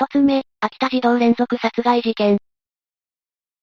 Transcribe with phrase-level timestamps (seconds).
[0.00, 2.38] 一つ目、秋田児童連続殺害事件。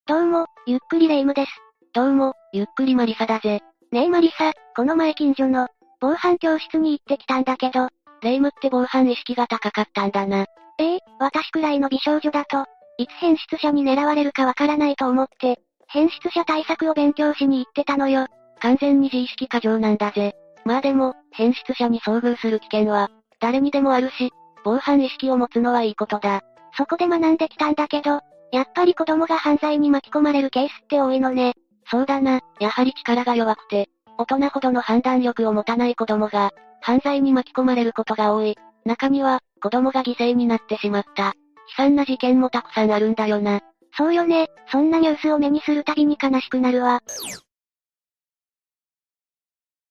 [0.05, 1.51] どうも、ゆっくりレ夢ムです。
[1.95, 3.63] どうも、ゆっくりマリサだぜ。
[3.91, 5.67] ねえマリサ、この前近所の、
[5.99, 7.89] 防犯教室に行ってきたんだけど、
[8.21, 10.45] レ夢ムって防犯意識が高かったんだな。
[10.77, 12.65] ええ私くらいの美少女だと、
[12.99, 18.27] いつ変質者に狙われるかわからないと思って、変質者対策を勉強しに行ってたのよ。
[18.59, 20.35] 完全に自意識過剰なんだぜ。
[20.65, 23.09] まあでも、変質者に遭遇する危険は、
[23.39, 24.29] 誰にでもあるし、
[24.67, 26.41] 防犯意識を持つのはいいことだ。
[26.75, 28.19] そこで学んできたんだけど、
[28.51, 31.53] やっぱり子供が犯罪に巻き込まれるケースって多いのね。
[31.89, 36.51] そうだな、やはり力が弱くて、大人ほどの判断力を持たない子供が、
[36.81, 38.57] 犯罪に巻き込まれることが多い。
[38.83, 41.27] 中には、子供が犠牲になってしまった。
[41.27, 41.33] 悲
[41.77, 43.61] 惨な事件もたくさんあるんだよな。
[43.95, 47.01] そうよね、そんなニュースを目にするたびに悲しくなるわ。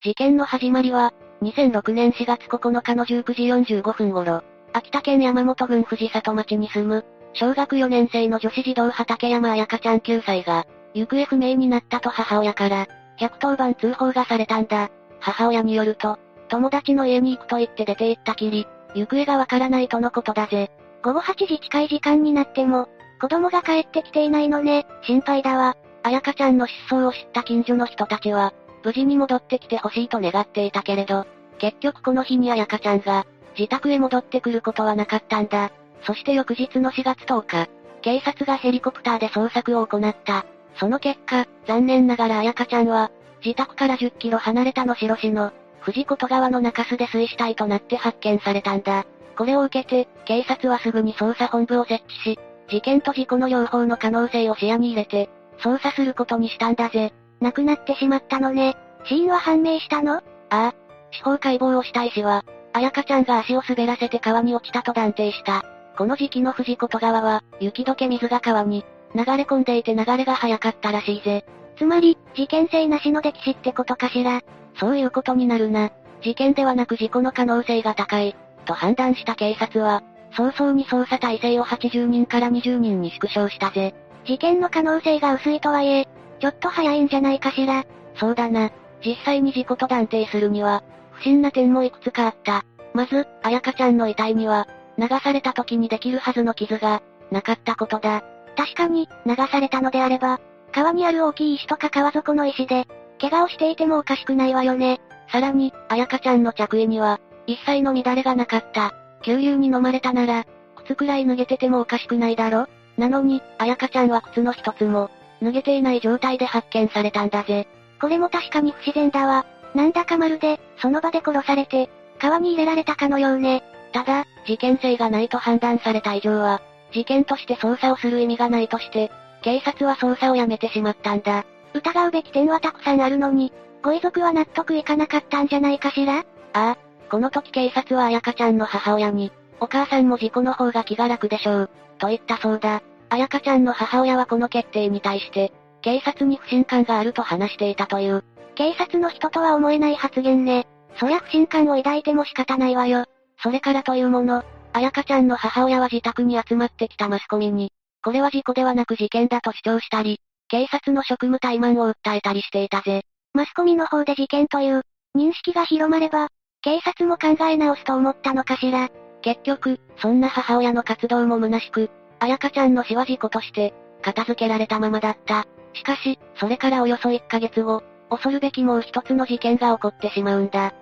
[0.02, 4.42] 事件の始まりは、2006年4月9日の19時45分頃、
[4.76, 12.86] 秋田県山本郡藤里町に住む、小学4年生の女子児童畠山彩香ちゃん9歳が、行方不明になったと母親から、
[13.18, 14.91] 110番通報がされたんだ。
[15.18, 16.18] 母親によると、
[16.48, 20.70] 友達の家に行くと言って出て行ったきり、行方がわからないとのことだぜ。
[21.02, 25.74] 午後8時近い時間になっても、子供が帰ってきていないのね、心配だわ。
[26.02, 28.52] 彩香ちゃんの失踪を知った近所の人たちは、
[28.84, 31.24] 無事に戻ってきてほしいと願っていたけれど、
[31.56, 33.24] 結局この日に彩香ちゃんが、
[33.58, 35.70] 自宅へ戻ってくることはなかったんだ。
[36.02, 37.70] そして翌日の4月10日、
[38.02, 40.46] 警察がヘリコプターで捜索を行った。
[40.78, 43.10] その結果、残念ながら彩香ちゃんは、
[43.44, 49.06] 自宅から10キロ離れた野代市の、藤子川の中州で水死体となって発見されたんだ。
[49.36, 57.12] これを受けて、警察はすぐに捜査本部を設置し、事件と事故の両方の可能性を視野に入れて、捜査することにしたんだぜ。
[57.40, 58.77] 亡くなってしまったのね。
[59.04, 60.16] 死因は判明したの？
[60.16, 60.74] ああ。
[61.12, 62.44] 司法解剖をした医師は、
[62.77, 65.64] 彩香ちゃんが足を滑らせて川に落ちたと断定した。
[65.96, 71.46] この時期の藤子川は、雪解け水が川に、流れ込んでいて流れが早かったらしいぜ。
[71.78, 74.42] つまり、事件性なしの歴史ってことかしら。
[74.78, 75.90] そういうことになるな。
[76.23, 78.36] 事件ではなく事故の可能性が高い、
[78.67, 80.02] と判断した警察は、
[80.33, 83.95] 早々に捜査体制を80人から20人に縮小したぜ。
[84.27, 86.06] 事件の可能性が薄いとはいえ、
[86.40, 87.84] ちょっと早いんじゃないかしら。
[88.17, 88.70] そうだな。
[89.02, 90.83] 実際に事故と断定するには、
[91.16, 92.64] 不審な点もいくつかあった。
[92.94, 94.66] まず、彩香ちゃんの遺体には、
[94.98, 98.22] 流された時にできるはずの傷が、なかったことだ。
[98.56, 100.40] 確かに、流されたのであれば、
[100.72, 102.86] 川にある大きい石とか川底の石で、
[103.20, 105.00] 怪我をしていてもおかしくないわよね。
[105.32, 108.92] さらに、彩香ちゃんの着衣には、一切の乱れがなかった。
[109.22, 110.44] 急流に飲まれたなら、
[110.77, 112.68] 靴くらい脱げててもおかしくないだろ？
[112.96, 115.10] なのに、彩香ちゃんは靴の一つも、
[115.42, 117.66] 脱げていない状態で発見されたんだぜ。
[118.00, 119.46] これも確かに不自然だわ。
[119.77, 123.63] なんだかまるで、その場で殺されて、川に入れられたかのようね。
[123.92, 129.12] ただ、事件性がないと判断された以上は、事件として捜査をする意味がないとして、
[129.43, 131.44] 警察は捜査をやめてしまったんだ。
[131.75, 136.20] 疑うべき点はたくさんあるのに、ご遺族は納得いかなかったんじゃないかしら？
[136.20, 136.23] あ
[136.55, 136.79] あ、
[137.11, 139.31] この時警察は彩香ちゃんの母親に、
[139.61, 142.82] お母さんも事故の方が気が楽でしょう、と言ったそうだ。
[143.11, 148.25] 彩香ちゃんの母親はこの決定に対して、警察に不信感があると話していたという。
[148.56, 150.67] 警察の人とは思えない発言ね。
[150.99, 153.05] そりゃ不信感を抱いても仕方ないわよ。
[153.43, 157.70] それからというもの、彩香ちゃんの母親は自宅に集まってきたマスコミに、
[158.02, 163.02] これは事故ではなく事件だと主張したり、警察の職務怠慢を訴えたりしていたぜ。
[163.34, 164.82] マスコミの方で事件という、
[165.14, 166.28] 認識が広まれば、
[166.62, 168.88] 警察も考え直すと思ったのかしら。
[169.20, 171.90] 結局、そんな母親の活動も虚しく、
[172.20, 175.46] 彩香ちゃんの死は事故として、片付けられたままだった。
[175.75, 180.72] しかし、それからおよそ1ヶ月後、恐るべきもう一つの事件が起こってしまうんだ。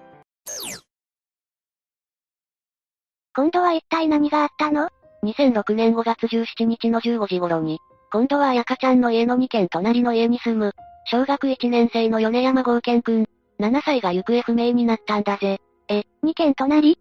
[3.36, 4.88] 今度は一体何があったの
[5.24, 7.80] ?2006 年5月17日の15時頃に、
[8.12, 10.72] 今度は彩香ちゃんの家の2軒隣の家に住む、
[11.06, 13.26] 小学1年生の米山豪健くん、
[13.58, 15.60] 7歳が行方不明になったんだぜ。
[15.88, 16.98] え、2軒隣？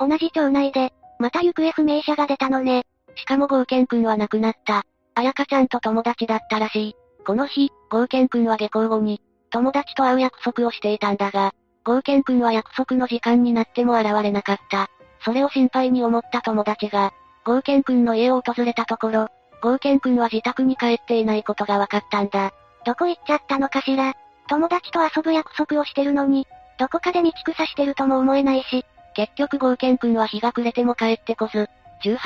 [0.00, 2.84] 同じ町内で、また行方不明者が出たのね。
[3.16, 4.84] しかも豪健くんは亡くなった。
[5.14, 6.96] 彩香ちゃんと友達だったらしい。
[7.26, 11.52] この日、豪健くんは下校後に、友達と会う約束をしていたんだが、
[11.84, 14.88] 豪健くんは約束の時間になっても現れなかった。
[15.24, 17.12] それを心配に思った友達が、
[17.44, 19.28] 豪健くんの家を訪れたところ、
[19.62, 22.52] 豪健くんは自宅に帰っていないことが分かったんだ。
[22.84, 24.14] どこ行っちゃったのかしら？
[24.48, 26.46] 友達と遊ぶ約束をしてるのに、
[26.78, 28.84] どこかで道草してるとも思えないし、
[29.14, 31.68] 結局豪健くんは日が暮れても帰ってこず、
[32.04, 32.18] 18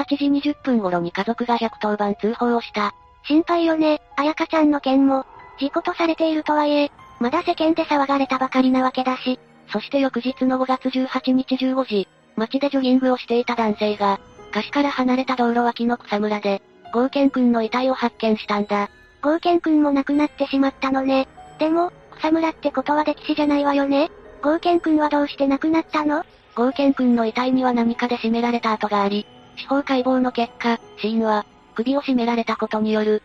[0.42, 2.92] 時20分頃に家族が110番通報をした。
[3.26, 5.24] 心配よね、彩香ちゃんの件も、
[5.58, 6.92] 事故とされているとはいえ、
[7.22, 9.38] まだ世間で騒がれたばかりなわけだし。
[9.72, 14.18] そして翌日の5月18日15時、街でジョギングをしていた男性が、
[14.50, 16.60] 歌詞から離れた道路脇の草むらで、
[16.92, 18.90] ゴーケン君の遺体を発見したんだ。
[19.22, 21.28] ゴーケン君も亡くなってしまったのね。
[21.60, 24.10] でも、草むらってことは歴史じゃないわよね
[24.42, 26.24] ゴーケン君はどうして亡くなったの？
[26.56, 29.26] ゴーケン君の遺体には何かで絞められた跡があり、
[29.56, 31.46] 司法解剖の結果、死因は、
[31.76, 33.22] 首を絞められたことによる、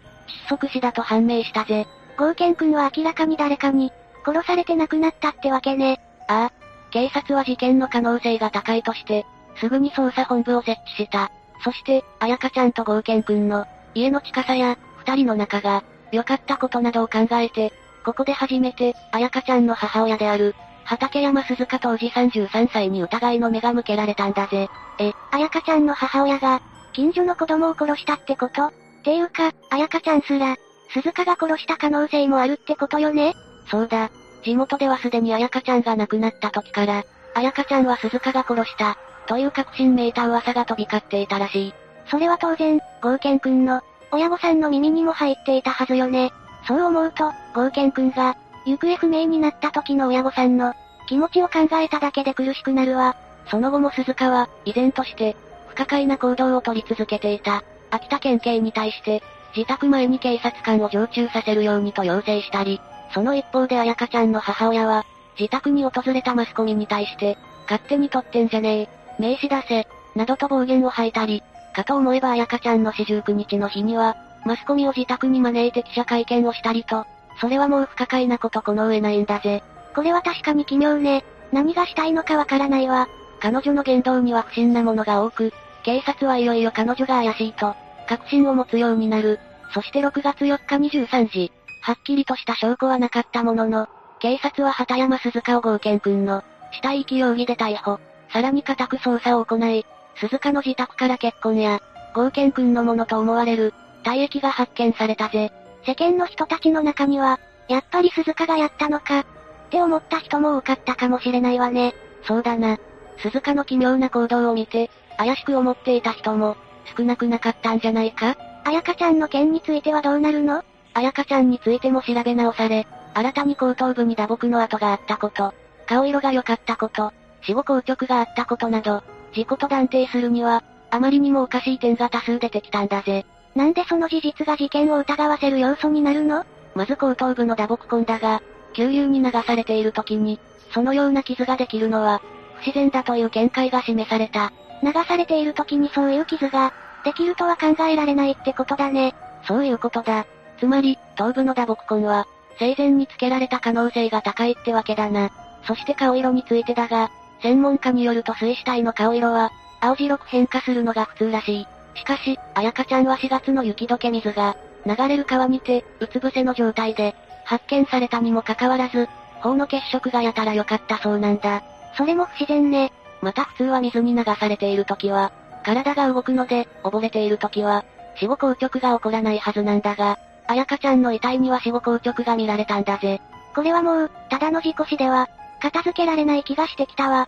[0.50, 1.88] 窒息死だと判明したぜ。
[2.18, 3.92] ゴーケン君は明らかに誰かに、
[4.26, 6.00] 殺されて亡くなったってわけね。
[6.28, 6.52] ああ。
[6.90, 9.26] 警察は事件の可能性が高いとして、
[9.58, 11.32] すぐに捜査本部を設置した。
[11.64, 17.74] そして、彩香ちゃんとゴーケン君の、家の近さや、二人の仲が、良かったことなどを考えて、
[18.06, 20.56] ここで初めて、彩香ちゃんの母親である、
[20.86, 24.70] 畠山鈴鹿当時33歳に疑いの目が向けられたんだぜ。
[25.00, 26.62] え、彩香ちゃんの母親が、
[26.94, 28.68] 近所の子供を殺したってこと？
[28.68, 28.72] っ
[29.04, 30.56] ていうか、彩香ちゃんすら、
[30.90, 33.36] 鈴鹿が殺した可能性もあるってことよね？
[33.70, 34.10] そうだ。
[34.44, 37.04] 地元ではすでに彩香ちゃんが亡くなった時から、
[37.34, 38.98] 彩香ちゃんは鈴鹿が殺した、
[39.28, 41.74] という確信めいた噂が飛び交っていたらしい。
[42.10, 43.82] それは当然、ゴーケン君の、
[44.12, 46.32] 親御さんの耳にも入っていたはずよね。
[46.66, 50.74] そう思うと、ゴーケン君が、行方不明になった時の親御さんの、
[51.08, 53.18] 気持ちを考えただけで苦しくなるわ。
[53.50, 55.36] その後も鈴鹿は、依然として、
[55.68, 57.64] 不可解な行動を取り続けていた。
[57.92, 59.22] 秋田県警に対して、
[59.58, 62.80] 自宅前に警察官を常駐させるようにと要請したり、
[63.12, 65.04] その一方で彩香ちゃんの母親は、
[65.40, 68.90] 自宅に訪れたマスコミに対して、勝手に撮ってんじゃねえ、
[69.20, 71.42] 名刺出せ、などと暴言を吐いたり、
[71.74, 74.16] かと思えば彩香ちゃんの四十九日の日には、
[74.46, 77.08] マスコミを自宅に招いて記者会見をしたりと、
[77.42, 79.64] それはもう不可解なことこの上ないんだぜ。
[79.96, 81.26] これは確かに奇妙ね。
[81.52, 83.08] 何がしたいのかわからないわ。
[83.40, 85.52] 彼女の言動には不審なものが多く、
[85.82, 87.76] 警察はいよいよ彼女が怪しいと、
[88.08, 89.40] 確信を持つようになる。
[89.74, 93.88] そして6月4日23時、はっきりとした証拠はなかったものの、
[94.20, 98.00] 警察は畑山鈴鹿を合憲君の、死体遺棄容疑で逮捕。
[98.32, 99.86] さらに家宅捜査を行い、
[100.16, 101.82] 鈴鹿の自宅から結婚や、
[102.14, 103.74] 合憲君のものと思われる、
[104.04, 105.52] 体液が発見されたぜ。
[105.86, 109.26] 世間の人たちの中には、やっぱり鈴鹿がやったのか、っ
[109.70, 111.94] て思った人も多かったかもしれないわね。
[112.24, 112.78] そうだな。
[113.20, 116.58] 鈴鹿の奇妙な行動を見て、怪しく思っていた人も、
[116.98, 118.36] 少なくなかったんじゃないか？
[118.68, 120.62] 彩香ちゃんの件についてはどうなるの？
[120.94, 125.54] 彩香ちゃんについても調べ直され、新たに後頭部に打撲の跡があったこと、
[125.86, 129.04] 顔色が良かったこと、死後硬直があったことなど、
[129.34, 133.26] 事故と断定するには、あまりにもおかしい点が多数出てきたんだぜ。
[133.56, 136.46] なんでその事実が事件を疑わせる要素になるの？
[136.76, 138.42] まず後頭部の打撲痕だが、
[138.74, 140.42] 急流に流されている時に、
[140.74, 142.22] そのような傷ができるのは、
[142.56, 144.52] 不自然だという見解が示された。
[144.84, 149.16] 流されている時にそういう傷が、できるとは考えられないってことだね。
[149.48, 150.26] そういうことだ。
[150.60, 152.28] つまり、頭部の打撲痕は、
[152.60, 155.30] 生前につけられた可能性が高いってわけだな。
[155.64, 157.12] そして顔色についてだが、
[157.42, 161.68] 専門家によると水死体の顔色は、青白く変化するのが普通らしい。
[161.96, 164.56] しかし、彩香ちゃんは4月の雪解け水が、
[164.86, 169.08] 流れる川にて、うつ伏せの状態で、発見されたにもかかわらず、
[169.42, 171.64] 頬の血色がやたら良かったそうなんだ。
[171.96, 172.92] それも不自然ね。
[173.22, 175.32] また普通は水に流されている時は、
[175.68, 177.84] 体が動くので、溺れている時は、
[178.16, 180.18] 死後硬直が起こらないはずなんだが、
[180.48, 183.22] 彩香ちゃんの遺体には死後硬直が見られたんだぜ。
[183.54, 185.28] これはもう、ただの事故死では、
[185.62, 187.28] 片付けられない気がしてきたわ。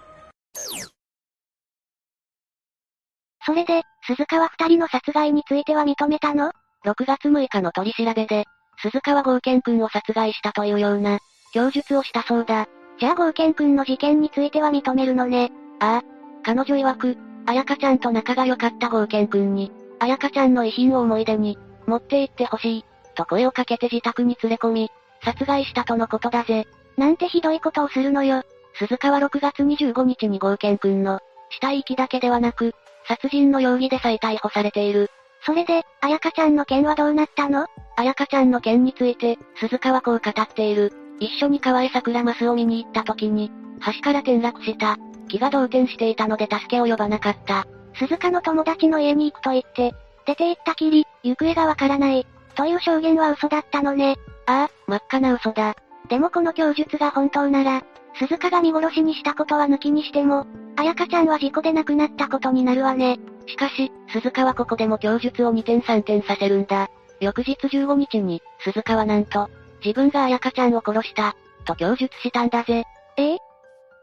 [3.45, 6.53] それで、鈴川二人の殺害については認めたの
[6.85, 8.45] ?6 月6日の取り調べで、
[8.81, 11.19] 鈴川合憲君を殺害したというような、
[11.53, 12.69] 供述をしたそうだ。
[13.01, 15.51] じゃあ合憲君の事件については認めるのね。
[15.81, 16.01] ああ。
[16.41, 17.17] 彼女曰く、
[17.49, 24.91] 彩香ちゃんと仲が良かった合憲君に、彩香ちゃんの遺品を思い出に、持って行ってほしい、と声をかけて自宅に連れ込み、
[25.23, 26.67] 殺害したとのことだぜ。
[26.95, 28.43] なんてひどいことをするのよ。
[28.75, 32.75] 鈴川6月25日に合憲君の、死体遺棄だけではなく、
[33.07, 35.09] 殺人の容疑で再逮捕されている。
[35.43, 37.65] それで、彩香ちゃんの件はどうなったの？
[37.95, 40.93] 彩香ちゃんの件について、鈴川こう語っている。
[41.19, 43.51] 一緒に川へ桜マスを見に行った時に、
[43.83, 44.99] 橋から転落した。
[45.29, 47.65] 気が動転していたので助けを呼ばなかった。
[47.93, 49.93] 鈴鹿の友達の家に行くと言って、
[50.25, 54.17] 出て行ったきり、行方がわからない、という証言は嘘だったのね。
[54.45, 55.75] ああ、真っ赤な嘘だ。
[56.09, 57.83] でもこの供述が本当なら、
[58.15, 60.45] 鈴鹿が見殺しにしたことは抜きにしても、
[60.75, 63.19] 彩香ちゃんは事故で亡くなったことになるわね。
[63.47, 66.89] しかし、鈴鹿はここでも供述を2点3点させるんだ。
[67.19, 69.49] 翌日15日に、鈴鹿はなんと、
[69.83, 72.83] 自分が彩香ちゃんを殺した、と供述したんだぜ。
[73.17, 73.37] ええ？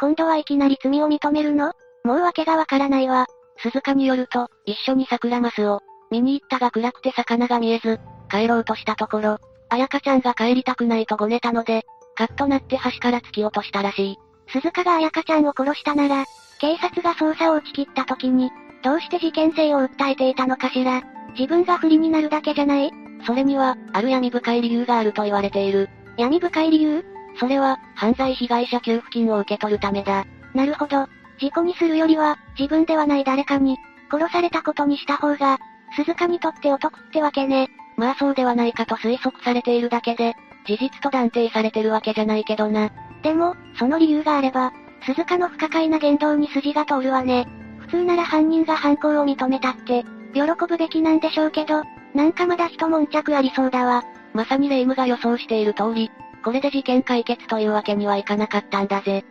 [0.00, 1.73] 今度はいきなり罪を認めるの？
[2.05, 3.26] もう訳がわからないわ。
[3.59, 7.99] 鈴鹿によると、一緒に桜マスを、見に行ったが暗くて魚が見えず、
[8.31, 9.38] 帰ろうとしたところ、
[9.69, 11.85] 彩香ちゃんが帰りたくないとごねたので、
[12.15, 14.17] カッとなって橋から突き落としたらしい。
[14.53, 16.25] 鈴鹿が彩香ちゃんを殺したなら、
[16.61, 18.50] 警察が捜査を打ち切った時に、
[18.85, 21.03] どうして事件性を訴えていたのかしら。
[21.38, 22.93] 自分が不利になるだけじゃない？
[23.26, 25.88] それには、ある闇深い理由があると言われている。
[26.17, 27.05] 闇深い理由？
[27.38, 30.25] それは、犯罪被害者給付金を受け取るためだ。
[30.55, 31.07] なるほど。
[31.38, 33.76] 事故にするよりは、自分ではない誰かに、
[34.11, 35.59] 殺されたことにした方が、
[35.95, 37.69] 鈴鹿にとってお得ってわけね。
[37.97, 40.35] まあそうではないかと推測されているだけで、
[40.66, 42.90] 事実と断定されてるわけじゃないけどな。
[43.23, 47.47] でも、その理由があれば、鈴鹿の不可解な言動に筋が通るわね。
[47.78, 51.83] 普通なら犯人が犯行を認めたって、喜ぶべきなんでしょうけど、
[52.14, 54.02] なんかまだ一悶着ありそうだわ。
[54.35, 56.11] まさにレイムが予想している通り、
[56.47, 59.25] これで事件解決というわけにはいかなかったんだぜ。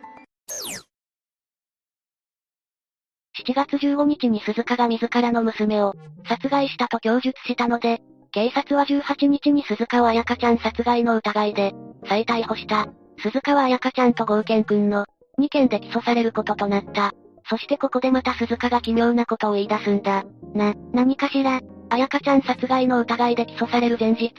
[3.42, 5.94] 7月15日に鈴鹿が自らの娘を
[6.28, 11.72] 殺害したと供述したので、警察は18日に鈴川彩香ちゃん殺害の疑いで、
[12.06, 12.86] 再逮捕した。
[13.22, 15.06] 鈴川彩香ちゃんと合憲くんの、
[15.38, 17.12] 2件で起訴されることとなった。
[17.48, 20.26] そしてここでまた鈴鹿が奇妙なことを言い出すんだ。
[20.52, 21.62] な、何かしら。
[21.88, 24.34] 彩香ちゃん殺害の疑いで起訴される前日、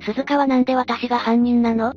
[0.00, 1.92] 鈴鹿はなんで私が犯人なの？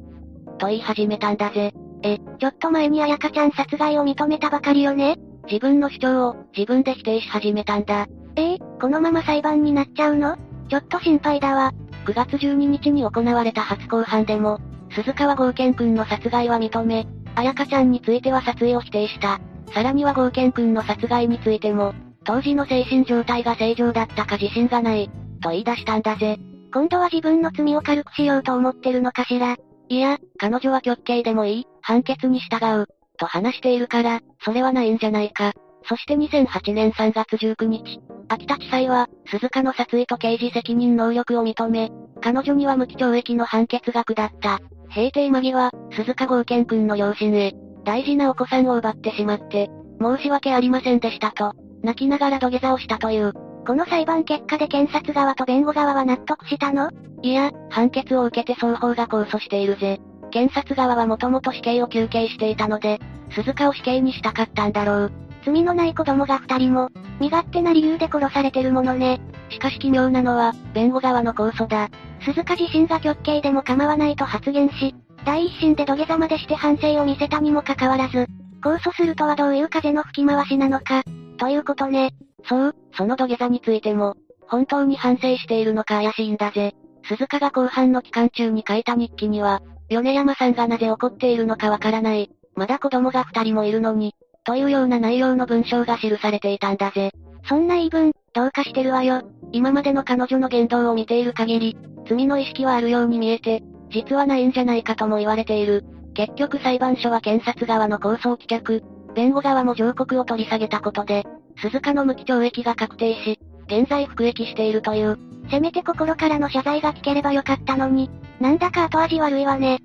[0.58, 1.74] と言い始めたんだぜ。
[2.04, 8.08] え、ちょっと前に彩香ちゃん殺害を認めたばかりよね自分の主張を自分で否定し始めたんだ。
[8.36, 10.38] えー、このまま裁判になっちゃうの？
[10.70, 11.74] ちょっと心配だわ。
[12.06, 14.60] 9月12日に行われた初公判でも、
[14.92, 19.40] 鈴川合憲くんの殺害は認め、彩香ちゃんについては殺意を否定した。
[19.74, 21.94] さらには合憲くんの殺害についても、
[22.24, 25.10] 当時の精神状態が正常だったか自信がない、
[25.42, 26.38] と言い出したんだぜ。
[26.74, 29.58] 今度は自分の罪を軽くしようと思ってるのかしら。
[29.90, 32.88] いや、彼女は極刑でもいい、判決に従う、
[33.18, 35.54] と話しているから、それはないんじゃないか。
[35.88, 44.60] そして2008年3月19日、秋田地裁は、鈴鹿の殺意と刑事責任能力を認め、彼女には無期懲役の判決が下った。
[44.90, 49.70] 閉廷間際、鈴鹿合憲君の両親へ、大事なお子さんを奪ってしまって、
[50.02, 53.32] 申し訳ありませんでしたと、泣きながら土下座をしたという。
[53.66, 56.92] この裁判結果で検察側と弁護側は納得したの？
[57.24, 60.00] いや、判決を受けて双方が控訴しているぜ。
[60.32, 63.00] 検察側はもともと死刑を求刑していたので、
[63.32, 65.12] 鈴鹿を死刑にしたかったんだろう。
[65.44, 69.20] 罪のない子供が二人も、身勝手な理由で殺されてるものね。
[69.50, 71.90] しかし奇妙なのは、弁護側の控訴だ。
[72.22, 74.94] 鈴鹿自身が極刑でも構わないと発言し、
[75.26, 78.28] 第一審で土下座までして反省を見せたにもかかわらず、
[78.62, 81.04] 控訴するとはどういう風の吹き回しなのか、
[81.38, 82.12] ということね。
[82.48, 84.16] そう、その土下座についても、
[84.48, 86.74] 本当に反省しているのか怪しいんだぜ。
[87.08, 92.32] 鈴鹿が後半の期間中に書いた日記には、米山さんがなぜ怒っているのかわからない。
[92.56, 97.12] まだ子供が二人もいるのに、というような内容の文章が記されていたんだぜ。
[97.48, 99.22] そんな言い分、どうかしてるわよ。
[99.52, 105.84] 今までの彼女の言動を見ている限り、罪の意識はあるように見えて、実はないんじゃないかとも言われている。
[106.14, 108.84] 結局裁判所は検察側の控訴を棄却、
[109.14, 111.26] 弁護側も上告を取り下げたことで、
[111.58, 115.18] 鈴鹿の無期懲役が確定し、現在服役しているという。
[115.50, 118.10] せめて心からの謝罪が聞ければよかったのに、
[118.40, 119.80] なんだか後味悪いわね。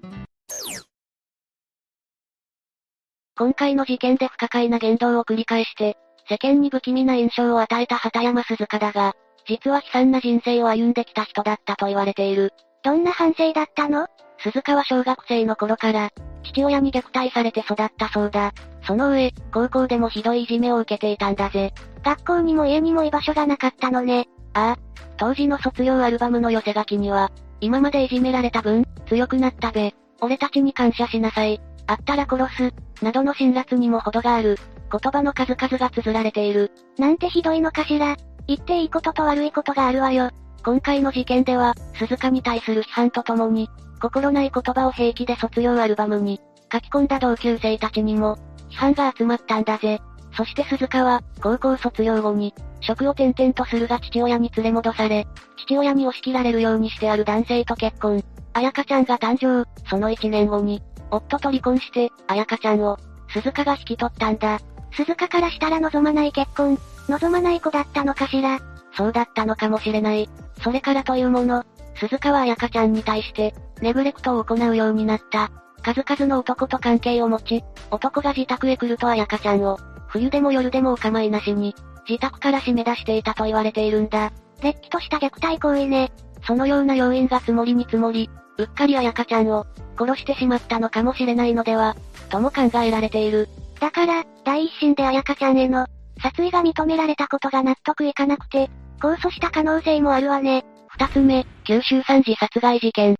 [3.36, 5.96] 今回の事件で不可解な言動を繰り返して、
[6.28, 9.14] 世間に不気味な印象を与えた畑山鈴鹿だが、
[9.46, 12.52] 実は悲惨な人生を歩んできた人だったと言われている。
[12.82, 14.06] どんな反省だったの？
[14.38, 16.10] 鈴鹿は小学生の頃から、
[16.42, 18.52] 父親に虐待されて育ったそうだ。
[18.82, 21.72] その上、高校でもひどいいじめを受けていたんだぜ。
[22.02, 24.28] 学校にも家にも居場所がなかったのね。
[24.54, 24.78] ああ。
[25.16, 29.94] 当時の卒業アルバムの寄せ書きには、今までいじめられた分、強くなったべ。
[30.20, 31.60] 俺たちに感謝しなさい。
[31.87, 33.04] あったら殺す。
[33.04, 34.56] などの辛辣にも程がある。
[34.90, 36.72] 言葉の数々が綴られている。
[36.99, 38.16] なんてひどいのかしら。
[38.46, 40.30] 言っていいことと悪いことがあるわよ。
[40.64, 43.68] 今回の事件では、鈴鹿に対する批判とともに、
[44.00, 46.40] 心ない言葉を平気で卒業アルバムに、
[46.72, 48.38] 書き込んだ同級生たちにも、
[48.70, 50.00] 批判が集まったんだぜ。
[50.36, 55.26] そして鈴鹿は、高校卒業後に、職を転々とするが父親に連れ戻され、
[55.58, 58.22] 父親に押し切られるようにしてある男性と結婚。
[58.52, 62.96] 彩香ちゃんが誕生、その1年後に、夫と離婚して、彩香ちゃんを、
[63.28, 64.60] 鈴鹿が引き取ったんだ。
[64.92, 68.58] 鈴鹿からしたら望まない結婚、望まない子だったのかしら。
[68.96, 70.28] そうだったのかもしれない。
[70.62, 71.64] それからというもの、
[71.96, 75.50] 鈴鹿は彩香ちゃんに対して、ネグレクトを行うようになった。
[75.82, 81.75] 数々の男と関係を持ち、男が自宅へ来ると彩香ちゃんを、冬でも夜でもお構いなしに、
[82.08, 84.32] 自宅から締め出していたと言われているんだ。
[84.62, 86.12] れっきとした虐待行為ね。
[86.46, 89.66] そのような要因が積もりに積もり、うっかり彩香ちゃんを、
[89.99, 91.96] 殺してしまったのかもしれないのでは、
[92.30, 93.49] とも考えられている。
[93.80, 95.87] だから、第一審で彩香ちゃんへの、
[96.22, 98.70] 殺意が認められたことが納得いかなくて、
[99.00, 100.64] 控訴した可能性もあるわね。
[100.88, 103.16] 二つ目、九州三次殺害事件。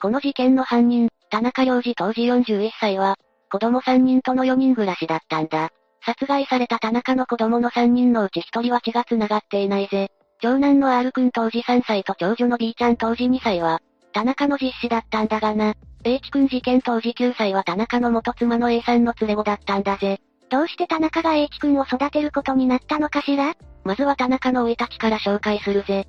[0.00, 3.16] この事件の犯人、田中良二当時41歳は、
[3.52, 5.68] 子供3人との4人暮らしだったんだ。
[6.06, 10.08] 殺害された田中の子供の3人のうち1人は血が繋がっていないぜ。
[10.40, 13.80] 長男の R 君当時3歳と長女の B ちゃん当時2歳は、
[14.14, 15.74] 田中の実子だったんだがな。
[16.02, 20.18] H 君事件当時9歳は田中の元妻の A さんの連れ子だったんだぜ。
[20.48, 23.54] どうして田中が H 君を育てることになったのかしら？
[23.84, 26.08] まずは田中の生い立ちから紹介するぜ。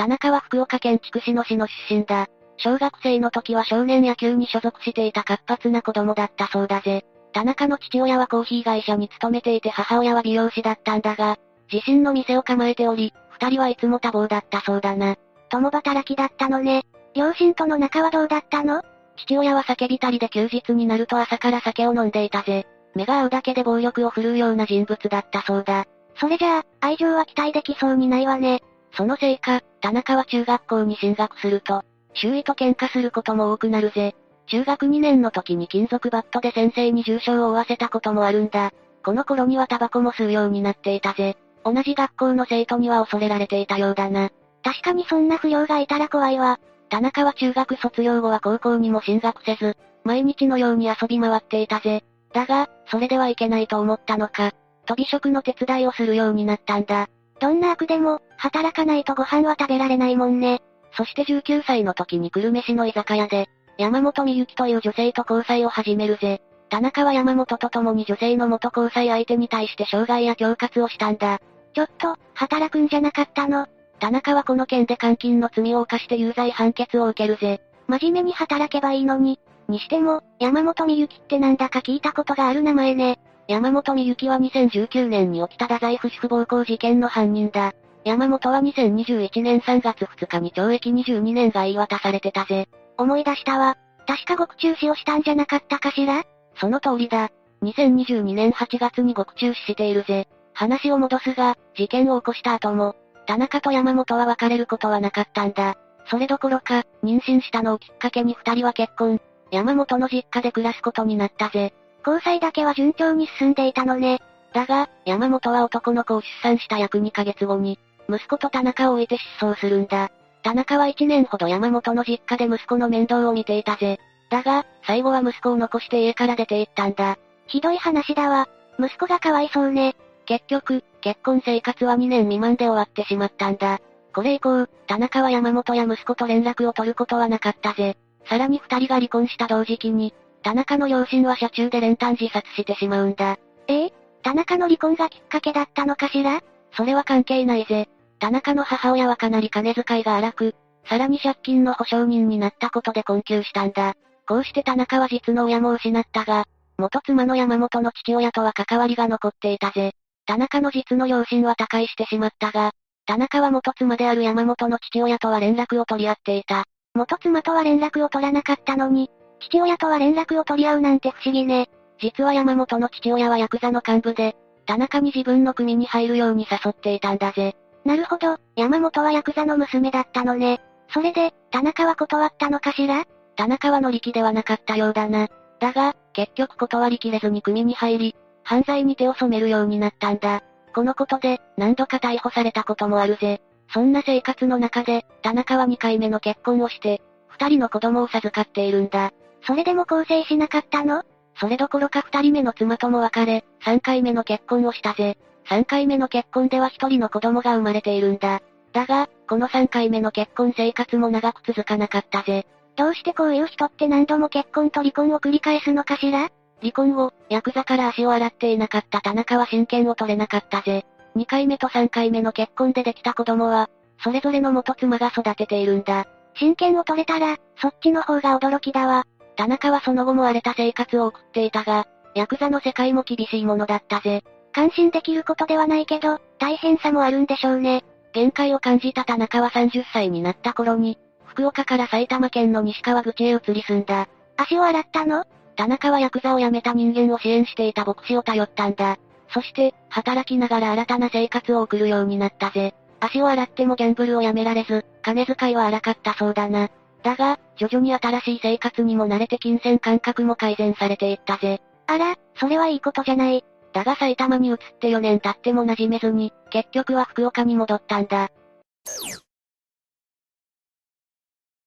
[0.00, 2.26] 田中は福岡県筑紫野市の出身だ。
[2.56, 7.04] 小学生の時は少年野球に所属していた活発な子供だったそうだぜ。
[7.34, 11.36] 田中の父親はコーヒー会社に勤めていて母親は美容師だったんだが、
[11.70, 15.16] 自身の店を構えており、二人はいつも多忙だったそうだな。
[15.50, 16.84] 共働きだったのね。
[17.14, 18.80] 両親との仲はどうだったの？
[19.18, 22.66] 父親は酒浸りで休日になると朝から酒を飲んでいたぜ。
[22.94, 25.84] 目が合うだけで暴力を振るうような人物だったそうだ。
[26.18, 28.62] それじゃあ、愛情は期待できそうにないわね。
[28.92, 31.82] そのせいか、田中は中学校に進学すると、
[32.14, 34.14] 周囲と喧嘩することも多くなるぜ。
[34.46, 38.72] 中学2年の時に金属バットで先生に重傷を負わせたこともあるんだ。
[39.04, 41.36] この頃にはタバコも吸うようになっていたぜ。
[41.64, 44.30] 同じ学校の生徒には恐れられていたようだな。
[44.62, 46.58] 確かにそんな不良がいたら怖いわ。
[46.88, 52.02] 田中は中学卒業後は高校にも進学せず、毎日のように遊び回っていたぜ。
[52.32, 54.52] だが、それではいけないと思ったのか、
[54.86, 57.08] 飛び職の手伝いをするようになったんだ。
[57.40, 60.62] どんな悪でも、働かないとご飯は食べられないもんね。
[60.96, 66.40] そして19歳の時に久留米市の居酒屋で、山本美幸という女性と交際を始めるぜ。
[66.70, 71.38] 田中は山本と共に女性の元交際相手に対して傷害や恐喝をしたんだ。
[71.74, 73.66] ちょっと、働くんじゃなかったの
[73.98, 77.60] 田中はこの件で監禁の罪を犯して有罪判決を受けるぜ。
[77.88, 79.38] 真面目に働けばいいのに。
[79.68, 83.18] にしても、山本美幸ってなんだか聞いたことがある名前ね。
[83.48, 87.72] 山本美幸は2019年に起きた太宰府主婦暴行事件の犯人だ。
[88.04, 92.68] 山本は2021年3月2日に懲役22年が言い渡されてたぜ。
[92.96, 93.76] 思い出したわ。
[94.06, 96.24] 確か獄中死をしたんじゃなかったかしら？
[96.56, 97.30] その通りだ。
[97.62, 100.28] 2022年8月に獄中死しているぜ。
[100.54, 105.76] 話を戻すが、事件を起こした後も、田中と山本は別れることはなかったんだ。
[106.06, 109.20] それどころか、妊娠したのをきっかけに二人は結婚。
[109.50, 111.74] 山本の実家で暮らすことになったぜ。
[112.06, 114.20] 交際だけは順調に進んでいたのね。
[114.52, 117.78] だが、山本は男の子を出産した約2ヶ月後に、
[118.14, 120.10] 息子と田中を置いて失踪するんだ。
[120.42, 123.98] 田中は1年ほど山本の実家で息子の面倒を見ていたぜ。
[124.30, 127.18] だが、最後は息子を残して家から出て行ったんだ。
[127.46, 128.48] ひどい話だわ。
[128.78, 129.96] 息子がかわいそうね。
[130.26, 133.80] 結局、結婚生活は2年未満で終わってしまったんだ。
[134.14, 137.96] これ以降、田中は山本や息子と連絡を取ることはなかったぜ。
[138.26, 143.38] さらに二人が離婚した同時期に、田中の両親は車中で練炭自殺してしまうんだ。
[143.66, 143.92] ええ？
[144.22, 146.40] 田中の離婚がきっかけだったのかしら？
[146.72, 147.88] それは関係ないぜ。
[148.20, 150.54] 田中の母親はかなり金遣いが荒く、
[150.88, 153.94] さらに借金の保証人になったことで困窮したんだ。
[154.28, 156.44] こうして田中は実の親も失ったが、
[156.78, 159.92] 元妻の山本の父親とは関わりが残っていたぜ。
[160.26, 162.72] 田中の実の両親は他界してしまったが、
[163.06, 166.64] 田中は元妻である山本の父親とは連絡を取り合っていた。
[166.94, 171.68] 元妻とは連絡を取らなかったのに、父親とは連絡を取り合うなんて不思議ね。
[171.98, 177.56] 実は山本の父親はヤクザの幹部で、田中に自分の組に入るように誘っていたんだぜ。
[177.84, 180.60] なるほど、山本はヤクザの娘だったのね。
[180.92, 183.04] それで、田中は断ったのかしら？
[183.36, 185.28] 田中は乗り気ではなかったようだな。
[185.60, 190.42] だが、結局断りきれずに組に入り、犯罪に手を染めるようになったんだ。
[190.74, 193.40] このことで、何度か逮捕されたこともあるぜ。
[193.72, 197.00] そんな生活の中で、田中は2回目の結婚をして、
[197.38, 199.12] 2人の子供を授かっているんだ。
[199.46, 201.02] それでも更生しなかったの？
[201.36, 205.16] それどころか2人目の妻とも別れ、3回目の結婚をしたぜ。
[205.50, 208.40] 3回目の結婚では1人の子供が生まれているんだ。
[208.72, 212.46] だが、この3回目の結婚生活も長く続かなかったぜ。
[212.76, 216.30] どうしてこういう人って何度も結婚と離婚を繰り返すのかしら？
[216.60, 220.86] 離婚後、ヤクザから足を洗っていなかった田中は親権を取れなかったぜ。
[221.16, 223.68] 2回目と3回目の結婚でできた子供は、
[224.04, 226.06] それぞれの元妻が育てているんだ。
[226.36, 229.04] 親権を取れたら、そっちの方が驚きだわ。
[229.36, 234.22] 田中はその後も荒れた生活を送っていたが、ヤクザの世界も厳しいものだったぜ。
[234.52, 237.84] 感心できることではないけど、大変さもあるんでしょうね。
[238.12, 244.08] 限界を感じた田中は30歳になった頃に、福岡から埼玉県の西川口へ移り住んだ。
[244.36, 245.24] 足を洗ったの？
[245.56, 248.96] 田中はヤクザを辞めた人間を支援していた牧師を頼ったんだ。
[249.32, 252.74] そして、働きながら新たな生活を送るようになったぜ。
[252.98, 256.68] 足を洗ってもギャンブルをやめられず、金遣いは荒かったそうだな。
[257.02, 261.60] だが、徐々に新しい生活にも慣れて金銭感覚も改善されていったぜ。
[261.86, 263.44] あら、それはいいことじゃない。
[263.72, 268.30] だが埼玉に移って4年経っても馴染めずに、結局は福岡に戻ったんだ。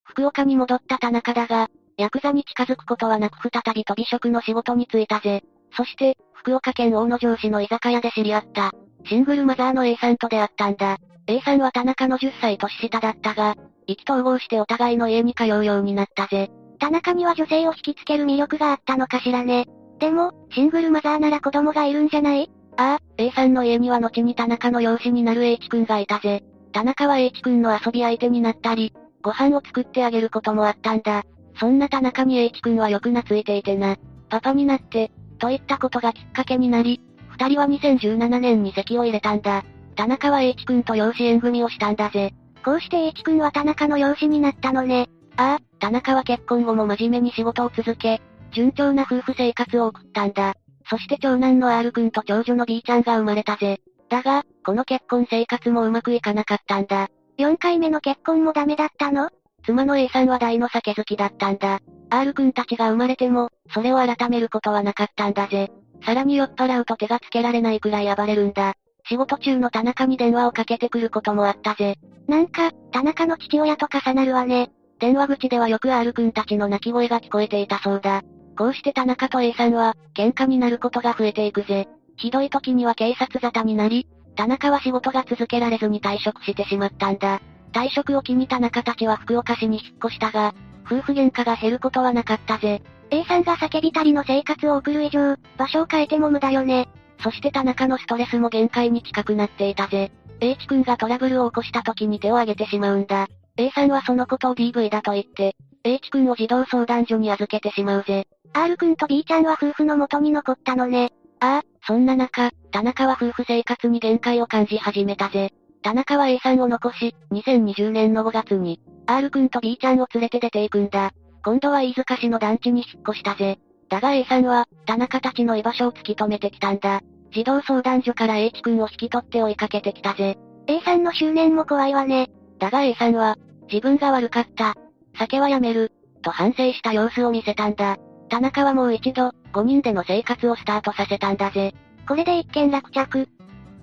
[0.04, 5.44] 福岡に戻った田中だが、ヤクザに近づくことはなく再び飛び職の仕事に就いたぜ。
[5.76, 8.72] そして、福岡県大野城市の居酒屋で知り合った。
[9.06, 10.98] シングルマザーの A さんと出会ったんだ。
[11.28, 13.56] A さんは田中の10歳年下だったが、
[13.88, 16.52] 意気投合してお互いの家に通うようになったぜ。
[16.80, 19.66] 田中には女性を引きつける魅力があったのかしらね。
[20.04, 22.52] でも、シングルマザーなら子供がいるんじゃない？
[22.76, 26.44] ああ、A さんの家には後に田中の養子になる H 君がいたぜ。
[26.74, 31.24] 田中は H 君の遊び相手になったり、ご飯を作ってあげることもあったんだ。
[31.58, 33.96] そんな田中に H 君はよく懐いていてな。
[34.28, 39.63] パパになって、といったことがきっかけになり、二人は2017年に籍を入れたんだ。
[39.96, 42.34] 田中は H 君と養子縁組をしたんだぜ。
[42.66, 45.08] こうして H 君は田中の養子になったのね。
[45.38, 48.22] ああ、田中は結婚後も真面目に仕事を続け、
[48.54, 50.54] 順調な夫婦生活を送ったんだ。
[50.89, 53.80] そして長男の R 君と長女の B ちゃんが生まれたぜ。
[54.10, 57.08] だが、この結婚生活もうまくいかなかったんだ。
[57.38, 59.30] 4回目の結婚もダメだったの？
[59.66, 61.80] 妻の A さんは大の酒好きだったんだ。
[62.10, 65.72] R 君たちが生まれても、それを改めることはなかったんだぜ。
[66.06, 68.74] さらに酔っ払うと手がつけられないくらい暴れるんだ。
[69.08, 71.96] 仕事中の田中に電話をかけてくることもあったぜ。
[72.28, 74.70] なんか、田中の父親と重なるわね。
[75.00, 78.22] 電話口ではよく R 君たちの泣き声が聞こえていたそうだ。
[78.58, 81.88] こうして田中と A さんは、喧嘩になることが増えていくぜ。
[82.18, 87.42] ひどい時には警察沙汰になり、田中は仕事が続けられずに退職してしまったんだ。
[87.72, 90.54] 退職を機に田中たちは福岡市に引っ越したが、
[90.86, 92.82] 夫婦喧嘩が減ることはなかったぜ。
[93.10, 96.88] A さんが叫びたりの生活を送る以上、場所を変えても無駄よね。
[97.24, 100.12] そして田中のストレスも限界に近くなっていたぜ。
[100.39, 103.28] H 君がトラブルを起こした時に手を挙げてしまうんだ。
[103.56, 108.28] A さんはそのことを DV だと言って、H 君を児童相談所に預けてしまうぜ。
[108.54, 111.12] R 君と B ちゃんは夫婦の元に残ったのね。
[111.39, 115.52] ああ、そんな中、田中は夫婦生活に限界を感じ始めたぜ。
[115.82, 121.12] 田中は A さんを残し、2020年の5月に、R 君と B ちゃんを連れて出ていくんだ。
[121.44, 123.60] 今度は飯塚市の団地に引っ越したぜ。
[123.89, 127.02] だが A さんは、田中たちの居場所を突き止めてきたんだ。
[127.34, 130.38] 児童相談所から H 君を引き取って追いかけてきたぜ。
[130.68, 132.30] A さんの執念も怖いわね。
[132.60, 133.38] だが A さんは、
[133.70, 134.76] 自分が悪かった。
[135.18, 135.92] 酒はやめる。
[136.22, 137.98] と反省した様子を見せたんだ。
[138.30, 141.74] 田中はもう一度、5人での生活をスタートさせたんだぜ。
[142.08, 143.28] これで一件落着。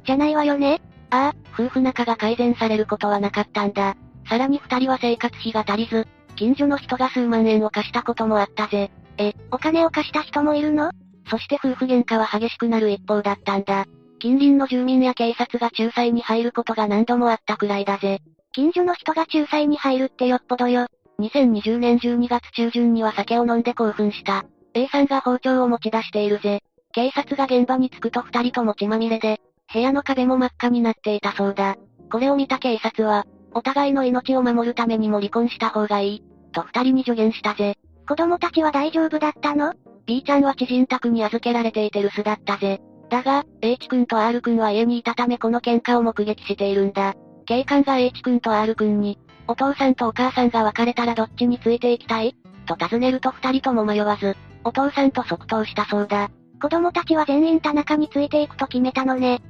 [0.05, 3.97] じゃないわよねああ、夫婦仲が改善されることはなかったんだ。
[4.29, 8.91] さらに二人は生活費が足りず、近所の人が数万円を貸したこともあったぜ。
[9.19, 10.91] え、お金を貸した人もいるの？
[11.29, 13.87] そして夫婦喧嘩は激しくなる一方だったんだ。
[14.19, 18.21] 近隣の住民や警察が仲裁に入ることが何度もあったくらいだぜ。
[18.53, 20.87] 近所の人が仲裁に入るってよっぽどよ。
[21.21, 24.45] 2020年12月中旬には酒を飲んで興奮した。
[24.75, 26.63] A さんが包丁を持ち出しているぜ。
[26.93, 29.41] 警察が現場に着くと二人とも血まみれで、
[29.73, 31.77] 部屋の壁も真っ赤になっていたそうだ。
[32.11, 37.77] これを見た警察は、お互いの命を守るためにも離婚した方がいい、と二人に助言したぜ。
[38.09, 39.75] 子供たちは大丈夫だったの
[40.07, 42.81] ?B ちゃんは知人宅に預けられていて留守だったぜ。
[43.09, 47.15] だが、H 君と R 君は家にいたためこの喧嘩を目撃しているんだ。
[47.47, 52.37] 警官が H 君と R 君に、お父さんとお母さんが別れたらどっちについていきたい？
[52.67, 56.31] と尋ねると二人とも迷わず、お父さんと即答したそうだ。
[56.61, 59.41] 子供たちは全員田中についていくと決めたのね。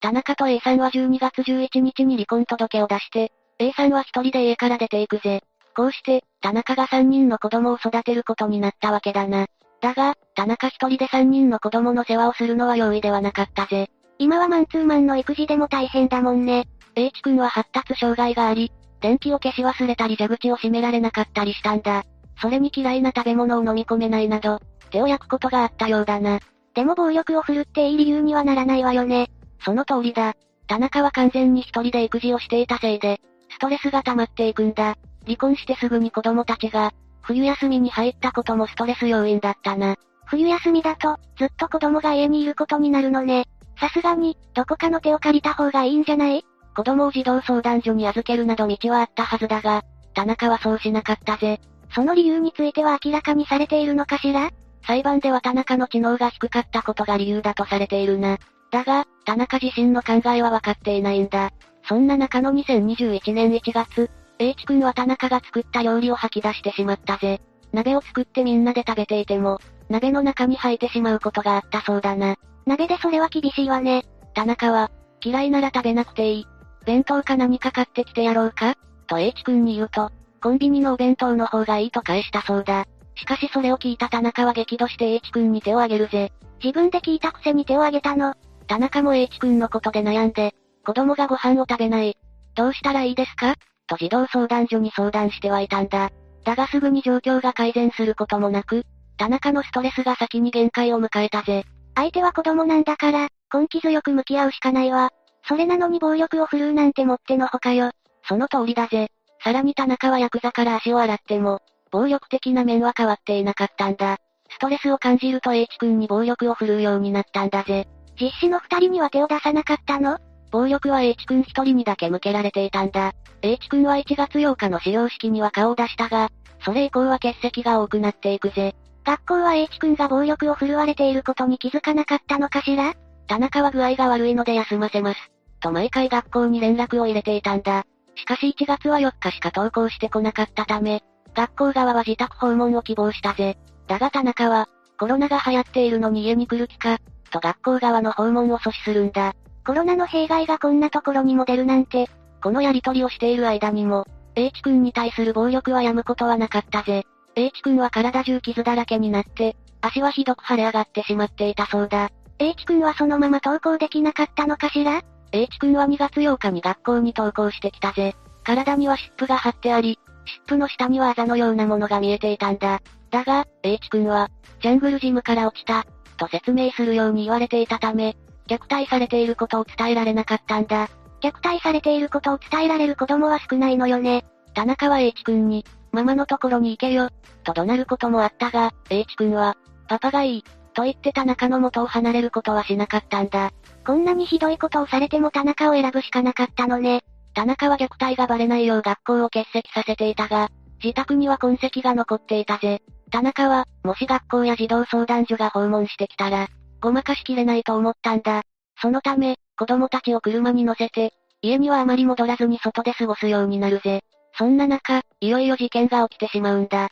[0.00, 5.42] 田中と A さんは12月11日に離婚届を出して、A さんは一人で家から出ていくぜ。
[5.74, 9.46] こうして、田中が三人の子供を育てることになったわけだな。
[9.80, 13.90] だが、田中一人で三人の子供の世話をするのは容易ではなかったぜ。
[14.18, 16.66] 今はマンツーマンの育児でも大変だもんね。
[16.96, 22.02] H 君は発達障害があり、電気を消し忘れたり蛇口を閉められなかったりしたんだ。
[22.40, 26.40] それに嫌いな食べ物を飲み込めないなど、手を焼くことがあったようだな。
[26.74, 29.30] でも暴力を振るっていい理由にはならないわよね。
[29.64, 30.34] その通りだ。
[30.66, 34.96] 田中は完全に一人で育児をしていたせいで、ストレスが溜まっていくんだ。
[35.26, 39.96] 離婚してすぐに子供たちが、冬休みに入ったこともストレス要因だったな。
[40.26, 43.46] 冬休みだと、ずっと子供が家にいることになるのね。
[43.80, 46.44] さすがに、どこかの手を借りた方がいいんじゃない？
[46.76, 49.82] 子供を児童相談所に預けるなど道はあったはずだが、
[50.14, 51.60] 田中はそうしなかったぜ。
[51.94, 54.50] その理由については明らかにされているのかしら？
[54.86, 58.38] 裁判では田中の知能が低かったことが理由だとされているな。
[58.70, 61.50] だが、田中自身の考えは分かっていないんだ。
[61.88, 67.40] そんな中の2021年1月、H 君は田中が作った料理を吐き出してしまったぜ。
[67.72, 72.36] 鍋を作ってみんなで食べていても、鍋の中に入ってしまうことがあったそうだな。
[72.68, 74.04] 鍋でそれは厳しいわね。
[74.34, 74.90] 田中は、
[75.24, 76.46] 嫌いなら食べなくていい。
[76.84, 78.74] 弁当か何か買ってきてやろうか？
[79.06, 82.84] と H 君に言うと、コンビニのお弁当の方がいいと返したそうだ。
[83.16, 86.30] しかしそれを聞いた田中は激怒して H 君に手を挙げるぜ。
[86.62, 88.34] 自分で聞いたくせに手を挙げたの。
[88.66, 90.54] 田中も H 君のことで悩んで、
[90.84, 92.18] 子供がご飯を食べない。
[92.54, 93.54] どうしたらいいですか？
[93.86, 96.10] と児童相談所に相談してはいたんだ。
[96.44, 98.84] だがすぐに状況が改善することもなく、
[99.16, 101.64] 田中のストレスが先に限界を迎えたぜ。
[101.98, 105.10] 相手は子供なんだから、根気強く向き合うしかないわ。
[105.48, 107.90] それなのに暴力を振るうなんてもってのほかよ。
[108.28, 109.08] その通りだぜ。
[109.42, 111.58] さらに田中はヤクザから足を洗っても、
[111.90, 114.18] 暴力的な面は変わっていなかったんだ。
[114.48, 117.88] ストレスを感じると H 君に暴力を振るうようになったんだぜ。
[118.20, 120.18] 実施の二人には手を出さなかったの？
[120.52, 123.12] 暴力は H 君一人にだけ向けられていたんだ。
[123.42, 126.28] H 君は1月8日の始業式には顔を出したが、
[126.64, 128.76] それ以降は欠席が多くなっていくぜ。
[129.08, 132.92] 学校は H 君が暴力を振るわれていることに気づかなかったのかしら？
[133.26, 135.18] 田中は具合が悪いので休ませます。
[135.60, 137.86] と毎回学校に連絡を入れていたんだ。
[138.16, 141.02] しかし1月は4日しか登校してこなかったため、
[141.34, 143.56] 学校側は自宅訪問を希望したぜ。
[143.86, 144.68] だが田中は、
[144.98, 146.98] コロナが流行っているのに家に来る気か、
[147.30, 149.32] と学校側の訪問を阻止するんだ。
[149.66, 152.10] コロナの弊害がこんなところにも出るなんて、
[152.42, 157.06] このやりとりをしている間にも、H 君に対する暴力は止むことはなかったぜ。
[157.38, 162.10] H 君は体中傷だらけになって、足はひどく腫れ上がってしまっていたそうだ。
[162.40, 168.16] H 君はそのまま登校できなかったのかしら ?H 君は2月8日に学校に登校してきたぜ。
[168.44, 172.80] 体には湿布が貼ってあり、湿布の下にはあざのようなものが見えていたんだ。
[173.10, 178.16] だが、H 君は、ジャングルジムから落ちた、と説明するように言われていたため、
[178.48, 180.88] 虐待されていることを伝えられなかったんだ。
[181.22, 184.24] 虐待されていることを伝えられる子供は少ないのよね。
[184.54, 187.10] 田中は H 君に、ママのところに行けよ、
[187.44, 189.56] と怒鳴ることもあったが、H 君は、
[189.88, 193.50] パパがいい、と言って田中の元を離れることはしなかったんだ。
[193.84, 197.02] こんなにひどいことをされても田中を選ぶしかなかったのね。
[197.34, 200.50] 田中は虐待がバレないよう学校を欠席させていたが、
[200.82, 202.82] 自宅には痕跡が残っていたぜ。
[203.10, 206.48] 田中は、もし学校や児童相談所が訪問してきたら、
[206.80, 208.42] ごまかしきれないと思ったんだ。
[208.80, 214.02] そのため、子供たちを車に乗せて、家にはあまり戻らずに外で過ごすようになるぜ。
[214.38, 216.90] そんな中、いよいよ事件が起きてしまうんだ。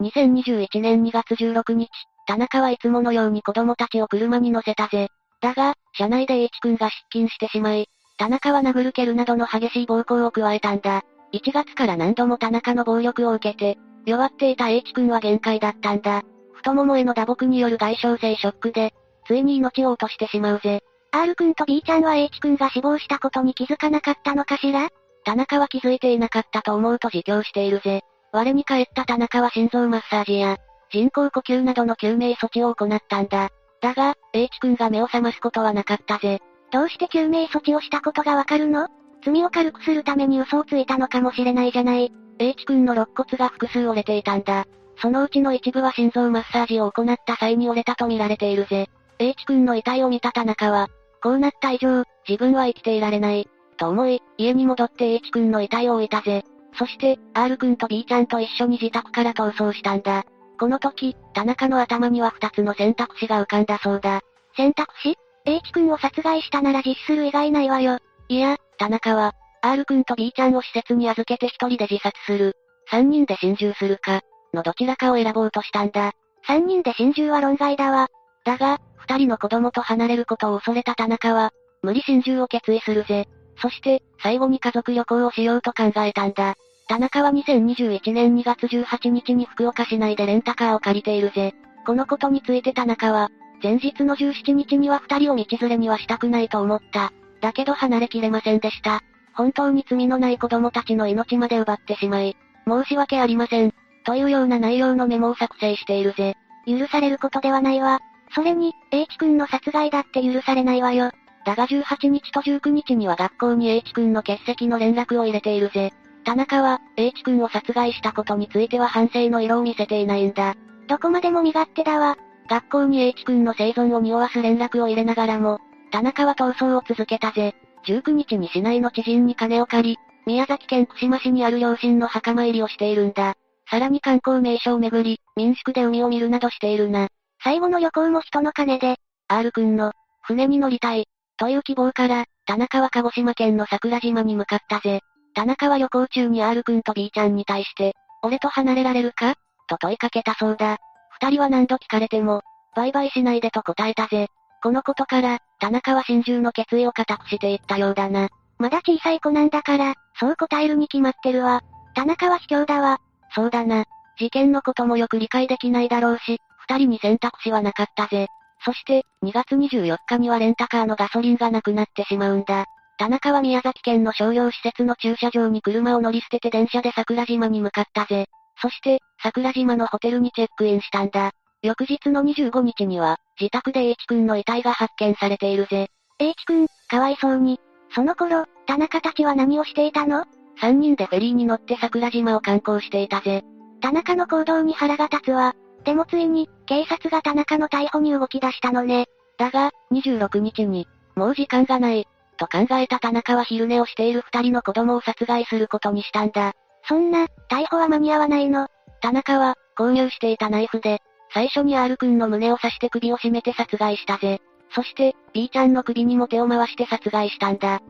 [0.00, 1.90] 2021年2月16日、
[2.26, 5.08] 田中はいつものように子供たちを車に乗せたぜ。
[5.42, 11.02] だが、車内で H 君が失禁してしまい、田中は殴る蹴るなどの激しい暴行を加えたんだ。
[11.32, 16.22] 1月から何度も田中の暴力を受けて、弱っていた H 君は限界だったんだ。
[16.54, 18.94] 太ももへの打撲による外傷性ショックで、
[19.26, 20.82] ついに命を落としてしまうぜ。
[21.10, 24.88] R 君と B ちゃんは H 君が死亡したことに気づかなかったのかしら？
[25.24, 28.02] 田中は気づいていなかったと思うと自供しているぜ。
[28.32, 30.58] 我に返った田中は心臓マッサージや、
[30.90, 33.50] 人工呼吸などの救命措置を行ったんだ。
[33.80, 36.40] だが、H 君が目を覚ますことはなかったぜ。
[36.70, 38.88] どうして救命措置をしたことがわかるの？
[39.24, 42.12] 罪を軽くするために嘘をついたのかもしれないじゃない。
[42.38, 44.66] H 君の肋骨が複数折れていたんだ。
[45.00, 48.88] そのうちの一部は心臓マッサージを行った際に折れたと見られているぜ。
[49.18, 50.88] H 君の遺体を見た田中は、
[51.22, 56.44] こうなった以上、自分は生きていられない、と思い、家に戻って H 君の遺体を置いたぜ。
[56.74, 60.24] そして、R 君と B ちゃんと一緒に自宅から逃走したんだ。
[60.58, 64.20] この時、田中の頭には二つの選択肢が浮かんだそうだ。
[64.56, 67.98] 選択肢 ?H 君を殺害したなら実施する以外ないわよ。
[68.28, 72.54] いや、田中は、R 君と B ちゃんを施設に預けて一人で自殺する。
[72.90, 74.20] 三人で心中するか、
[74.52, 76.12] のどちらかを選ぼうとしたんだ。
[76.46, 78.08] 三人で心中は論外だわ。
[78.48, 83.28] だが、二人の子供と離れることを恐れた田中は、無理心中を決意するぜ。
[83.60, 86.54] そして、最後に家族旅行をしようと考えたんだ。
[86.88, 91.54] 田中は2021年2月18日に福岡市内でレンタカーを借りているぜ。
[91.84, 93.28] このことについて田中は、
[93.62, 97.12] 前日の17日には二人を道連れにはしたくないと思った。
[97.42, 99.02] だけど離れきれませんでした。
[99.34, 102.34] 本当に罪のない子供たちの命まで奪ってしまい、
[102.66, 103.74] 申し訳ありません。
[104.06, 106.34] というような内容のメモを作成しているぜ。
[106.66, 108.00] 許されることではないわ。
[108.34, 111.10] それに、H 君の殺害だって許されないわよ。
[111.44, 115.92] だが18日と19日には学校に H 君の欠席の連絡を入れているぜ。
[116.24, 120.56] 田中は、H 君を殺害したことについては反省の色を見せていないんだ。
[120.88, 122.16] どこまでも身勝手だわ。
[122.48, 125.60] 学校に H 君の生存を匂わす連絡を入れながらも、
[125.90, 127.54] 田中は逃走を続けたぜ。
[127.86, 133.34] 19日に市内の知人に金を借り、宮崎県串間市にある両親の墓参りをしているんだ。
[133.70, 137.08] さらに観光名所を巡り、民宿で海を見るなどしているな。
[137.48, 141.06] 最後の旅行も人の金で、R 君の、船に乗りたい、
[141.38, 145.00] という希望から、田中は鹿児島県の桜島に向かったぜ。
[145.32, 149.36] 田中は旅行中に R 君と B ちゃんに対して、俺と離れられるか？
[149.66, 150.76] と問いかけたそうだ。
[151.22, 152.42] 二人は何度聞かれても、
[152.76, 154.26] バイバイしないでと答えたぜ。
[154.62, 158.28] このことから、田中は心中の決意を固くしていったようだな。
[158.58, 161.62] まだ小さい子なんだから、そう答えるに決まってるわ。
[161.94, 162.98] 田中は卑怯だわ。
[163.34, 163.86] そうだな。
[164.18, 168.26] 事件のこともよく理解できないだろうし、二人に選択肢はなかったぜ。
[168.64, 172.66] そして、2月24日にはレンタカーのガソリンがなくなってしまうんだ。
[172.98, 178.26] 田中は宮崎県の商業施設の駐車場に車を乗り捨てて電車で桜島に向かったぜ。
[178.60, 181.30] そして、桜島のホテルにチェックインしたんだ。
[181.62, 185.88] 翌日の25日には、自宅で H 君の遺体が発見されているぜ。
[186.18, 187.60] H 君、かわいそうに。
[187.94, 190.24] その頃、田中たちは何をしていたの？
[190.60, 193.44] 三人でフェリーに乗って桜島を観光していたぜ。
[193.80, 195.54] 田中の行動に腹が立つわ。
[195.88, 199.06] でもついに、警察が田中の逮捕に動き出したのね。
[199.38, 206.52] だが、26日に、もう時間がない、と考えた田中は昼寝をしている二人の子供を殺害することにしたんだ。
[206.86, 208.68] そんな、逮捕は間に合わないの。
[209.00, 211.00] 田中は、購入していたナイフで、
[211.32, 214.42] 最初に R 君の胸を刺して首を絞めて殺害したぜ。
[214.74, 217.80] そして、B ちゃんの首にも手を回して殺害したんだ。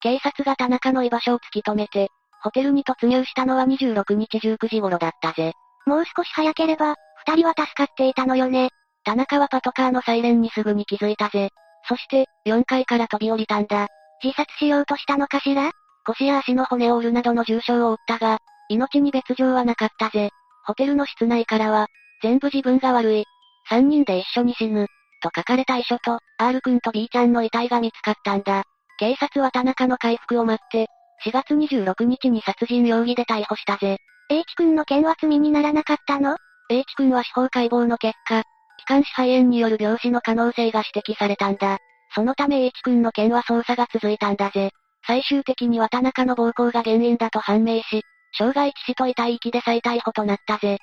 [0.00, 2.10] 警察が田中の居場所を突き止めて、
[2.42, 5.52] ホテルに突入したのは26日19時頃だったぜ。
[5.86, 6.96] もう少し早ければ、
[7.26, 8.70] 二人は助かっていたのよね。
[9.04, 11.50] 田中はパトカーのサイレンにすぐに気づいたぜ。
[11.88, 13.88] そして、4階から飛び降りたんだ。
[14.22, 15.70] 自殺しようとしたのかしら？
[16.04, 20.30] 腰や足の骨を折るなどの重傷を負ったが、命に別状はなかったぜ。
[20.66, 21.86] ホテルの室内からは、
[22.22, 23.24] 全部自分が悪い。
[23.70, 24.86] 3人で一緒に死ぬ。
[25.22, 28.64] と書かれた遺書と、R 君と B ちゃんの遺体が見つかったんだ。
[28.98, 30.88] 警察は田中の回復を待って、
[31.24, 33.98] 4月26日に殺人容疑で逮捕したぜ。
[34.30, 36.36] H 君の件は罪にならなかったの
[36.70, 38.42] ?H 君は司法解剖の結果、
[38.78, 41.78] 気管支肺炎による病死の可能性が指摘されたんだ。
[42.14, 44.70] そのため H 君の件は捜査が続いたんだぜ。
[45.06, 48.02] 最終的には田中の暴行が原因だと判明し、
[48.32, 50.78] 傷害致死と遺体遺棄で再逮捕となったぜ。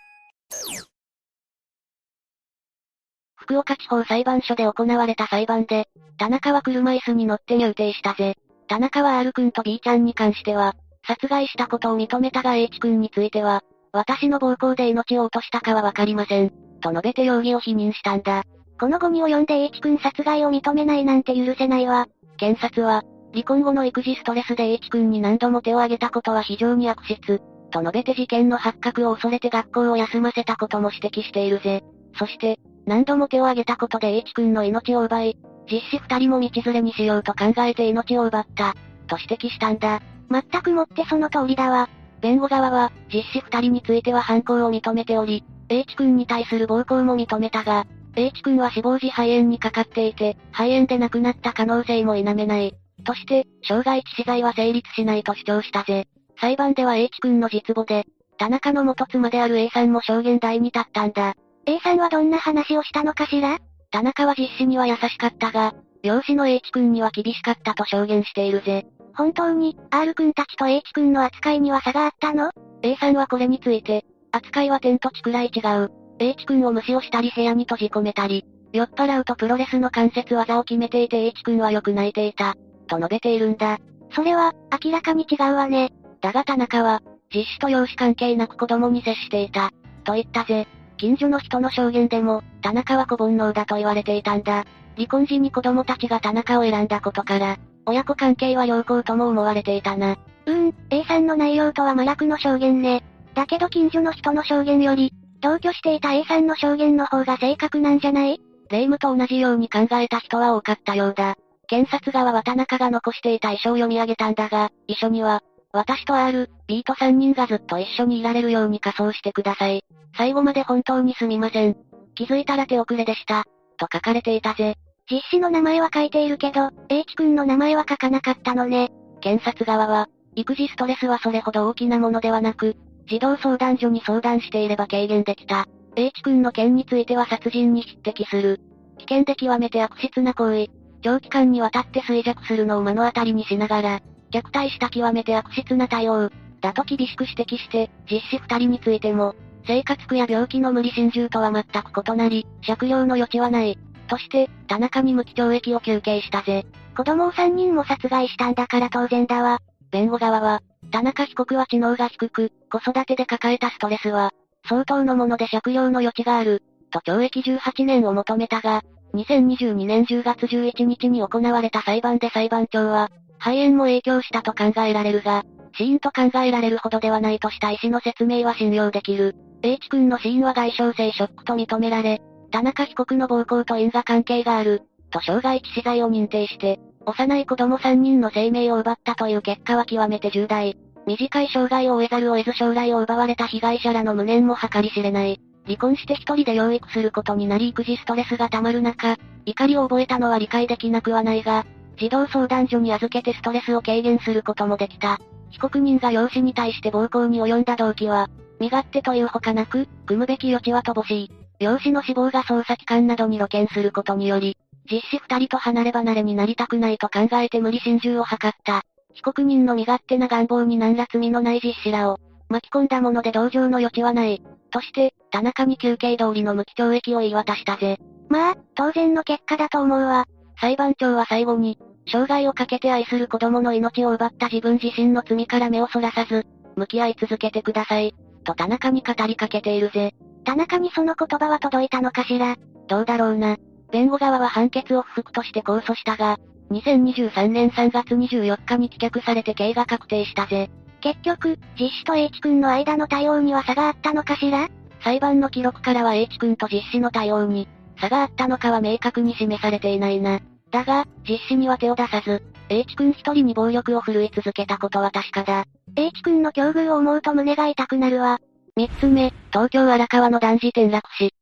[3.36, 8.36] 福岡地方裁判所で行われた裁判で、田中は車椅子に乗って入廷したぜ。
[8.68, 10.76] 田中は R 君と B ちゃんに関しては、
[11.08, 16.52] 殺害したことを認めたが H 君については、私の暴行で命を落としたかはわかりません。
[16.82, 18.44] と述べて容疑を否認したんだ。
[18.80, 22.08] このゴミを読んで H 君殺害を認めないなんて許せないわ。
[22.38, 27.42] 検察は、離婚後の育児ストレスで H 君に何度も手を挙げたことは非常に悪質。
[27.72, 31.84] と述べて事件の発覚を恐れて学校を休ませたことも指摘しているぜ。
[32.18, 35.38] そして、何度も手を挙げたことで H 君の命を奪い、
[35.70, 38.76] 実子二人も道連れにしようと考えて命を奪った、
[39.08, 40.02] と指摘したんだ。
[40.30, 41.90] 全くもってその通りだわ。
[42.22, 52.74] 弁護側は、実子二人については犯行を認めており、H 君に対する暴行も認めたが、H 君は死亡時肺炎にかかっていて、肺炎で亡くなった可能性も否めない。
[53.04, 56.08] として、傷害致死罪は成立しないと主張したぜ。
[56.40, 58.06] 裁判では H 君の実母で、
[58.38, 61.36] 田中の元妻である A さんも証言台に立ったんだ。
[61.66, 63.60] A さんはどんな話をしたのかしら？
[63.92, 68.86] 田中は実子には優しかったが、養子の H 君には厳しかったと証言しているぜ。
[69.16, 72.52] 本当に、R 君たちと H 君の扱いには差があったの
[72.84, 75.92] ?A さんはこれについて、扱いは天と地くらい違う。
[76.20, 82.56] H 君を無視をしたり部屋に閉じ込めたり、酔っ払うとプロレスの関節技を決めていて H 君はよく泣いていた。
[82.88, 83.80] と述べているんだ。
[84.12, 85.92] それは、明らかに違うわね。
[86.22, 87.02] だが田中は、
[87.34, 89.72] 実子と養子関係なく子供に接していた。
[90.04, 90.68] と言ったぜ。
[91.06, 94.66] 近所の人の証言でも、田中は子煩悩だと言われていたんだ。
[94.96, 100.18] 離婚時に子供たちが田中を選んだことから、親子関係は良好とも思われていたな。
[100.48, 103.04] うーん、A さんの内容とは真逆の証言ね。
[103.36, 108.42] だけど近所の人の証言より、同居していた A さんの証言の方が正確なんじゃない？
[108.72, 111.36] 霊夢と同じように考えた人は多かったようだ。
[111.68, 115.44] 検察側は田中が残していた遺書を読み上げたんだが、遺書には、
[115.76, 119.84] 私と R、B と3人がずっと一緒にいられるように仮装してください。
[120.16, 121.76] 最後まで本当にすみません。
[122.16, 123.44] 気づいたら手遅れでした。
[123.76, 124.76] と書かれていたぜ。
[125.12, 128.90] 実子の名前は書いているけど、H 君の名前は書かなかったのね。
[129.20, 130.08] 検察側は、
[130.38, 132.78] 育児ストレスはそれほど大きなものではなく、
[133.10, 135.68] 児童相談所に相談していれば軽減できた。
[135.98, 138.62] H 君の件については殺人に匹敵する。
[138.98, 140.68] 危険で極めて悪質な行為。
[141.02, 144.00] 長期間にわたって衰弱するのを目の当たりにしながら、
[144.36, 146.30] 虐待した極めて悪質な対応。
[146.62, 153.78] だと厳しく指摘して、実子二人についても、生活苦や病気の無理心中とは全く異なり、借用の余地はない。
[154.08, 156.66] として、田中に無期懲役を求刑したぜ。
[156.96, 159.60] 子供を3人も殺害したんだから当然だわ。
[159.92, 164.32] 弁護側は、田中被告は知能が低く、子育てで抱えたストレスは、
[164.68, 168.84] 相当のもので借用の余地がある、と懲役18年を求めたが、
[169.14, 173.10] 2022年10月11日に行われた裁判で裁判長は、
[173.46, 175.44] 肺炎も影響したと考えられるが、
[175.78, 179.36] 死因と考えられるほどではないとした医師の説明は信用できる。
[179.62, 184.82] H 君の死因は外傷性ショックと認められ、田中被告の暴行と因果関係がある、
[185.12, 190.76] と傷害致死罪を認定して、幼い子供3人の生命を奪ったという結果は極めて重大。
[191.06, 195.40] 短い障害を終えざるを得ず将来を奪われた被害者らの無念も計り知れない。
[195.66, 201.64] 離婚して一人で養育することになり育児ストレスが溜まる中、怒りを覚えたのは理解できなくはないが、
[201.98, 205.20] 児童相談所に預けてストレスを軽減することもできた。
[205.50, 208.30] 被告人が養子に対して暴行に及んだ動機は、
[208.60, 211.32] 身勝手というほかなく、組むべき余地は乏しい。
[211.60, 214.58] 養子の死亡が捜査機関などに露見することにより、
[214.92, 218.84] 実子二人と離れ離れになりたくないと考えて無理心中を図った。
[219.14, 222.20] 被告人の身勝手な願望に何ら罪のない実子らを、
[222.50, 224.42] 巻き込んだもので同情の余地はない。
[224.72, 227.98] として、田中に休憩通りの無期懲役を言い渡したぜ。
[228.30, 230.26] まあ、当然の結果だと思うわ。
[230.60, 231.78] 裁判長は最後に、
[232.08, 236.46] 生涯をかけて愛する子供の命を奪った自分自身の罪から目をそらさず、
[236.76, 238.14] 向き合い続けてください。
[238.44, 240.14] と田中に語りかけているぜ。
[240.44, 242.56] 田中にその言葉は届いたのかしら？
[242.88, 243.58] どうだろうな。
[243.92, 246.38] 弁護側は判決を不服として控訴したが、
[246.72, 250.70] 2023年3月24日に棄却されて刑が確定したぜ。
[251.02, 254.70] 結局、実子と H 君の間の対応には差があったのかしら？
[255.04, 257.68] 裁判の記録からは H 君と実子の対応に、
[257.98, 260.40] 差があったのかは明確に示されていないな。
[260.72, 265.66] だが、実子には手を出さず、H 君一人に暴力を振るい続けたことは確かだ。
[265.96, 268.40] H 君の境遇を思うと胸が痛くなるわ。
[268.76, 271.34] 三つ目、東京荒川の男児転落死。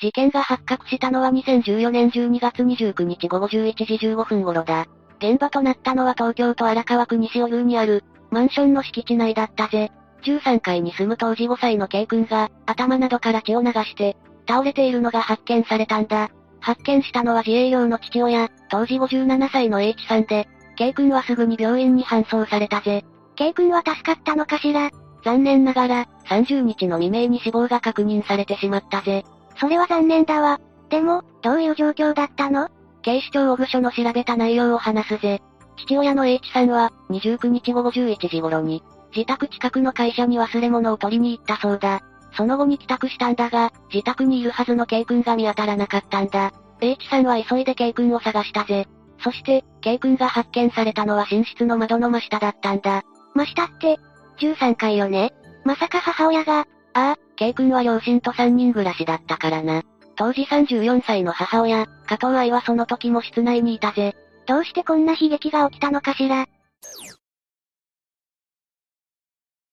[0.00, 4.86] 事件が発覚したのは2014年12月29日午後11時15分頃だ。
[5.18, 9.92] 現場となったのは東京都荒川区西尾宮にある、マンションの敷地内だったぜ。
[10.20, 14.16] 13階に住む当時5歳の K 君が、頭などから血を流して、
[14.48, 16.30] 倒れているのが発見されたんだ。
[16.60, 23.04] 発見したのは自営業の父親、当時57歳の H さんで、K 君はすぐに病院に搬送されたぜ。
[23.36, 24.90] K 君は助かったのかしら？
[25.24, 29.24] 残念ながら、30日の未明に死亡が確認されてしまったぜ。
[29.58, 30.60] それは残念だわ。
[30.88, 32.68] でも、どういう状況だったの？
[33.02, 35.40] 警視庁小部署の調べた内容を話すぜ。
[35.76, 38.82] 父親の H さんは、29日午後11時頃に、
[39.14, 42.00] 自宅近くの会社に忘れ物を取りに行ったそうだ。
[42.36, 46.52] その後に帰宅したんだが、自宅にいるはずの K 君が見当たらなかったんだ。
[46.80, 48.86] H さんは急いで K 君を探したぜ。
[49.22, 53.02] そして、K 君が発見されたのは寝室の窓の真下だったんだ。
[53.34, 53.98] 真下って、
[54.38, 55.32] 13階よね
[55.64, 59.82] まさか母親が、ああ、K 君は両親と3人暮らしだったからな。
[60.16, 64.14] 当時34歳の母親、加藤愛はその時も室内にいたぜ。
[64.46, 66.46] どうしてこんな悲劇が起きたのかしら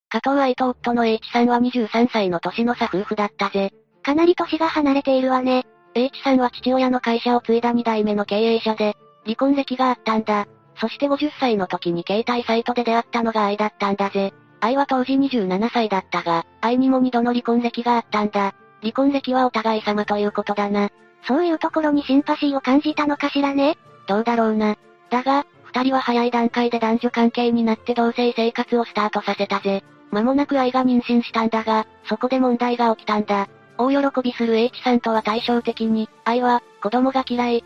[0.10, 3.74] 加藤愛と夫の H さんは23歳の年の差夫婦だったぜ。
[4.04, 5.66] かなり年が離れているわね。
[5.96, 8.96] H さんは父親の会社を継いだ2代目の経営者で、
[9.26, 10.48] 離婚歴があったんだ。
[10.80, 14.34] そして50歳の時に携帯サイトで出会ったのが愛だったんだぜ。
[14.62, 18.54] 愛は当時27歳だったが、愛にも2度の離婚歴があったんだ。
[18.82, 20.90] 離婚歴はお互い様ということだな。
[21.28, 23.78] そういうところにシンパシーを感じたのかしらね
[24.08, 24.78] どうだろうな。
[25.10, 29.84] だが、二人は早い段階で男女関係になって同棲生活をスタートさせたぜ。
[30.12, 33.48] 間もなく愛が妊娠したんだが、そこで問題が起きたんだ。
[33.78, 37.64] 大喜びする H さんとは対照的に、愛は、子供が嫌い。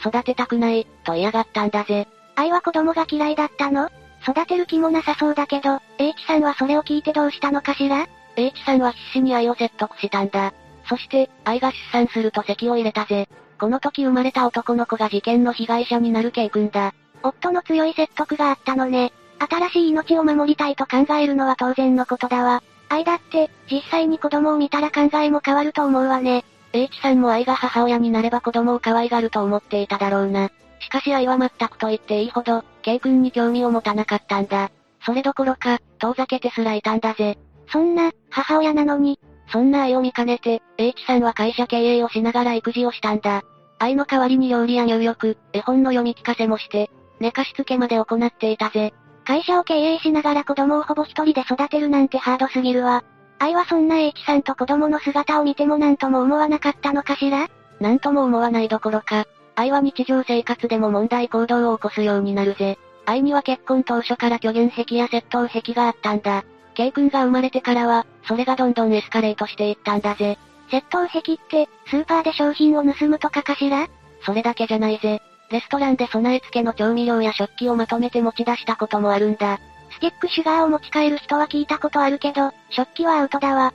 [0.00, 2.08] 育てたくない、と嫌がったんだぜ。
[2.34, 3.90] 愛は子供が嫌いだったの？
[4.22, 10.52] 育てる気もなさそうだけど、H さんはそれを聞いてどうしたのかしら ?H さんは必死に愛を説得したんだ。
[10.88, 13.28] そして、愛が出産すると席を入れたぜ。
[13.58, 16.94] この時生まれた男の子が事件の被害者になる K 君だ。
[17.22, 19.12] 夫の強い説得があったのね。
[19.48, 22.62] 新しい命を守りたいと考えるのは当然のことだわ。
[22.88, 26.44] 愛だって、実際に子供を見たら考えも変わると思うわね。
[26.72, 30.50] H さんも愛が母親になれば子供を可愛がると思っていただろうな。
[30.80, 34.70] しかし愛は全くと言っていいほど、K 君に興味を持たなかったんだ。
[35.04, 37.38] それどころか、遠ざけてすらいたんだぜ。
[37.70, 39.18] そんな、母親なのに、
[39.50, 43.42] そんな愛を見かねて、H さんは会社経営をしながら育児をしたんだ。
[43.78, 46.90] 愛の代わりに料理や入浴、絵本の読み聞かせもして、
[47.20, 48.92] 寝かしつけまで行っていたぜ。
[49.24, 53.04] 会社を経営しながら子供をほぼ一人で育てるなんてハードすぎるわ。
[53.38, 57.48] 愛はそんな H さんと子供の姿を見ても何とも思わなかったのかしら？
[57.80, 62.78] 何とも思わないどころか、愛は日常生活でも問題行動を起こすようになるぜ。
[63.04, 66.44] 愛には結婚当初から虚言癖や窃盗癖があったんだ。
[66.74, 70.38] K 君が生まれてからは、それがどんどんエスカレートしていったんだぜ。
[70.70, 73.88] 窃盗癖って、スーパーで商品を盗むとかかしら？
[74.24, 75.20] それだけじゃないぜ。
[75.52, 79.60] レストランで備え付けの調味料や食器をまとめて持ち出したこともあるんだ。
[79.90, 83.74] スティックシュガーを持ち帰る人は聞いたことあるけど、食器はアウトだわ。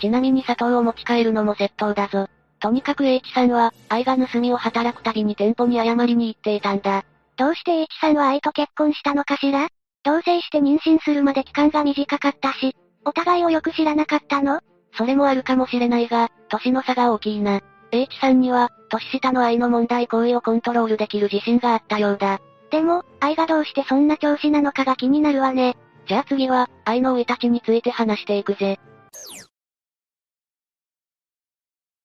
[0.00, 2.28] ちなみに砂糖を持ち帰るのも窃盗だぞ。
[2.58, 7.04] とにかく H さんは、愛が盗みを働くたびに店舗に謝りに行っていたんだ。
[7.36, 9.68] どうして H さんは愛と結婚したのかしら？
[10.02, 12.74] 同棲して妊娠するまで期間が短かったし、
[13.04, 14.60] お互いをよく知らなかったの？
[14.96, 17.60] それもあるかもしれないが、年の差が大きいな。
[17.94, 22.40] H さんには、年下の愛の問題行為をコントロールできる自信があったようだ。
[22.70, 25.76] でも、愛がどうしてそんな調子なのかが気になるわね。
[26.08, 28.80] じゃあ次は、愛の生い立ちについて話していくぜ。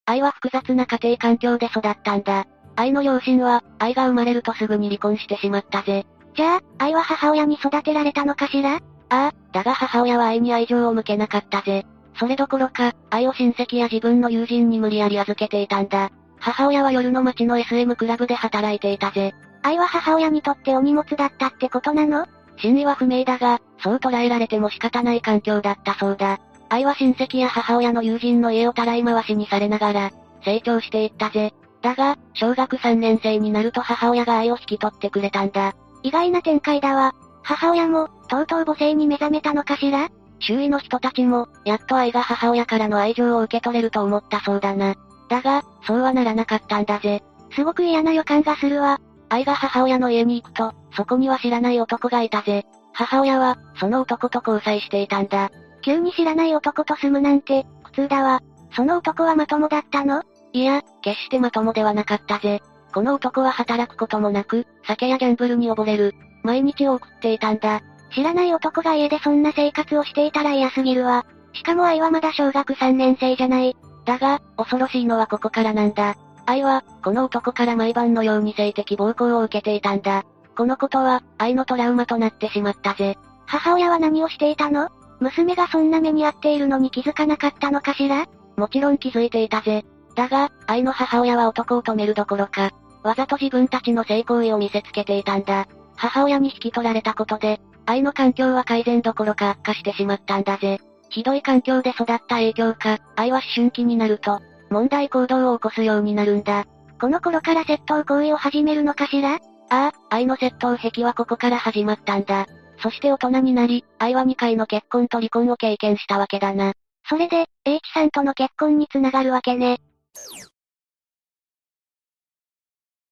[0.05, 2.45] 愛は複雑な家庭環境で育ったんだ。
[2.75, 6.05] 愛の両親は、愛が生まれるとすぐに離婚してしまったぜ。
[6.35, 8.75] じゃあ、愛は母親に育てられたのかしら？
[8.75, 8.79] あ
[9.09, 11.87] あ、だが母親は愛に愛情を向けなかったぜ。
[12.19, 16.11] それどころか、愛を親戚や自分の友人に無理やり預けていたんだ。
[16.37, 19.33] 母親は夜の街の SM クラブで働いていたぜ。
[19.63, 22.27] 愛は母親にとってお荷物だったってことなの？
[22.57, 26.39] 真意は不明だが、そう捉えられても仕方ない環境だったそうだ。
[26.67, 30.11] 愛は親戚や母親の友人の家をたらい回しにされながら、
[30.43, 31.53] 成長していったぜ。
[31.81, 35.73] だが、小学3年生になると母親が愛を引き取ってくれたんだ。
[36.03, 37.15] 意外な展開だわ。
[37.43, 40.09] 母親も、とうとう母性に目覚めたのかしら？
[40.39, 44.95] 周囲の人たちも、やっと愛が母親からの愛情を受け取れると思ったそうだな。
[45.29, 47.23] だが、そうはならなかったんだぜ。
[47.55, 48.99] すごく嫌な予感がするわ。
[49.29, 52.65] 愛が母親の家に行くと、そこには知らない男がいたぜ。
[52.93, 55.51] 母親は、その男と交際していたんだ。
[55.83, 58.41] 急に知らない男と住むなんて、苦痛だわ。
[58.75, 60.23] その男はまともだったの？
[60.53, 62.61] いや、決してまともではなかったぜ。
[62.93, 66.15] この男は働くこともなく、酒やギャンブルに溺れる。
[66.43, 67.81] 毎日を送っていたんだ。
[68.11, 71.25] 知らない男が家でそんな生活をしていたら嫌すぎるわ。
[71.53, 73.75] しかも愛はまだ小学3年生じゃない。
[74.05, 76.15] だが、恐ろしいのはここからなんだ。
[76.45, 80.23] 愛は、この男から毎晩のように性的暴行を受けていたんだ。
[80.57, 83.17] このことは、愛のトラウマとなってしまったぜ。
[83.45, 84.89] 母親は何をしていたの？
[85.19, 88.27] 娘がそんな目に遭っているのに気づかなかったのかしら？
[88.57, 89.85] もちろん気づいていたぜ。
[90.15, 92.71] だが、愛の母親は男を止めるどころか、
[93.03, 95.67] わざと自分たちの性行為を見せつけていたんだ。
[95.95, 100.79] 母親に引き取られたことで、愛の環境は改善どころか悪化してしまったんだぜ。
[101.09, 106.67] ひどい環境で育った影響か、愛は思春期になると、問題行動を起こすようになるんだ。
[107.01, 109.39] この頃から窃盗行為を始めるのかしら？
[109.71, 112.45] ああ、愛の窃盗癖はここから始まったんだ。
[112.83, 116.73] そして大人になり、愛は2回の結婚と離婚を経験したわけだな。
[117.09, 119.79] それで、H さんとの結婚につながるわけね。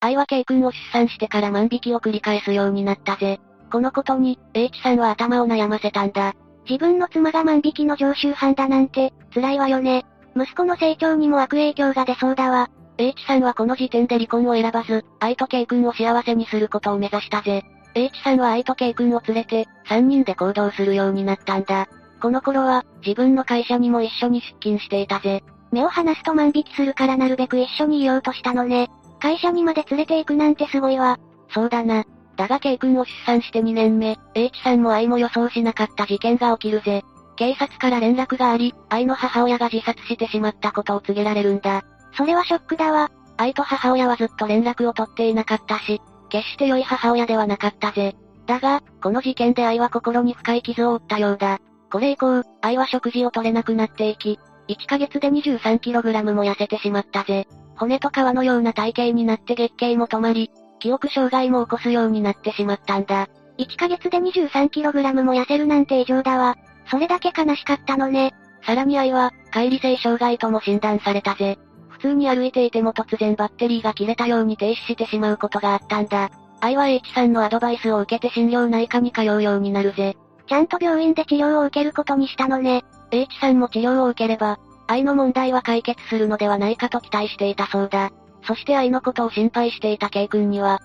[0.01, 3.39] 愛は K 君を出産してから万引きを繰り返すようになったぜ。
[3.71, 6.33] このことに、H さんは頭を悩ませたんだ。
[6.69, 10.05] 自分の妻が万引きの常習犯だなんて、辛いわよね。
[10.35, 12.69] 息子の成長にも悪影響が出そうだわ。
[12.97, 17.63] H さんはこの時点で離婚を選ばず、愛と K 君を幸せにすることを目指したぜ。
[17.93, 21.87] H さんは愛と K 君を連れて、3人で行動するようになったんだ。
[22.21, 25.43] この頃は、自分の会社にも一緒に出勤していたぜ。
[25.71, 28.89] 目を離すと万引きするからなるべく一緒にいようとしたのね。
[29.19, 31.19] 会社にまで連れて行くなんてすごいわ。
[31.49, 32.05] そうだな。
[32.37, 37.03] だが K 君を出産して2年目、H さんも愛も予想しなかった事件が起きるぜ。
[37.35, 41.83] 警察から連絡があり、愛の母親が自殺してしまったことを告げられるんだ。
[42.15, 43.11] それはショックだわ。
[43.37, 48.15] 愛と母親はずっと連絡を取っていなかったし、決して良い母親ではなかったぜ。
[48.45, 51.59] だが、この事件で愛は心に深い傷を負ったようだ。
[51.91, 57.47] これ以降、愛は食事を取れなくなっていき、1ヶ月で 23kg も痩せてしまったぜ。
[57.77, 60.49] 骨と皮のような体型になって月経も止まり、
[60.79, 63.27] 記憶障害も起こすようになってしまったんだ。
[63.57, 66.57] 1ヶ月で 23kg も痩せるなんて異常だわ。
[66.89, 68.33] それだけ悲しかったのね。
[68.65, 71.57] さらに愛は、乖離性障害とも診断されたぜ。
[71.89, 76.29] 普通に歩いていても突然バッテリーが切れたように停止してしまうことがあったんだ。
[76.61, 80.15] 愛は H さんのアドバイスを受けて心療内科に通うようになるぜ。
[80.47, 82.83] ちゃんと病院で治療を受けることにしたのね。
[83.11, 88.11] H さんも治療を受ければ、愛の問題は解決するのではないかと期待していたそうだ。
[88.47, 90.79] そして愛のことを心配していた K 君には、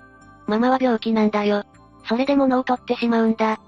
[0.46, 1.64] ママは病気なんだよ。
[2.08, 3.60] それで物を取ってしまうんだ。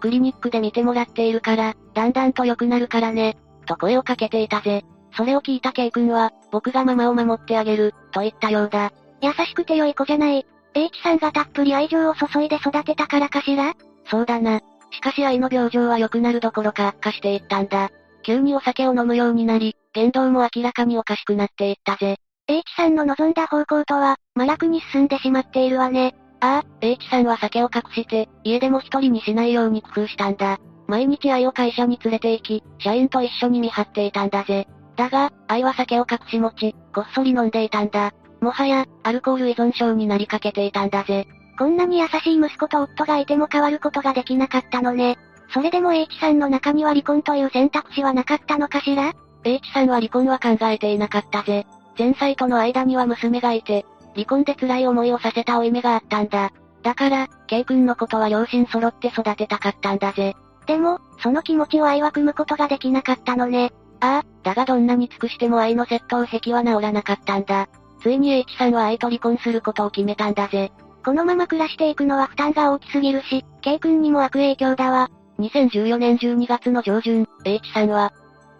[0.00, 4.84] クリニックで見てもらっているから、だんだんと良くなるからね、と声をかけていたぜ。
[5.16, 8.92] それを聞いた K 君は、僕がママを守ってあげる、と言ったようだ。
[9.22, 10.46] 優しくて良い子じゃない。
[10.74, 13.74] H さんがたっぷり愛情を注いで育てたからかしら？
[14.10, 14.60] そうだな。
[14.90, 17.90] しかし愛の病状は良くなるどころか悪化していったんだ。
[18.22, 22.16] 急にお酒を飲むようになり、言動も明らかにおかしくなっていったぜ。
[22.50, 26.16] H さんの望んだ方向とは、麻薬に進んでしまっているわね。
[26.40, 30.58] ああ、H さんは酒を隠して、家でも一人にしないように工夫したんだ。
[30.88, 34.66] 毎日愛を会社に連れて行き、社員と一緒に見張っていたんだぜ。
[34.96, 38.10] だが、愛は酒を隠し持ち、こっそり飲んでいたんだ。
[38.40, 41.28] もはや、アルコール依存症になりかけていたんだぜ。
[41.56, 45.18] こんなに優しい息子と夫がいても変わることができなかったのね。
[45.54, 49.12] それでも H さんの中には離婚という選択肢はなかったのかしら
[49.44, 51.64] ?H さんは離婚は考えていなかったぜ。
[51.98, 53.84] 前妻との間には娘がいて、
[54.14, 56.52] 離婚で辛い思いをさせた負い目があったんだ。
[56.82, 60.34] だから、K 君のことは両親揃って育てたかったんだぜ。
[60.66, 63.72] でも、その気持ちを愛は組むことができなかったのね。
[64.00, 67.68] ああ、だがどんなに尽くしても愛の窃盗癖は治らなかったんだ。
[68.02, 70.72] ついに H さんは愛と離婚することを決めたんだぜ。
[71.04, 75.10] このまま暮らしていくのは負担が大きすぎるし、K 君にも悪影響だわ。
[75.38, 78.12] 2014年12月の上旬、H さんは、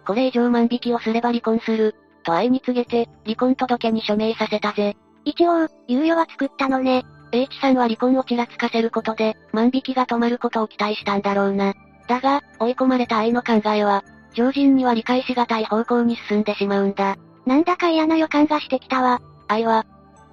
[0.05, 4.95] これ以上万引きをすれば離婚する、と愛に告げて、離婚届に署名させたぜ。
[5.25, 7.03] 一応、猶予は作ったのね。
[7.31, 11.73] H さんは離婚をちらつかせることで、万引きが止まることを期待したんだろうな。
[12.07, 14.03] だが、追い込まれた愛の考えは、
[14.33, 17.15] 常人には理解しがたい方向に進んでしまうんだ。
[17.45, 19.21] なんだか嫌な予感がしてきたわ。
[19.47, 19.85] 愛は、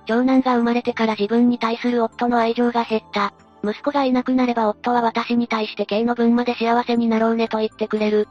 [0.07, 3.33] 長男が生まれてから自分に対する夫の愛情が減った。
[3.63, 8.29] 息子がいなくなれば夫は私に対して K の分まで幸せになろうねと言ってくれる。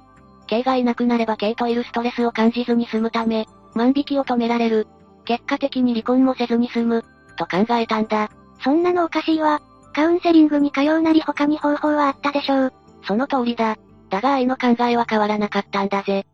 [0.47, 3.45] K がいなくなれば K といるストレスを感じずに済むため、
[3.75, 4.87] 万引きを止められる。
[5.25, 7.03] 結果的に離婚もせずに済む、
[7.37, 8.29] と考えたんだ。
[8.63, 9.61] そんなのおかしいわ。
[9.93, 12.73] カウンセリングに通うなり他に方法はあったでしょう。
[13.03, 13.77] その通りだ。
[14.09, 16.25] だが愛の考えは変わらなかったんだぜ。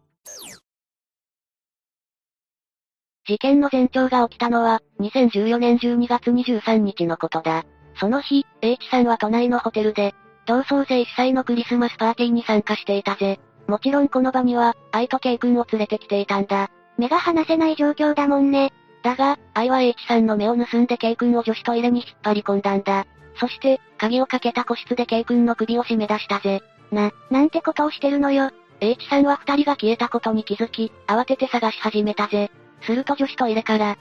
[3.26, 7.64] 事件の前兆が起きたのは、2014年12月23日のことだ。
[7.96, 10.14] その日、H さんは都内のホテルで、
[10.46, 13.40] 同窓生主催のクリスマスパーティーに参加していたぜ。
[13.74, 16.70] もちろんこの場には、愛と K 君を連れてきていたんだ。
[17.00, 18.72] 目が離せない状況だもんね。
[19.02, 23.08] だが、愛は H さんの目を盗んで K 君を女子トイレに引っ張り込んだんだ。
[23.40, 26.62] そして、鍵をかけた個室で K 君の首を締め出したぜ。
[26.92, 28.52] な、なんてことをしてるのよ。
[28.80, 32.52] H さんは二人が消えたことに気づき、慌てて探し始めたぜ。
[32.84, 33.98] すると女子トイレから、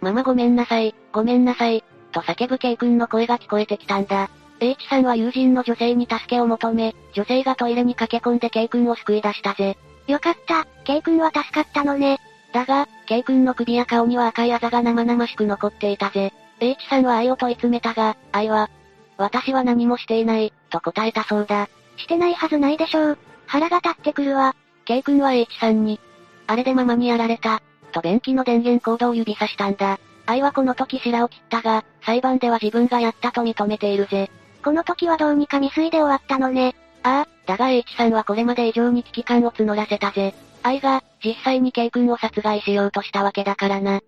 [0.00, 4.30] ママごめんなさい、ごめんなさい、と叫ぶ K 君の声が聞こえてきたんだ。
[4.60, 9.76] H さんは友人の女性に助けを求め、女性がトイレに駆け込んで K 君を救い出したぜ。
[10.06, 12.18] よかった、K 君は助かったのね。
[12.52, 16.32] だが、K 君の首や顔には赤いあざが生々しく残っていたぜ。
[16.60, 18.70] H さんは愛を問い詰めたが、愛は、
[19.18, 21.68] 私は何もしていない、と答えたそうだ。
[21.96, 23.18] してないはずないでしょう。
[23.46, 24.54] 腹が立ってくるわ。
[24.86, 26.00] K 君は H さんに、
[26.46, 27.60] あれでママにやられた、
[27.92, 29.98] と便器の電源コードを指さしたんだ。
[30.26, 34.30] 愛はこの時白を切ったが、裁判では自分がやったと認めているぜ。
[34.66, 36.74] この時はどうにか未遂で終わったのね。
[37.04, 40.34] ああ、だが H さんはこれまで以上に危機感を募らせたぜ。
[40.64, 44.00] 愛が、実際に K 君を殺害しようとしたわけだからな。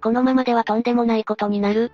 [0.00, 1.90] このままではとんでもないことになる。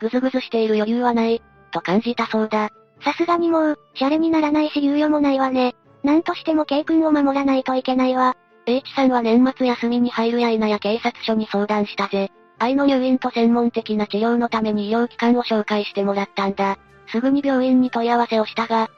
[0.00, 2.68] ぐずぐずしている余裕はない、と感じたそうだ。
[3.02, 5.74] さすがにもう、シャレにならないし猶予もないわね。
[6.04, 8.36] なんとしても K 君を守らないといけないわ。
[8.66, 12.30] H さんは年末休みに入るや否や警察署に相談したぜ。
[12.58, 16.76] 愛の入院と専門的な治療のために医療機関を紹介してもらったんだ。
[17.12, 18.90] すぐに病院に問い合わせをしたが、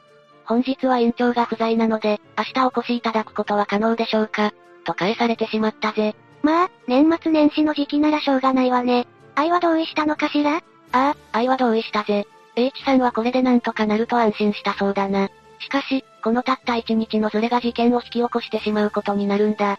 [0.45, 4.53] 本日は院長が不在なので、明日お越しいただくことは可能でしょうか
[4.85, 6.15] と返されてしまったぜ。
[6.41, 9.07] まあ、年末年始の時期ならしょうがないわね。
[9.35, 10.57] 愛は同意したのかしら？
[10.57, 10.61] あ
[10.91, 12.25] あ、愛は同意したぜ。
[12.55, 15.29] H さんはこれでなんとかなると安心したそうだな。
[15.59, 19.77] しかし、このたった一日のズレが事件を引き起こしてしまうことになるんだ。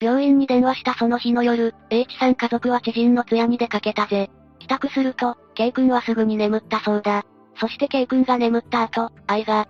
[0.00, 4.30] 病院に電話したその日の夜、H さん家族は知人の通夜に出かけたぜ。
[4.70, 7.24] 帰宅すると、K 君はすぐに眠ったそうだ。
[7.58, 9.66] そして K 君が眠った後、愛が、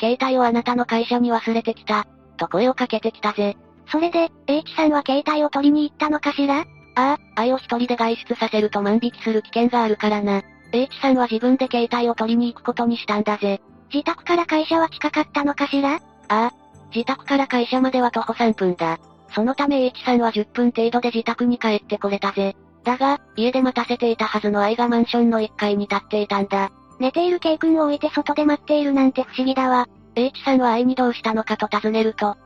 [0.00, 2.06] 携帯をあなたの会社に忘れてきた、
[2.38, 3.58] と声をかけてきたぜ。
[3.92, 6.60] それで、H さんは携帯を取りに行ったのかしら？
[6.60, 10.42] ああ、愛を一人で外出させると万引きする危険があるからな。
[10.72, 13.60] H さんは自分で携帯を取りに行くことにしたんだぜ。
[13.92, 15.96] 自宅から会社は近かったのかしら？
[15.96, 16.52] ああ、
[16.94, 18.98] 自宅から会社までは徒歩3分だ。
[19.34, 22.56] そのため H さんは10分程度で自宅に帰ってこれたぜ。
[22.84, 26.70] だが、家で待たせていたはずの愛がマンションの1階に立っていたんだ。
[26.98, 29.86] 寝ている K 君を置いて外で待っているなんて不思議だわ。
[30.14, 32.36] H さんは愛にどうしたのかと尋ねると、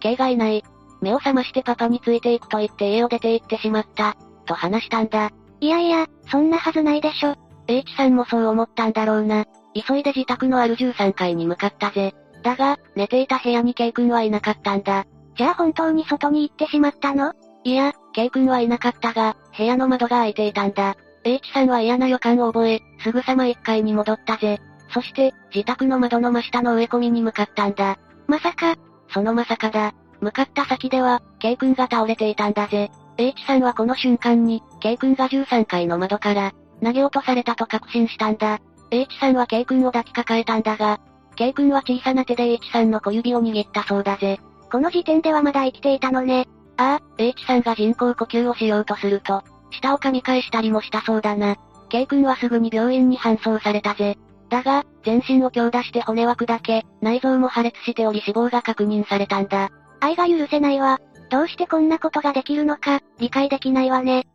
[0.00, 0.64] K がいない。
[1.00, 4.16] 目を覚ましてパパについていくと言って家を出て行ってしまった。
[4.46, 5.30] と話したんだ。
[5.60, 7.36] いやいや、そんなはずないでしょ。
[7.68, 9.44] H さんもそう思ったんだろうな。
[9.74, 12.14] 急いで自宅のある13階に向かったぜ。
[12.42, 15.04] だが、寝ていた部屋に K 君はいなかったんだ。
[15.36, 17.32] じゃあ本当に外に行ってしまったの？
[17.64, 20.96] いや、K 君はいなかったが、部屋の窓が開いていたんだ。
[21.24, 24.58] H さんは嫌な予感を覚え、すぐさま1階に戻ったぜ。
[24.92, 27.98] そして、自宅の窓の真下の植え込みに向かったんだ。
[28.26, 28.76] まさか、
[29.12, 29.92] そのまさかだ。
[30.20, 32.90] 向かった先では、K 君が倒れていたんだぜ。
[33.18, 36.52] H さんはこの瞬間に、K 君が13階の窓から、
[36.82, 38.60] 投げ落とされたと確信したんだ。
[38.90, 41.00] H さんは K 君を抱きかかえたんだが、
[41.36, 44.40] K 君は小さな手で H さんの小指を握ったそうだぜ。
[44.70, 46.46] この時点ではまだ生きていたのね。
[46.80, 51.56] ああ、H さんが人工呼吸をしようとすると、舌を噛み返したりもしたそうだな。
[51.90, 54.16] K 君はすぐに病院に搬送されたぜ。
[54.48, 59.68] だが、全身を強打して骨は砕け、内臓も破裂しており死亡が確認されたんだ。
[60.00, 60.98] 愛が許せないわ。
[61.28, 64.26] どうしてこんなことができるのか、理解できないわね。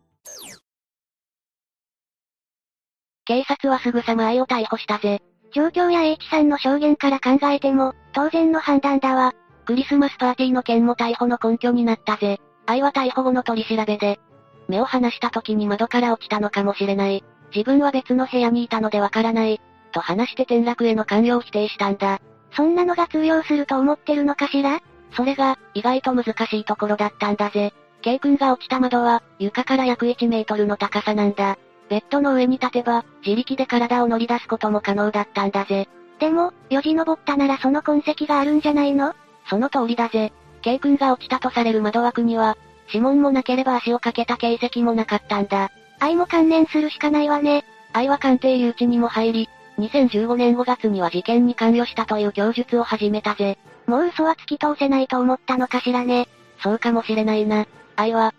[3.24, 5.20] 警察はすぐさま愛を逮捕したぜ。
[5.52, 9.34] 状況や H さんの証言から考えても、当然の判断だわ。
[9.66, 12.40] クリスマスパーティーの件も逮捕の根拠になったぜ。
[12.66, 14.20] 愛は逮捕後の取り調べで、
[14.68, 17.24] 目を離した時に窓から落ちたのかもしれない。
[17.54, 19.60] 自分は別の部屋にいたのでわからない。
[19.90, 22.20] と話して転落への関与を否定したんだ。
[22.52, 24.80] そんなのが通用すると思ってるのかしら？
[25.16, 27.72] それが、意外と難しいところだったんだぜ。
[28.02, 31.58] K 君が落ちた窓は、床から約1メートルの高さなんだ。
[31.88, 35.88] ベッドの上に立てば、自力で体を乗り出すことも可能だったんだぜ。
[36.20, 39.14] でも、よじ登ったならその痕跡があるんじゃないの？
[39.48, 40.32] その通りだぜ。
[40.62, 42.56] K 君が落ちたとされる窓枠には、
[42.88, 45.70] 指紋もなければ足をかけた形跡もなかったんだ。
[45.98, 47.64] 愛も関連するしかないわね。
[47.92, 53.58] 愛は鑑定誘致にも入り、2015年5月には事件に関与したという供述を始めたぜ。
[53.86, 56.28] もう嘘は突き通せないと思ったのかしらね。
[56.62, 57.66] そうかもしれないな。
[57.96, 58.34] 愛は、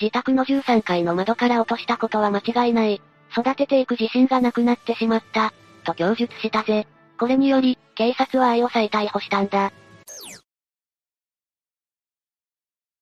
[0.00, 3.00] 自宅の13階の窓から落としたことは間違いない。
[3.32, 5.52] 育てていく自信がなくなってしまった。
[5.84, 6.86] と供述したぜ。
[7.18, 9.72] これにより、警察は愛を再逮捕したんだ。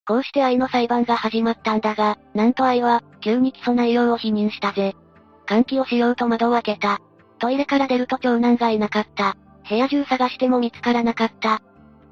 [0.07, 4.95] こうして愛の裁判が始まったんだが、なんと愛は、急に起訴内容を否認したぜ。
[5.47, 7.01] 換気をしようと窓を開けた。
[7.39, 9.37] トイレから出ると長男がいなかった。
[9.69, 11.61] 部屋中探しても見つからなかった。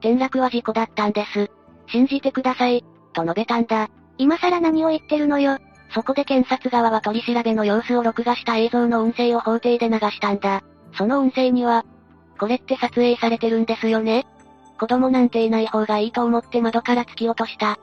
[0.01, 1.51] 転落は事故だったんです。
[1.89, 3.89] 信じてください、と述べたんだ。
[4.19, 5.59] 今更何を言ってるのよ。
[5.95, 10.63] そこで検察側は取り調べの様子を録画した映像の音声を法廷で流したんだ。
[10.95, 11.85] その音声には、
[12.39, 14.27] これって撮影されてるんですよね
[14.85, 17.79] 子供なんていない方がいいと思って窓から突き落とした。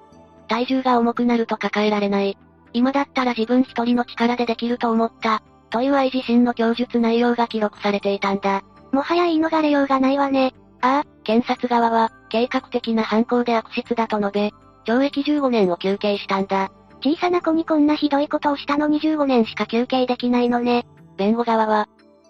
[0.47, 2.37] 体重が重くなると抱えられない。
[2.73, 5.41] 今だったら自分一人の力でできると思った。
[5.71, 8.61] という愛自身の供述内容が記録されていたんだ。
[8.91, 10.53] もはや言い逃れようがないわね。
[10.81, 14.51] ああ、検察側は、計画的な犯行で悪質だと述べ、
[14.85, 16.71] 懲役15年を求刑したんだ。
[17.03, 20.85] 小さな子にこんなひどいことをしたのに15年しか求刑できないのね。
[21.17, 21.87] 弁護側は、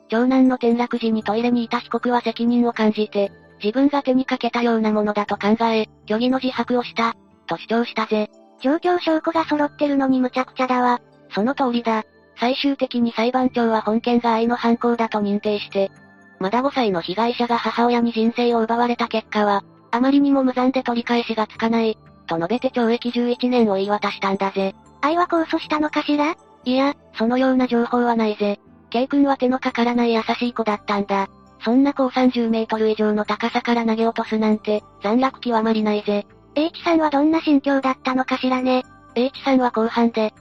[0.08, 7.14] 長男の転落時にトイレにいた被告は責任を感じて、自分が手にかけたようなものだと考え、虚偽の自白をした、
[7.47, 8.30] と主張したぜ。
[8.62, 11.01] 状況証拠が揃ってるのに無茶苦茶だわ。
[11.34, 12.03] その通りだ。
[12.39, 15.91] 最終的に裁判長は本件が愛の犯行だと認定して、
[16.39, 21.97] まだ5歳の被害者が母親に人生を奪われた結果は、あまりにも無残で取り返しがつかない、
[22.28, 24.74] と述べて懲役11年を言い渡したんだぜ。
[25.01, 26.36] 愛は控訴したのかしら？
[26.64, 28.59] いや、そのような情報はないぜ。
[28.89, 31.28] K 君は手のかからない優しい子だったんだ。
[31.64, 36.26] そんな子を30メートル以上の高さから投げ落とすなんて、残落極まりないぜ。
[36.55, 38.84] H さんはどんな心境だったのかしらね。
[39.16, 40.34] H さんは後半で、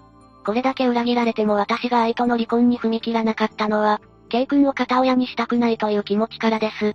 [0.45, 6.95] これだけ裏切られても私が愛との離婚に踏み切らなかったのは、K 君を片親にしたくないという気持ちからです。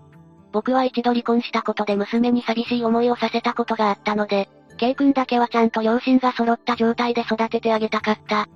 [0.52, 8.48] 僕は一度離婚したことで娘に寂しい思いをさせたことがあったので、K 君だけはちゃんと両親が揃った状態で育ててあげたかった。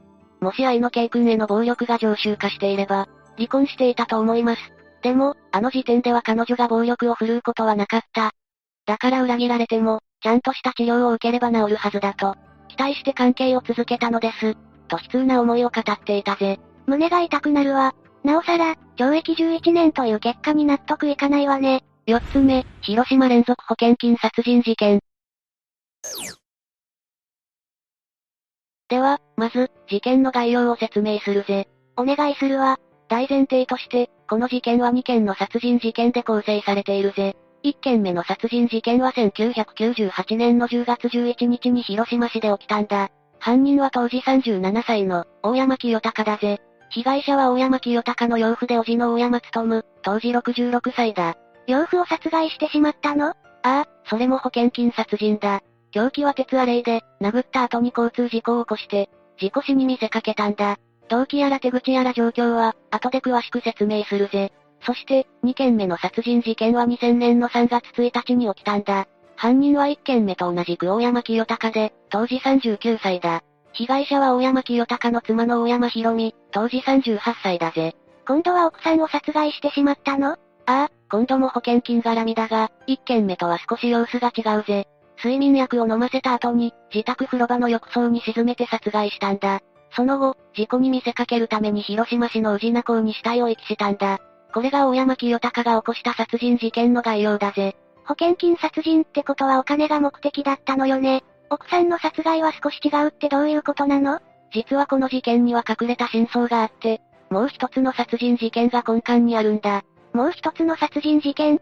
[0.41, 3.07] もし愛の K 君への暴力が常習化していれば、
[3.37, 4.61] 離婚していたと思います。
[5.01, 8.31] でも、あの時点では彼女が暴力を振るうことはなかった。
[8.85, 12.35] だから裏切られても、ちゃんとした治療を受ければ治るはずだと、
[12.67, 14.55] 期待して関係を続けたのです。
[14.87, 16.59] と悲痛な思いを語っていたぜ。
[16.85, 17.93] 胸が痛くなるわ。
[18.23, 21.83] なおさら、懲役11年という結果に納得いかないわね。
[22.05, 24.99] 四つ目、広島連続保険金殺人事件。
[28.89, 31.69] では、まず、事件の概要を説明するぜ。
[31.95, 32.79] お願いするわ。
[33.09, 37.35] 大前提として、この事件は2件の殺人事件で構成されているぜ。
[37.63, 43.09] 1件目の殺人事件は1998年の10月11日に広島市で起きたんだ。
[43.39, 46.59] 犯人は当時37歳の、大山清隆だぜ。
[46.91, 51.35] 被害者は大山清隆の養父で叔父の大山務、当時66歳だ。
[51.67, 53.29] 養父を殺害してしまったの？
[53.29, 55.61] ああ、それも保険金殺人だ。
[55.91, 60.77] 凶器は鉄アレイで、殴った後に交通事故を起こして、事故死に見せかけたんだ。
[61.09, 64.53] 動機やら手口やら状況は、後で詳しく説明するぜ。
[64.81, 69.07] そして、2件目の殺人事件は2000年の3月1日に起きたんだ。
[69.35, 73.43] 犯人は1件目と同じく大山清隆で、当時39歳だ。
[73.73, 77.95] 被害者は大山清隆の妻の大山博美、当時38歳だぜ。
[78.27, 80.31] 今度は奥さんを殺害してしまったの？
[80.31, 84.87] ああ、今度も保険金絡みだが、1件目とは少し様子が違うぜ。
[85.17, 89.61] 睡眠薬を飲ませた後に、自宅風呂場の浴槽に沈めて殺害したんだ。
[89.99, 94.19] その後、事故に見せかけるために広島市の宇品港に死体を遺棄したんだ。
[94.53, 97.75] これが大山清隆が起こした殺人事件の概要だぜ。
[98.05, 101.25] 保険金殺人ってことはお金が目的だったのよね。
[101.49, 104.21] 奥さんの殺害は少し違うってどういうことなの？
[104.53, 109.83] 実はこの事件には隠れた真相があって、もう一つの殺人事件が根幹にあるんだ。
[110.13, 111.59] もう一つの殺人事件？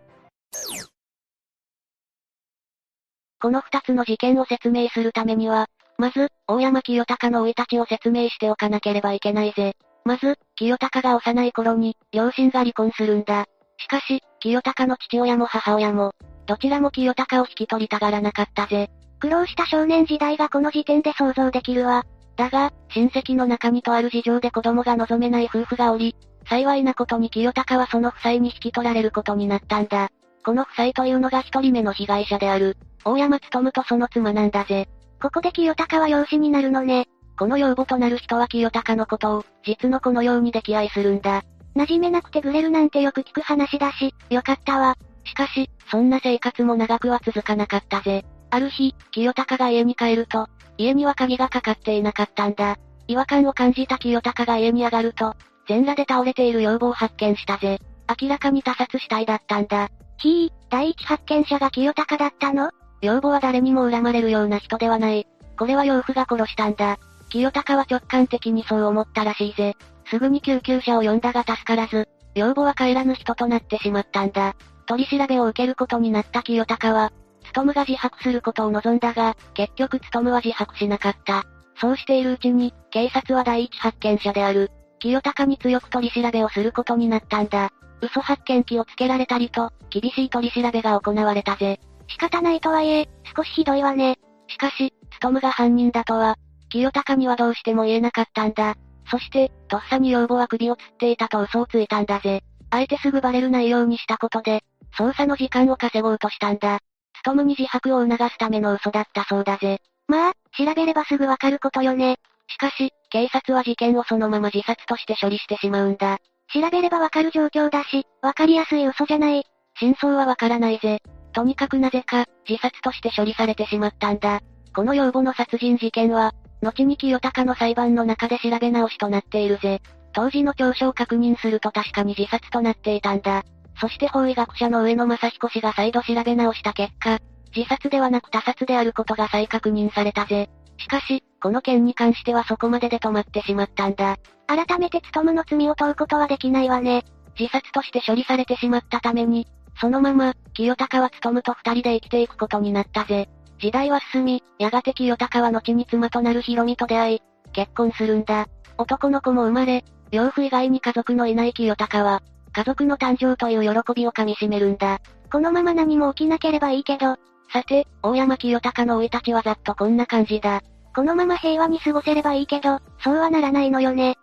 [3.42, 5.68] この二つの事件を説明するためには、
[5.98, 9.74] まず、大山清隆の生い立ちを説明しておかなければいけないぜ。
[10.06, 13.46] まず、清隆が幼い頃に、両親が離婚するんだ。
[13.78, 16.14] しかし、清隆の父親も母親も、
[16.46, 18.90] どちらも清隆を引き取りたがらなかったぜ。
[19.20, 22.06] 苦労した少年時代がこの時点で想像できるわ。
[22.36, 26.16] だが、親戚の中にとある事情で子供が望めない夫婦がおり、
[26.48, 30.10] 幸いなことに清高はその夫妻に引き取られることになったんだ。
[30.46, 34.88] この夫妻というのが一人目の被害者である、大山努とその妻なんだぜ。
[35.22, 37.08] ここで清高は養子になるのね。
[37.38, 41.44] この養母となる人は清高のことを、実の子のように溺愛するんだ。
[41.76, 44.96] 馴染めなくてグレるなんてよく聞く話だし、よかったわ。
[45.24, 48.26] しかし、そんな生活も長くは続かなかったぜ。
[48.50, 50.48] ある日、清高が家に帰ると、
[50.78, 52.78] 家には鍵がかかっていなかったんだ。
[53.08, 55.36] 違和感を感じた清高が家に上がると、
[55.68, 57.80] 全裸で倒れている養母を発見したぜ。
[58.22, 59.90] 明らかに他殺死体だったんだ。
[60.18, 62.72] ひぃ、第一発見者が清高だったの？
[63.02, 65.28] 養母は誰にも恨まれるような人ではない。
[65.58, 66.98] これは養父が殺したんだ。
[67.30, 69.76] 清高は直感的にそう思ったらしいぜ。
[70.10, 74.56] すぐに救急車を呼んだが助からず、養母は帰らぬ人となってしまったんだ。
[74.86, 77.12] 取り調べを受けることになった清高は、
[77.54, 81.44] 務が自白することを望んだが、結局務は自白しなかった。
[81.80, 87.72] そうしているうちに、警察は第一発見者である、清高に強く取り調べをすることになったんだ。
[88.02, 91.80] 嘘発見器をつけられたりと、厳しい取り調べが行われたぜ。
[92.08, 94.18] 仕方ないとはいえ、少しひどいわね。
[94.48, 96.36] しかし、務が犯人だとは、
[96.70, 98.76] 清高にはどうしても言えなかったんだ。
[99.10, 102.44] そして、とっさに養母は首を吊っていたと嘘をついたんだぜ。
[102.70, 104.64] あえてすぐバレるないようにしたことで、
[104.98, 106.80] 捜査の時間を稼ごうとしたんだ。
[107.24, 109.82] 務に自白を促すための嘘だったそうだぜ。
[110.08, 112.18] まあ、調べればすぐわかることよね。
[112.48, 116.20] しかし、警察は事件をそのまま自殺として処理してしまうんだ。
[116.54, 119.44] 調べればわかる状況だし、わかりやすい嘘じゃない。
[119.80, 121.02] 真相はわからないぜ。
[121.38, 124.40] とにかくなぜか、自殺として処理されてしまったんだ。
[124.76, 126.34] この養母の殺人事件は、
[126.64, 129.80] 後に清高の裁判の中で調べ直しとなっているぜ。
[130.14, 133.44] 当時の調書を確認すると確かに自殺となっていたんだ。
[133.80, 137.20] そして法医学者の上野正彦氏が再度調べ直した結果、
[137.56, 140.50] 自殺ではなく他殺であることが再確認されたぜ。
[140.80, 144.18] しかし、この件に関してはそこまでで止まってしまったんだ。
[144.48, 147.06] 改めて務の罪を問うことはできないわね。
[147.40, 149.46] 自殺として処理されてしまったために、
[149.80, 153.30] そのまま、清高は務と二人で生きていくことになったぜ。
[153.60, 157.22] 時代は進み、やがて清高は後に妻となるヒロミと出会い、
[157.54, 158.48] 結婚するんだ。
[158.78, 162.22] 男の子も生まれ、養父以外に家族のいない清高は、
[162.54, 165.00] 家族の誕生という喜びをかみしめるんだ。
[165.32, 167.18] このまま何も起きなければいいけど。
[167.52, 170.62] さて、大山清隆の生い立ちはざっとこんな感じだ。
[170.96, 174.16] このまま平和に過ごせればいいけど、そうはならないのよね。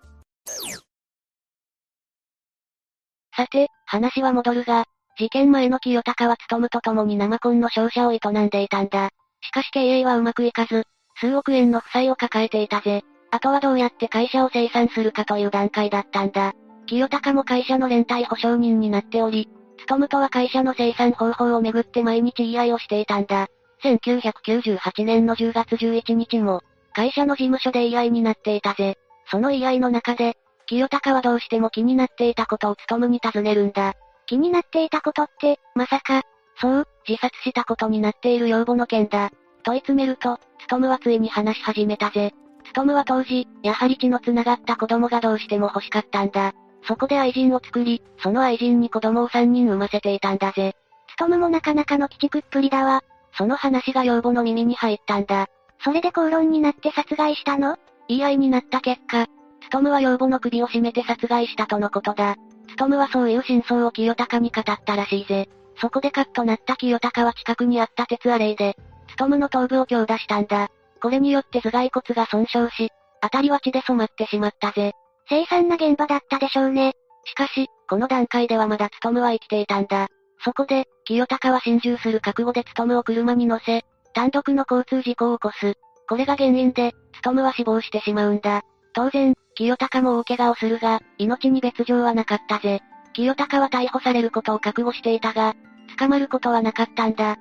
[3.36, 4.84] さて、話は戻るが、
[5.16, 9.10] 事件前の清高は務と共に生コンの商社を営んでいたんだ。
[9.42, 10.84] しかし経営はうまくいかず、
[11.20, 13.02] 数億円の負債を抱えていたぜ。
[13.30, 16.52] あとはどうやって会社を清算するかという段階だったんだ。
[16.86, 19.48] 清高も会社の連帯保証人になっており、
[19.86, 23.48] 務とは会社の生産方法をめぐって毎日言い合いをしていたんだ。
[23.82, 26.62] 1998年の10月11日も、
[26.92, 28.96] 会社の事務所で言い合いになっていたぜ。
[29.30, 30.36] その言い合いの中で、
[30.66, 33.94] 清高はどうしても気になっていたことを務に尋ねるんだ。
[34.26, 36.22] 気になっていたことって、まさか、
[36.60, 39.30] そう、自殺したことになっている養母の件だ。
[39.64, 42.32] 問い詰めると、務はついに話し始めたぜ。
[42.74, 46.52] 務は当時、やはり血の繋がった子供がどうしても欲しかったんだ。
[46.86, 50.74] そこで愛人を作り、その愛人に子供を3人産ませていたんだぜ。
[51.08, 53.02] つとむもなかなかの鬼畜っぷりだわ。
[53.36, 55.46] その話が養母の耳に入ったんだ。
[55.82, 57.76] それで口論になって殺害したの？
[58.08, 59.26] 言い合いになった結果、
[59.62, 62.36] つとむは養母の首を絞めて殺害したとのことだ。
[62.74, 65.48] つとむはそういう真相を清高に語ったらしいぜ。
[65.80, 68.76] そこでカッとなった清高は近くにあった鉄アレイで、
[69.08, 70.68] つとむの頭部を強打したんだ。
[71.00, 72.90] これによって頭蓋骨が損傷し、
[73.22, 74.92] 辺りは血で染まってしまったぜ。
[75.28, 76.94] 凄惨な現場だったでしょうね。
[77.24, 80.08] しかし、この段階ではまだ務は生きていたんだ。
[80.44, 85.74] そこで、清高は心中する覚悟で務を車に乗せ、単独の交通事故を起こす。
[86.08, 88.62] これが原因で、務は死亡してしまうんだ。
[88.94, 92.80] 当然、清高も大怪我をするが、命に別状はなかったぜ。
[93.12, 95.54] 清高は逮捕されることを覚悟していたが、
[95.98, 97.36] 捕まることはなかったんだ。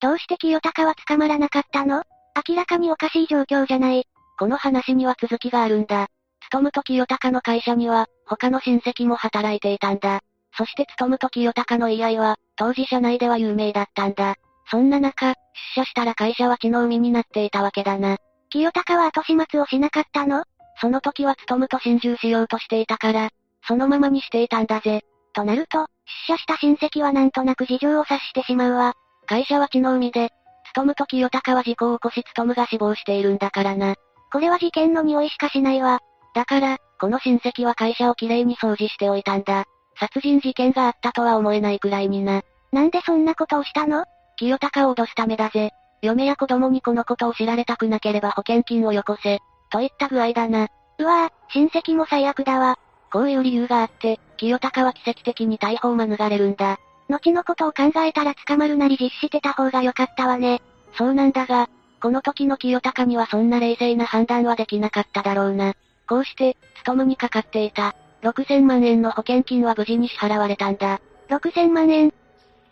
[0.00, 2.02] どうして清高は捕まらなかったの？
[2.48, 4.06] 明らかにおかしい状況じゃない。
[4.38, 6.08] この話には続きがあるんだ。
[6.50, 10.20] 勤と清高の会社には、他の親戚も働いていたんだ。
[10.56, 14.34] そして勤と清高の言い合いは、当時社内では有名だったんだ。
[14.70, 15.34] そんな中、出
[15.76, 18.18] 社したら会社は血の海になっていたわけだな。
[18.54, 20.44] 清高は後始末をしなかったの？
[20.80, 23.30] その時は勤と心中しようとしていたから、
[23.66, 25.00] そのままにしていたんだぜ。
[25.32, 25.88] となると、
[26.28, 28.94] 出社した親戚はなんとなく事情を察してしまうわ。
[29.26, 30.30] 会社は血の海で、
[30.66, 33.96] 勤と清高は事故を起こし勤が死亡しているんだからな。
[34.32, 35.98] これは事件の匂いしかしないわ。
[36.36, 39.64] だから、この親戚は会社をきれいに掃除しておいたんだ。
[39.98, 42.42] 殺人事件があったとは思えないくらいにな。
[42.70, 44.04] なんでそんなことをしたの？
[44.36, 45.72] 清高を脅すためだぜ。
[46.04, 49.40] 嫁や子供にこのことを知られたくなければ保険金をよこせ、
[49.70, 50.68] といった具合だな。
[50.98, 52.78] うわぁ、親戚も最悪だわ。
[53.10, 56.78] こういう理由があって、清高は奇跡的に逮捕を免れるんだ。
[57.08, 60.60] 後のことを考えたら捕まるなり実施してた方が良かったわね。
[60.96, 61.68] そうなんだが、
[62.00, 65.74] この時の清高にはそんな冷静な判断はできなかっただろうな。
[66.06, 71.00] こうして、勤務にかかっていた、6000万円の保険金は無事に支払われたんだ。
[71.30, 72.12] 6000万円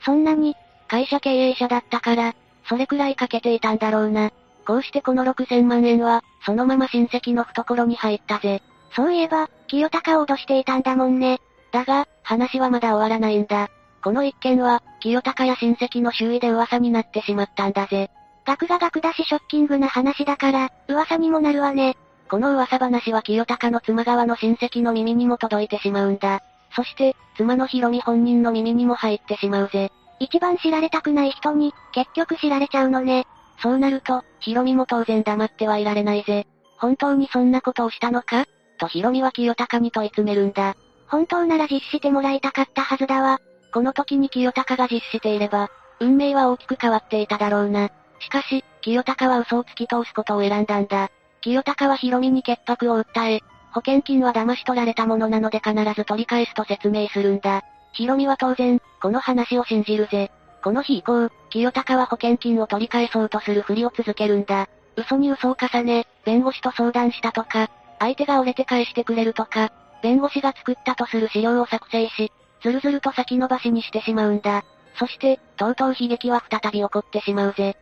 [0.04, 0.54] そんなに、
[0.88, 2.34] 会社経営者だったから、
[2.72, 4.30] それくらいかけていたんだろうな。
[4.66, 8.62] こうしてこの6000万円は、そのまま親戚の懐に入ったぜ。
[8.96, 11.38] そういえば、清高を脅していたんだもんね。
[11.70, 13.68] だが、話はまだ終わらないんだ。
[14.02, 18.08] この一件は、清高や親戚の周囲で噂になってしまったんだぜ。
[18.46, 21.98] 額が額だしショッキングな話だから、噂にもなるわね。
[22.30, 26.40] この噂話は清高の妻側の親戚の耳にも届いてしまうんだ。
[26.74, 29.92] そして、妻のヒロミ本人の耳にも入ってしまうぜ。
[30.22, 33.26] 一番知られたくない人に、結局知られちゃうのね。
[33.60, 36.46] そうなると、ヒロミも当然黙ってはいられないぜ。
[36.78, 38.44] 本当にそんなことをしたのか？
[38.78, 40.74] とヒロミは清高に問い詰めるんだ。
[41.08, 43.40] 本当なら実施してもらいたかったはずだわ。
[43.74, 47.90] この時に清高が実施していれば、運命は大きく変わっていただろうな。
[48.20, 51.10] しかし、清高は嘘を突き通すことを選んだんだ。
[51.40, 53.40] 清高はヒロミに潔白を訴え、
[53.72, 57.62] 保険金は騙し取られたものなので必ず取り返すと説明するんだ。
[57.92, 60.30] ヒロミは当然、この話を信じるぜ。
[60.62, 64.68] この日以降、清高は保険金を取り返そうとするふりを続けるんだ。
[64.96, 69.72] 嘘に嘘を重ね、弁護士と相談したとか、相手が折れて返してくれるとか、
[70.02, 72.32] 弁護士が作ったとする資料を作成し、
[72.62, 74.64] ずるずると先延ばしにしてしまうんだ。
[74.98, 77.76] そして、とうとう悲劇は再び起こってしまうぜ。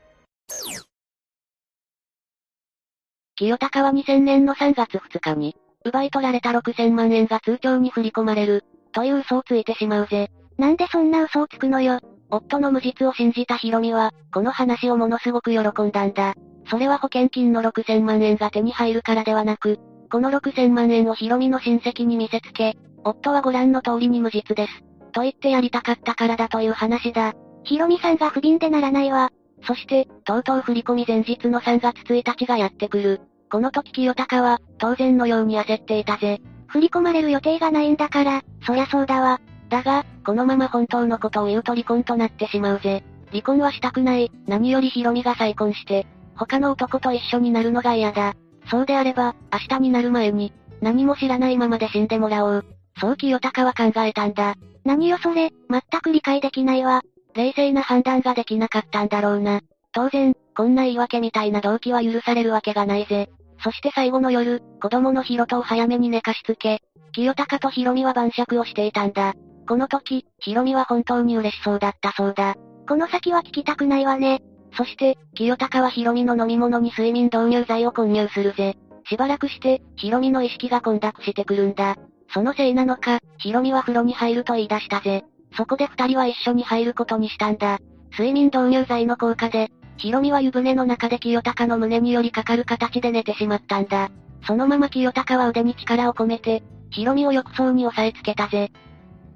[3.36, 10.30] 清高は2000年の3月2日に、奪い取られた6000万円が通帳に振り込まれる、という嘘をついてしまうぜ。
[10.58, 12.00] なんでそんな嘘をつくのよ。
[12.30, 16.34] 夫の無実を信じたヒロミは、この話をものすごく喜んだんだ。
[16.70, 19.78] それは保険金の6000万円が手に入るからではなく、
[20.10, 24.82] この6000万円をヒロミの親戚に見せつけ、夫はご覧の通りに無実です。
[25.12, 27.34] と言ってやりたかったからだという話だ。
[27.64, 29.30] ヒロミさんが不憫でならないわ。
[29.66, 33.20] そして、とうとう振り込み前日の3月1日がやってくる。
[33.50, 36.40] この時清高は、当然のように焦っていたぜ。
[36.70, 39.40] 振り込まれる予定がないんだから、そりゃそうだわ。
[39.68, 43.04] だが、このまま本当のことを言うと離婚となってしまうぜ。
[43.30, 44.30] 離婚はしたくない。
[44.46, 46.06] 何よりヒロミが再婚して、
[46.36, 48.34] 他の男と一緒になるのが嫌だ。
[48.70, 52.64] そうであれば、明日になる前に、何も知らないままで死んでもらおう。
[53.00, 54.54] そう清高は考えたんだ。
[54.84, 57.02] 何よそれ、全く理解できないわ。
[57.34, 59.60] 冷静な判断ができなかったんだろうな。
[59.92, 63.28] 当然、こんな言い訳みたいな動機は許されるわけがないぜ。
[63.62, 66.80] そして最後の夜、子供のヒロトを早めに寝かしつけ、
[67.12, 69.34] 清高とヒロミは晩酌をしていたんだ。
[69.68, 72.56] この時、ヒロミは本当に嬉しそうだったそうだ。
[72.88, 74.40] この先は聞きたくないわね。
[74.76, 78.76] そして、清高はヒロミの飲み物に睡眠導入剤を混入するぜ。
[79.08, 81.96] しばらくして、ヒロミの意識が混濁してくるんだ。
[82.32, 85.24] そのせいなのか、ヒロミは風呂に入ると言い出したぜ。
[85.56, 87.78] そこで二人は一緒に入ることにしたんだ。
[88.12, 94.10] 睡眠導入剤の効果で、ヒロミは湯船の中で清高の胸によりかかる形で寝てしまったんだ。
[94.46, 98.72] そのまま清高は腕に力を込めて、ヒロミを浴槽に押さえつけたぜ。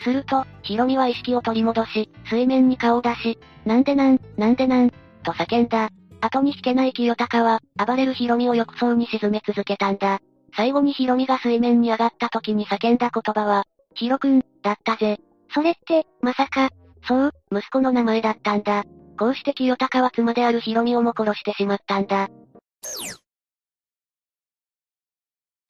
[0.01, 4.91] すると、ヒロミは意識を取り戻し、水面に顔を出し、なんでなん、なんでなん、
[5.23, 5.91] と叫んだ。
[6.23, 10.21] 後に引けない清高は、暴れるヒロミを浴槽に沈め続けたんだ。
[10.57, 15.19] 最後にヒロミが水面に上がった時に叫んだ言葉は、ヒロくん、だったぜ。
[15.53, 16.71] それって、まさか、
[17.07, 18.85] そう、息子の名前だったんだ。
[19.19, 22.29] こうして清高は妻であるヒロミをも殺してしまったんだ。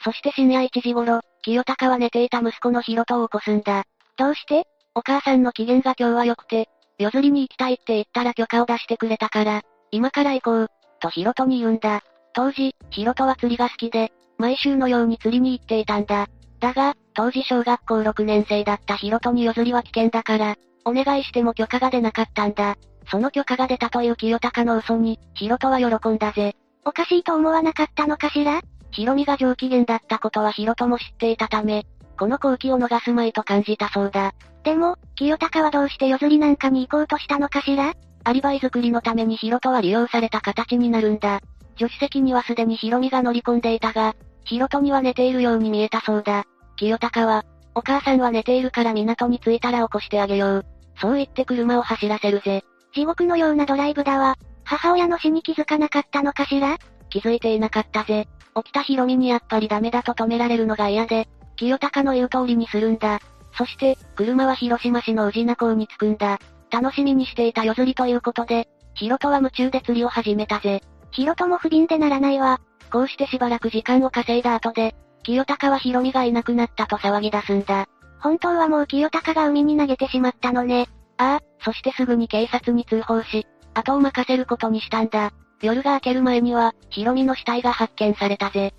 [0.02, 3.84] そして深夜1時頃、清高は寝ていた息子のヒロトを起こすんだ。
[4.16, 4.64] どうして？
[4.94, 6.68] お母さんの機嫌が今日は良くて、
[6.98, 10.68] 夜釣りに行きたいって言ったら許可を出してくれたから、今から行こう、
[11.00, 12.02] とヒロトに言うんだ。
[12.34, 16.28] 当時、ヒロトは釣りが好きで、毎週のように釣りに行っていたんだ。
[16.60, 22.76] だが、当時小学校6年生だったヒロトに夜釣りは危険だから、お願いしても許可が出なかったんだ。
[23.10, 26.54] その許可が出たという清高の嘘に、ヒロトは喜んだぜ。
[26.84, 28.60] おかしいと思わなかったのかしら？
[28.90, 31.84] ヒロミが上機嫌だったことはヒロトも知っていたため、
[32.18, 34.32] この好機を逃すまいと感じたそうだ。
[34.62, 37.94] でも、清高はどうして夜釣りなんかに行こうとしたのかしら？
[38.24, 41.40] アリバイ作りのためにヒロトは利用された形になるんだ。
[41.76, 46.44] 助手席にはすでにヒロミが乗り込んでいたが、ヒロトには寝ているように見えたそうだ。
[46.76, 47.44] 清高は、
[47.74, 50.66] お母さんは寝ているから港に着いたら起こしてあげよう。
[51.00, 52.62] そう言って車を走らせるぜ。
[52.94, 54.36] 地獄のようなドライブだわ。
[54.64, 56.78] 母親の死に気づかなかったのかしら？
[57.10, 58.28] 気づいていなかったぜ。
[58.56, 63.20] 起きたヒロミにやっぱりダメだと止められるのが嫌で、清高の言う通りにするんだ。
[63.56, 66.38] そして、車は広島市の宇品港に着くんだ。
[66.70, 70.80] 楽しみにしていた夜釣りということで、ヒロトは夢中で釣りを始めたぜ。
[71.10, 72.60] ヒロトも不憫でならないわ。
[72.92, 77.86] こうしてしばらく時間を稼いだ後で、清高はヒロミがいなくなったと騒ぎ出すんだ。
[78.20, 80.88] 本当はもう清高が海に投げてしまったのね。
[81.18, 85.32] ああ、そしてすぐに警察に通報し、後を任せることにしたんだ。
[85.62, 88.74] 夜が明ける前には、ヒロミの死体が発見されたぜ。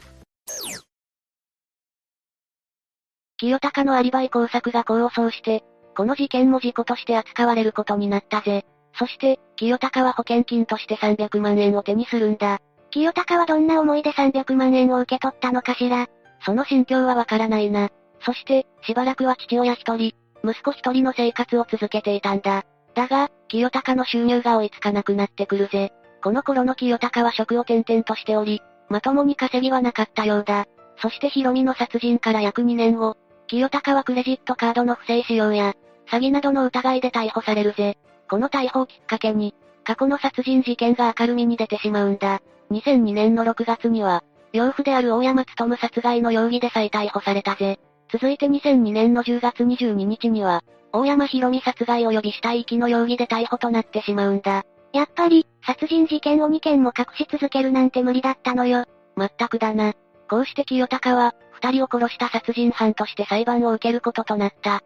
[3.37, 5.63] 清高のアリバイ工作が功を奏して、
[5.95, 8.65] この事件も事故として扱われることになったぜ。
[8.97, 12.59] そして、清高は保険金として300万円を手にするんだ。
[12.91, 16.07] 清高はどんな思いで300万円を受け取ったのかしら。
[16.45, 17.89] その心境はわからないな。
[18.21, 20.13] そして、しばらくは父親一人、
[20.49, 22.63] 息子一人の生活を続けていたんだ。
[22.93, 25.91] だが、清高の収入が追いつかなくなってくるぜ。
[26.23, 30.65] この頃の清高は職を転々としており、まともに稼ぎはなかったようだ。
[31.01, 33.17] そしてヒロミの殺人から約2年後、
[33.47, 35.73] 清高はクレジットカードの不正使用や、
[36.09, 37.97] 詐欺などの疑いで逮捕されるぜ。
[38.29, 42.41] この逮捕をきっかけに、過去の殺人事件が明るみに出てしまうんだ。
[42.71, 47.77] 2002年の6月には、養父である大山務殺害の容疑で再逮捕されたぜ。
[48.11, 54.63] 続いて2002年の10月22日には、大山博美殺害及び死体遺棄の容疑で逮捕となってしまうんだ。
[54.93, 58.85] やっぱり、殺人事件を2件も隠し続けるなんて無理だったのよ。
[59.15, 59.93] まったくだな。
[60.29, 64.81] こうして清高は、二人を殺した殺人犯として裁判を受けることとなった。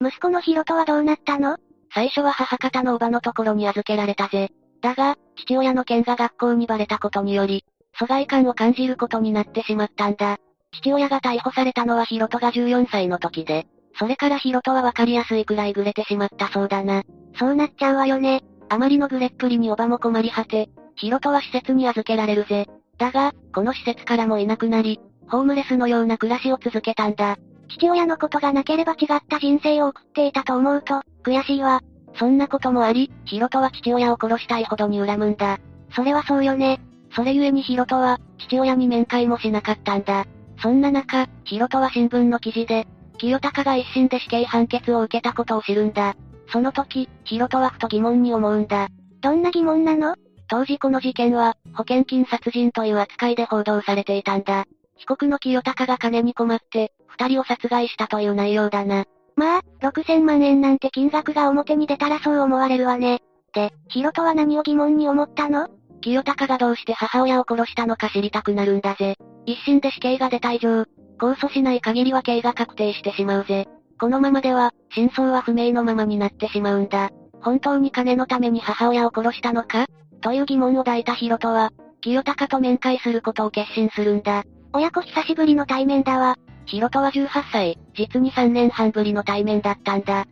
[0.00, 1.58] 息子のヒロトはどうなったの？
[1.94, 4.50] 最初は母方のおばのところに預けられたぜ。
[4.80, 7.64] だが、父親の件が学校にバレたことにより、
[7.98, 10.38] 疎外感を感じることになってしまったんだ。
[10.72, 13.66] 父親が逮捕されたのはヒロトが14歳の時で、
[13.98, 17.02] それからヒロトはわかりやすいくらいグレてしまったそうだな。
[17.38, 18.42] そうなっちゃうわよね。
[18.68, 22.68] あまりのグレっぷりにおばも困り果て、ヒロトは施設に預けられるぜ。
[22.98, 27.36] だが、この施設からもいなくなり、ホームレスのような暮らしを続けたんだ。
[27.68, 31.80] 父親のことがなければ違った人生を送っていたと思うと、悔しいわ。
[32.14, 35.58] そんなこともあり、ヒロトは父親を殺したいほどに恨むんだ。
[35.94, 36.80] それはそうよね。
[37.14, 40.24] それゆえにヒロトは、父親に面会もしなかったんだ。
[40.60, 42.86] そんな中、ヒロトは新聞の記事で、
[43.18, 46.14] 清高が一審で死刑判決を受けたことを知るんだ。
[46.48, 48.88] その時、ヒロトはふと疑問に思うんだ。
[49.20, 50.14] どんな疑問なの？
[50.48, 54.64] 当時この事件は、保険金殺人という扱いで報道されていたんだ。
[54.96, 59.04] 被告の清高が金に困って、二人を殺害したという内容だな。
[59.36, 63.20] まあ、6000万円なんて金額が表に出たらそう思われるわね。
[63.54, 65.68] で、ヒロトは何を疑問に思ったの？
[66.02, 69.16] 清高がどうして母親を殺したのか知りたくなるんだぜ。
[69.46, 70.82] 一審で死刑が出た以上、
[71.18, 73.68] 控訴しない限りは刑が確定してしまうぜ。
[73.98, 77.10] このままでは、真相は不明のままになってしまうんだ。
[77.40, 79.86] 本当に金のために母親を殺したのか？
[80.20, 84.44] という疑問を抱いたヒロトは、清高と面会することを決心するんだ。
[84.72, 86.36] 親子久しぶりの対面だわ。
[86.66, 90.26] ヒロトは18歳、実に3年半ぶりの対面だったんだ。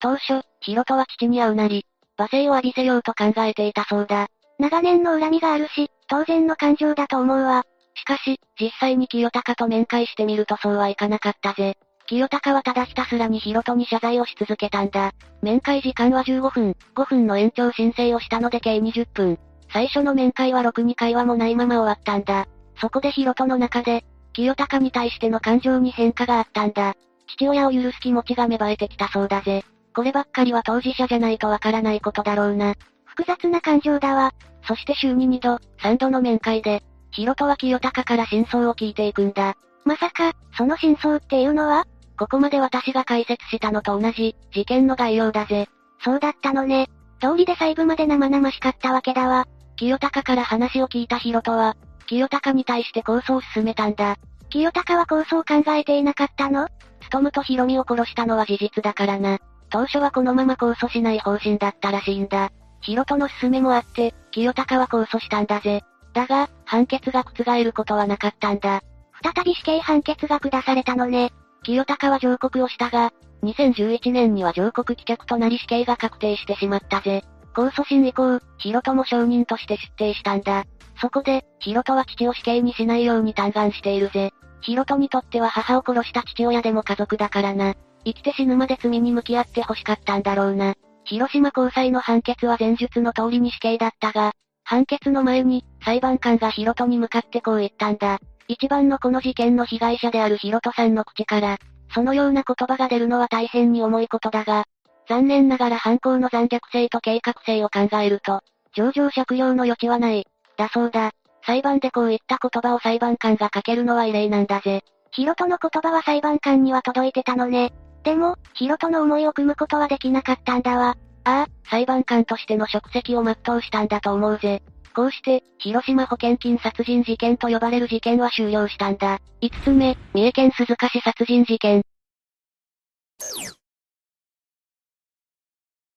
[0.00, 1.86] 当初、ヒロトは父に会うなり、
[2.18, 4.28] 罵声を浴びせようと考えていたそうだ。
[4.58, 7.64] 長年の恨みがあるし、当然の感情だと思うわ。
[7.94, 11.76] しかし、実際に清高と面会してみるとそうはいかなかったぜ。
[12.06, 15.12] 清高はただひたすらにヒロトに謝罪をし続けたんだ。
[15.42, 19.38] 面会時間は15分、5分の延長申請をしたので計20分。
[19.72, 22.46] 最初の面会はろくに会話もないまま終わったんだ。
[22.80, 26.94] そこでヒロトの中で、清高に対しての感情に変化があったんだ。
[27.26, 29.64] 父親を許す気持ちが芽生えてきたそうだぜ。
[29.94, 32.74] こればっかりは当事者じゃないとわからないことだろうな。
[33.04, 34.32] 複雑な感情だわ。
[34.66, 36.82] そして週に2度、3度の面会で、
[37.12, 39.56] ヒロトは清高から真相を聞いていくんだ。
[39.84, 41.86] まさか、その真相っていうのは？
[42.18, 45.68] ここまで私が解説したのと同じ、事件の概要だぜ。
[46.02, 46.88] そうだったのね。
[47.20, 49.46] 通りで細部まで生々しかったわけだわ。
[49.76, 54.16] 清高から話を聞いたヒロトは、清高に対して構想を進めたんだ。
[54.50, 56.68] 清高は構想を考えていなかったの？
[57.00, 59.38] つとむとヒロミを殺したのは事実だからな。
[59.70, 62.50] 当初はこのまま控訴しない方針だったらしいんだ。
[62.80, 65.82] ヒロトの勧めもあって、清高は控訴したんだぜ。
[66.12, 68.82] だが、判決が覆ることはなかったんだ。
[69.22, 71.32] 再び死刑判決が下されたのね。
[71.62, 73.12] 清高は上告をしたが、
[73.42, 77.24] 2011年には上告棄却となり死刑が確定してしまったぜ。
[77.54, 80.64] 控訴審以降、ヒロトも証人として出廷したんだ。
[81.00, 84.32] そこで、ヒロトは父を死刑にしないように嘆願しているぜ。
[84.60, 87.74] ヒロトにとっては母を殺した父親でも家族だからな。
[88.04, 90.74] 生きて死ぬまで罪に向き合って欲しかったんだろうな。
[91.04, 94.32] 広島高裁の判決は前述の通りに死刑だったが、
[94.64, 98.18] 判決の前に、裁判官がヒロトに向かってこう言ったんだ。
[98.48, 101.58] 一番のこの事件の被害者であるヒロトさんの口から、
[101.94, 104.64] そのような言葉が出るのは大変に重いことだが、
[105.08, 108.40] 残念ながら犯行の残虐性と計画性を考えると、
[108.74, 110.26] 上場借用の余地はない。
[110.56, 111.12] だそうだ。
[111.46, 114.82] 裁判でこういった言葉を裁判官が書けるのは異例なんだぜ。
[115.12, 117.72] ヒロトの言葉は裁判官には届いてたのね。
[118.04, 120.96] でも、ヒロとの思いを組むことはできなかったんだわ。
[121.24, 124.62] ああ、裁判官としての職責を全うしたんだと思うぜ。
[124.94, 129.18] こうして、広島保険金殺人事件と呼ばれる事件は終了したんだ。
[129.40, 131.82] 5つ目、三重県鈴鹿市殺人事件。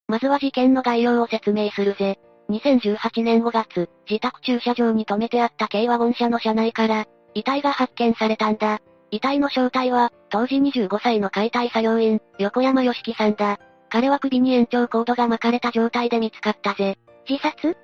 [0.07, 2.17] まずは事件の概要を説明するぜ。
[2.49, 8.79] 2018年5月、自宅駐車場に停めてあった軽ワゴン車の車内から、遺体が発見されたんだ。
[9.17, 13.59] 遺体の正体は、当時25歳の解体作業員、横山義樹さんだ。
[13.89, 16.97] 彼は首に延長コードが巻かれた状態で見つかったぜ。
[17.27, 17.75] 自殺？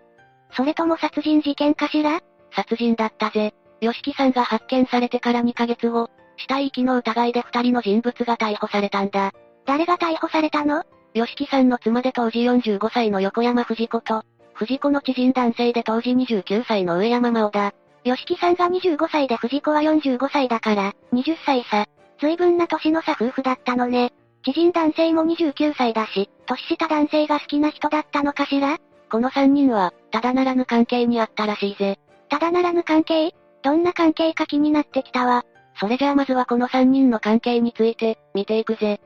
[0.56, 2.20] それとも殺人事件かしら？
[2.56, 3.54] 殺人だったぜ。
[3.82, 9.32] 吉木さんが発見されてから2ヶ月後、死体遺棄の疑いで2人の人物が逮捕されたんだ。
[9.66, 10.84] 誰が逮捕されたの？
[11.14, 14.24] 吉木さんの妻で当時45歳の横山藤子と、
[14.54, 17.74] 藤子の知人男性で当時29歳の上山真央だ。
[18.04, 21.86] 吉木さんが25歳で藤子は45歳だから、20歳差。
[22.20, 24.12] 随分な年の差夫婦だったのね。
[24.44, 28.78] 知人男性も29歳だし、年下男性が好きな人だったのかしら？
[29.10, 31.98] この3人は、ただならぬ関係にあったらしいぜ。
[32.30, 33.34] ただならぬ関係？
[33.62, 35.46] どんな関係か気になってきたわ。
[35.80, 39.00] それじゃあまずはこの3人の関係について、見ていくぜ。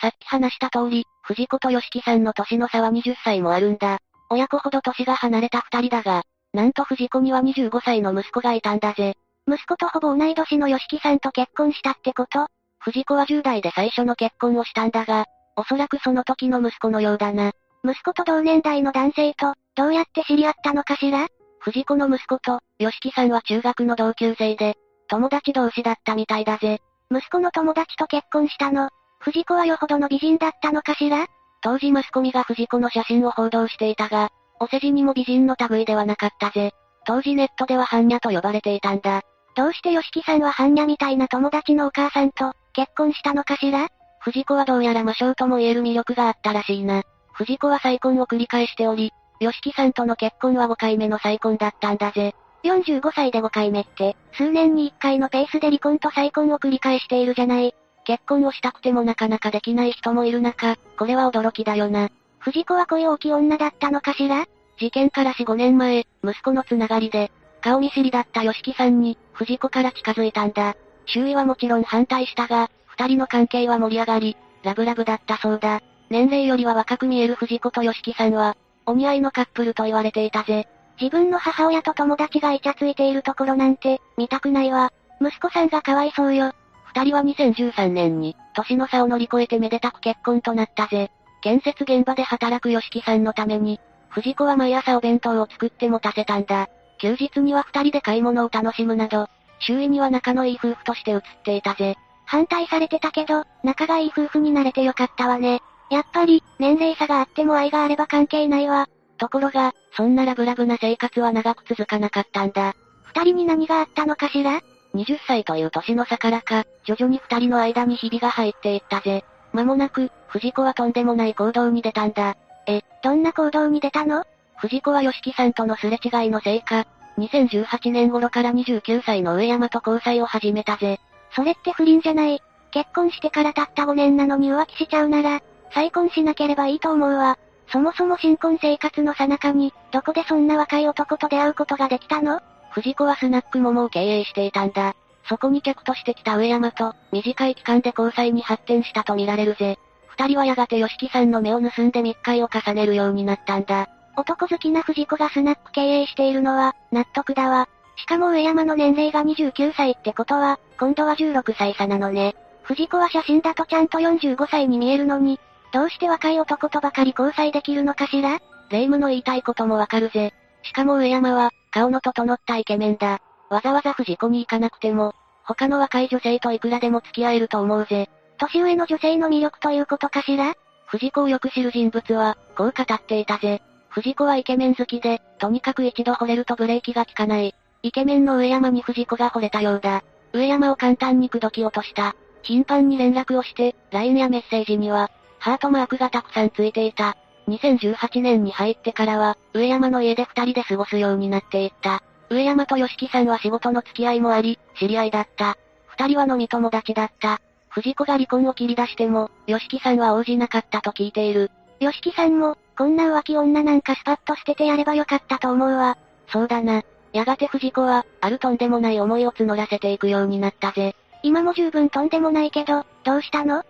[0.00, 4.00] さっき話した通り、藤子と吉木さんの年の差は20歳もあるんだ。
[4.32, 6.22] 親子ほど年が離れた二人だが、
[6.54, 9.14] なんと藤子には25歳の息子がいたんだぜ。
[9.46, 12.46] 息子とほぼ同い年の吉木さんと結婚したってこと？
[12.78, 15.26] 藤子は10代で最初の結婚をしたんだが、
[15.56, 17.52] おそらくその時の息子のようだな。
[17.84, 21.28] 息子と同年代の男性と、どうやって知り合ったのかしら？
[21.58, 24.76] 藤子の息子と、吉木さんは中学の同級生で、
[25.08, 26.80] 友達同士だったみたいだぜ。
[27.10, 28.88] 息子の友達と結婚したの。
[29.20, 31.26] 藤子はよほどの美人だったのかしら？
[31.62, 34.30] 当時マスコミが藤子の写真を報道していたが、
[34.60, 36.72] お世辞にも美人の類ではなかったぜ。
[37.04, 39.22] 当時ネットでは般若と呼ばれていたんだ。
[39.54, 43.88] どうして吉木さんは般若みたいな友達のお母さんと結婚したのかしら？
[44.20, 47.02] 藤子はどうやら魔性とも言える魅力があったらしいな。
[47.32, 49.10] 藤子は再婚を繰り返しており、
[49.40, 52.34] 吉木さんとの結婚は5回目の再婚だったんだぜ。
[52.64, 57.74] 45歳で5回目って、数年に1回のペースで離婚と再婚を繰り返しているじゃない。
[58.04, 62.10] 結婚をしたくてもなかなかできない人もいる中、これは驚きだよな。
[62.38, 64.46] 藤子は恋大きい女だったのかしら？
[64.78, 67.30] 事件から4、5年前、息子のつながりで、
[67.60, 70.74] 顔見知りだった吉木さんに、藤子から近づいたんだ。
[71.06, 75.80] 周囲はもちろん反対したが、二人の関係は盛り上がり、ラブラブだったそうだ。
[76.10, 78.56] 年齢よりは若く見える藤子と吉木さんは、
[78.86, 80.66] お似合いのカップルと言われていたぜ。
[81.00, 84.92] 自分の母親と友達がイチャついているところなんて、見たくないわ。
[85.20, 86.52] 息子さんがかわいそうよ。
[86.94, 91.10] 二人は2013年に、年の差を乗り越えてめでたく結婚となったぜ。
[91.40, 96.68] 建設現場で働く吉木さんのために、藤子は毎朝お弁当を作って持たせたんだ。
[96.98, 99.26] 休日には二人で買い物を楽しむなど、
[99.60, 101.96] 周囲には仲のいい夫婦として映っていたぜ。
[102.26, 105.60] 反対されてたけど、仲がいい夫婦になれてよかったわね。
[105.90, 108.88] やっぱり、年齢差があっても愛があれば関係ないわ。
[109.18, 112.74] ところが、そんなラブラブな生活は長く続かなかったんだ。
[113.04, 114.60] 二人に何があったのかしら？
[114.94, 119.24] 20歳という年の差からか、徐々に二人の間にひびが入っていったぜ。
[119.52, 122.36] 間もなく、藤子はとんでもない行動に出たんだ。
[122.66, 124.24] え、どんな行動に出たの？
[124.56, 126.86] 藤子は吉木さんとのすれ違いのせいか、
[127.18, 131.00] 2018年頃から29歳の上山と交際を始めたぜ。
[131.34, 132.42] それって不倫じゃない。
[132.70, 135.40] 結婚してからたった5年なのに浮気しちゃうなら、
[135.74, 137.38] 再婚しなければいいと思うわ。
[137.70, 142.40] そもそも新婚生活の最中に、どこでそんな若い男と出会うことができたの？
[142.72, 144.96] 藤子はスナック桃を経営していたんだ。
[145.28, 149.78] そこに客として来た上山と、短い期間で交際に発展したと見られるぜ。
[150.08, 153.88] 二人はやがて吉木さんの目を盗んで密会を重ねるようになったんだ。
[154.16, 157.68] 男好きな藤子がスナック経営しているのは、納得だわ。
[157.96, 162.34] しかも上山の年齢が29歳ってことは、今度は16歳差なのね。
[162.62, 165.38] 藤子は写真だとちゃんと45歳に見えるのに、
[165.72, 168.40] どうして若い男とばかり交際できるのかしら？
[168.70, 170.32] 霊夢の言いたいこともわかるぜ。
[170.62, 173.20] しかも上山は、顔の整ったイケメンだ。
[173.50, 178.08] わざわざ藤子に行かなくても、他の若い女性といくらでも付き合えると思うぜ。
[178.38, 180.54] 年上の女性の魅力ということかしら？
[180.86, 183.62] 藤子をよく知る人物は、こう語っていたぜ。
[183.88, 187.54] 藤子はイケメン好きで、とにかく一度惚れるとブレーキが効かない。
[187.82, 190.02] イケメンの上山に藤子が惚れたようだ。
[190.32, 192.14] 上山を簡単に口説き落とした。
[192.42, 197.16] 頻繁に連絡をして、LINE やメッセージには、ハートマークがたくさんついていた。
[197.48, 202.02] 2018年に入ってからは、上山の家で二人で過ごすようになっていった。
[202.30, 205.58] 上山と吉木さんは仕事の付き合いもあり、知り合いだった。
[205.86, 207.40] 二人は飲み友達だった。
[207.68, 211.50] 藤子が離婚を切り出しても、吉木さんは応じなかったと聞いている。
[211.80, 215.98] 吉木さんも、こんな浮気女なんかスパッと捨ててやればよかったと思うわ。
[216.28, 216.82] そうだな。
[217.12, 220.94] やがて藤子は、あるとんでもない思いを募らせていくようになったぜ。
[221.22, 223.64] 今も十分とんでもないけど、どうしたの？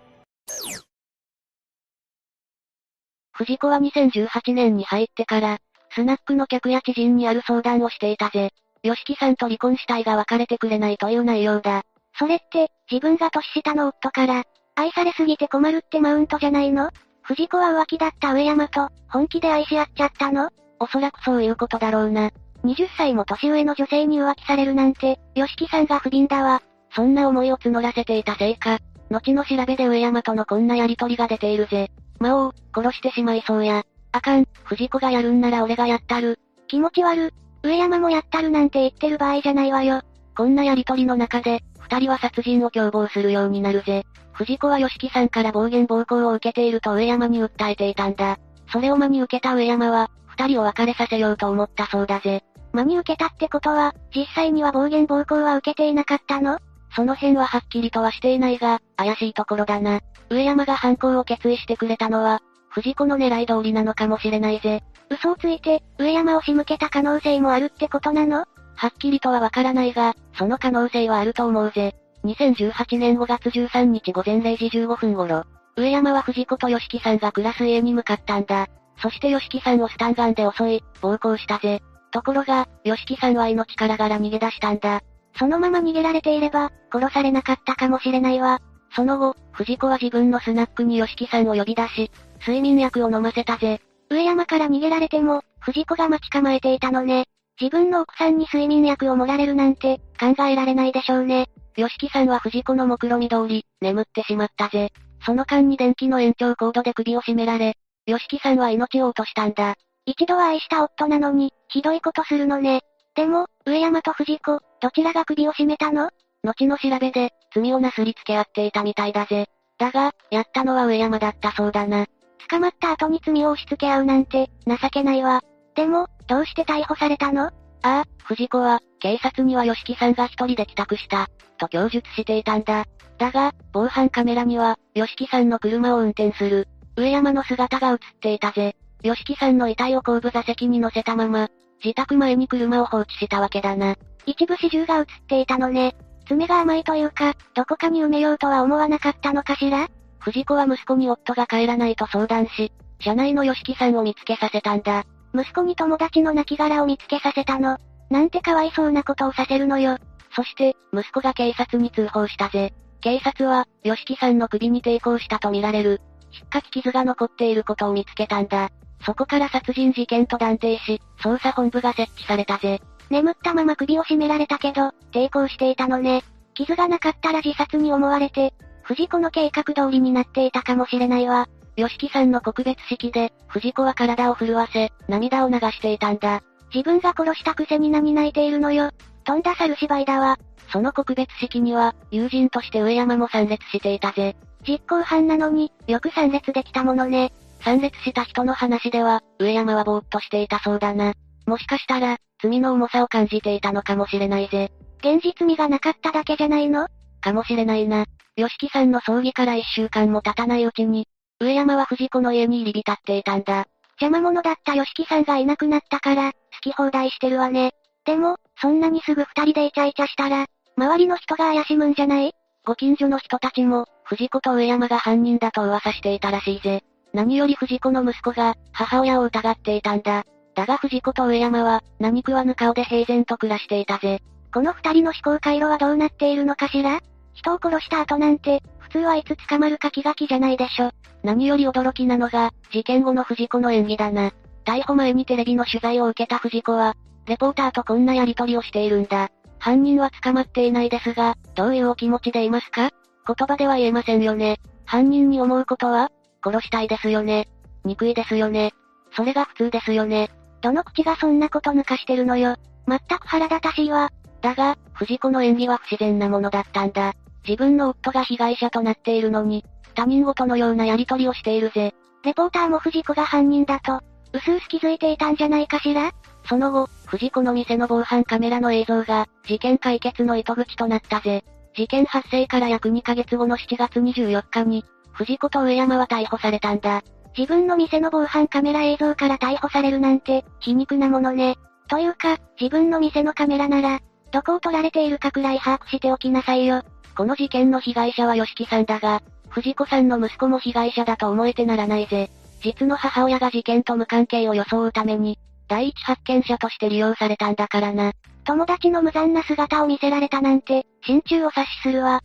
[3.43, 5.59] 藤子は2018年に入ってから、
[5.95, 8.51] スナックの客や知人にある相談をしていたぜ。
[8.83, 11.83] 吉木さんと離婚したいが別れてくれないという内容だ。
[12.19, 14.45] それって、自分が年下の夫から、
[14.77, 16.91] 愛されすぎて困るってマウントじゃないの？
[17.23, 20.51] 藤子は浮気だった上山と、本気で愛し合っちゃったの？
[20.79, 22.31] おそらくそういうことだろうな。
[22.65, 26.63] 20歳も年上の女性に浮気されるなんて、吉木さんが不憫だわ。
[26.95, 28.79] そんな思いを募らせていたせいか、
[29.11, 31.91] 後の調べで上山とのこんなやりとりが出ているぜ。
[32.23, 33.85] 魔王、殺してしまいそうや。
[34.13, 36.39] あかん、藤子がやるんなら俺がやったる。
[36.69, 37.35] 気持ち悪。
[37.63, 40.03] 上山もやったるなんて言ってる場合じゃないわよ。
[40.37, 44.05] こんなやりとりの中で、二人は殺人を共謀するようになるぜ。
[44.33, 48.39] 藤子は吉木さんから暴言暴行を受けていると上山に訴えていたんだ。
[48.73, 52.43] それを真に受けた上山は、二人を別れさせようと思ったそうだぜ。
[52.73, 56.59] 真に受けたってことは、実際には暴言暴行は受けていなかったの？
[56.95, 60.01] その辺ははっきりとはしていないが、怪しいところだな。
[60.33, 62.41] 上山が犯行を決意してくれたのは、
[62.71, 64.83] 藤子の狙い通りなのかもしれないぜ。
[65.11, 68.47] 嘘をついて、上山を仕向けた可能性もあるってことなの？
[68.75, 71.95] はっきりとはわからないが、その可能性はあると思うぜ。
[72.25, 75.45] 2018年5月13日午前0時15分頃、
[75.77, 78.69] 上山は藤子と吉木さんが暮らす家に向かったんだ。
[79.03, 81.83] そして吉木さんをスタンガンで襲い、暴行したぜ。
[82.11, 85.03] ところが、吉木さんは命からがら逃げ出したんだ。
[85.39, 88.61] そのまま逃げられていれば、殺されなかったかもしれないわ。
[88.95, 92.11] その後、藤子は自分のスナックに吉木さんを呼び出し、
[92.41, 93.81] 睡眠薬を飲ませたぜ。
[94.11, 97.27] 上山から逃げられても、藤子が待ち構えていたのね。
[97.61, 101.49] 自分の奥さんに睡眠薬を盛られるなんて、考えられないでしょうね。
[101.77, 104.91] 吉木さんは藤子の目論見通り、眠ってしまったぜ。
[105.25, 109.77] その間に電気の延長コードで首を絞められ、吉木さんは命を落としたんだ。
[110.05, 112.83] 一度は愛した夫なのに、ひどいことするのね。
[113.15, 116.11] でも、上山と藤子、どちらが首を絞めたの？
[116.45, 119.47] 後の調べで、罪をなすりつけ合っていたみたいだぜ。
[119.79, 122.07] だが、やったのは上山だったそうだな。
[122.51, 125.43] 捕まった後に罪を押し付け合うなんて、情けないわ。
[125.75, 127.47] でも、どうして逮捕されたの？
[127.47, 127.51] あ
[127.83, 131.29] あ、藤子は、警察には吉木さんが一人で帰宅した、
[131.59, 132.85] と供述していたんだ。
[133.19, 138.77] だが、防犯カメラには、吉木さんの車を運転する、上山の姿が映っていたぜ。
[139.03, 141.49] 吉木さんの遺体を後部座席に乗せたまま、
[141.83, 143.97] 自宅前に車を放置したわけだな。
[144.27, 145.97] 一部始終が映っていたのね。
[146.27, 149.89] 爪が甘いというか、どこかに埋めようとは思わなかったのかしら？
[150.21, 155.05] 藤子は息子に夫が帰らないと相談し、車内の吉木さんを見つけさせたんだ。
[155.35, 157.79] 息子に友達の亡骸を見つけさせたの。
[158.11, 159.99] なんてかわいそうなことをさせるのよ。
[160.37, 162.73] そして、息子が警察に通報したぜ。
[163.01, 166.01] 警察は、吉木さんの首に抵抗したとみられる、
[166.33, 168.71] 引っかき傷が残っていることを見つけたんだ。
[169.05, 172.81] そこから殺人事件と断定し、捜査本部が設置されたぜ。
[173.13, 176.25] 眠ったまま首を絞められたけど、抵抗していたのね。
[176.55, 181.47] 傷がなかったら自殺に思われて、藤子の計画通りになっていたかもしれないわ。
[181.77, 186.43] 吉木さんの告別式で、藤子は体を震わせ、涙を流していたんだ。
[186.75, 188.91] 自分が殺したくせに何泣いているのよ。
[189.25, 190.39] とんだ猿芝居だわ。
[190.73, 194.37] その告別式には、友人として上山も参列していたぜ。
[194.67, 197.33] 実行犯なのに、よく参列できたものね。
[197.61, 201.13] 参列した人の話では、上山はぼーっとしていたそうだな。
[201.47, 204.71] もしかしたら、罪の重さを感じていたのかもしれないぜ。
[204.99, 206.89] 現実味がなかっただけじゃないの？
[207.21, 208.05] かもしれないな。
[208.37, 211.07] 吉木さんの葬儀から一週間も経たないうちに、
[211.41, 213.67] 上山は藤子の家に入り浸っていたんだ。
[214.01, 217.73] 邪魔者だった吉木さんがいなくなったから、好き放題してるわね。
[218.05, 220.47] でも、そんなにすぐ二人でイチャイチャしたら、
[220.77, 222.33] 周りの人が怪しむんじゃない？
[222.65, 226.83] ご近所の人たちも、藤子と上山が犯人だと噂していたらしいぜ。
[227.13, 230.25] 何より藤子の息子が、母親を疑っていたんだ。
[230.55, 234.21] だが藤子と上山は、何食わぬ顔で平然と暮らしていたぜ。
[234.53, 237.01] この二人の思考回路はどうなっているのかしら？
[237.35, 240.91] 人を殺した後なんて、普通はいつ捕まるか気が気じゃないでしょ。
[241.23, 244.33] 何より驚きなのが、事件後の藤子の演技だな。
[244.65, 246.95] 逮捕前にテレビの取材を受けた藤子は、
[247.27, 249.31] レポーターとこんなやり取りをしているんだ。
[249.59, 252.91] 犯人は捕まっていないですが、どういうお気持ちでいますか？
[253.27, 254.61] 言葉では言えませんよね。
[254.85, 256.11] 犯人に思うことは
[256.45, 257.49] 殺したいですよね。
[257.85, 258.73] 憎いですよね。
[259.17, 260.31] それが普通ですよね。
[260.63, 262.57] どの口がそんなこと抜かしてるのよ。
[262.89, 264.11] 全く腹立たしいわ。
[264.41, 267.15] だが、藤子の演技は不自然なものだったんだ。
[267.47, 269.65] 自分の夫が被害者となっているのに、
[269.95, 271.95] 他人事のようなやりとりをしているぜ。
[272.25, 274.01] レポーターも藤子が犯人だと、
[274.33, 276.13] うすうす気づいていたんじゃないかしら？
[276.49, 281.45] その後、藤子の店の防犯カメラの映像が、事件解決の糸口となったぜ。
[281.75, 287.03] 事件発生から約2ヶ月後の7月24日に、藤子と上山は逮捕されたんだ。
[287.37, 291.57] 自分の店の防犯カメラ映像から逮捕されるなんて、皮肉なものね。
[291.89, 294.01] というか、自分の店のカメラなら、
[294.33, 296.83] どこを撮られているかくらい把握しておきなさいよ。
[297.17, 302.31] この事件の被害者は吉木さんだが、藤子さんの息子も被害者だと思えてならないぜ。
[302.63, 305.39] 実の母親が事件と無関係を装うために、
[305.69, 308.13] 第一発見者として利用されたんだからな。
[308.45, 312.21] 友達の無残な姿を見せられたなんて、心中を察しするわ。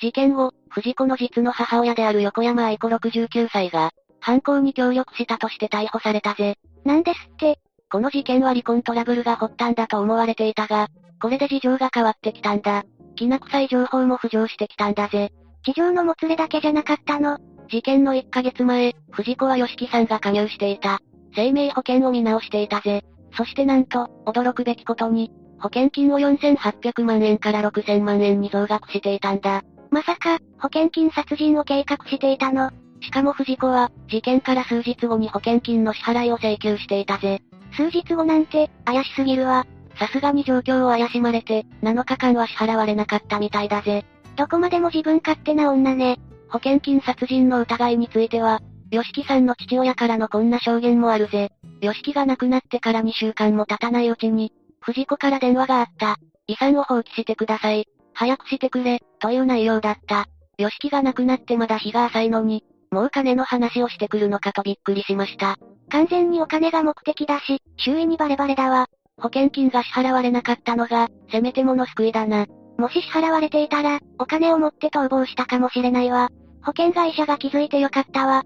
[0.00, 3.90] 事件後、藤子の実の母親である横山愛子69歳が、
[4.20, 6.56] 犯行に協力したとして逮捕されたぜ。
[6.84, 7.58] なんですって。
[7.90, 10.88] この事件は離婚トラブルが発端だと思われていたが、
[11.20, 12.84] これで事情が変わってきたんだ。
[13.16, 15.32] きな臭い情報も浮上してきたんだぜ。
[15.64, 17.38] 地上のもつれだけじゃなかったの。
[17.68, 21.00] 事件の1ヶ月前、藤子は吉木さんが加入していた。
[21.34, 23.04] 生命保険を見直していたぜ。
[23.36, 29.62] そしてなんと、驚くべきことに、保険金を4800万円から6000万円に増額していたんだ。
[29.90, 32.70] まさか、保険金殺人を計画していたの
[33.02, 37.40] しかも藤子は、事件から数日後に保険金の支払いを請求していたぜ。
[37.72, 39.66] 数日後なんて、怪しすぎるわ。
[39.98, 44.04] さすがに状況を怪しまれて、7日間は支払われなかったみたいだぜ。
[44.36, 46.18] どこまでも自分勝手な女ね。
[46.48, 48.60] 保険金殺人の疑いについては、
[48.90, 51.52] 吉木さんの父親からのこんな証言もあるぜ。
[51.80, 56.16] 吉木が亡くなってから2週間も経たないうちに、藤子から電話があった。
[56.46, 57.86] 遺産を放棄してください。
[58.20, 60.26] 早くしてくれ、という内容だった。
[60.58, 65.56] 吉木が亡くなってまだ日が浅いのに、もう金の話をしてくるのかとびっくりしました。
[65.88, 68.88] 完全にお金が目的だし、周囲にバレバレだわ。
[69.16, 72.44] 保険金が支払われなかったのが、せめてもの救いだな。
[72.76, 76.28] もし支払われていたら、お金を持って逃亡したかもしれないわ。
[76.62, 78.42] 保険会社が気づいてよかったわ。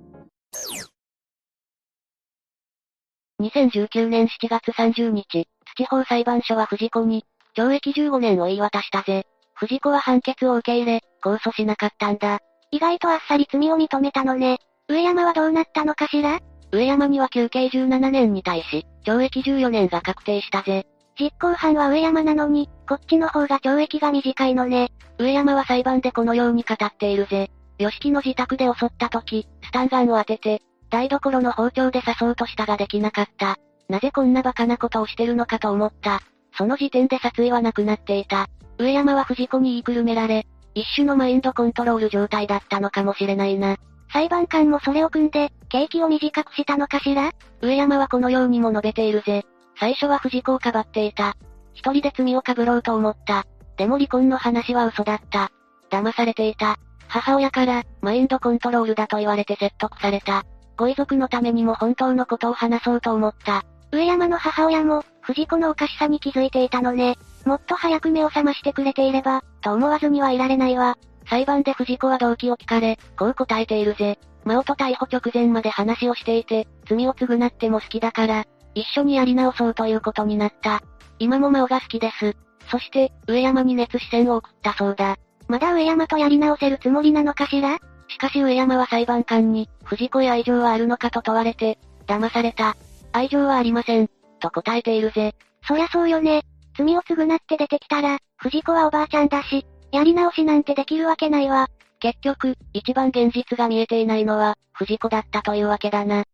[3.40, 7.24] 2019年7月30日、地方裁判所は藤子に、
[7.56, 9.26] 懲役15年を言い渡したぜ。
[9.55, 12.40] 藤子は判決を受け入れ、控訴しなかったんだ。
[12.70, 14.59] 意外とあっさり罪を認めたのね。
[14.89, 16.40] 上山はどうなったのかしら？
[16.72, 20.86] 上山には休刑17年に対し、懲役14年が確定したぜ。
[21.18, 24.90] 実行犯は上山なのに、こっちの方が懲役が短いのね。
[25.18, 27.51] 上山は裁判でこのように語っているぜ。
[27.78, 30.60] 吉木の自宅で襲った時、スタンガンを当てて、
[30.90, 33.56] 台所の包丁で刺そうとしたができなかった。
[33.89, 36.20] なぜこんな馬鹿なことをしてるのかと思った。
[36.56, 38.48] その時点で殺意はなくなっていた。
[38.78, 43.76] 上山は藤子に言いくるめられ、一種のマインドコントロール状態だったのかもしれないな。
[44.12, 47.32] 裁判官もそれを組んで、刑期を短くしたのかしら？
[47.60, 49.44] 上山はこのようにも述べているぜ。
[49.78, 51.36] 最初は藤子をかばっていた。
[51.72, 53.44] 一人で罪をかぶろうと思った。
[53.76, 55.51] でも離婚の話は嘘だった。
[55.90, 56.76] 騙されていた。
[57.09, 60.44] 母親から、マインドコントロールだと言われて説得された。
[60.76, 63.64] ご遺族のためにも本当のことを話そうと思った。
[63.92, 67.16] 上山の母親も、藤子のおかしさに気づいていたのね。
[67.44, 70.96] もっと早く目を覚ましてくれていれば、と思わずにはいられないわ。
[71.28, 74.18] 裁判で藤子は動機を聞かれ、こう答えているぜ。
[74.44, 78.44] 真央と逮捕直前まで話をしていて、罪を償っても好きだから、
[78.74, 80.82] 一緒にやり直そうということになった。
[81.18, 82.36] 今も真央が好きです。
[82.70, 85.16] そして、上山に熱視線を送ったそうだ。
[85.48, 87.78] まだ上山とやり直せるつもりなのかしら？
[88.08, 92.76] しかし上山は裁判官に、藤子へ愛情はあるのかと問われて、騙された。
[93.12, 94.08] 愛情はありません。
[94.40, 95.34] と答えているぜ。
[95.66, 96.42] そりゃそうよね。
[96.76, 101.68] 罪を償って出てきたら、藤子はおばあちゃんだし、やり直しなんてできるわけないわ。
[102.01, 106.24] 結局、一番現実が見えていないのは、藤子だったというわけだな。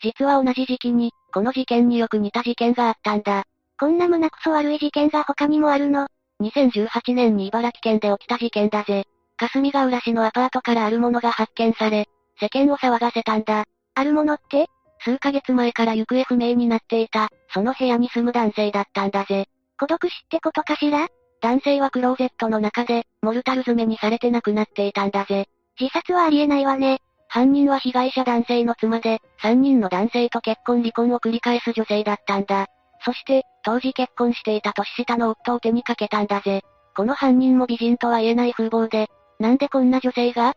[0.00, 3.44] 実は同じ時期に、この事件によく似た事件があったんだ。
[3.78, 6.08] こんな胸くそ悪い事件が他にもあるの
[6.40, 9.04] ?2018 年に茨城県で起きた事件だぜ。
[9.36, 12.06] 霞ヶ浦市のアパートからあるものが発見され、
[12.40, 13.64] 世間を騒がせたんだ。
[13.94, 14.68] あるものって？
[15.00, 19.46] 数ヶ月前から行方不明になっていた、その部屋に住む男性だったんだぜ。
[19.78, 21.08] 孤独死ってことかしら？
[21.40, 25.46] 男性はクローゼットの中で、モルタル詰めにされて亡くなっていたんだぜ。
[25.80, 26.98] 自殺はありえないわね。
[27.28, 32.66] 犯人は被害者男性の妻で、3人の男性と結婚離婚を繰り返す女性だったんだ。
[33.04, 36.62] そして、当時結婚していた年下の夫を手にかけたんだぜ。
[36.96, 39.08] この犯人も美人とは言えない風貌で、
[39.38, 40.54] なんでこんな女性が？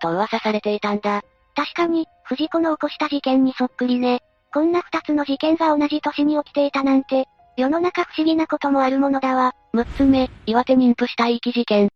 [0.00, 1.22] と噂されていたんだ。
[1.54, 4.20] 確かに、藤子の起こした事件にそっくりね。
[4.52, 7.26] こんな二つの事件が同じ年に起きていたなんて、
[7.56, 9.52] 世の中不思議なこともあるものだわ。
[9.72, 11.90] 六つ目、岩手妊婦死体遺棄事件。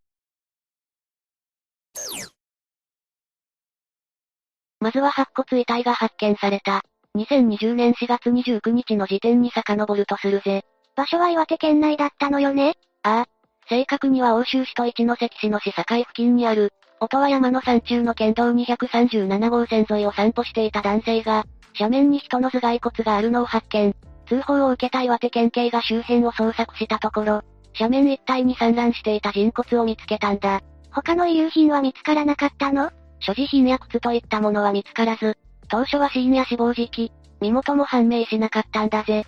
[4.81, 6.83] まずは白骨遺体が発見された。
[7.17, 10.65] 2020年4月29日の時点に遡るとするぜ。
[10.95, 12.75] 場所は岩手県内だったのよね？
[13.03, 13.27] ああ。
[13.69, 21.45] 正確には欧州市と一関市の市境付近にある、音羽山の山中の県道237号線沿いを散歩していた男性が、
[21.79, 23.95] 斜面に人の頭蓋骨があるのを発見。
[24.27, 27.43] 通報を受けた岩手県警が周辺を捜索したところ、
[27.79, 30.63] 斜面一帯に散乱していた人骨を見つけたんだ。
[30.91, 32.91] 他の遺留品は見つからなかったの？
[33.21, 35.37] 所持品や靴といったものは見つからず、
[35.69, 39.27] 当初は死因や死亡時期、身元も判明しなかったんだぜ。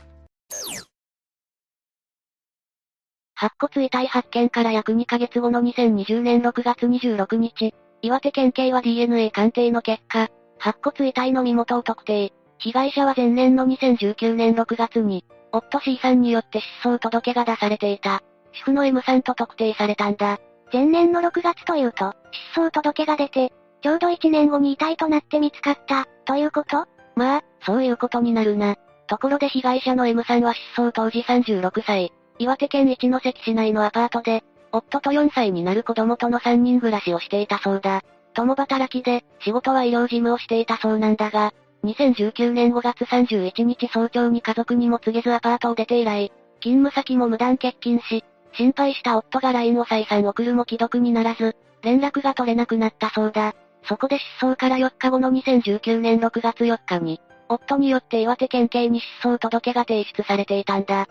[3.41, 10.29] 白骨遺体発見から約2ヶ月後の2020年6月26日、岩手県警は DNA 鑑定の結果、
[10.59, 12.33] 白骨遺体の身元を特定。
[12.59, 18.25] 被害者は前年の2019年6月に、夫 C さんによって失踪届が出されていた。
[18.55, 20.39] 主婦の M さんと特定されたんだ。
[20.73, 22.15] 前年の6月というと、
[22.55, 23.53] 失踪届が出て、
[23.83, 26.87] ちょうど1年後に遺体となって見つかった、ということ？
[27.15, 28.75] まあ、そういうことになるな。
[29.07, 32.13] ところで被害者の M さんは失踪当時36歳。
[32.39, 38.03] 岩手県一関市内のアパートで、夫と4歳になる子供との3人暮らしをしていたそうだ。
[38.35, 41.53] 共働きで、仕事は医療事務をしていたそうなんだが、
[41.85, 53.55] 2019年5月31日早朝に家族にも告げずアパートを出て以来、勤務先も無断欠勤し、心配した夫が LINE を再三送るも既読にならず、連絡が取れなくなったそうだ。
[53.85, 61.09] そこで失踪から4日後の2019年6月4日に、夫によって岩手県警に失踪届が提出されていたんだ。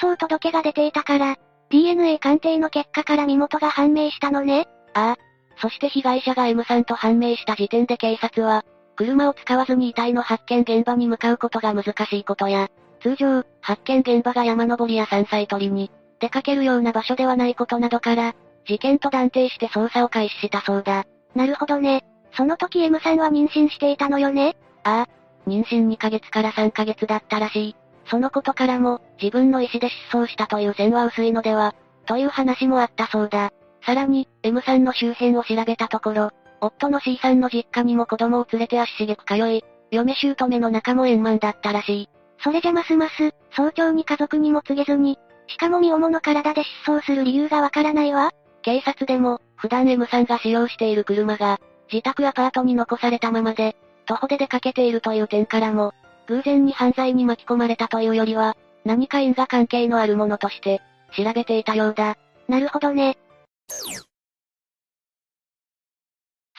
[0.00, 1.36] 失踪届が出ていたから、
[1.70, 4.66] DNA 鑑定の結果から身元が判明したのね。
[4.94, 5.16] ああ。
[5.60, 8.64] そして被害者が M さんと判明した時点で警察は、
[8.96, 12.68] 車を使わずに遺体の発見現場に向かうことが難しいことや、
[13.02, 18.34] 通常、発見現場が山登りや山菜採りに、出かけるような場所ではないことなどから、
[18.66, 21.04] 事件と断定して捜査を開始したそうだ。
[21.34, 22.04] なるほどね。
[22.36, 24.56] その時 M さんは妊娠していたのよね？
[24.84, 25.48] ああ。
[25.48, 27.76] 妊娠2ヶ月から3ヶ月だったらしい。
[28.10, 31.74] そのことからも、自分の意思で失踪したという線は薄いのでは、
[32.06, 33.50] という話もあったそうだ。
[33.86, 36.30] さらに、M さんの周辺を調べたところ、
[36.60, 42.08] 夫の C さんの実家にも子供を連れて足しげく通い、嫁姑の仲も円満だったらしい。
[42.42, 48.32] それじゃますます、早朝に家族にも告げずに、しかも身重の体で失踪する理由がわからないわ。
[48.62, 51.58] 警察でも、普段 M さんが使用している車が、
[51.92, 53.76] 自宅アパートに残されたままで、
[54.06, 55.92] 徒歩で出かけているという点からも、
[56.30, 60.80] 偶然に犯罪に巻き込まれたというよりは、何か因果関係のあるものとして、
[61.16, 62.16] 調べていたようだ。
[62.48, 63.18] なるほどね。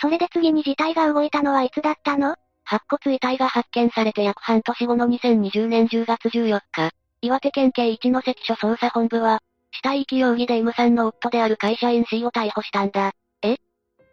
[0.01, 2.35] それで次に事態が動いたのはいつだったの？
[2.65, 6.91] 白骨遺体が発見されて約半年後の2020年10月14日、
[7.21, 9.39] 岩手県警一関署捜査本部は、
[9.71, 13.13] 死体遺棄容疑で M さんの夫である会社員 C を逮捕したんだ。
[13.41, 13.55] え？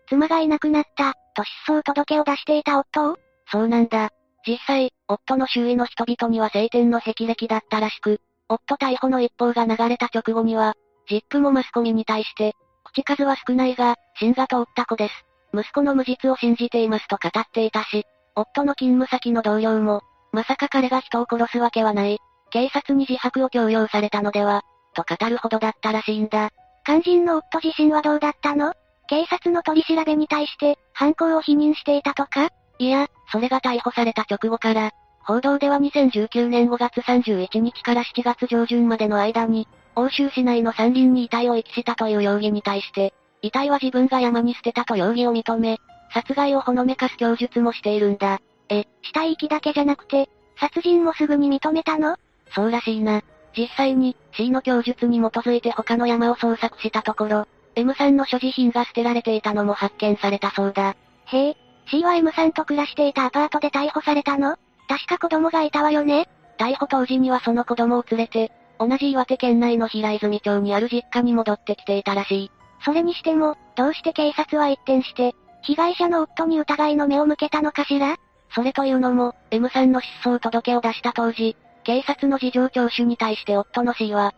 [0.09, 3.17] 妻がいなくなった、と失踪届を出していた夫を？
[3.51, 4.11] そうなんだ。
[4.47, 10.75] 実際、夫の周囲の人々には晴天の霹靂だったらしく、夫逮捕の一報が流れた直後には、
[11.09, 12.55] ジップもマスコミに対して、
[12.85, 15.15] 口数は少ないが、芯が通った子です。
[15.53, 18.05] 息子の無実を信じていますと語っていたし、
[18.35, 20.03] 夫の勤務先の同僚も、
[20.33, 22.19] まさか彼が人を殺すわけはない。
[22.51, 24.63] 警察に自白を強要されたのでは、
[24.95, 26.51] と語るほどだったらしいんだ。
[26.85, 28.73] 肝心の夫自身はどうだったの？
[29.09, 32.49] 警察の取り調べに対して、犯行を否認していたとか？
[32.79, 45.79] いや、それが逮捕された直後から、報道では2019年5月31日から7月上旬までの間に、欧州市内の山林に遺体を遺棄したという容疑に対して、遺体は自分が山に捨てたと容疑を認め、
[46.15, 48.41] 殺害をほのめかす供述もしているんだ。
[48.71, 50.29] え、死体遺棄だけじゃなくて、
[50.59, 52.17] 殺人もすぐに認めたの？
[52.55, 53.23] そうらしいな。
[53.57, 60.97] 実際に、C の供述に基づいて他の山を捜索したところ、M さんの所持品が捨てられていたのも発見されたそうだ。
[61.27, 61.57] へえ、
[61.91, 64.57] C は M さんと暮らしていたアパートで逮捕されたの？
[64.89, 66.29] 確か子供がいたわよね？
[66.59, 72.51] 逮捕当時にはその子供を連れて、同じ岩手県内の平泉町にある実家に戻ってきていたらしい。
[72.85, 78.17] それにしても、どうして警察は一転して、被害者の夫に疑いの目を向けたのかしら？
[78.55, 84.35] それというのも、M さんの失踪届を出した当時、警察の事情聴取に対して夫の C は、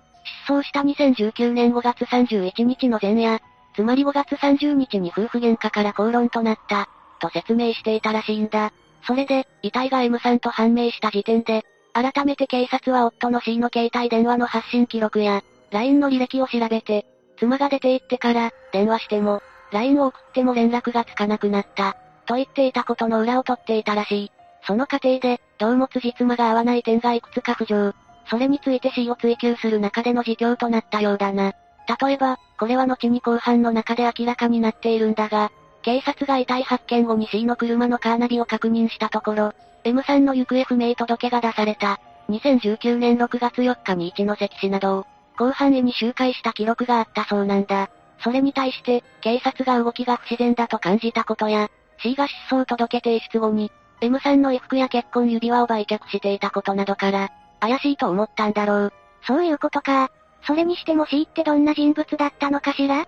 [0.47, 3.41] 失踪した2019年5月31日の前夜、
[3.75, 6.89] つまり5月30日に夫婦喧嘩から口論となった、
[7.21, 8.73] と説明していたらしいんだ。
[9.07, 17.07] それで、遺体が M さんと判明した時点で、改めて警察は夫の C の携帯電話の発信記録や、LINE の履歴を調べて、
[17.39, 19.41] 妻が出て行ってから、電話しても、
[19.73, 21.97] LINE を送っても連絡がつかなくなった。
[22.27, 24.33] と言っていたことの裏を取っていたらしい。
[24.67, 27.93] その過程で、どうも辻妻が合わない点がいくつか浮上。
[28.29, 31.55] それについて C を追求する中での自供となったようだな。
[32.01, 35.51] 例えば、これは後に後半の中で明らかになっているんだが、
[35.83, 39.53] 警察が遺体発見後に C の車のカーナビを確認したところ、
[39.85, 42.01] M さんの行方不明届が出された。
[42.29, 47.91] 2019年6月4日に一関市などを、広範囲に周回した記録があったそうなんだ。
[48.23, 51.71] それに対して、警察が動きが不自然だと感じたことや、
[52.03, 57.31] C が失踪届提出後に、M さんの衣服や結婚指輪を売却していたことなどから、
[57.61, 58.93] 怪しいと思ったんだろう。
[59.27, 60.11] そういうことか。
[60.47, 63.07] それにしても C ってどんな人物だったのかしら？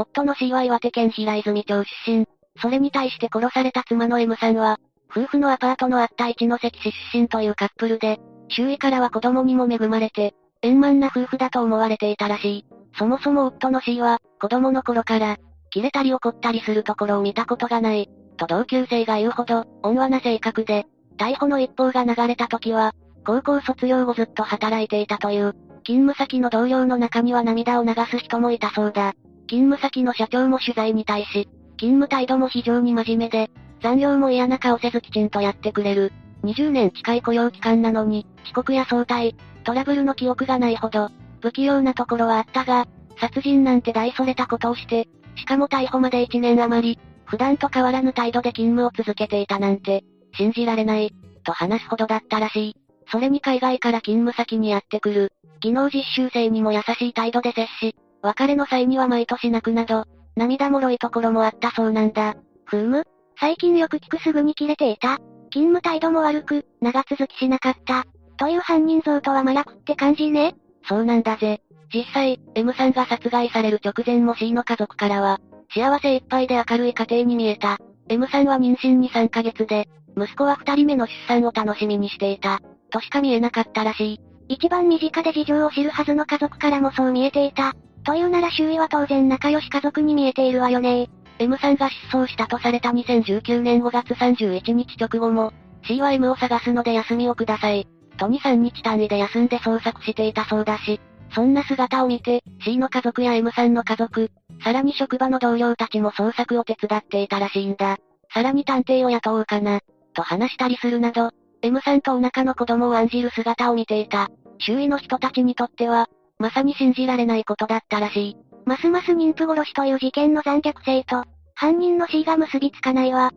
[0.00, 2.26] 夫の C は岩手県平泉町出身。
[2.60, 4.78] それに対して殺された妻の M さんは、
[5.10, 8.18] 夫婦のアパートのあった一関市出身というカップルで、
[8.48, 12.64] 周囲からは子供にも恵まれて、円満な夫婦だと思われていたらしい。
[12.96, 15.36] そもそも夫の C は、子供の頃から、
[15.70, 22.92] 切れたり怒ったりするところを見たことがない、と同級生が言うほど、温和な性格で、逮捕の一報が流れた時は、
[23.26, 25.54] 高校卒業後ずっと働いていたという、
[25.84, 29.14] 勤務先の同僚の中には涙を流す人もいたそうだ。
[29.48, 31.48] 勤務先の社長も取材に対し、
[31.78, 33.50] 勤務態度も非常に真面目で、
[33.82, 36.12] 残業も嫌な顔せずきちんとやってくれる。
[36.44, 39.34] 20年近い雇用期間なのに、遅刻や早退、
[39.64, 41.08] トラブルの記憶がないほど、
[41.40, 42.86] 不器用なところはあったが、
[43.20, 50.04] 殺人なんて大それたことをして、しかも逮捕まで1年余り、普段と変わらぬ態度で勤務を続けていたなんて、
[50.34, 51.12] 信じられない、
[51.44, 52.76] と話すほどだったらしい。
[53.10, 60.04] それに海外から勤務先にやってくる、技能実習生にも優しい態度で接し、別れの際には毎年泣くなど、
[60.36, 62.34] 涙もろいところもあったそうなんだ。
[62.64, 63.04] ふーむ？
[63.40, 65.18] 最近よく聞くすぐに切れていた。
[65.50, 68.04] 勤務態度も悪く、長続きしなかった。
[68.36, 70.54] という犯人像とは麻薬って感じね。
[70.88, 71.60] そうなんだぜ。
[71.92, 75.40] 実際、M さんが殺害される直前も C の家族からは、
[75.74, 77.78] 幸せいっぱいで明るい家庭に見えた。
[78.08, 82.60] M さんは妊娠に3ヶ月で、息子は2人目の出産を楽しみにしていた。
[82.90, 84.20] としか見えなかったらしい。
[84.48, 87.74] 一番身近で事情を知るはずの家族からもそう見えていた。
[88.08, 95.52] というなら周囲は当然仲良し家族に見えているわよね M さんが失踪したとされた2019年5月31日直後も、
[95.86, 97.86] C は M を探すので休みをください。
[98.16, 101.02] と2、3日単位で休んで捜索していたそうだし、
[101.34, 104.30] そんな姿を見て、C の家族や M さんの家族、
[104.64, 107.98] さらに職場の同僚たちも捜索を手伝っていたらしいんだ。
[108.32, 109.80] さらに探偵を雇おうかな、
[110.14, 111.30] と話したりするなど、
[111.60, 114.30] M さんとお腹の子供を案じる姿を見ていた。
[114.60, 116.08] 周囲の人たちにとっては、
[116.38, 118.36] まさに信じられないことだったらしい。
[118.64, 121.24] ますます妊婦殺しという事件の残虐性と、
[121.54, 123.32] 犯人の C が結びつかないわ。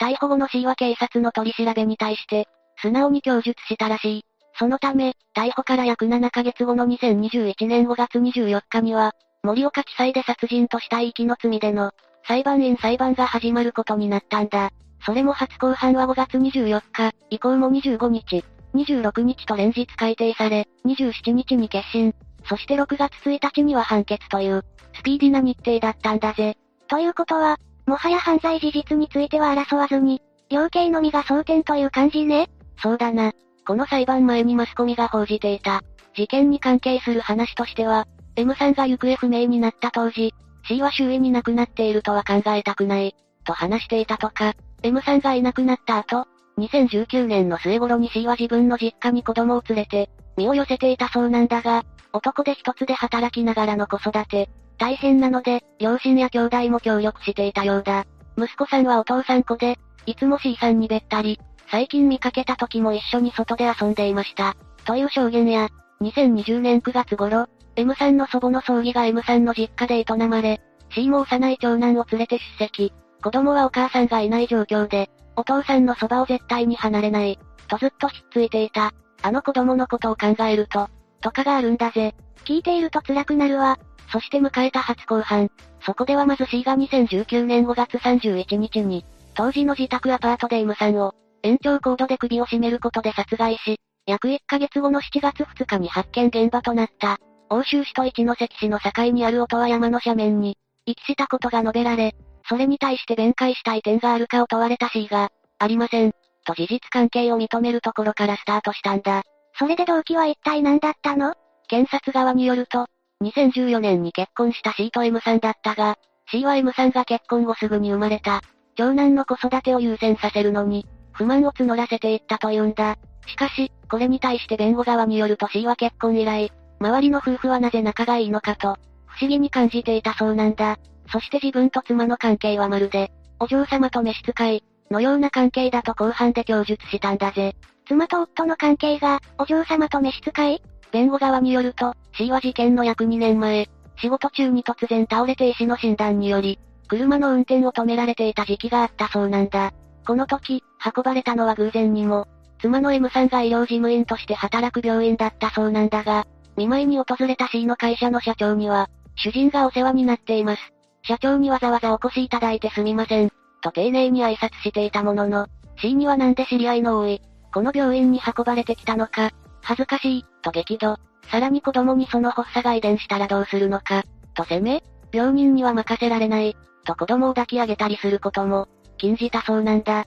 [0.00, 2.48] 逮捕後の C は警察の取り調べに対して、
[2.80, 4.24] 素直に供述したらしい。
[4.58, 9.14] そのため、逮捕から約7ヶ月後の2021年5月24日には、
[9.44, 11.92] 森岡地裁で殺人とした遺棄の罪での、
[12.26, 14.70] 裁判員裁判が始まることになったんだ。
[15.04, 22.14] それも初公判は5月24日、以降も25日、26日と連日改定され、27日に決審、
[22.48, 26.56] そして6月1日には判決という、スピーディな日程だったんだぜ。
[26.88, 32.48] ということは、もはや犯罪事実については争わずに、量刑のみが争点という感じね。
[32.82, 33.32] そうだな。
[33.66, 35.82] この裁判前にマスコミが報じていた。
[36.14, 40.34] 事件に関係する話としては、M さんが行方不明になった当時、
[40.66, 46.26] C は周囲に亡くなっているとは考えたくない、と話していたとか、M さんがいなくなった後、
[46.58, 58.04] 2019年の末頃に C は自分の実家に子供を連れて、身を寄せていたそうなんだが、男で一つで働きながらの子育て、大変なので、両親や兄弟も協力していたようだ。
[58.36, 64.56] 息子さんはお父さん子で、いつも C さんにべったり、最近見かけた時も一緒に外で遊んでいました。
[64.84, 65.68] という証言や、
[66.02, 67.46] 2020年9月頃、
[67.76, 70.60] M さんの祖母の葬儀が M さんの実家で営まれ、
[70.94, 72.92] C も幼い長男を連れて出席。
[73.22, 77.38] 子供はお母さんがいない状況で、お父さんのそばを絶対に離れない、
[77.68, 78.92] とずっとひっついていた。
[79.22, 80.88] あの子供のことを考えると、
[81.20, 82.14] とかがあるんだぜ。
[82.44, 83.78] 聞いていると辛くなるわ。
[84.10, 85.48] そして迎えた初公判。
[85.84, 89.04] そこではまず C が2019年5月31日に、
[89.34, 97.18] 当時の自宅アパートで M さんを、延長コードで首を絞めることで殺害し、約1ヶ月後の7月2日に発見現場となった。
[97.48, 100.56] 欧州市と一関市の境にある音羽山の斜面に、
[100.86, 102.14] 位置したことが述べられ、
[102.52, 106.12] それに対して弁解したい点があるかを問われた C が、ありません。
[106.44, 109.22] と事実関係を認めるところからスタートしたんだ。
[109.58, 111.32] それで動機は一体何だったの？
[111.66, 112.88] 検察側によると、
[113.22, 115.96] 2014年に結婚した C と M さんだったが、
[116.30, 118.42] C は M さんが結婚後すぐに生まれた、
[118.76, 122.98] 長男の子育てを優先させるのに、不満を募らせていったというんだ。
[123.28, 128.76] しかし、これに対して弁護側によると C は結婚以来、周りの夫婦はなぜ仲がいいのかと、
[129.06, 130.76] 不思議に感じていたそうなんだ。
[131.12, 137.54] そして自分と妻の関係はまるで、お嬢様と召使い、のような関係だと後半で供述したんだぜ。
[137.86, 140.62] 妻と夫の関係が、お嬢様と召使い？
[140.90, 143.68] 弁護側によると、C は事件の約2年前、
[143.98, 146.58] 仕事中に突然倒れて医師の診断により、
[146.88, 149.72] 車の運転を止められていた時期があったそうなんだ。
[150.06, 150.62] この時、
[150.94, 152.26] 運ばれたのは偶然にも、
[152.60, 156.26] 妻の M さんが医療事務員として働く病院だったそうなんだが、
[156.56, 160.72] 見舞いに訪れた C の会社の社長には、主人がお世話になっています。
[161.04, 163.30] 社長にわざわざお越しいただいてすみません。
[163.60, 165.46] と丁寧に挨拶していたものの、
[165.80, 167.20] C にはなんで知り合いの多い、
[167.52, 169.30] この病院に運ばれてきたのか、
[169.62, 170.96] 恥ずかしい、と激怒。
[171.30, 174.04] さらに子供にその発作が遺伝したらどうするのか、
[174.34, 178.68] と責め、病人には任せられない、と子供を抱き上げたりすることも、
[178.98, 180.06] 禁じたそうなんだ。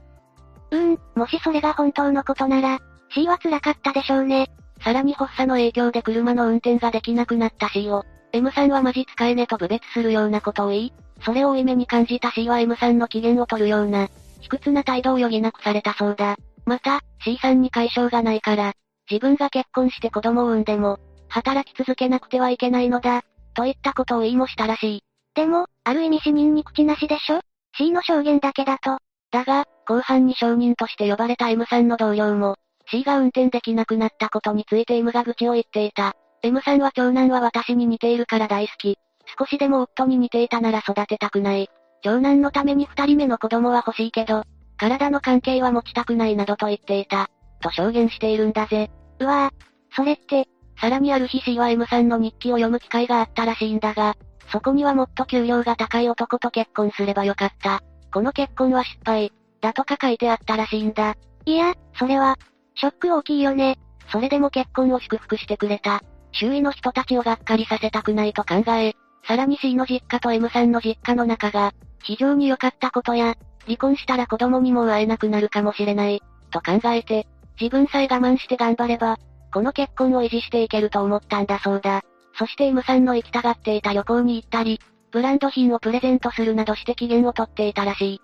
[0.72, 2.80] うーん、もしそれが本当のことなら、
[3.14, 4.50] C は辛かったでしょうね。
[4.84, 8.04] さらに発作の影響で車の運転ができなくなった C を、
[8.36, 10.94] M さんはマジ使えねと侮蔑するようなことを言い、
[11.24, 14.10] それを負い目に感じた C は M さんの機嫌を取るような、
[14.42, 16.36] 卑屈な態度を余儀なくされたそうだ。
[16.66, 18.74] また、C さんに解消がないから、
[19.10, 21.00] 自分が結婚して子供を産んでも、
[21.30, 23.22] 働き続けなくてはいけないのだ、
[23.54, 25.04] といったことを言いもしたらしい。
[25.34, 27.40] でも、ある意味死人に口なしでしょ
[27.78, 28.98] ?C の証言だけだと。
[29.32, 32.56] だが、後半に証人として呼ばれた M さんの同僚も、
[32.92, 36.16] C が運転できなくなったことについて M が愚痴を言っていた。
[36.46, 39.00] M さんは長男は私に似ているから大好き。
[39.40, 41.70] 少しでも夫に似ていたなら育てたくない。
[42.04, 44.44] 長男のために二人目の子供は欲しいけど、
[44.78, 47.32] 体の関係は持ちたくないなどと言っていた。
[47.62, 48.92] と証言しているんだぜ。
[49.20, 50.48] うわぁ、それって、
[50.80, 54.16] さらにある日 C は M さんの日記を読む機会があったらしいんだが、
[54.52, 57.82] そこにはもっと給料が高い男と結婚すればよかった。
[58.14, 59.32] この結婚は失敗、
[59.62, 61.16] だとか書いてあったらしいんだ。
[61.46, 62.38] いや、それは、
[62.76, 63.80] ショック大きいよね。
[64.12, 66.04] それでも結婚を祝福してくれた。
[66.40, 68.94] 周囲の人たちをがっかりさせたくないと考え、
[69.28, 73.36] さらに C の実家と M さんの実家の仲が、非常に良かったことや、
[73.66, 76.22] 離婚したら子供にも会えなくなるかもしれない、
[76.52, 77.28] と考えて、
[77.60, 79.18] 自分さえ我慢して頑張れば、
[79.54, 82.02] この結婚を維持していけると思ったんだそうだ。
[82.38, 84.82] そして M さんの行きたがっていた旅行に行ったり、
[85.12, 88.22] ブランド品をプレゼントするなどして機嫌をとっていたらしい。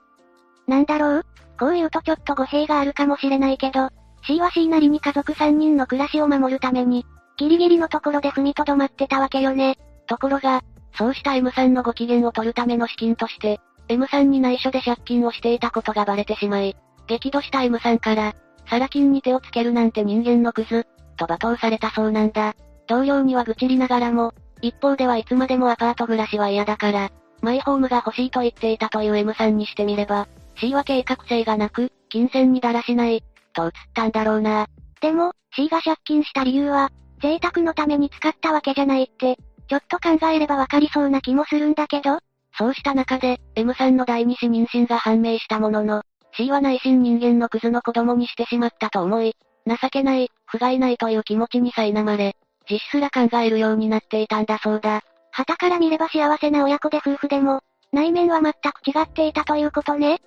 [0.67, 1.25] なんだろう？
[1.57, 3.89] こう言うとちょっと語弊があるかもしれないけど、
[4.27, 7.05] C は C なりに家族3人の暮らしを守るために、
[7.38, 9.78] ギリギリのところで踏みとどまってたわけよね。
[10.08, 10.62] ところが、
[10.98, 16.76] そうした M さんのご機嫌を取るための資金として、M さんに内緒で借金をしていたことがバレてしまい、
[17.08, 18.34] 激怒した M さんから、
[18.70, 20.86] サラ金に手をつけるなんて人間のクズ、
[21.18, 22.56] と罵倒されたそうなんだ。
[22.88, 27.10] 同僚には愚痴りながらも、一方ではいつまでもアパート暮らしは嫌だから、
[27.41, 30.28] マイホームが欲しいと言っていたという M さんにしてみれば、
[30.58, 34.68] C は計画性がなく、金銭にだらしない、と映ったんだろうな。
[35.02, 36.91] でも、C が借金した理由は、
[37.22, 39.38] 贅沢のために使ったわけじゃないって、
[39.68, 42.19] ちょっと考えればわかりそうな気もするんだけど
[42.57, 46.03] そうした中で、M さんの第二子妊娠が判明したものの、
[46.34, 49.35] C は内心人間のクズの子供にしてしまったと思い、
[49.65, 52.35] 情けない、不甲斐ないという気持ちに苛まれ、
[52.69, 55.02] 実すら考えるようになっていたんだそうだ。
[55.31, 57.61] 旗から見れば幸せな親子で夫婦でも、
[57.93, 60.19] 内面は全く違っていたということね。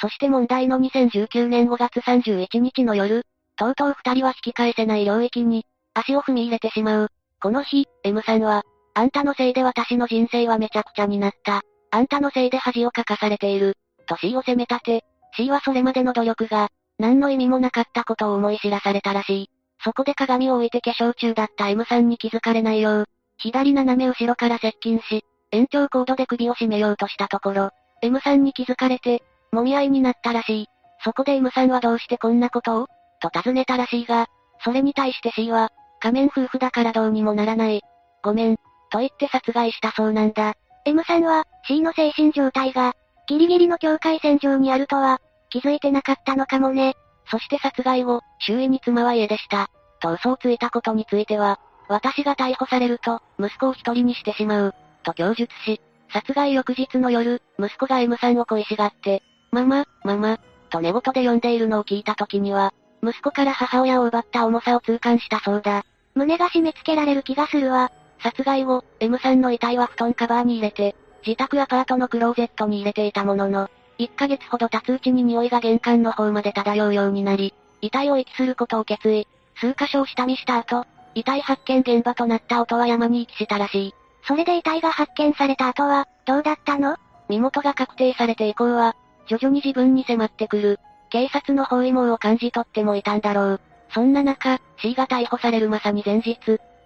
[0.00, 3.24] そして問題の2019年5月31日の夜、
[3.56, 5.64] とうとう二人は引き返せない領域に、
[5.94, 7.08] 足を踏み入れてしまう。
[7.40, 8.62] この日、M さんは、
[8.94, 11.62] あんたのせいで私の人生はめちゃくちゃになった。
[11.90, 13.76] あんたのせいで恥をかかされている。
[14.06, 15.04] と C を責め立て、
[15.36, 16.68] C はそれまでの努力が、
[16.98, 19.50] 何の意味もなかったことを思い知らされたらしい。
[19.82, 23.04] そこで鏡を置いて化粧中だった M さんに気づかれないよう、
[23.38, 27.70] 左斜め後ろから接近し、延長コードで首を絞めようとしたところ、
[28.02, 29.22] M さんに気づかれて、
[29.52, 30.66] 揉み合いになったらしい。
[31.04, 32.86] そこで M さんはどうしてこんなことを？
[33.20, 34.26] と尋ねたらしいが、
[34.64, 35.70] それに対して C は、
[36.00, 37.82] 仮面夫婦だからどうにもならない。
[38.22, 38.56] ごめん。
[38.90, 40.54] と言って殺害したそうなんだ。
[40.84, 42.94] M さんは、C の精神状態が、
[43.26, 45.20] ギリギリの境界線上にあるとは、
[45.50, 46.94] 気づいてなかったのかもね。
[47.30, 49.70] そして殺害後、周囲に妻は家でした。
[50.00, 51.58] と嘘をついたことについては、
[51.88, 55.80] 私が逮捕されると、息子を一人にしてしまう、と供述し、
[56.12, 60.38] 殺害翌日の夜、息子が M さんを恋しがって、ママ、ママ、
[60.70, 62.72] と寝言で呼んでいるのを聞いた時には、
[63.04, 65.84] 息子から母親を奪った重さを痛感したそうだ。
[66.14, 67.90] 胸が締め付けられる気がするわ。
[68.22, 70.94] 殺害後、M さんの遺体は布団カバーに入れて、
[71.26, 79.26] 自宅アパートのクローゼットに入れていたものの、1ヶ月ほど経つうちに匂いが玄関の方まで漂うようになり、遺体を遺棄することを決意。
[79.56, 83.94] 数箇所を下見した後、遺体発見現場となった音は山に遺棄したらしい。
[84.26, 86.96] それで遺体が発見された後は、どうだったの？
[87.28, 90.80] 身元が確定されて以降は、徐々に自分に迫ってくる。
[91.14, 93.60] 警察の包囲網を感じ取ってもいたんだろう。
[93.90, 96.36] そんな中、C が逮捕されるまさに前日、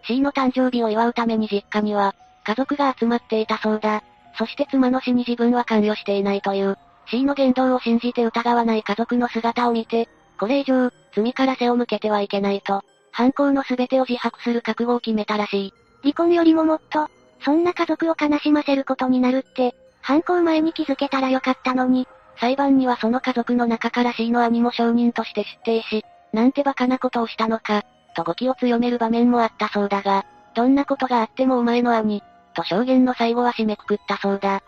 [0.07, 2.15] C の誕生日を祝うために実家には、
[2.45, 4.03] 家族が集まっていたそうだ。
[4.37, 6.77] そして妻の死に自分は関与していないという、
[7.11, 12.83] C の言動を信じて疑わない家族の姿を見て、これ以上、罪から背を向けてはいけないと、
[13.13, 15.73] 犯行の全てを自白する覚悟を決めたらしい。
[16.03, 17.09] 離婚よりももっと、
[17.43, 22.07] そんな家族を悲しませることになるって、犯行前に気づけたらよかったのに、
[22.41, 27.85] 裁判にはその家族の中から C の兄も証人として出廷し、なんて馬鹿なことをしたのか、
[28.15, 30.25] と語気を強める場面もあったそうだが、
[30.55, 32.23] どんなことがあってもお前の兄、
[32.55, 34.63] と証言の最後は締めくくったそうだ。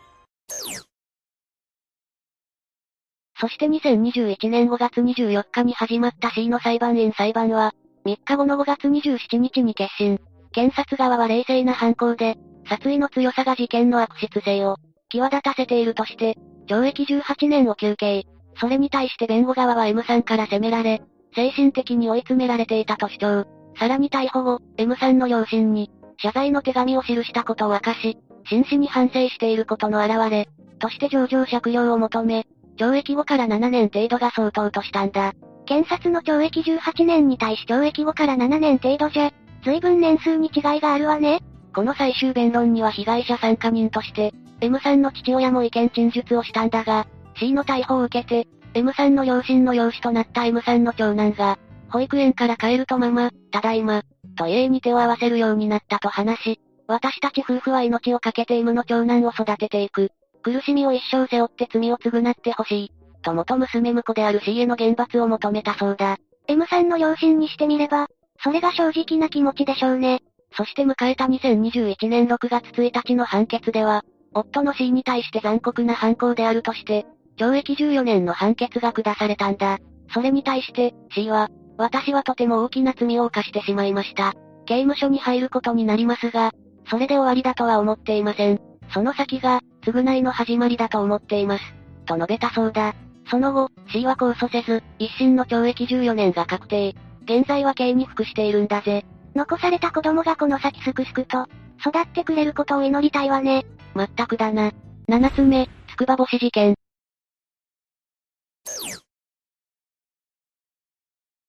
[3.40, 7.72] そして2021年5月24日に始まった C の裁判員裁判は、
[8.04, 10.20] 3日後の5月27日に決審。
[10.52, 12.36] 検察側は冷静な犯行で、
[12.68, 14.76] 殺意の強さが事件の悪質性を、
[15.08, 16.36] 際立たせているとして、
[16.70, 18.24] 懲役18年を求刑。
[18.60, 21.02] それに対して弁護側は M さんから責められ、
[21.34, 23.46] 精神的に追い詰められていたと主張。
[23.76, 28.18] さらに逮捕後、M さんの両親に、謝罪の手紙を記したことを明かし、
[28.48, 30.48] 真摯に反省していることの表れ、
[30.78, 32.46] として上場酌量を求め、
[32.78, 35.32] 懲役後から7年程度が相当としたんだ。
[35.66, 39.32] 検察の懲役18年に対し懲役後から7年程度じゃ、
[39.64, 41.40] 随分年数に違いがあるわね。
[41.74, 47.06] この最終弁論には被害者参加人として、M さんの父親も意見陳述をしたんだが、
[47.36, 51.58] C の逮捕を受けて、M さんの両親の養子となった M さんの長男が、
[51.88, 54.02] 保育園から帰るとママ、ただいま、
[54.36, 60.10] と家に手を合わせるようになったと話し、私たち夫婦は命を懸けて M の長男を育てていく。
[60.42, 62.92] 苦しみを一生背負って罪を償ってほしい。
[63.22, 66.16] と元娘婿である C への厳罰を求めたそうだ。
[66.48, 68.08] M さんの両親にしてみれば、
[68.42, 70.20] それが正直な気持ちでしょうね。
[70.56, 79.78] そして迎えた2021年6月1日の判決では、夫の C に対して残酷な犯行であるとして、懲役14年の判決が下されたんだ。
[80.12, 81.48] それに対して、C は、
[81.78, 84.34] 私はとても大きな罪を犯してしまいました。
[84.66, 86.52] 刑務所に入ることになりますが、
[86.88, 88.60] それで終わりだとは思っていません。
[88.92, 91.64] その先が、償いの始まりだと思っています。
[92.06, 92.94] と述べたそうだ。
[93.30, 96.94] その後、C は控訴せず、一審の懲役14年が確定。
[97.24, 99.04] 現在は刑に服しているんだぜ。
[99.34, 101.46] 残された子供がこの先すくすくと、
[101.80, 103.64] 育ってくれることを祈りたいわね。
[103.94, 104.72] まったくだな。
[105.08, 106.74] 七つ目、つくば星事件。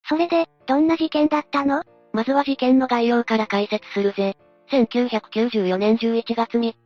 [0.08, 1.84] それで、どんな事件だったの？
[2.12, 4.36] まずは事件の概要から解説するぜ。
[4.70, 6.76] 1994年11月3日、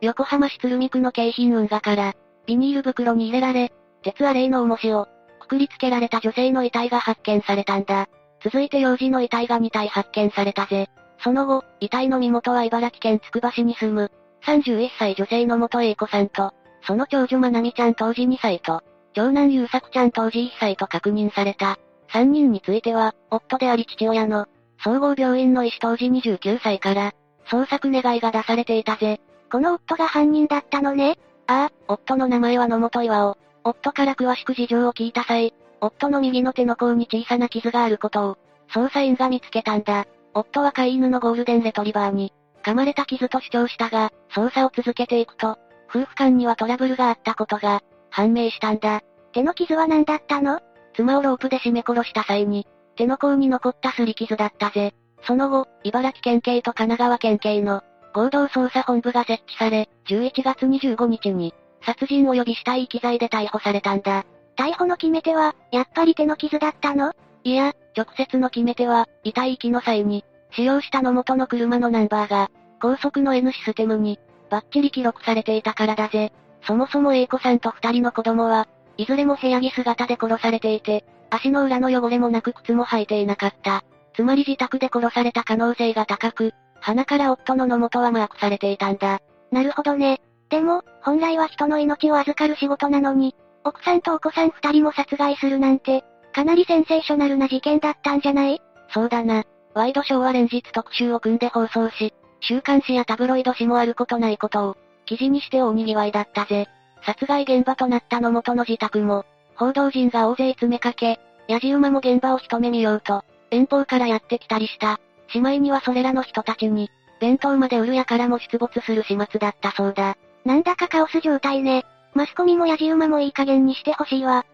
[0.00, 2.14] 横浜市鶴見区の京浜運河から、
[2.46, 3.72] ビニール袋に入れられ、
[4.02, 5.08] 鉄アレイの重しを、
[5.40, 8.08] くくりつけられた女性の遺体が発見されたんだ。
[8.42, 10.88] 続いて幼児の遺体が2体発見されたぜ。
[11.22, 14.10] その後、遺体の身元は茨城県つくば市に住む、
[14.46, 16.52] 31歳女性の元英子さんと、
[16.86, 18.82] その長女まなみちゃん当時2歳と、
[19.14, 21.78] 長男優作ちゃん当時1歳と確認された。
[22.12, 24.46] 3人については、夫であり父親の、
[24.82, 27.12] 総合病院の医師当時29歳から、
[27.50, 29.20] 捜索願いが出されていたぜ。
[29.50, 31.18] この夫が犯人だったのね？
[31.46, 33.36] ああ、夫の名前は野本岩尾。
[33.64, 38.38] 夫から詳しく事情を聞いた際、夫の右の手の甲に小さな傷があることを、
[38.72, 40.06] 捜査員が見つけたんだ。
[40.34, 42.32] 夫は飼い犬のゴールデンレトリバーに、
[42.62, 45.58] 噛まれた傷と主張したが、捜査を続けていくと、
[45.88, 49.00] 夫婦間にはトラブルがあったことが、判明したんだ。
[49.32, 50.60] 手の傷は何だったの？
[50.94, 52.66] 妻をロープで絞め殺した際に、
[52.96, 54.94] 手の甲に残った擦り傷だったぜ。
[55.22, 57.82] その後、茨城県警と神奈川県警の
[58.12, 64.24] 合同捜査本部が設置され、11月25日に、殺人及び死体遺棄罪で逮捕されたんだ。
[64.56, 67.12] 逮捕の決め手は、やっぱり手の傷だったの？
[67.44, 72.50] いや、直接の決め手は、遺体遺棄の際に、使用したの元の車のナンバーが、
[72.80, 74.18] 高速の N システムに、
[74.50, 76.32] バッチリ記録されていたからだぜ。
[76.66, 83.82] そもそも A 子さんと二人の子供は、いずれも部屋着姿で殺されていて、足の裏の汚れもなく靴も履いていなかった。
[84.14, 89.20] つまり自宅で殺された可能性が高く、鼻から夫の野元はマークされていたんだ。
[89.52, 90.20] なるほどね。
[90.48, 93.34] でも、本来は人の命を預かる仕事なのに、
[93.64, 98.60] 奥さんとお子さん二人も殺害するなんて、かなりセンセーショナルな事件だったんじゃない？
[98.92, 99.44] そうだな。
[99.74, 104.76] ワイドショーは連日特集を組んで放送し、週刊誌やタブロイド誌もあることないことを、
[105.06, 106.68] 記事にして大賑わいだったぜ。
[107.04, 109.24] 殺害現場となった野本の自宅も、
[109.54, 115.00] 報道陣が大勢詰めかけ、ヤジ馬も現場を一目見ようと、遠方からやってきたりした。
[115.28, 116.90] しまいにはそれらの人たちに、
[117.20, 120.16] 弁当まで売るやからも出没する始末だったそうだ。
[120.44, 121.84] なんだかカオス状態ね。
[122.14, 124.44] マスコミもヤジ馬もいい加減にしてほしいわ。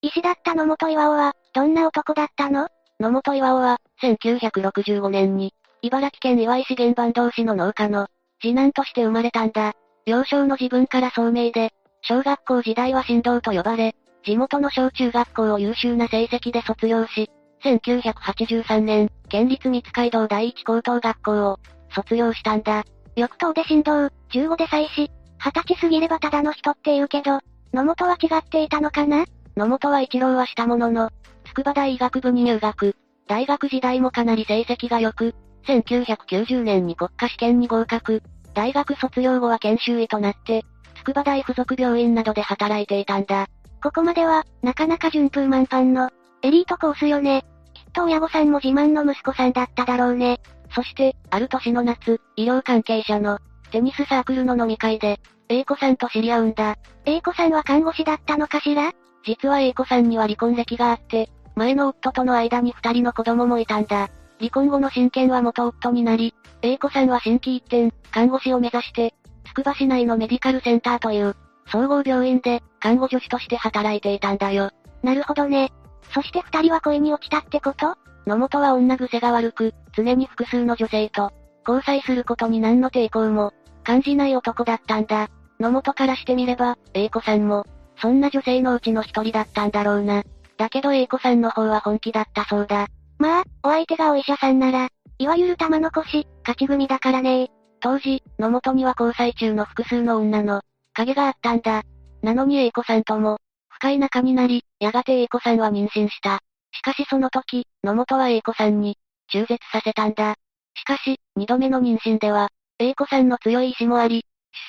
[0.00, 2.68] 医師だった野本岩尾は、どんな男だったの？
[3.00, 5.52] 野本岩尾は、1965年に、
[5.82, 8.06] 茨城県岩井市原版同士の農家の、
[8.40, 9.72] 次男として生まれたんだ。
[10.06, 11.72] 幼少の自分から聡明で、
[12.02, 17.28] 小学校時代は神道と呼ばれ、地元の小中学校を優秀な成績で卒業し、
[17.64, 21.58] 1983年、県立三街道第一高等学校を
[21.90, 22.84] 卒業したんだ。
[23.16, 23.92] 翌頭で神道、
[24.30, 25.10] 15で祭祀、
[25.40, 27.40] 20歳過ぎればただの人って言うけど、
[27.72, 29.24] 野本は違っていたのかな？
[29.58, 31.10] 野本は一浪はしたものの、
[31.44, 32.94] 筑波大医学部に入学。
[33.26, 35.34] 大学時代もかなり成績が良く、
[35.66, 38.22] 1990年に国家試験に合格。
[38.54, 40.64] 大学卒業後は研修医となって、
[40.98, 43.48] 筑波大附属病院などで働いていたんだ。
[43.82, 46.10] ここまでは、なかなか順風満帆の、
[46.42, 47.44] エリートコースよね。
[47.74, 50.38] きっと親御さんも自慢の息子さんだっただろうね。
[50.72, 53.40] そして、ある年の夏、医療関係者の、
[53.72, 55.18] テニスサークルの飲み会で、
[55.48, 56.76] A 子さんと知り合うんだ。
[57.06, 58.92] A 子さんは看護師だったのかしら？
[59.24, 64.08] 実は A 子さんには離婚歴があって、前の夫との間に二人の子供もいたんだ。
[64.38, 69.14] 離婚後の親権は元夫になり、A 子さんは心機一転、看護師を目指して、
[69.46, 71.34] つくば市内のメディカルセンターという、
[71.66, 74.70] 総合病院で、看護助手として働いていたんだよ。
[75.02, 75.72] なるほどね。
[76.14, 77.96] そして二人は恋に落ちたってこと？
[78.26, 81.32] 野本は女癖が悪く、常に複数の女性と、
[81.66, 83.52] 交際することに何の抵抗も、
[83.84, 85.28] 感じない男だったんだ。
[85.58, 87.66] 野本からしてみれば、英子さんも、
[88.00, 90.22] そんな女性のうちの一人だったんだろうな。
[90.56, 92.88] だけど英子さんの方は本気だったそうだ。
[93.18, 94.88] まあ、お相手がお医者さんなら、
[95.18, 97.50] いわゆる玉の腰、勝ち組だからね
[97.80, 100.62] 当時、野本には交際中の複数の女の、
[100.94, 101.82] 影があったんだ。
[102.22, 103.38] なのに英子さんとも、
[103.68, 106.40] 深い仲になり、やがて英子さんは妊娠した。
[106.72, 108.96] しかしその時、野本は英子さんに、
[109.28, 110.36] 中絶させたんだ。
[110.74, 112.48] しかし、二度目の妊娠では、
[112.78, 114.24] 英子さんの強い意志もあり、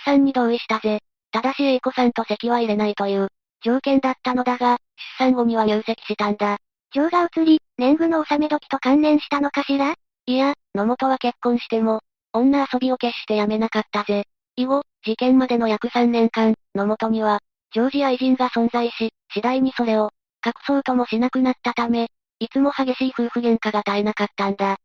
[0.05, 1.01] 出産に同意したぜ。
[1.31, 3.27] ただし英子さんと席は入れないという、
[3.61, 4.77] 条件だったのだが、
[5.19, 6.57] 出産後には入籍したんだ。
[6.91, 9.93] 情が移り、年貢の納め時と関連したのかしら？
[10.25, 12.01] いや、野本は結婚しても、
[12.33, 14.25] 女遊びを決してやめなかったぜ。
[14.55, 17.39] 以後、事件までの約3年間、野本には、
[17.71, 20.11] 常時愛人が存在し、次第にそれを、
[20.45, 24.77] 隠そうともしなくなったため、いつも激しい夫婦喧嘩が絶えなかったんだ。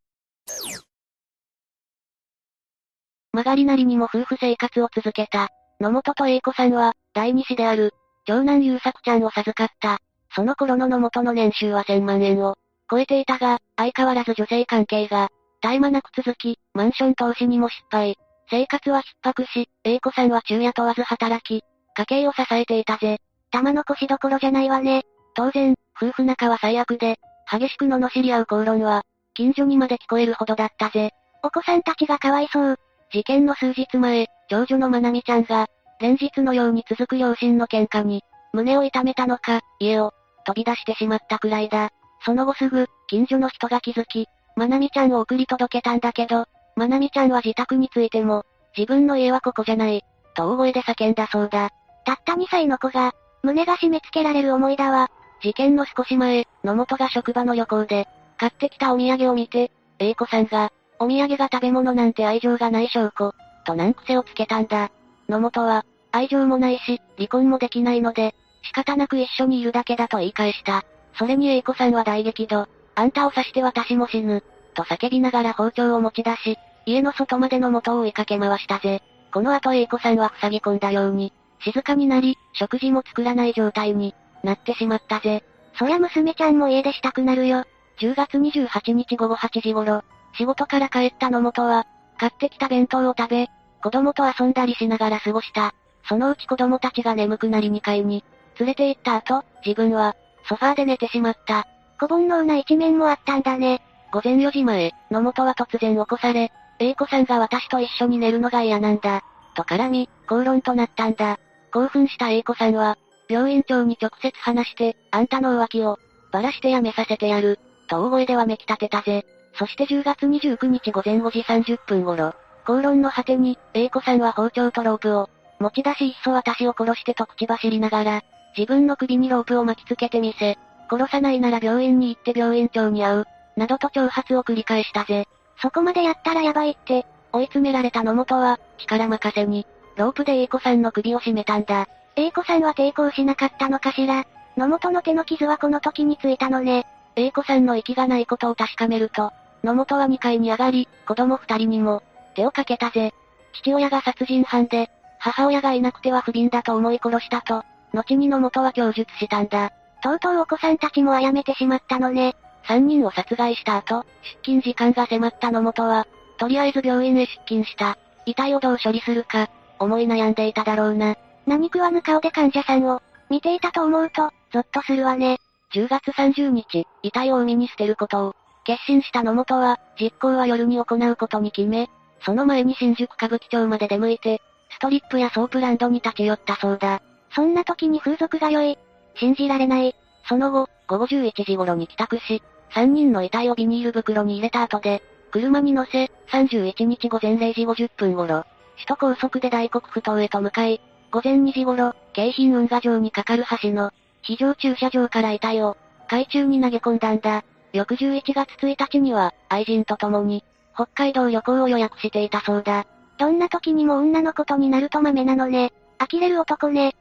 [3.31, 5.49] 曲がりなりにも夫婦生活を続けた。
[5.79, 7.93] 野本と英子さんは、第二子である、
[8.25, 9.99] 長男優作ちゃんを授かった。
[10.33, 12.57] その頃の野本の年収は1000万円を
[12.89, 15.29] 超えていたが、相変わらず女性関係が、
[15.61, 18.17] 絶え間なく続き、マンション投資にも失敗。
[18.49, 21.63] 生活は逼迫し、英子さんは昼夜問わず働き、
[21.95, 23.19] 家計を支えていたぜ。
[23.51, 25.03] 玉の腰どころじゃないわね。
[25.33, 27.17] 当然、夫婦仲は最悪で、
[27.49, 29.03] 激しく罵り合う口論は、
[29.33, 31.11] 近所にまで聞こえるほどだったぜ。
[31.43, 32.79] お子さんたちがかわいそう。
[33.11, 35.67] 事件の数日前、長女のまなみちゃんが、
[35.99, 38.21] 連日のように続く両親の喧嘩に、
[38.53, 40.13] 胸を痛めたのか、家を、
[40.45, 41.89] 飛び出してしまったくらいだ。
[42.23, 46.45] その後すぐ、近所の人が気づき、まなみちゃんを送り届けたんだけど、
[46.75, 48.43] まなみちゃんは自宅についても、
[48.77, 50.03] 自分の家はここじゃない、
[50.35, 51.69] と大声で叫んだそうだ。
[52.05, 53.13] たった2歳の子が、
[53.43, 55.09] 胸が締め付けられる思いだわ。
[55.41, 58.07] 事件の少し前、野本が職場の旅行で、
[58.37, 63.33] 買ってきたお土産を見て、英子さんが、お土産が食べ物なんて愛情がない証拠、
[63.65, 64.91] と難癖をつけたんだ。
[65.27, 68.33] 野本は、愛情もないし、離婚もできないので、
[68.63, 70.85] 仕方なく一緒にいるだけだと言い返した。
[71.17, 72.67] それに英子さんは大激怒。
[72.95, 74.43] あんたを刺して私も死ぬ。
[74.73, 79.01] と叫びながら包丁を持ち出し、家の外までの元を追いかけ回したぜ。
[79.33, 84.13] この後英子さんは塞ぎ込んだように、静かになり、食事も作らない状態に
[84.43, 85.43] なってしまったぜ。
[85.77, 87.65] そりゃ娘ちゃんも家出したくなるよ。
[87.99, 90.03] 10月28日午後8時頃、
[90.37, 91.85] 仕事から帰った野本は、
[92.17, 93.47] 買ってきた弁当を食べ、
[93.83, 95.73] 子供と遊んだりしながら過ごした。
[96.07, 98.23] そのうち子供たちが眠くなり2階に、
[98.59, 100.15] 連れて行った後、自分は、
[100.47, 101.67] ソファーで寝てしまった。
[101.99, 103.81] 小煩悩な一面もあったんだね。
[104.11, 109.23] 午前4時前、野本は突然起こされ、英子さんが私と一緒に寝るのが嫌なんだ。
[109.55, 111.39] と絡み、口論となったんだ。
[111.71, 112.97] 興奮した英子さんは、
[113.27, 115.97] 病院長に直接話して、あんたの浮気を、
[116.31, 119.25] ばらしてやめさせてやる、と大声ではめき立てたぜ。
[119.57, 122.33] そして10月29日午前5時30分頃、
[122.65, 125.29] 口論の果てに、英子さんは包丁とロープを、
[125.59, 128.21] 持ち出しいっそ私を殺してと口走りながら、
[128.57, 130.57] 自分の首にロープを巻きつけてみせ、
[130.89, 133.25] 殺さないなら病院に行って病院長に会う、
[133.55, 135.25] などと挑発を繰り返したぜ。
[135.61, 139.65] そこまでやったらやばいって、追い詰められた野本は、力任せに、
[139.95, 141.87] ロープで英子さんの首を絞めたんだ。
[142.17, 144.25] 英子さんは抵抗しなかったのかしら？
[144.57, 146.85] 野本の手の傷はこの時についたのね。
[147.15, 149.31] 英子さんの息がないことを確かめると、
[149.65, 152.03] 野本は2階に上がり、子供2人にも、
[152.35, 153.13] 手をかけたぜ。
[153.53, 159.71] 父親が殺人犯で、母親がいなくては不憫だと思い殺したと、後に野本は供述したんだ。
[160.03, 162.35] とうとうお子さんたちも殺めてしまったのね。
[162.67, 166.05] 3人を殺害した後、出勤時間が迫った野本は、
[166.37, 167.97] とりあえず病院へ出勤した。
[168.27, 171.15] 遺体をどう処理するか、思い悩んでいただろうな。
[171.47, 175.39] 何食わぬ顔で患者さんを、見ていたと思うと、ゾッとするわね。
[175.73, 178.35] 10月30日、遺体を海に捨てることを、
[178.65, 181.89] 決心した野本は、実行は夜に行うことに決め、
[182.25, 187.01] その前に新宿歌舞伎町まで出向いて、ストリップやソープランドに立ち寄ったそうだ。
[187.33, 188.77] そんな時に風俗通い。
[189.15, 189.95] 信じられない。
[190.27, 192.41] その後、午後11時頃に帰宅し、
[192.73, 200.81] 3人の遺体をビニール袋に入れた後で、車に乗せ、31日午前0時50分頃、首都高速で大黒ふ頭へと向かい、
[201.11, 205.77] 午前2時頃、京浜運河上に架かる橋の、非常駐車場から遺体を、
[206.09, 207.43] 海中に投げ込んだんだ。
[207.75, 210.43] 翌11月1日には、愛人と共に、
[210.73, 212.85] 北海道旅行を予約していたそうだ。
[213.17, 215.73] どんな時にも女のことになると豆なのね。
[215.99, 216.95] 呆れる男ね。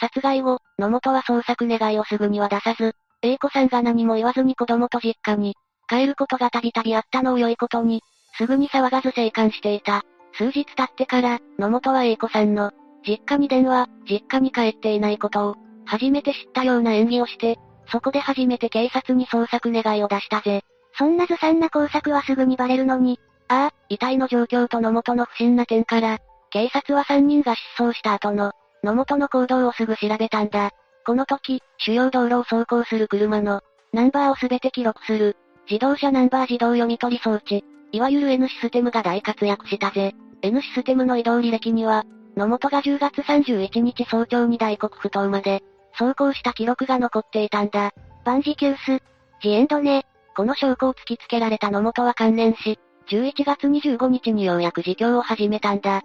[0.00, 5.54] 殺害後、野本は捜索願いをすぐには出さず、英子さんが何も言わずに子供と実家に、
[5.88, 8.02] 帰ることがたびたびあったのを良いことに、
[8.36, 10.04] すぐに騒がず生還していた。
[10.34, 12.72] 数日経ってから、野本は英子さんの、
[13.04, 15.56] 実家に電話、実家に帰っていないことを、
[15.88, 17.58] 初めて知ったような演技をして、
[17.90, 20.62] そこで初めて警察に捜索願いを出したぜ。
[20.98, 23.18] そんなずさんな工作はすぐにバレるのに。
[23.48, 26.18] ああ、遺体の状況と野本の不審な点から、
[26.50, 28.52] 警察は3人が失踪した後の、
[28.84, 30.72] 野本の行動をすぐ調べたんだ。
[31.06, 33.62] この時、主要道路を走行する車の、
[33.92, 35.36] ナンバーをすべて記録する、
[35.70, 40.14] 自動車ナンバー自動読み取り装置、いわゆる N システムが大活躍したぜ。
[40.42, 42.04] N システムの移動履歴には、
[42.36, 45.62] 野本が10月31日早朝に大黒不当まで、
[45.98, 47.92] 走行した記録が残っていたんだ。
[48.24, 49.02] 万事休す。
[49.42, 50.06] ジエンドね。
[50.36, 52.78] この証拠を突きつけられた野本は関連し、
[53.10, 56.02] 11月25日にようやく自供を始めたんだ。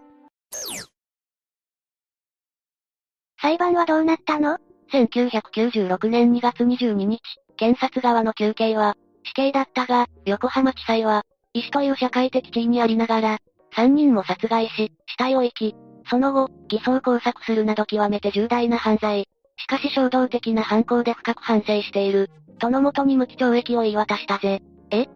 [3.40, 4.57] 裁判はどうなったの
[4.91, 7.22] ?1996 年2月22日、
[7.57, 8.95] 検察側の求刑は、
[9.26, 13.38] 死刑だったが、横浜地裁は、医師という社会的地位にありながら、
[13.76, 15.76] 3人も殺害し、死体を遺棄。
[16.10, 19.28] その後、偽装工作するなど極めて重大な犯罪。
[19.58, 22.30] しかし衝動的な犯行で深く反省している。
[22.60, 24.62] とのもとに無期懲役を言い渡したぜ。
[24.92, 25.08] え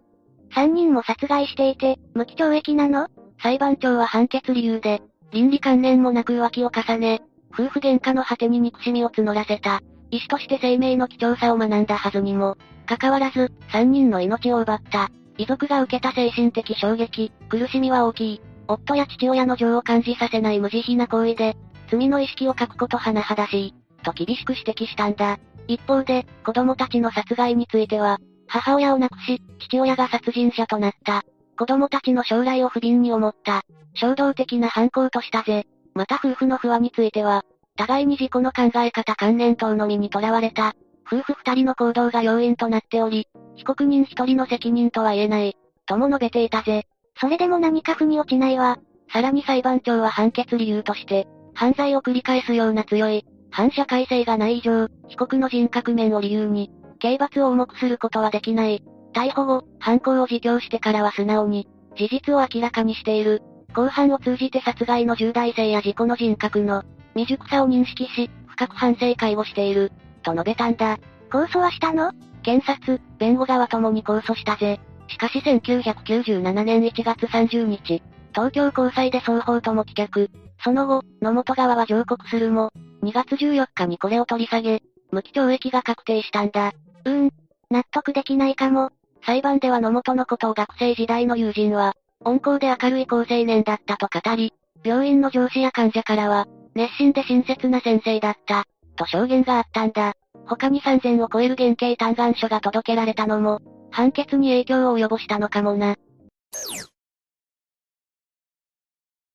[0.55, 3.07] ?3 人も殺害していて、無期懲役なの？
[3.41, 5.01] 裁判長は判決理由で、
[5.31, 7.21] 倫理観念もなく浮気を重ね、
[7.53, 9.81] 夫婦喧嘩の果てに憎しみを募らせた。
[10.09, 15.09] 医師として生命の貴重さを学んだはずにも、かかわらず、3人の命を奪った。
[15.37, 18.41] 遺族が受けた精神的衝撃、苦しみは大きい。
[18.67, 21.55] 夫や父親の情を感じさせない無慈悲な行為で、
[21.89, 23.73] 罪の意識を書くこと甚だしい、
[24.07, 25.37] と厳しく指摘したんだ。
[25.67, 31.23] 一方で、子供たちの殺害については、母親を亡くし、父親が殺人者となった。
[31.57, 33.63] 子供たちの将来を不憫に思った。
[33.95, 35.65] 衝動的な犯行としたぜ。
[35.93, 37.43] また夫婦の不和については、
[37.75, 40.73] 互いに自己の考え方観念等のみにとらわれた。
[41.05, 45.55] 夫婦二人の行動が要因となっており、被告人一人の責任とは言えない、
[45.85, 46.85] とも述べていたぜ。
[47.19, 48.77] それでも何か腑に落ちないわ。
[49.11, 58.83] さらに裁判長は判決理由として、犯罪を繰り返すような強い、反社会性がない以上、被告の人格面を理由に、刑罰を重くすることはできない。
[59.13, 63.41] 逮捕後、犯行を自供してからは素直に、事実を明らかにしている。
[63.73, 66.83] 公判を通じて殺害の重大性や事故の人格の
[67.15, 69.91] 未熟さを認識し、深く反省会をしている、
[70.23, 70.97] と述べたんだ。
[71.29, 72.11] 控訴はしたの？
[72.43, 74.79] 検察、弁護側ともに控訴したぜ。
[75.09, 78.01] しかし1997年1月30日、
[78.33, 80.29] 東京高裁で双方とも棄却。
[80.63, 82.71] その後、野本側は上告するも、
[83.03, 86.73] 2月14日にこれを取り下げ、無期懲役が確定したんだ。
[87.05, 87.29] うーん、
[87.69, 88.91] 納得できないかも。
[89.25, 94.53] 裁判では野本のことを学生時代の友人は、温厚で明るい高青年だったと語り、
[94.83, 98.65] 病院の上司や患者からは、熱心で親切な先生だった、
[98.95, 100.13] と証言があったんだ。
[100.45, 103.59] 他に3000を超える減刑嘆願書が届けられたのも、
[103.91, 105.95] 判決に影響を及ぼしたのかもな。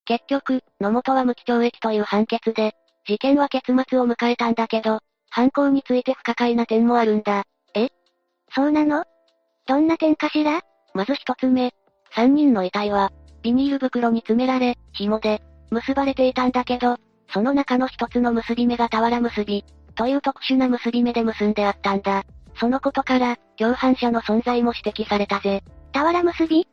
[0.05, 2.75] 結局、野本は無期懲役という判決で、
[3.05, 4.99] 事件は結末を迎えたんだけど、
[5.29, 7.43] 犯行について不可解な点もあるんだ。
[7.75, 7.89] え？
[8.55, 9.03] そうなの？
[9.65, 10.61] どんな点かしら？
[10.93, 11.73] まず一つ目。
[12.15, 13.11] 三人の遺体は、
[13.41, 16.97] ビニール袋に詰められ、紐で、結ばれていたんだけど、
[17.33, 19.65] その中の一つの結び目が俵結び、
[19.95, 22.23] という特殊な結び目で結んであったんだ。
[22.55, 25.63] そのことから、共犯者の存在も指摘されたぜ。
[25.93, 26.67] 俵結び？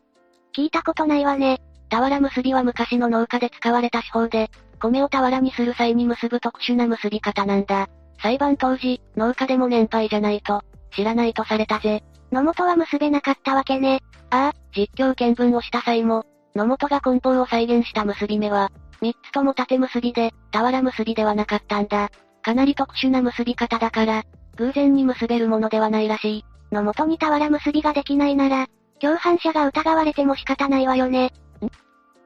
[0.55, 1.61] 聞いたことないわね。
[1.89, 4.51] 俵結びは昔の農家で使われた手法で、
[4.81, 7.89] 米を俵にする際に結ぶ特殊な結び方なんだ。
[8.23, 10.63] 裁判当時、農家でも年配じゃないと、
[10.95, 12.03] 知らないとされたぜ。
[12.33, 14.01] 野本は結べなかったわけね。
[14.31, 16.25] ああ、実況見分をした際も、
[16.55, 18.71] 野本が梱包を再現した結び目は、
[19.01, 22.11] 三つとも縦結びで、俵結びではなかったんだ。
[22.43, 24.25] かなり特殊な結び方だから、
[24.57, 26.45] 偶然に結べるものではないらしい。
[26.73, 28.67] の元に俵結びができないなら、
[29.01, 31.27] 共犯者が疑われても仕方ないわよね。
[31.27, 31.31] ん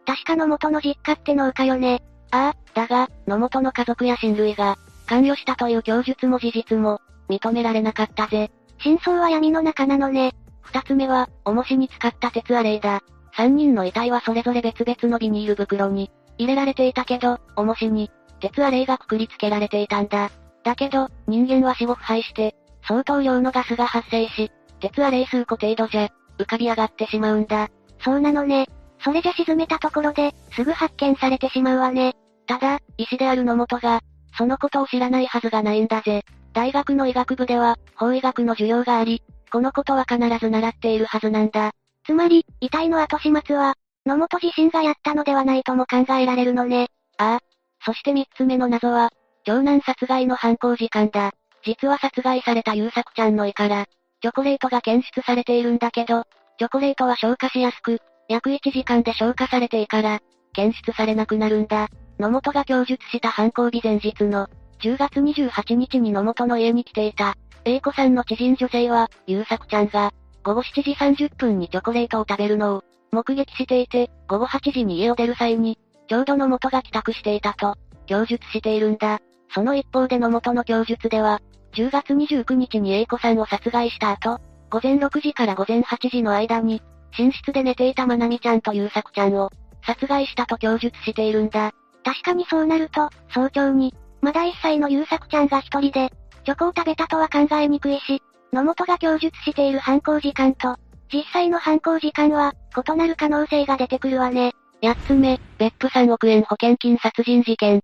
[0.04, 2.02] 確かの元の実家って農家よね。
[2.34, 8.50] ああ、だが、野本の家族や親類が、関与したという供述も事実も、認められなかったぜ。
[8.82, 10.32] 真相は闇の中なのね。
[10.62, 13.02] 二つ目は、重しに使った鉄アレイだ。
[13.36, 20.30] 三人の遺体はそれぞれ別々のビニール袋に、入れられていたけど、重しに、鉄アレイがくくりつけられていたんだ。
[20.64, 24.50] だけど、人間は死後腐敗して、相当量のガスが発生し、
[24.80, 26.08] 鉄アレイ数個程度じゃ、
[26.38, 27.68] 浮かび上がってしまうんだ。
[28.00, 28.66] そうなのね。
[29.04, 32.16] それじゃ沈めたところで、すぐ発見されてしまうわね。
[32.46, 34.00] ただ、医師である野本が、
[34.36, 36.22] そのことを知らないはずがないんだぜ。
[36.52, 41.72] 大学の医学部では、法医学の授業があり、このことは必ず習っているはずなんだ。
[42.04, 43.74] つまり、遺体の後始末は、
[44.06, 46.88] 野本自身がやったのではないとも考えられるのね。
[47.18, 47.40] ああ。
[47.84, 49.10] そして三つ目の謎は、
[49.44, 51.32] 長男殺害の犯行時間だ。
[51.64, 53.86] 実は殺害された優作ちゃんの胃から、
[54.20, 56.24] チョコレートが検出されているんだけど、
[56.58, 60.20] チョコレートは消化しやすく、約1時間で消化されていから、
[60.52, 61.88] 検出されなくなるんだ。
[62.18, 64.48] 野本が供述した犯行日前日の、
[64.80, 70.12] 10月28日に野本の家に来ていた、A 子さんの知人女性は、ゆうさくちゃんが、
[70.44, 75.78] 午後7時30分にチョコレートを食べるのを、目撃していて、午後8時に家を出る際に、
[76.08, 77.76] ちょうど野本が帰宅していたと、
[78.06, 79.20] 供述しているんだ。
[79.54, 81.40] その一方で野本の供述では、
[81.74, 84.38] 10月29日に A 子さんを殺害した後、
[84.70, 86.82] 午前6時から午前8時の間に、
[87.18, 89.50] 寝室で寝ていたまなみちゃんとゆうさくちゃんを、
[89.86, 91.72] 殺害したと供述しているんだ。
[92.04, 96.12] 確かにそうなると、早朝に、まだ1歳のゆうさくちゃんが一人で、
[96.44, 98.22] チョコを食べたとは考えにくいし、
[98.52, 100.76] 野本が供述している犯行時間と、
[101.12, 104.52] 実際の犯行時間は、異なる可能性が出てくるわね。
[104.82, 107.80] 八つ目、別府3億円保険金殺人事件。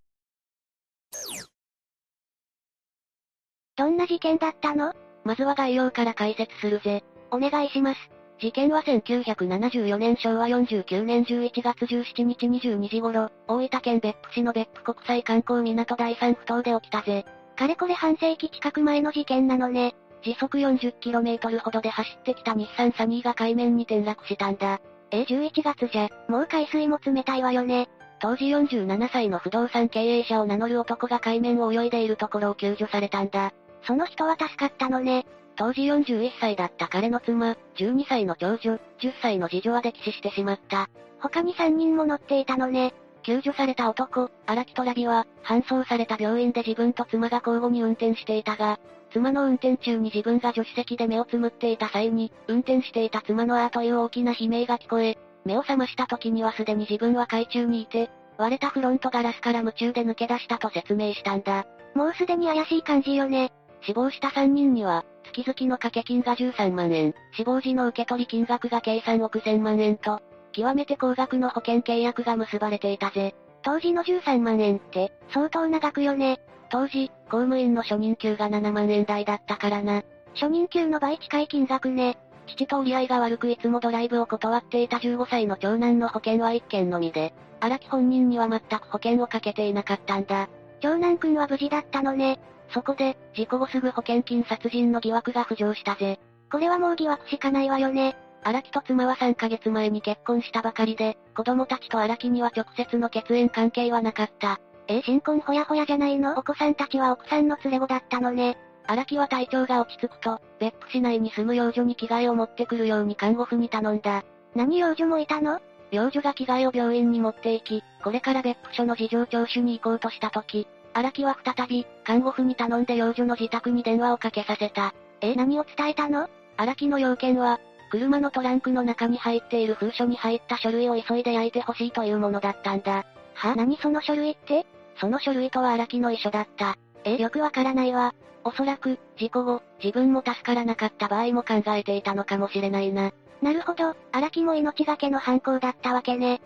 [3.77, 4.93] どんな事件だったの？
[5.25, 7.03] まずは概要から解説するぜ。
[7.31, 8.20] お願いします。
[8.41, 17.27] 事件は1974年昭和49年11月17日22時頃、大分県別府市の別府国際観光港第三不島で起きたぜ。
[17.57, 19.95] かれこれ半世紀近く前の事件なのね。
[20.23, 24.81] 時速 40km ほどで走ってきた日産サニーが海面に転落したんだ。
[25.11, 27.91] え、11月じゃ、もう海水も冷たいわよね。
[28.21, 33.53] 当時47歳の不動産経営者を名乗る男が海面を泳いでいるところを救助されたんだ。
[33.83, 35.27] その人は助かったのね。
[35.61, 38.81] 当時41歳だった彼の妻、12歳の長女、10
[39.21, 40.89] 歳の次女は溺死してしまった。
[41.21, 42.95] 他に3人も乗っていたのね。
[43.25, 48.81] 救助された男、荒木トラビは、搬送された病院で自分と妻が交互に運転していたが、
[49.13, 58.09] 妻の運転中に自分が助手席で目をつむっていた際に、運転していた妻のあーという大きな悲鳴が聞こえ、目を覚ました時にはすでに自分は海中にいて、
[58.39, 61.67] 割れたフロントガラスから夢中で抜け出したと説明したんだ。
[61.95, 63.53] もうすでに怪しい感じよね。
[63.83, 70.21] 死亡した3人には、月々の掛け金が13万円、死亡時の受け取り金額が計3億1000万円と、
[70.53, 73.35] 極めて高額の保険契約が結ばれていたぜ。
[73.63, 76.41] 当時の13万円って、相当な額よね。
[76.71, 80.03] 当時、公務員の初任給が7万円台だったからな。
[80.35, 82.17] 初任給の倍近い金額ね。
[82.47, 90.49] 父と折り合いが悪くいつもドライブを断っていた15歳の長男の保険は1件のみで、荒木本人には全く保険をかけていなかったんだ。
[90.81, 92.41] 長男くんは無事だったのね。
[92.73, 96.19] そこで、事故後すぐ保険金殺人の疑惑が浮上したぜ。
[96.51, 98.17] これはもう疑惑しかないわよね。
[98.43, 104.61] 荒木と妻は3ヶ月前に結婚したばかりで、子供たちと荒木には直接の血縁関係はなかった。
[104.89, 106.39] え新婚ほやほやじゃないの？
[106.39, 108.57] お子さんたちは奥さんの連れ子だったのね。
[108.87, 114.25] 荒木は体調が落ち着くと、別府市内に住む幼女に着替えを持ってくるように看護婦に頼んだ。
[114.55, 115.61] 何幼女もいたの？
[115.93, 124.95] 幼女が着替えを病院に持って行き、これから別府署の事情聴取に行こうとした時、荒木は再び、看護婦に頼んで幼女の自宅に電話をかけさせた。
[125.21, 126.29] え、何を伝えたの？
[126.57, 127.61] 荒木の要件は、
[127.91, 133.05] 車のトランクの中に入っている封書に入った書類を急いで焼いてほしいというものだったんだ。
[133.35, 134.67] は何その書類って？
[135.01, 136.77] その書類とは荒木の遺書だった。
[137.05, 138.15] え、よくわからないわ。
[138.45, 143.13] おそらく、事故後、自分も助からなかった場合も考えていたのかもしれないな。
[143.43, 146.41] なるほど、荒木も命がけの犯行だったわけね。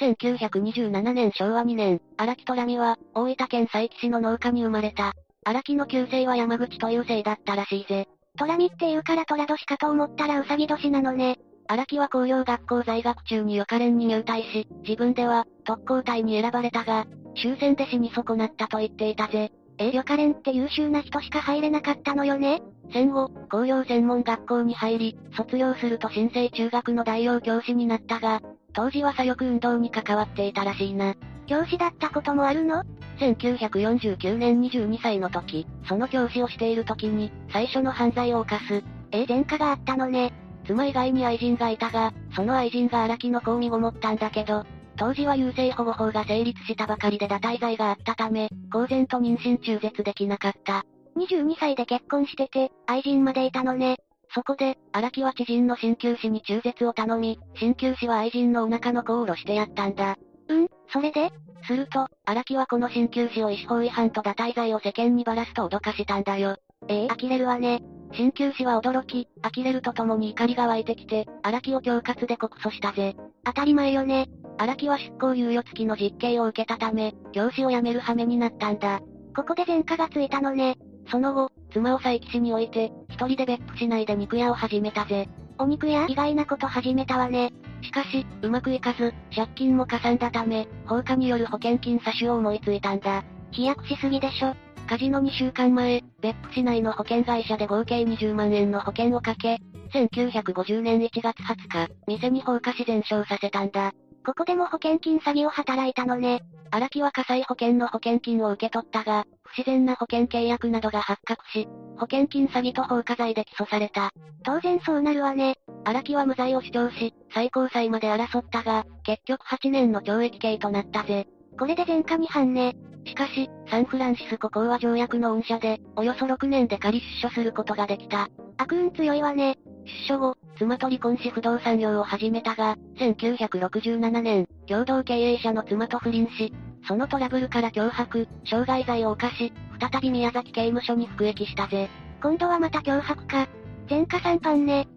[0.00, 5.12] 1927年昭和2年、荒木虎美は、大分県佐伯市の農家に生まれた。
[5.44, 8.08] 荒木の旧姓は山口という姓だったらしいぜ。
[8.36, 11.38] 虎美って言うから虎年かと思ったらうさぎ年なのね。
[11.68, 17.06] 荒木は工業学校在学中に予科連に入隊し、自分では、特攻隊に選ばれたが、
[17.36, 19.50] 終戦で死に損なったと言っていたぜ。
[19.78, 22.62] え、予科連って優秀な人しか入れなかったのよね？
[22.92, 28.40] 戦後、工業専門学校に入り、卒業すると新生中学の代用教師になったが、
[28.74, 31.14] 当時は左翼運動に関わっていたらしいな。
[31.46, 32.82] 教師だったこともあるの
[33.18, 38.82] ?1949 年22歳の時、その教師をしている時に、最初の犯罪を犯す。
[39.12, 40.32] え、前科があったのね。
[40.66, 44.64] 妻以外に愛人がいたが、その愛人が荒木の子を身ごもったんだけど、
[44.96, 50.84] 当時は優生保護法が成立したばかりで堕胎罪があったため、公然と妊娠中絶できなかった。
[51.16, 53.98] 22歳で結婚してて、愛人までいたのね。
[54.32, 60.16] そこで、荒木は知人の鍼灸師に中絶を頼み、鍼灸師は愛人のお腹の子を下ろしてやったんだ。
[60.48, 61.30] うん、それで？
[61.66, 66.56] すると、荒木はこの鍼灸師を医師法違反と堕胎罪を世間にばらすと脅かしたんだよ。
[66.88, 67.06] ええ？
[67.06, 67.80] ー、呆れるわね。
[68.12, 73.16] 鍼灸師は驚き、呆れるとともに怒りが湧いてきて、荒木を恐喝で告訴したぜ。
[73.44, 74.28] 当たり前よね。
[74.58, 79.00] 荒木は執行猶予付きの実刑を受けたため、教師を辞める羽目になったんだ。
[79.34, 80.76] ここで前科がついたのね。
[81.08, 85.28] その後、妻を佐伯市に置いて、一人で別府市内で肉屋を始めたぜ。
[85.58, 87.52] お肉屋意外なこと始めたわね。
[87.82, 93.24] しかし、うまくいかず、借金もかさんだため、放火による保険金詐取を思いついたんだ。
[93.52, 94.54] 飛躍しすぎでしょ。
[94.86, 99.58] カジノ2週間前、別府市内の保険会社で合計20万円の保険をかけ、
[99.94, 103.92] 1950年1月20日、店に放火し全焼させたんだ。
[104.24, 106.42] ここでも保険金詐欺を働いたのね。
[106.70, 114.12] 荒木は火災保険の保険金を受け取ったが、不自然な保険契約などが発覚し、保険金詐欺と放火罪で起訴された。
[114.42, 115.56] 当然そうなるわね。
[115.84, 121.26] 荒木は無罪を主張し、最高裁まで争ったが、結局8年の懲役刑となったぜ。
[121.58, 122.74] これで前科2犯ね。
[123.06, 128.28] しかし、サンフランシスコ講和条約の恩赦で、およそ6年で仮出所することができた。
[128.56, 129.56] 悪運強いわね。
[129.84, 136.52] 出所後、妻と離婚し不動産業を始めたが、1967年、共同経営者の妻と不倫し、
[136.86, 141.88] そのトラブルから脅迫、傷害罪を犯し、再び宮崎刑務所に服役したぜ。
[142.22, 143.48] 今度はまた脅迫か。
[143.88, 144.88] 前科3犯ね。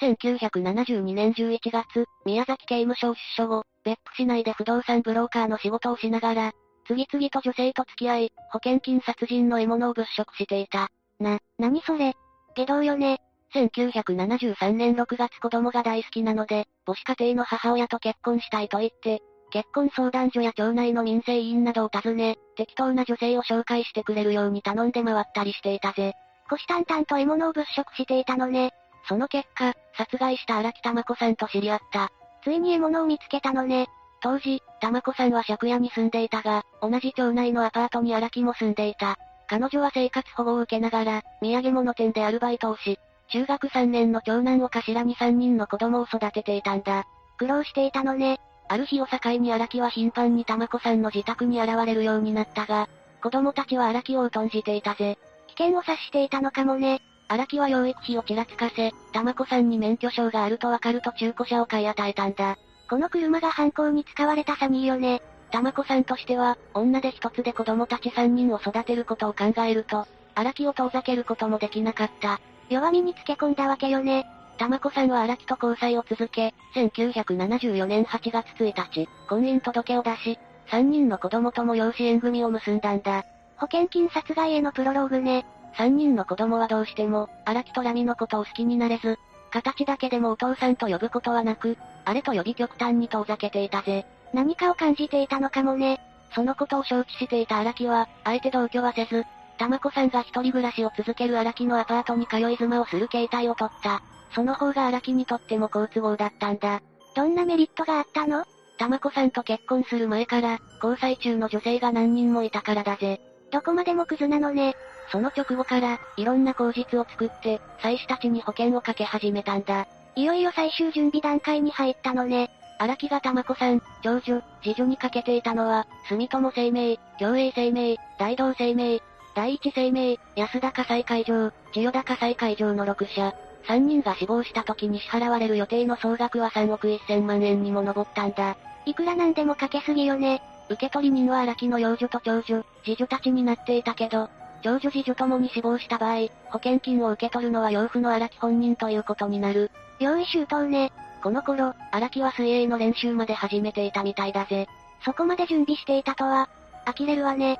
[0.00, 6.52] 1972年11月、宮崎刑務所を出所後、別府市内で不動産ブローカーの仕事をしながら、
[6.86, 10.88] 次々と女性と付き合い、保険金殺人の獲物を物色していた。
[11.18, 12.14] な、なにそれ？
[12.54, 13.18] 下道よね。
[13.54, 19.20] 1973年6月子供が大好きなので、母子家庭の母親と結婚したいと言って、
[19.50, 26.14] 結婚相談所や町内の民生委員などを訪ね、適当な女性を紹介してくれるように頼んで回ったりしていたぜ。
[26.48, 28.72] 虎視眈々と獲物を物色していたのね。
[29.08, 32.10] その結果、殺害した荒木玉子さんと知り合った。
[32.44, 33.88] ついに獲物を見つけたのね。
[34.20, 39.16] 当時、玉子さんは借家に住んでいたが、同じ町内のアパートに荒木も住んでいた。
[39.48, 42.98] 彼女は生活保護を受けながら、土産物店でアルバイトをし、
[43.30, 47.04] 中学3年の長男を頭に3人の子供を育てていたんだ。
[47.38, 48.40] 苦労していたのね。
[48.68, 52.88] ある日を境に荒木は頻繁に玉子さんの自宅に現れるようになったが、
[53.22, 55.18] 子供たちは荒木を疎んじていたぜ。
[55.46, 57.00] 危険を察していたのかもね。
[57.28, 62.56] 荒木は養育費をちらつかせ、玉子さんに免許証があるとわかると中古車を買い与えたんだ。
[62.88, 65.20] この車が犯行に使われたサニーよね。
[65.50, 72.40] 玉子さんとしては、女で一つで子供たち三人を育てることを考えると、荒木を遠ざけることもできなかった。
[72.70, 74.26] 弱みにつけ込んだわけよね。
[74.56, 80.38] 玉子さんは荒木と交際を続け、1974年8月1日、婚姻届を出し、
[80.70, 83.24] 3人の子供とも養子縁組を結んだんだ。
[83.56, 85.44] 保険金殺害へのプロローグね。
[85.76, 89.18] 3人の子供はどうしても、荒木とラミのことを好きになれず、
[89.50, 94.06] 形だけでもお父さんと呼ぶことはなく、あれと呼び極端に遠ざけていたぜ。
[94.32, 96.00] 何かを感じていたのかもね。
[96.34, 99.24] そのことを承知していた荒木は、あえて同居はせず、
[99.56, 104.02] 玉子さんが一人暮らしを続ける荒木のアパートに通い妻をする形態を取った。
[104.34, 106.82] その方が荒木にとっても好都合だったんだ。
[107.16, 108.44] どんなメリットがあったの？
[108.78, 113.20] 玉子さんと結婚する前から、交際中の女性が何人もいたからだぜ。
[113.50, 114.76] どこまでもクズなのね。
[115.10, 119.86] その直後から、いろんな口実を作って、妻子たちに保険をかけ始めたんだ。
[120.16, 122.50] いよいよ最終準備段階に入ったのね。
[122.78, 129.02] 荒木が玉子さん、長女、次女にかけていたのは、住友生命、共栄生命、大道生命、
[129.34, 133.34] 第一生命、安田火災会場、千代田火災会場の6社。
[133.66, 138.56] 3人が死亡した時に支払われる予定の総額は3億1000万円にも上ったんだ。
[138.86, 140.42] いくらなんでもかけすぎよね。
[140.70, 144.28] 受取人は荒木の養女と長女、次女たちになっていたけど、
[144.62, 149.70] 長女次女ともに死亡した場合、保険金を受け取るのは養父の荒木本人ということになる。
[150.00, 150.92] 用意周到ね。
[151.22, 154.66] この頃、荒木は水泳の練習まで始めていたみたいだぜ。
[155.04, 156.48] そこまで準備していたとは、
[156.86, 157.58] 呆れるわね。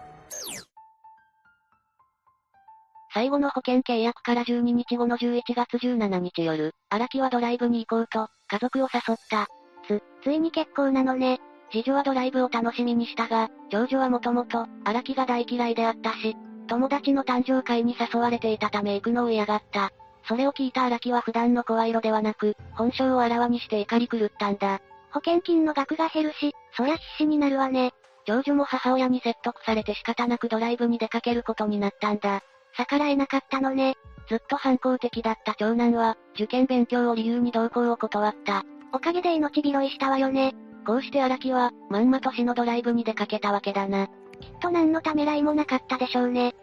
[3.14, 9.48] 最後の保険契約から12日後の11月17日夜、荒木はドライブに行こうと、家族を誘った。
[9.86, 11.40] つ、ついに結構なのね。
[11.70, 16.36] 次女はドライブを楽しみにしたが、長女はもともと、荒木が大嫌いであったし、
[16.66, 19.90] 友達の誕生会に誘われていたため行くのを嫌がった。
[20.26, 24.80] それを聞いた荒木は普段の声色ではなく、本性をあらわにして怒り狂ったんだ。
[25.10, 27.92] 保険金の額が減るし、そりゃ必死になるわね。
[28.26, 32.42] 長女も母親に説得されて仕方なくドライブに出かけることになったんだ。
[32.76, 33.94] 逆らえなかったのね。
[34.28, 38.64] ずっと反抗的だった長男は、受験勉強を理由に同行を断った。
[38.92, 40.54] おかげで命拾いしたわよね。
[40.88, 44.06] こうして荒木は、まんまと死のドライブに出かけたわけだな。
[44.06, 44.10] き
[44.46, 46.54] っと何のためらいもなかったでしょうね。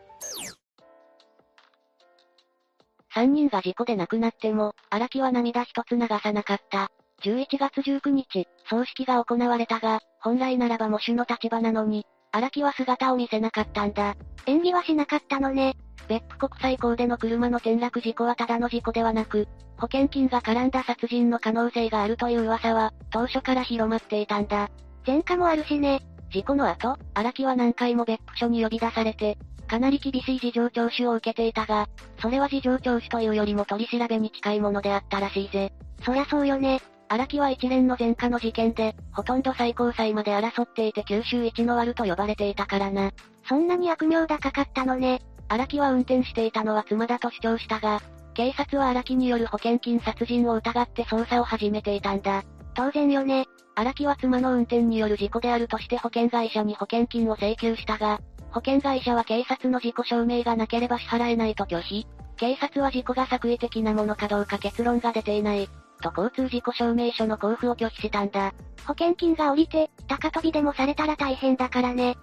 [3.14, 6.90] 三人が事故で亡くなっても、荒木は涙一つ流さなかった。
[7.22, 14.16] 11月19日、葬式が行われたが、本来ならば喪主の立場なのに、荒木は姿を見せなかったんだ。
[14.48, 15.76] 演技はしなかったのね。
[16.08, 24.70] 別府国際港での車の転落事故はただの事故ではなく、保険金が絡んだ殺人の可能性があるという噂は、当初から広まっていたんだ。
[25.06, 26.02] 前科もあるしね。
[26.32, 29.38] 事故の後、荒木は何回も別府署に呼び出されて、
[29.68, 31.88] かなり厳しい事情聴取を受けていたが、
[32.22, 35.74] それは事情聴取というよりも取り調べに近いものであったらしいぜ。
[36.04, 36.82] そりゃそうよね。
[37.08, 43.12] 荒木は一連の前科の事件で、ほとんど最高裁まで争っていて九州一の悪と呼ばれていたからな。
[43.48, 45.22] そんなに悪名高かったのね。
[45.48, 48.02] 荒木は運転していたのは妻だと主張したが、
[48.34, 52.44] 警察は荒木による保険金殺人を疑って捜査を始めていたんだ。
[52.74, 53.46] 当然よね。
[53.76, 58.20] 荒木は妻の運転による事故であるとして保険会社に保険金を請求したが、
[58.52, 62.08] 保険会社は警察の事故証明がなければ支払えないと拒否。
[62.38, 65.70] 警察は事故が作為的なものかどうか結論が出ていない。
[66.02, 68.54] と交通事故証明書の交付を拒否したんだ。
[68.86, 72.18] 保険金が降りて、高飛びでもされたら大変だからね。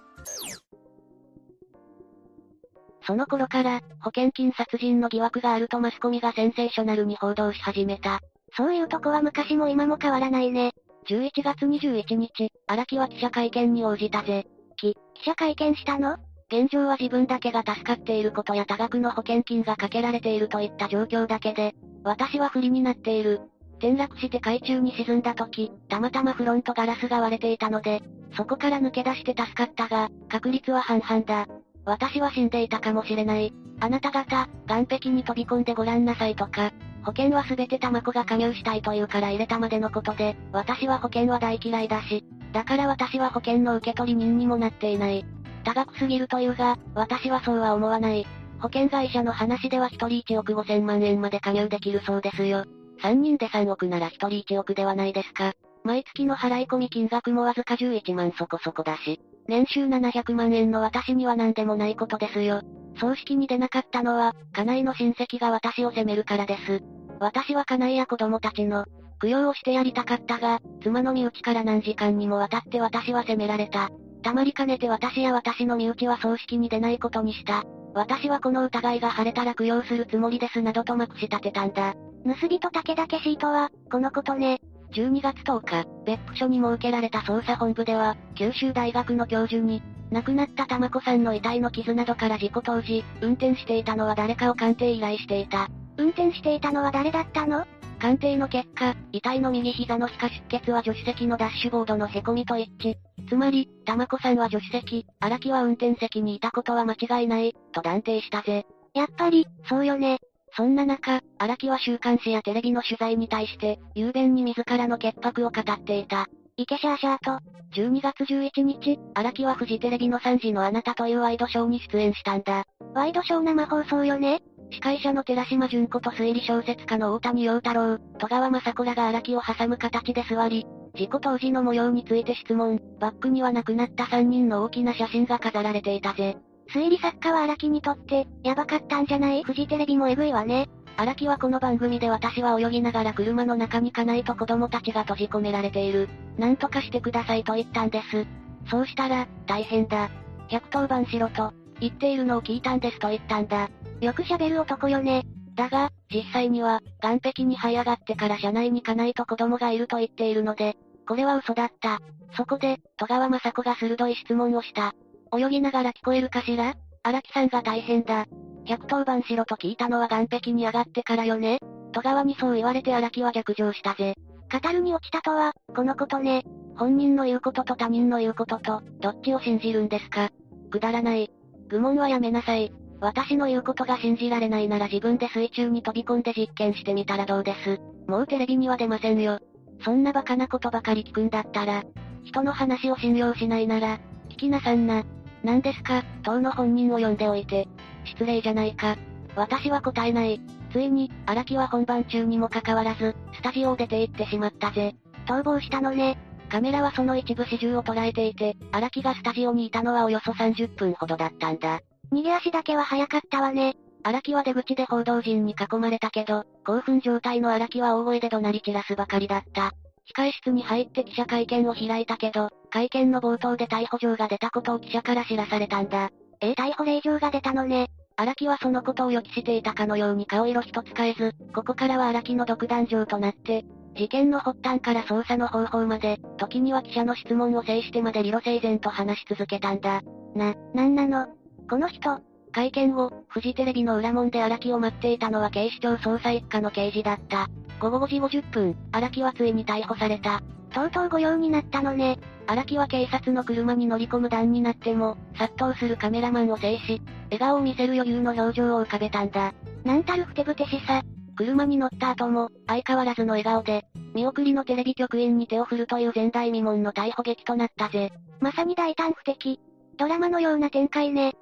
[3.05, 8.19] その頃から、保険金殺人の疑惑があるとマスコミがセンセーショナルに報道し始めた。
[8.55, 10.71] そういうとこは昔も今も変わらないね。
[11.07, 14.45] 11月21日、荒木は記者会見に応じたぜ。
[14.77, 16.17] き、記者会見したの？
[16.51, 21.73] 現状は自分だけが助かっていることや多額の保険金がかけられているといった状況だけで、
[22.03, 23.41] 私は不利になっている。
[23.79, 28.01] 転落して海中に沈んだ時、たまたまフロントガラスが割れていたので、
[28.37, 31.47] そこから抜け出して助かったが、確率は半々だ。
[31.85, 33.53] 私は死んでいたかもしれない。
[33.79, 36.71] あなた方、岸壁に飛び込んでごらんなさいとか、
[37.03, 42.23] 保険はすべて玉子が加入したいというから入れたまでのことで、私は保険は大嫌いだし、
[42.53, 45.25] だから私は保険の受取人にもなっていない。
[45.65, 48.25] 高額すぎるというが、私はそうは思わない。
[48.59, 52.65] 保険会社の話では1人1億5千万円まで加入できるそうですよ。
[53.01, 55.53] 3人で3億なら1人1億ではないですか。
[55.83, 62.61] 毎月の払い込み金額もわずか11万そこそこだし、年収700万円の私には何でもないことですよ。
[62.99, 66.81] 葬式に出なかったのは、家内の親戚が私を責めるからです。
[67.19, 68.85] 私は家内や子供たちの、
[69.21, 73.89] 供養をしてやりたかったが、妻の身内から何時間にもわたって私は責められた。
[74.21, 77.63] たまりかねて私や私の身内は葬式に出ないことにした。
[77.93, 81.93] 私はこの疑いが晴れたら供養するつもりですなどとまくし立てたんだ。
[82.25, 84.59] 盗人武田シートは、このことね。
[84.93, 95.67] 12月10日、別府署に設けられた捜査本部では、九州大学の教授に、亡くなった玉子さんの遺体の傷などから事故当時、運転していたのは誰かを鑑定依頼していた。
[95.97, 97.65] 運転していたのは誰だったの？
[97.99, 102.95] 鑑定の結果、遺体の右膝の皮下出血は助手席のダッシュボードの凹みと一致。
[103.29, 108.65] つまり、玉子さんは助手席、荒木は運転席にいたことは間違いない、と断定したぜ。
[108.93, 110.19] やっぱり、そうよね。
[110.55, 116.27] そんな中、荒木は週刊誌やテレビの取材に対して、雄弁に自らの潔白を語っていた。
[116.57, 117.39] イケシャーシャーと、
[117.75, 122.65] 12月11日、荒木はフジテレビの3時のあなたというワイドショーに出演したんだ。
[122.93, 130.65] ワイドショー生放送よね司会者の寺島純子と推理小説家の大谷陽太郎、戸川雅子らが荒木を挟む形で座り、
[130.95, 136.37] 事故当時の模様について質問、バックには亡くなった3人の大きな写真が飾られていたぜ。
[136.73, 139.43] 推理作家は荒木にとって、やばかったんじゃない？
[139.43, 140.69] フジテレビもエグいわね。
[140.97, 146.09] 荒木はこの番組で私は泳ぎながら車の中に家内と子供たちが閉じ込められている。
[146.39, 148.25] なんとかしてくださいと言ったんです。
[148.71, 150.09] そうしたら、大変だ。
[150.49, 153.69] 110番しろと、言っているのを聞いたんですと言ったんだ。
[154.01, 155.25] よく喋る男よね。
[155.53, 160.75] だが、実際には、岸壁に這い上がってから車内に家内と子供がいると言っているので、
[161.07, 161.99] これは嘘だった。
[162.35, 164.95] そこで、戸川雅子が鋭い質問をした。
[165.35, 166.75] 泳ぎながら聞こえるかしら？
[167.01, 168.27] 荒木さんが大変だ。
[168.65, 171.59] 110番しろと聞いたのは岸壁に上がってからよね。
[171.91, 174.15] 戸川にそう言われて荒木は逆上したぜ。
[174.51, 176.43] 語るに落ちたとは、このことね。
[176.75, 180.29] 本人の言うことと他人の言うことと、どっちを信じるんですか？
[180.71, 181.31] くだらない。
[181.67, 182.71] 愚問はやめなさい。
[183.01, 187.79] 私の言うことが信じられないなら自分で水中に飛び込んで実験してみたらどうです？
[188.07, 189.39] もうテレビには出ませんよ。
[189.83, 191.83] そんなバカなことばかり聞くんだったら、
[192.23, 193.99] 人の話を信用しないなら、
[194.29, 195.03] 聞きなさんな。
[195.43, 197.67] 何ですか、当の本人を呼んでおいて。
[198.05, 198.97] 失礼じゃないか。
[199.35, 200.41] 私は答えない。
[200.71, 204.95] ついに、荒木は本番中にもかかわらず、スタジオを出て行ってしまったぜ。
[205.25, 206.17] 逃亡したのね。
[206.49, 211.81] カメラはその一部始終を捉えていて、荒木がスタジオにいたのはおよそ30分ほどだったんだ。
[212.11, 213.75] 逃げ足だけは早かったわね。
[214.03, 219.73] 荒木は出口で報道陣に囲まれたけど、興奮状態の荒木は大声で怒鳴り散らすばかりだった。
[220.15, 226.09] 控室に入って記者会見を開いたけど、会見の冒頭で逮捕状が出たことを記者から知らされたんだ。
[226.41, 227.87] えー、逮捕令状が出たのね。
[228.15, 233.65] 荒木はそのことを予期していたかのように顔色一つ変えず、ここからは荒木の独壇場となって、
[233.95, 240.01] 事件の発端から捜査の方法まで、時には記者の質問を制してまで理路整然と話し続けたんだ。
[240.35, 241.27] な、なんなの？
[241.69, 242.19] この人、
[242.53, 247.49] 会見後、フジテレビの裏門で荒木を待っていたのは警視庁捜査一課の刑事だった。
[247.79, 250.41] 午後5時50分、荒木はついに逮捕された。
[250.73, 252.19] とうとう御用になったのね。
[252.45, 259.53] 荒木は警察の車に乗り込む段になっても、殺到するカメラマンを制し、笑顔を見せる余裕の表情を浮かべたんだ。
[259.83, 261.01] なんたるふてぶてしさ。
[261.35, 268.11] 車に乗った後も、相変わらずの笑顔で、見送りのテレビ局員に手を振るという前代未聞の逮捕劇となったぜ。
[268.39, 269.59] まさに大胆不敵。
[269.97, 271.33] ドラマのような展開ね。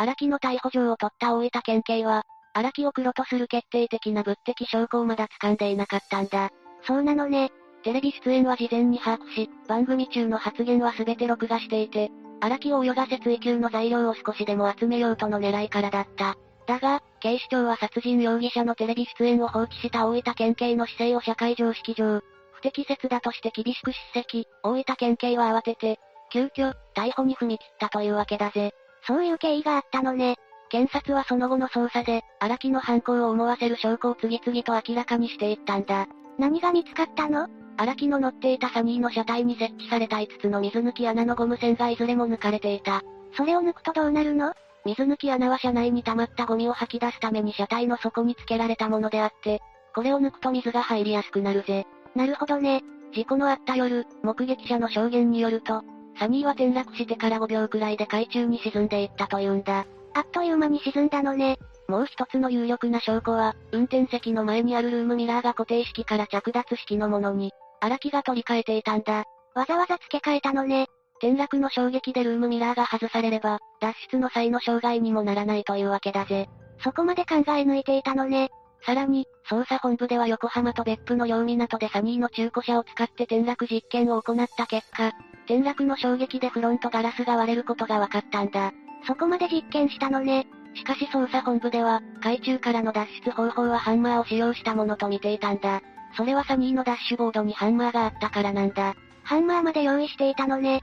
[0.00, 2.22] 荒木の逮捕状を取った大分県警は、
[2.54, 6.48] 荒木を黒とする決定的な物的証拠をまだ掴んでいなかったんだ。
[6.86, 7.50] そうなのね。
[7.82, 12.10] テレビ出演は事前に把握し、番組中の発言は全て録画していて、
[12.40, 16.34] 荒木を泳がせ追及の材料を少しでも集めようとの狙いからだった。
[16.66, 22.22] だが、警視庁は殺人容疑者のテレビ出演を放棄した大分県警の姿勢を社会常識上、
[22.52, 26.00] 不適切だとして厳しく叱責、大分県警は慌てて、
[26.32, 28.72] 急遽、逮捕に踏み切ったというわけだぜ。
[29.06, 30.36] そういう経緯があったのね。
[30.68, 36.06] 検察はその後の捜査で、荒木の犯行を思わせる証拠を次々と明らかにしていったんだ。
[36.38, 37.48] 何が見つかったの？
[37.76, 43.02] 荒木の乗っていたサニーの車体に設置された5つの水抜き穴のゴム栓がいずれも抜かれていた。
[43.36, 44.52] それを抜くとどうなるの？
[44.84, 49.60] 水抜き穴は車内に溜まったゴミを吐き出すために車体の底につけられたものであって、
[49.94, 51.86] これを抜くと水が入りやすくなるぜ。
[52.14, 52.82] なるほどね。
[53.12, 55.82] 事故のあった夜、目撃者の証言によると、
[56.18, 59.86] サニーは転落してから5秒くらいで海中に沈んでいったというんだ。
[60.14, 61.58] あっという間に沈んだのね。
[61.88, 69.24] もう一つの有力な証拠は、運転席の前にあるルームミラーが固定式から着脱式のものに、荒木が取り替えていたんだ。
[69.54, 70.86] わざわざ付け替えたのね。
[71.18, 76.48] 転落の衝撃でルームミラーが外されれば、脱出の際の障害にもならないというわけだぜ。
[76.82, 78.50] そこまで考え抜いていたのね。
[78.86, 85.12] さらに、捜査本部では横浜と別府の両港でサニーの中古車を使って転落実験を行った結果、
[85.50, 88.72] 転落の衝撃でフロントガラスが割れることが分かったんだ。
[89.04, 90.46] そこまで実験したのね。
[90.74, 95.80] しかし捜査本部では、海中からの脱出方法はハンマーを使用したものと見ていたんだ。
[96.16, 98.94] それはサニーのダッシュボードにハンマーがあったからなんだ。
[99.24, 100.82] ハンマーまで用意していたのね。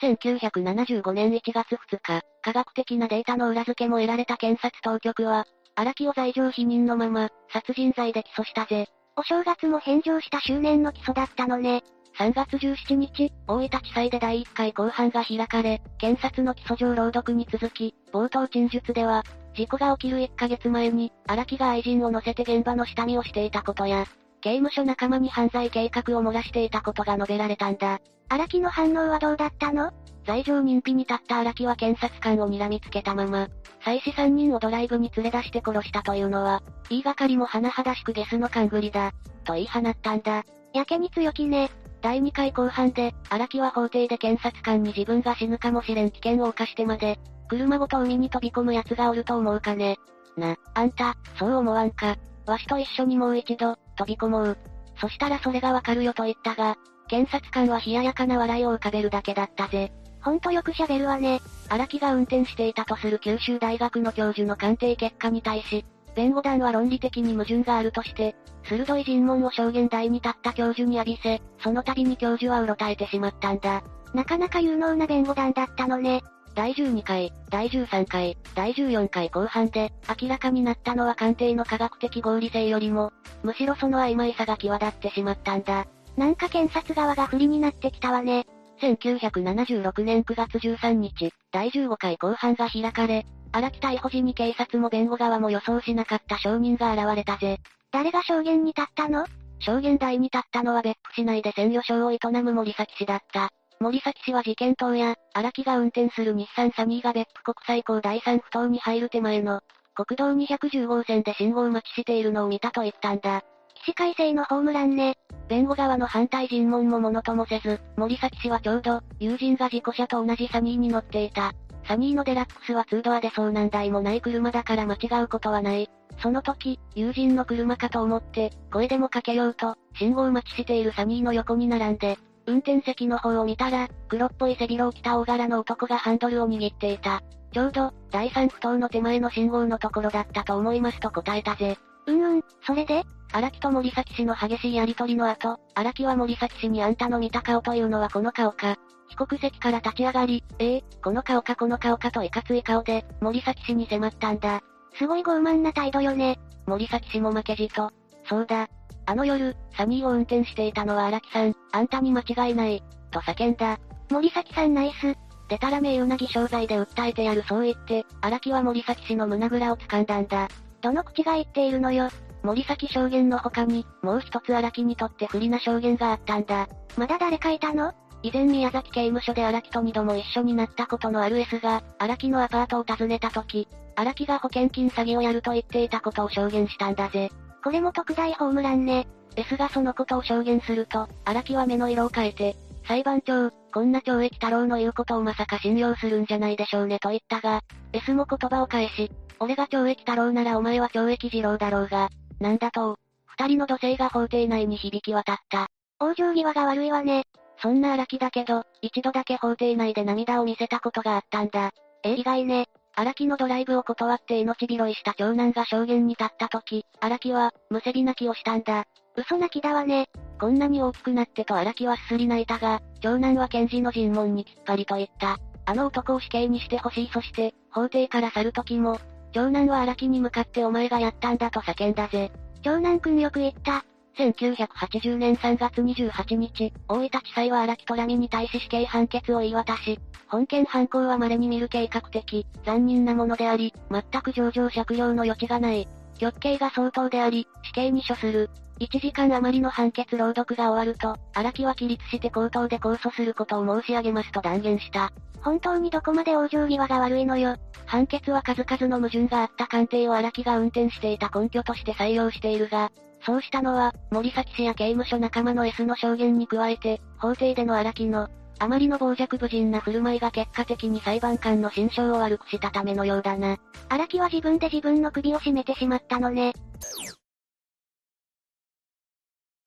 [0.00, 8.88] 1975年1月2日、科学的なデータの裏付けも得られた検察当局は、荒木を罪状否認のまま、殺人罪で起訴したぜ。
[9.14, 11.84] お正月も返上した周年の起訴だったのね。
[12.18, 19.22] 3月17日、大分地裁で第1回公判が開かれ、検察の起訴状朗読に続き、冒頭陳述では、
[19.54, 24.06] 事故が起きる1ヶ月前に、荒木が愛人を乗せて現場の下見をしていたことや、
[24.40, 28.00] 刑務所仲間に犯罪計画を漏らしていたことが述べられたんだ。
[28.30, 29.92] 荒木の反応はどうだったの？
[30.26, 33.48] 罪状認否に立った荒木は検察官を睨みつけたまま、
[33.82, 39.12] 妻子3人をドライブに連れ出して殺したというのは、言いがかりも甚だしくゲスの勘繰りだ、
[39.44, 40.44] と言い放ったんだ。
[40.72, 41.70] やけに強気ね。
[42.00, 47.18] 第2回後半で、荒木は法廷で検察官に自分が死ぬかもしれん危険を冒してまで、
[47.48, 49.98] 車ごと海に飛び込む奴がおると思うかね。
[50.36, 52.16] な、あんた、そう思わんか。
[52.46, 54.58] わしと一緒にもう一度、飛び込もう。
[55.00, 56.76] そしたらそれがわかるよと言ったが、
[57.08, 59.92] 検察官は冷ややかな笑いを浮かべるだけだったぜ。
[60.22, 61.40] ほんとよく喋るわね。
[61.68, 65.84] 荒木が運転していたとする九州大学の教授の鑑定結果に対し、
[66.14, 73.82] 弁護団は論理的に矛盾があるとして、鋭い尋問を証言台に立った教授に浴びせ、その度に教授はうろたえてしまったんだ。
[74.14, 76.22] なかなか有能な弁護団だったのね。
[76.54, 83.12] 第12回、第13回、第14回後半で、明らかになったのは鑑定の科学的合理性よりも、
[83.42, 85.86] むしろその曖昧さが際立ってしまったんだ。
[86.16, 88.46] なんか検察側が不利になってきたわね。
[88.82, 97.58] 1976年9月13日、第15回後半が開かれ、荒木逮捕時に警察も弁護側も予想しなかった証人が現れたぜ。
[97.92, 99.24] 誰が証言に立ったの？
[99.60, 103.50] 証言台に立ったのは別府市内で鮮魚商を営む森崎氏だった。
[103.78, 109.60] 森崎氏は事件当夜、荒木が運転する日産サニーが別府国際港第3不島に入る手前の、
[109.94, 113.44] 国道210号線で信号待ちしているのを見たと言ったんだ。
[113.84, 115.18] 起死回生のホームランね。
[115.48, 121.52] 弁護側の反対尋問もものともせず、森崎氏はちょうど、友人が事故車と同じサニーに乗っていた。
[121.88, 125.90] サニーのデラックスは2ドアで遭難台もない車だから間違うことはない。
[126.22, 137.20] その時、友人の車かと思って、声でもかけようと、信号待ちしているサニーの横に並んで、運転席の方を見たら、黒っぽい背広を着た大柄の男がハンドルを握っていた。
[137.52, 141.76] ちょうど、第三不頭の手前の信号のところだったと思いますと答えたぜ。
[142.06, 143.04] うんうん、それで？
[143.32, 148.76] 荒木と森崎氏の激しいやりとりの後、荒木は森崎氏にあんたの見た顔というのはこの顔か。
[149.08, 154.60] 被告席から立ち上がり、ええー、この顔かこの顔かといかつい顔で、森崎氏に迫ったんだ。
[154.98, 156.38] すごい傲慢な態度よね。
[156.66, 157.90] 森崎氏も負けじと。
[158.28, 158.68] そうだ、
[159.06, 163.78] あの夜、サニーを運転していたのは荒木さん、あんたに間違いない、と叫んだ。
[164.10, 165.16] 森崎さんナイス。
[165.48, 170.48] でたらめうなぎ商材で訴えてやるそう言って、荒木は森崎氏の胸ぐらを掴んだんだ。
[170.82, 172.08] どの口が言っているのよ？
[172.42, 176.68] 森崎証言の他に、もう一つ荒木にとって不利な証言があったんだ。
[176.96, 177.92] まだ誰かいたの？
[178.24, 187.30] 以前宮崎刑務所で荒木と二度も一緒になったことのある S が、荒木のアパートを訪ねた時、荒木が保険金詐欺をやると言っていたことを証言したんだぜ。
[187.62, 189.06] これも特大ホームランね。
[189.36, 192.56] S がそのことを証言すると、荒木は目の色を変えて、
[192.86, 197.62] 裁判長、こんな懲役太郎の言うことをまさか信用するんじゃないでしょうねと言ったが、
[197.92, 205.68] S も言葉を返し、俺が懲役太郎ならお前は懲役二郎だろうが、なんだと二人の土星が法廷内に響き渡った。
[206.00, 207.24] 往生際が悪いわね。
[207.62, 211.70] そんな荒木だけど、一度だけ法廷内で涙を見せたことがあったんだ。
[212.02, 212.66] え、意外ね。
[212.94, 218.84] 荒木のドライブを断って命拾いした長男が証言に立った時、荒木は、むせび泣きをしたんだ。
[219.16, 220.08] 嘘泣きだわね。
[220.42, 225.38] こんなに大きくなってと荒木はすすり泣いたが、長男は検事の尋問にきっぱりと言った。
[225.66, 228.98] あの男を死刑にしてほしいそして、法廷から去る時も、
[229.30, 232.32] 長男は荒木に向かってお前がやったんだと叫んだぜ。
[232.64, 233.84] 長男くんよく言った。
[234.18, 245.86] 1980年3月28日、大分地裁は荒木とラミに対し死刑判決を言い渡し、本件犯行は稀に見る計画的、残忍なものであり、全く上場借用の余地がない。
[246.18, 248.50] 極刑が相当であり、死刑に処する。
[248.82, 255.12] 1時間余りの判決朗読が終わると、荒木は起立して口頭で控訴することを申し上げますと断言した。
[255.40, 257.56] 本当にどこまで往生際が悪いのよ。
[257.86, 262.90] 判決は数々の矛盾があった鑑定を荒木が運転していた根拠として採用しているが、
[263.24, 268.28] そうしたのは、森崎氏や刑務所仲間の S の証言に加えて、法廷での荒木の、
[268.58, 273.58] あまりの傍若無人な振る舞いが結果的に裁判官の心象を悪くしたためのようだな。
[273.88, 276.52] 荒木は自分で自分の首を絞めてしまったのね。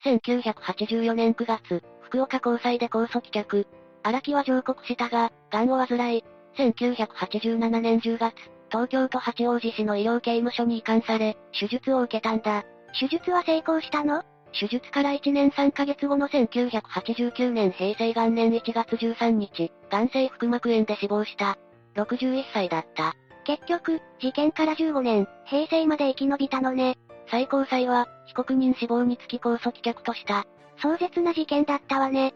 [0.05, 3.65] 1984年9月、福岡高裁で控訴棄却。
[4.03, 6.23] 荒木は上告したが、癌を患い、
[6.57, 8.35] 1987年10月、
[8.69, 12.63] 東京都八王子市の医療刑務所に移管され、手術を受けたんだ。
[12.99, 14.23] 手術は成功したの？
[14.57, 21.57] 手術から1年3ヶ月後の1989年平成元年1月13日、癌性腹膜炎で死亡した。
[21.95, 23.15] 61歳だった。
[23.43, 26.97] 結局、事件から15年、平成まで生き延びたのね。
[27.29, 30.45] 最高裁は、被告人死亡につき控訴棄却とした。
[30.81, 32.33] 壮絶な事件だったわね。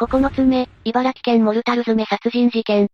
[0.00, 2.88] 9つ目、茨城県モルタル詰め殺人事件。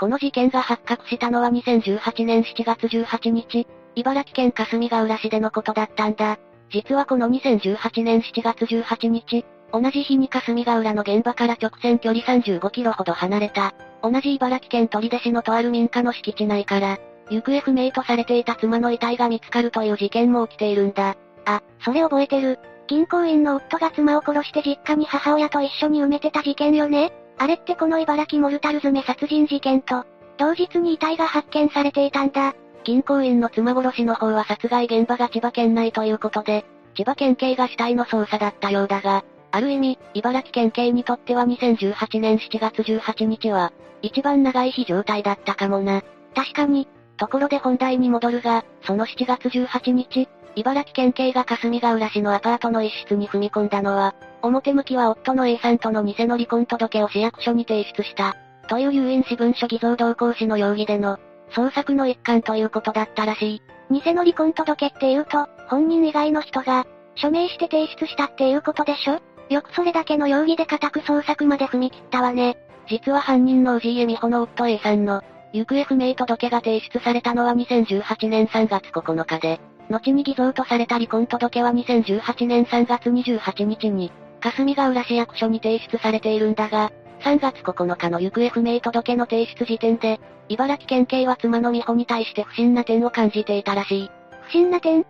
[0.00, 6.38] この事件が発覚したのは2018年7月18日、茨城県霞ヶ浦市でのことだったんだ。
[6.70, 16.98] 実はこの2018年7月18日、同じ日に霞ヶ浦の現場から直線距離35キロほど離れた、同じ茨城県取手市のとある民家の敷地内から、
[17.30, 21.16] 行方不明とされていた妻の遺体が見つかるという事件も起きているんだ。
[21.44, 22.58] あ、それ覚えてる。
[22.86, 30.04] 銀行員の夫が妻を殺して実家に母親と一緒に埋めてた事件よねあれってこの茨城モルタル詰め殺人事件と、
[30.38, 32.54] 同日に遺体が発見されていたんだ。
[32.84, 36.64] 銀行員の妻殺しの方は殺害現場が千葉県内ということで、
[36.94, 46.02] 千葉県警が死体の捜査だったようだが、ある意味、茨城県警にとっては2018年7月18日は、一番長い日状態だったかもな。
[46.34, 46.88] 確かに。
[47.16, 58.36] ところで本題に戻るが、その7月18日、茨城県警が霞ヶ浦市のアパートの一室に踏み込んだのは、表向きは夫の A さんとの偽の離婚届を市役所に提出した。
[58.68, 61.18] という有印私文書偽造同行使の容疑での、
[61.52, 63.62] 捜索の一環ということだったらしい。
[63.90, 66.86] 偽の離婚届って言うと、本人以外の人が、
[67.16, 69.20] 署名して提出したっていうことでしょ？
[69.48, 72.56] よくそれだけの容疑で家宅捜索まで踏み切ったわね。
[72.88, 79.60] 実は犯人の氏家美穂の夫 A さんの、行方不明届が提出されたのは2018年3月9日で、
[79.90, 94.10] 後に偽造とされた離婚届は2018年3月28日に、霞ヶ浦市役所に提出されているんだが、3月9日の行方不明届の提出時点で、茨城県警は妻の美穂に対して不審な点を感じていたらしい。
[94.42, 95.04] 不審な点？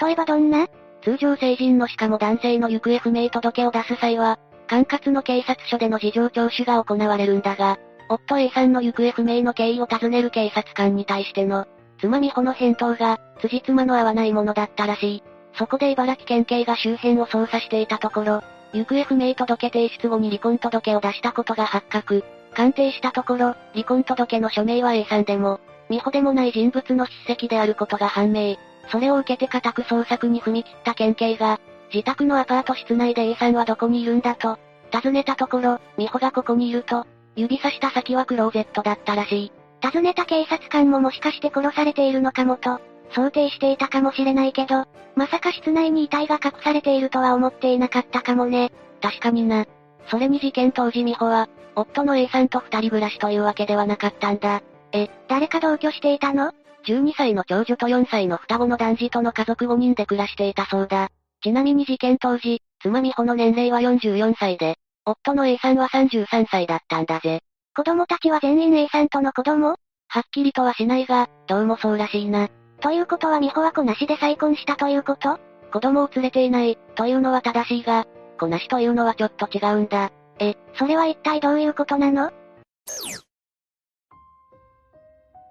[0.00, 0.66] 例えばどんな？
[1.02, 7.78] 通常成人のしかも男性の行方不明届を出す際は、管轄の警察署での事情聴取が行われるんだが、
[8.08, 11.66] 夫 A さんの行方不明の経緯を尋ねる警察官に対しての、
[12.00, 15.22] 妻美穂の返答が、辻妻の合わないものだったらしい。
[15.54, 22.24] そこで茨城県警が周辺を捜査していたところ、行方不明届提出後に離婚届を出したことが発覚。
[22.54, 28.56] 鑑定したところ、離婚届の署名は A さんでも、美穂でもない人物の筆跡であることが判明。
[28.90, 31.60] それを受けて家宅捜索に踏み切った県警が、
[31.92, 34.58] 自宅のアパート室内で A さんはどこにいるんだと、
[34.90, 39.52] 尋ねたところ、美穂がここにいると、指さした先はクローゼットだったらしい。
[39.80, 42.80] 尋ねた警察官ももしかして殺されているのかもと、
[43.12, 48.72] 想定していたかもしれないけど、まさか室内に遺体が隠されているとは思っていなかったかもね。
[49.00, 49.66] 確かにな。
[50.10, 54.62] それに事件当時美穂は、夫の A さんと二人暮らしというわけではなかったんだ。
[54.92, 56.52] え、誰か同居していたの？
[56.88, 61.08] ?12 歳の長女と4歳の双子の男児との家族5人で暮らしていたそうだ。
[61.42, 67.40] ちなみに事件当時、妻美穂の年齢は44歳で、夫の A さんは33歳だったんだぜ。
[67.76, 69.76] 子供たちは全員 A さんとの子供？
[70.08, 72.48] はっきりとはしないが、どうもそうらしいな。
[72.80, 75.38] ということは美穂は子なしで再婚したということ？
[75.72, 78.06] 子供を連れていない、というのは正しいが、
[78.40, 80.10] 子なしというのはちょっと違うんだ。
[80.40, 82.32] え、それは一体どういうことなの？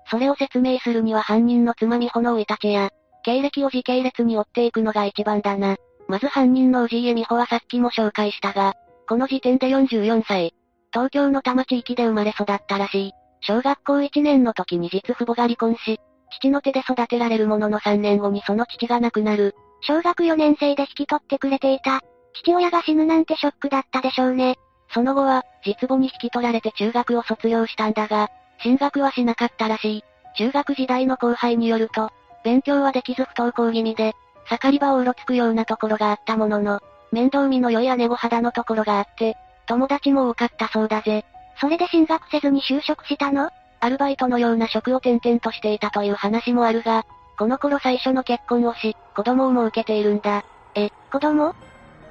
[0.10, 2.90] それを説明するには犯人の妻美穂の生い立ちや、
[3.24, 5.76] 経歴を時系列に追っていくのが一番だな。
[6.08, 8.74] まず犯人のおじいえ美穂はさっきも紹介したが、
[9.08, 10.53] この時点で44歳。
[10.94, 13.11] 東京の多摩地域で生まれ育ったらしい。
[13.42, 16.00] 小学校1年の時に実父母が離婚し、
[16.40, 19.56] 父の手で育てられるものの3年後にその父が亡くなる。
[19.82, 22.02] 小学4年生で引き取ってくれていた。
[22.34, 24.56] 父親が死ぬなんてショックだったでしょうね。
[24.94, 28.30] その後は、実母に引き取られて中学を卒業したんだが、
[28.61, 30.03] 進学はしなかったらしい。
[30.38, 32.11] 中学時代の後輩によると、
[32.44, 34.14] 勉強はできず不登校気味で、
[34.50, 36.80] 盛り場をうろつくようなところがあったものの、
[37.11, 41.26] 面倒見の良い姉御肌のところがあって、友達も多かったそうだぜ。
[41.60, 43.50] それで進学せずに就職したの？
[43.80, 47.06] アルバイトのような職を転々としていたという話もあるが、
[47.38, 50.45] この頃最初の結婚をし、子供をも受けているんだ。
[50.76, 51.53] え、子供？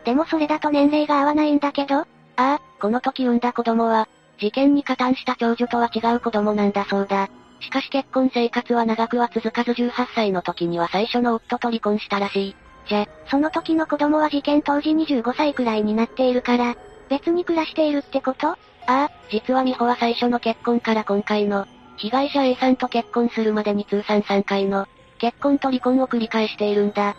[0.05, 2.01] でもそれだと年齢が合わないんだけど？
[2.01, 4.09] ああ、この時産んだ子供は、
[4.39, 7.29] 事件に加担した長女とは違う子供なんだそうだ。
[7.61, 12.57] しかし結婚生活は長くは続かず18歳の時には最初の夫と離婚したらしい。
[12.89, 16.77] じゃ、その時の子供は事件当時25歳くらいになっているから、
[17.09, 18.49] 別に暮らしているってこと？
[18.49, 18.57] あ
[18.87, 21.67] あ、実は美穂は最初の結婚から今回の、
[21.97, 24.87] 被害者 A さんと結婚するまでに通算3回の、
[25.19, 27.17] 結婚と離婚を繰り返しているんだ。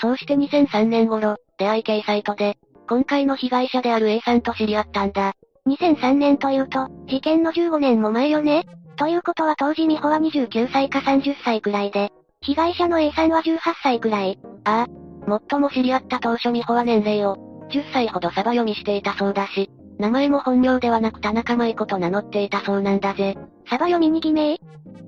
[0.00, 2.56] そうして2003年頃、出会い系サイトで、
[2.88, 5.32] 今回の被害者である A さんと知り合ったんだ。
[5.66, 8.66] 2003年というと、事件の15年も前よね？
[8.96, 14.38] ということは当時美穂は29歳か30歳くらいで、被害者の A さんは18歳くらい。
[14.64, 15.40] ああ。
[15.50, 17.36] 最も知り合った当初美穂は年齢を、
[17.70, 23.38] 10歳ほどサバ読みしていたそうだし、名前も本名ではなく田中舞子と名乗っていたそうなんだぜ。
[23.70, 24.58] サバ読みに偽名？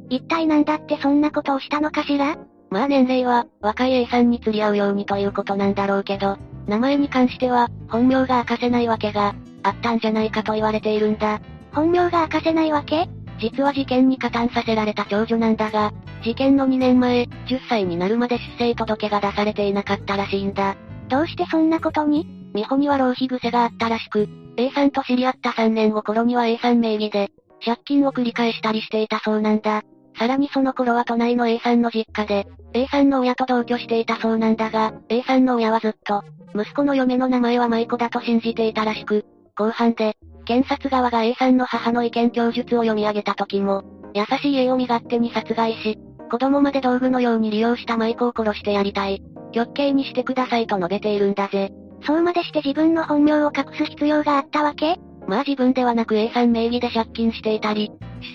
[0.09, 2.39] 一体なんだってそんなことをしたのかしら？
[2.71, 11.41] まあ年齢は、若い A さんに釣り合うようにということなんだろうけど、名前に関しては、本名が明かせないわけが、あったんじゃないかと言われているんだ。
[11.73, 13.09] 本名が明かせないわけ？
[13.39, 20.77] 実は事件に加担させられた長女なんだが、事件の2年前、10歳になるまで出生届が出されていなかったらしいんだ。
[21.09, 22.27] どうしてそんなことに？
[22.55, 27.31] 美穂には浪費癖があったらしく、A さんと知り合った3年後頃には A さん名義で、
[27.65, 29.83] 借金を繰り返したりしていたそうなんだ。
[30.19, 36.23] さらにその頃は都内の A さんの実家で、A さんの親と同居していたそうなんだが、A さんの親はずっと、
[36.57, 39.25] 息子の嫁の名前は舞子だと信じていたらしく、
[39.57, 45.99] 後半で、検察側が A さんの母の意見供述を読み上げた時も、優しい A を身勝手に殺害し、
[46.31, 49.23] 子供まで道具のように利用した舞子を殺してやりたい。
[49.53, 51.71] 極刑にしてくださいと述べているんだぜ。
[52.05, 54.97] そうまでして自分の本名を隠す必要があったわけ？
[55.27, 57.91] まあ自分ではなく A さん名義で借金していたり、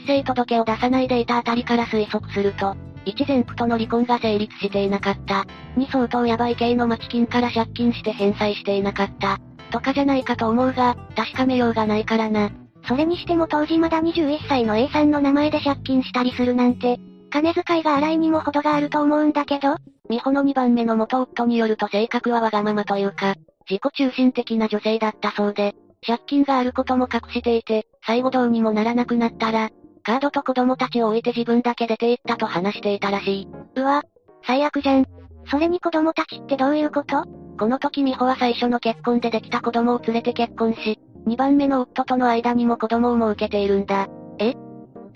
[0.07, 5.45] 出生届を出さないでいたあたりから推測すると、1前夫との離婚が成立していなかった。
[5.77, 9.39] 2相当ヤバい系の町金から借金して返済していなかった。
[9.71, 12.51] とかじゃないかと思うが、確かめようがないからな。
[12.87, 16.99] それにしても当時まだ21歳の A さんの名前で借金したりするなんて、
[17.29, 19.77] 金遣いが荒いにも程があると思うんだけど、
[20.09, 23.35] 美穂の2番目の元夫によると性格はわがままというか、
[23.69, 25.73] 自己中心的な女性だったそうで、
[26.05, 29.69] 借金があることも隠していて、最後どうにもならなくなったら、
[30.03, 33.47] カードと子供たちを置いて自分だけ出て行ったと話していたらしい。
[33.75, 34.03] うわ、
[34.45, 35.05] 最悪じゃん。
[35.49, 37.23] それに子供たちってどういうこと？
[37.59, 44.07] この時美穂は最初の結婚でできた子供を連れて結婚し、2番目の夫との間にも子供をも受けているんだ。
[44.39, 44.55] え？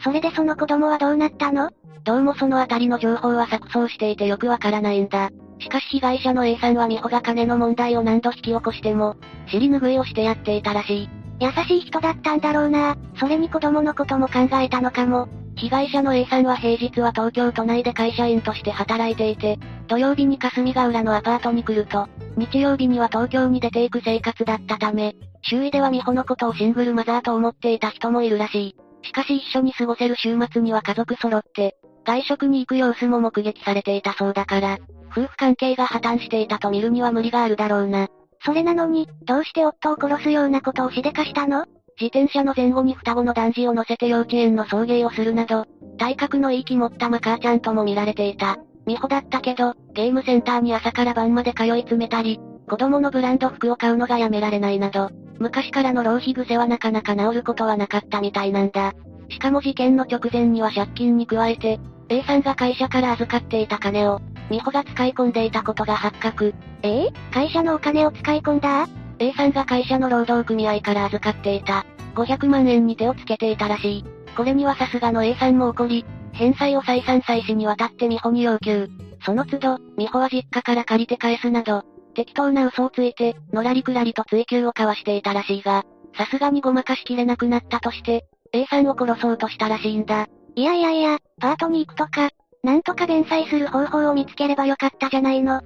[0.03, 1.71] それでその子供はどうなったの？
[2.03, 5.31] どうもそのあたりの情報は錯綜していてよくわからないんだ。
[5.57, 9.15] しかし被害者の A さんは美穂が金の問題を何度引き起こしても、
[9.47, 11.09] 尻拭いをしてやっていたらしい。
[11.39, 15.27] 優しい人だったんだろうなそれに子供のことも考えたのかも。
[15.57, 19.57] 被害者の A さんは平日は東京都内で会社員として働いていて、
[19.87, 28.75] 土曜日に霞ヶ浦のアパートに来ると、日曜日には東京に出ていく生活だったため、周囲では美穂のことをシングルマザーと思っていた人もいるらしい。
[29.03, 34.77] しかし一緒に過ごせる週末には家族揃って、外食に行く様子も目撃されていたそうだから、
[35.11, 38.09] 夫婦関係が破綻していたと見るには無理があるだろうな。
[38.43, 41.65] それなのに、どうして夫を殺すようなことをしでかしたの？
[41.99, 45.65] 自転車の前後に双子の男児を乗せて幼稚園の送迎をするなど、
[45.97, 48.57] 体格のいい気持ったマ母ちゃんとも見られていた。
[48.85, 58.93] 美穂だったけど、ゲームセンターに朝から晩まで通い詰めたり、子供のブランド服を買うのがやめられないなど、昔からの浪費癖はなかなか治ることはなかったみたいなんだ。
[59.29, 66.53] しかも事件の直前には借金に加えて、A さんが会社から預かっていた金を、美穂が使い込んでいたことが発覚。
[66.83, 67.07] え？
[67.07, 68.87] え会社のお金を使い込んだ
[69.19, 71.85] ?A さんが会社の労働組合から預かっていた。
[72.15, 74.05] 500万円に手をつけていたらしい。
[74.35, 78.89] これにはさすがの A さんも怒り、返済を再三再四にわたって美穂に要求。
[79.25, 81.83] その都度、美穂は実家から借りて返すなど、
[82.13, 85.83] 適当な嘘をついて、のらりくらりと追及を交わしていたらしいが、
[86.17, 90.27] さすがにごまかしきれなくなったとして、A さんを殺そうとしたらしいんだ。
[90.55, 92.29] いやいやいや、パートに行くとか、
[92.65, 95.61] なんとか弁済する方法を見つければよかったじゃないの。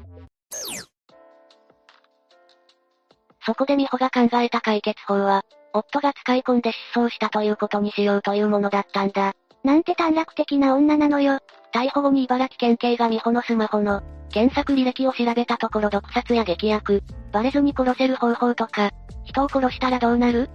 [3.46, 9.34] そこで美穂が考えた解決法は、夫が使い込んで失踪したということにしようというものだったんだ。
[9.64, 11.40] なんて短絡的な女なのよ。
[11.74, 18.92] 逮捕後に茨城県警が美穂のスマホの、検索履歴を調べたところ毒殺や劇薬、バレずに殺せる方法とか、
[19.24, 20.50] 人を殺したらどうなる？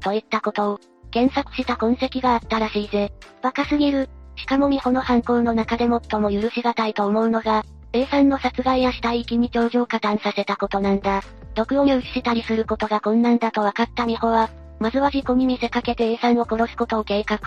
[0.00, 0.80] といったことを、
[1.10, 3.12] 検索した痕跡があったらしいぜ。
[3.42, 4.08] バカすぎる。
[4.36, 11.22] しかも美穂の犯行の中で最も許し難いと思うのが、A さんの殺害や死体遺棄に長女を加担させたことなんだ。
[11.54, 17.38] 毒を入手したりすることが困難だと分かった美穂は、まずは事故に見せかけて A さんを殺すことを計画。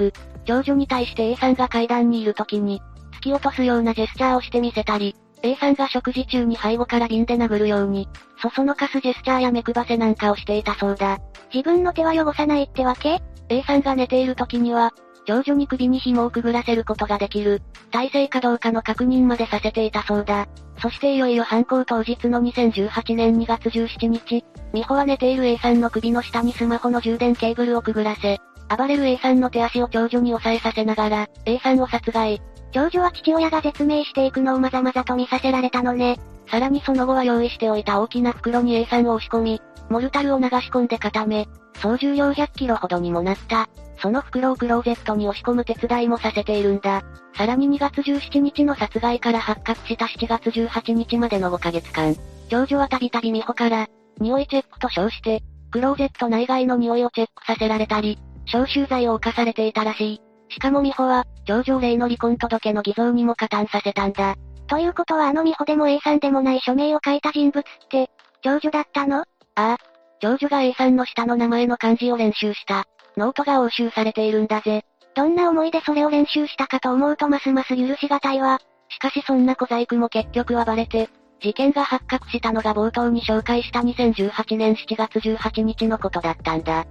[0.45, 2.81] 長女に対して A さんが階段にいる時に、
[3.13, 8.07] 突き落とすようなジェスチャーをしてみせたり、A さんが食事中に背後から瓶で殴るように、
[8.41, 11.19] そそのかすジェスチャーや目配せなんかをしていたそうだ。
[11.53, 14.93] 自分の手は汚さないってわけ ?A さんが寝ている時には、
[15.25, 20.47] 長女に首に紐をくぐらせることができる、体制かどうかの確認までさせていたそうだ。
[20.81, 28.39] そしていよいよ犯行当日の2018年2月17日、美穂は寝ている A さんの首の下にスマホの充電ケーブルをくぐらせ、
[28.77, 32.41] 暴れる A さんの手足を長女に押さえさせながら、A さんを殺害。
[32.71, 36.19] 長女は父親が絶命していくのをまざまざと見させられたのね。
[36.47, 41.47] さらにその後は用意しておいた大きな袋に A さんを押し込み、モルタルを流し込んで固め、
[41.81, 43.67] 総重量100キロほどにもなった。
[44.01, 47.03] その袋をクローゼットに押し込む手伝いもさせているんだ。
[47.35, 52.15] さらに2月17日の殺害から発覚した7月18日までの5ヶ月間、
[52.49, 53.87] 長女はたびたび美穂から、
[54.19, 55.41] 匂いチェックと称して、
[55.71, 60.21] クローゼット内外の匂いをチェックさせられたり、消臭剤を犯されていたらしい。
[60.49, 64.35] しかも美穂は、長女霊の離婚届の偽造にも加担させたんだ。
[64.67, 68.09] ということはあの美穂でも A さんでもない署名を書いた人物って、
[68.41, 69.19] 長女だったの？
[69.19, 69.77] ああ。
[70.19, 72.85] 長女が A さんの下の名前の漢字を練習した。
[73.17, 74.83] ノートが押収されているんだぜ。
[75.15, 78.59] どんな思いでそれを練習したかと思うとますます許しがたいわ。
[78.89, 81.09] しかしそんな小細工も結局はバレて、
[81.41, 86.85] 事件が発覚したのが冒頭に紹介した2018年7月18日のことだったんだ。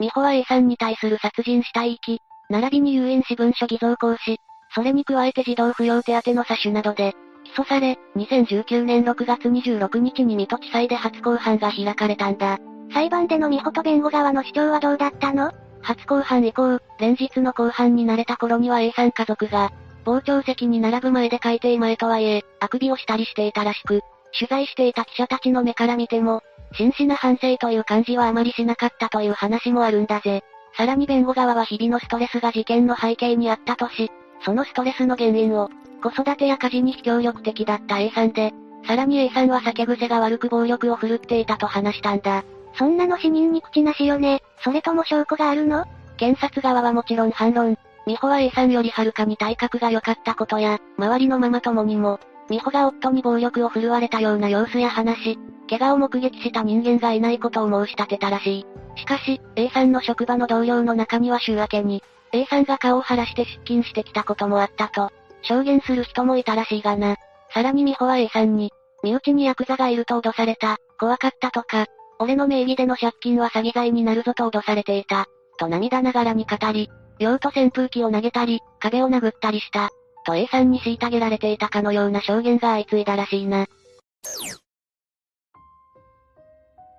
[0.00, 2.18] 美穂は A さんに対する殺人死体遺棄、
[2.50, 4.38] 並びに有印私文書偽造行使、
[4.74, 12.58] それに加えて児童扶養手当の詐取などで、起訴され、2019年6月26日に水戸地裁で初公判が開かれたんだ。
[12.92, 15.52] 裁判での美穂と弁護側の主張はどうだったの？
[15.82, 19.70] 初公判以降、連日の公判に慣れた頃には A さん家族が、
[20.04, 24.00] 傍聴席に並ぶ前で海底前とはいえ、あくびをしたりしていたらしく、
[24.38, 30.42] 取材していた記者たちの目から見ても、真摯な反省という感じはあまりしなかったという話もあるんだぜ。
[30.78, 34.12] さらに弁護側は日々のストレスが事件の背景にあったとし、
[34.44, 38.54] そのストレスの原因を、子育てや家事に非協力的だった A さんで、
[38.86, 42.44] さらに A さんは酒癖が悪く暴力を振るっていたと話したんだ。
[42.74, 44.40] そんなの死人に口なしよね。
[44.62, 45.84] それとも証拠があるの？
[46.16, 47.76] 検察側はもちろん反論。
[48.06, 58.66] 美穂は A さんよりはるかに体格が良かったことや、周りのママ友にも、美穂が夫に暴力を振るわれたような様子や話、怪我を目撃した人間がいないことを申し立てたらしい。
[58.96, 62.02] しかし、A さんの職場の同僚の中には週明けに、
[62.32, 65.10] A さんが顔を晴らして出勤してきたこともあったと、
[65.42, 67.16] 証言する人もいたらしいがな。
[67.52, 71.86] さらに美穂は A さんに、身内にヤクザがいると脅された、怖かったとか、
[72.18, 75.26] 俺の名義での借金は詐欺罪になるぞと脅されていた、
[75.58, 79.90] と涙ながらに語り、用途扇風機を投げたり、壁を殴ったりした、
[80.28, 83.64] と A さんに虐げられていたかのような証言が相次いだらしいな。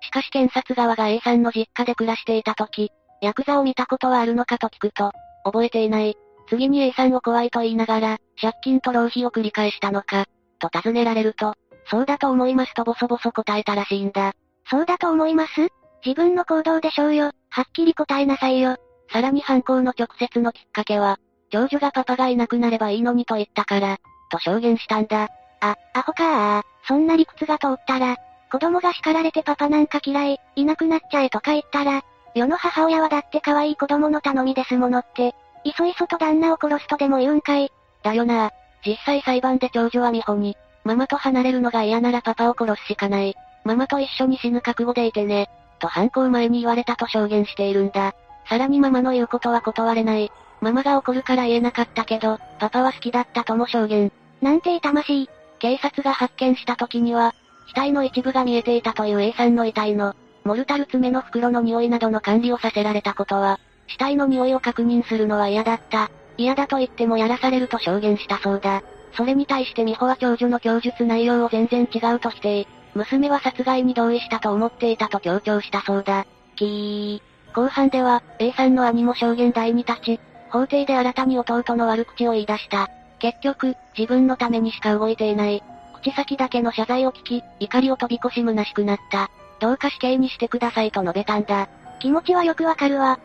[0.02, 2.90] しかし検察側が A さんの実家で暮らしていた時、
[3.22, 5.12] ヤクザを見たことはあるのかと聞くと、
[5.44, 6.16] 覚えていない。
[6.48, 10.24] 次に A さんを怖いと言いながら、借金と浪費を繰り返したのか、
[10.58, 11.54] と尋ねられると、
[11.88, 14.32] そうだと思いますとボソボソ答えたらしいんだ。
[14.68, 15.68] そうだと思います？
[16.04, 17.30] 自分の行動でしょうよ。
[17.50, 18.76] はっきり答えなさいよ。
[19.12, 21.20] さらに犯行の直接のきっかけは、
[21.50, 23.98] 長女がパパがいなくなればいいのにと言ったから、
[24.30, 25.28] と証言したんだ。
[25.60, 26.62] あ、アホかー。
[26.86, 28.16] そんな理屈が通ったら、
[28.50, 32.02] 子供が叱られてパパなんか嫌い、いなくなっちゃえとか言ったら、
[32.34, 37.70] 世の母親はだって可愛い子供の頼みですものって、いそいそと旦那を殺すとでも言うんかい。
[38.02, 38.50] だよな
[38.84, 43.34] 実際裁判で長女は美穂に、ママと離れるのが嫌ならパパを殺すしかない。
[43.64, 45.50] ママと一緒に死ぬ覚悟でいてね。
[45.80, 48.14] と犯行前に言われたと証言しているんだ。
[48.48, 50.32] さらにママの言うことは断れない。
[50.60, 54.12] ママが怒るから言えなかったけど、パパは好きだったとも証言。
[54.42, 55.30] なんて痛ましい。
[55.58, 57.34] 警察が発見した時には、
[57.68, 60.14] 死体の一部が見えていたという A さんの遺体の、
[60.44, 66.10] モルタル爪の袋の匂いなどの管理をさせられたことは、死体の匂いを確認するのは嫌だった。
[66.36, 68.82] 嫌だと言ってもやらされると証言したそうだ。
[69.14, 72.66] それに対して美穂は長女の供述内容を全然違うと否定。
[72.94, 76.26] 娘は殺害に同意したと思っていたと強調したそうだ。
[76.56, 77.54] キー。
[77.54, 82.88] 後半では、A さんの兄も証言台に立ち、法廷で新たに弟の悪口を言い出した。
[83.18, 85.62] 結局、自分のためにしか動いていない。
[86.02, 89.30] 口先だけの謝罪を聞き、怒りを飛び越し虚しくなった。
[89.60, 91.68] どうか死刑にしてくださいと述べたんだ。
[92.00, 93.20] 気持ちはよくわかるわ。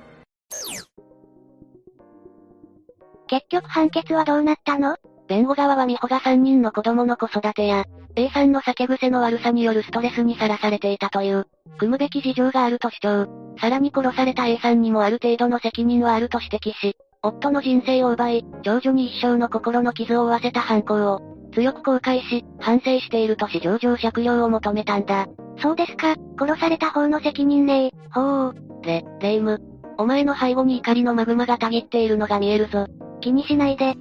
[3.28, 4.98] 結局判決はどうなったの？
[5.28, 11.48] 弁護側は美穂が3人の子供の子育てや、A さんの酒癖の悪さによるストレスにさらされていたという、
[11.80, 13.56] 組むべき事情があると主張。
[13.60, 16.95] さらに殺された A さんにもある程度の責任はあると指摘し、
[17.26, 21.22] 夫の人生を奪い、長女に一生の心の傷を負わせた犯行を、
[21.54, 25.26] 強く後悔し、反省しているとし上場借用を求めたんだ。
[25.58, 28.56] そうですか、殺された方の責任ねほう。
[28.84, 29.60] レ、レイム。
[29.98, 32.86] お前の背後に怒りのマグマがたぎっているのが見えるぞ。
[33.22, 33.95] 気にしないで。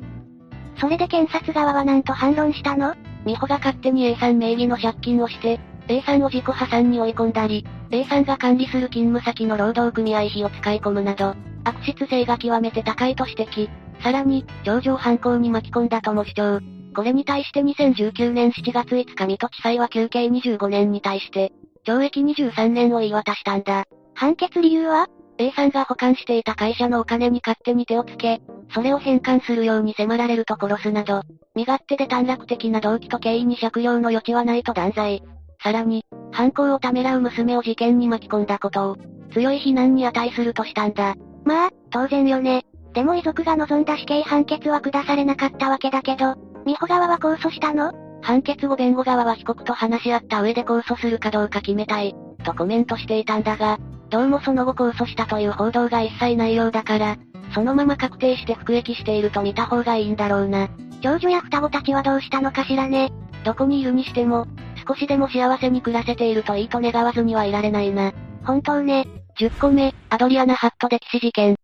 [0.79, 2.95] それで検察側は何と反論したの？
[3.25, 13.69] 美穂が勝手に A さん名義の借金をして、A さんを自己破産に追い込んだり、A さんが管理する勤務先の労働組合費を使い込むなど、悪質性が極めて高いと指摘。
[14.03, 16.61] さらに、上場犯行に巻き込んだとも主張。
[16.95, 21.53] これに対して2019年7月5日水戸地裁は休刑25年に対して、
[21.87, 23.85] 懲役23年を言い渡したんだ。
[24.15, 28.41] 判決理由は？A さんが保管していた会社のお金に勝手に手をつけ、
[28.73, 31.23] それを返還するように迫られると殺すなど、
[31.55, 35.23] 身勝手で短絡的な動機と経緯に借用の余地はないと断罪。
[35.65, 38.97] さらに、犯行をためらう娘を事件に巻き込んだことを、
[39.33, 41.15] 強い非難に値するとしたんだ。
[41.45, 42.65] まあ、当然よね。
[42.93, 46.35] でも遺族が望んだ死刑判決は下されなかったわけだけど、
[46.67, 47.93] 美穂側は控訴したの？
[48.21, 53.79] 判決後弁護側は被告と話し合った上で控訴するかどうか決めたい、とコメントしていたんだが、
[54.11, 57.17] どうもその後控訴したという報道が一切ないようだから、
[57.55, 60.69] そのまま確定して服役していると見た方がいいんだろうな。
[61.01, 63.13] 長女や双子たちはどうしたのかしらね。
[63.45, 64.47] どこにいるにしても、
[64.87, 68.13] 少しでも幸せに暮らせているといいと願わずにはいられないな。
[68.45, 69.07] 本当ね。
[69.39, 71.57] 10個目、アドリアナ・ハット歴史事件。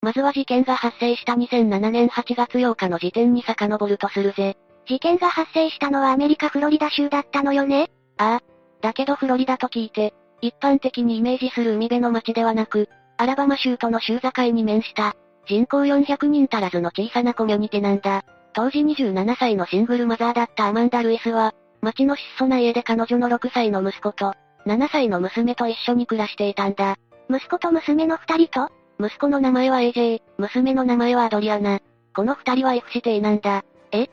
[0.00, 4.56] まずは事件が発生した2007年8月8日の時点に遡るとするぜ。
[4.86, 7.90] 事件が発生したのはアメリカ・フロリダ州だったのよね？
[8.18, 8.42] ああ。
[8.82, 10.12] だけどフロリダと聞いて、
[10.42, 18.24] 一般的にイメージする海辺の町ではなく、アラバマ州との州境に面した、人口400人足らずの小さなコミュニティなんだ。
[18.54, 21.52] 当時27歳のシングルマザーだったアマンダ・ルイスは、
[21.82, 24.32] 町の質素な家で彼女の6歳の息子と、
[24.64, 26.96] 7歳の娘と一緒に暮らしていたんだ。
[27.28, 31.80] 息子と娘の二人と息子の名前は AJ、娘の名前はアドリアナ。
[32.14, 33.64] この二人は F 指定なんだ。
[33.90, 34.08] え？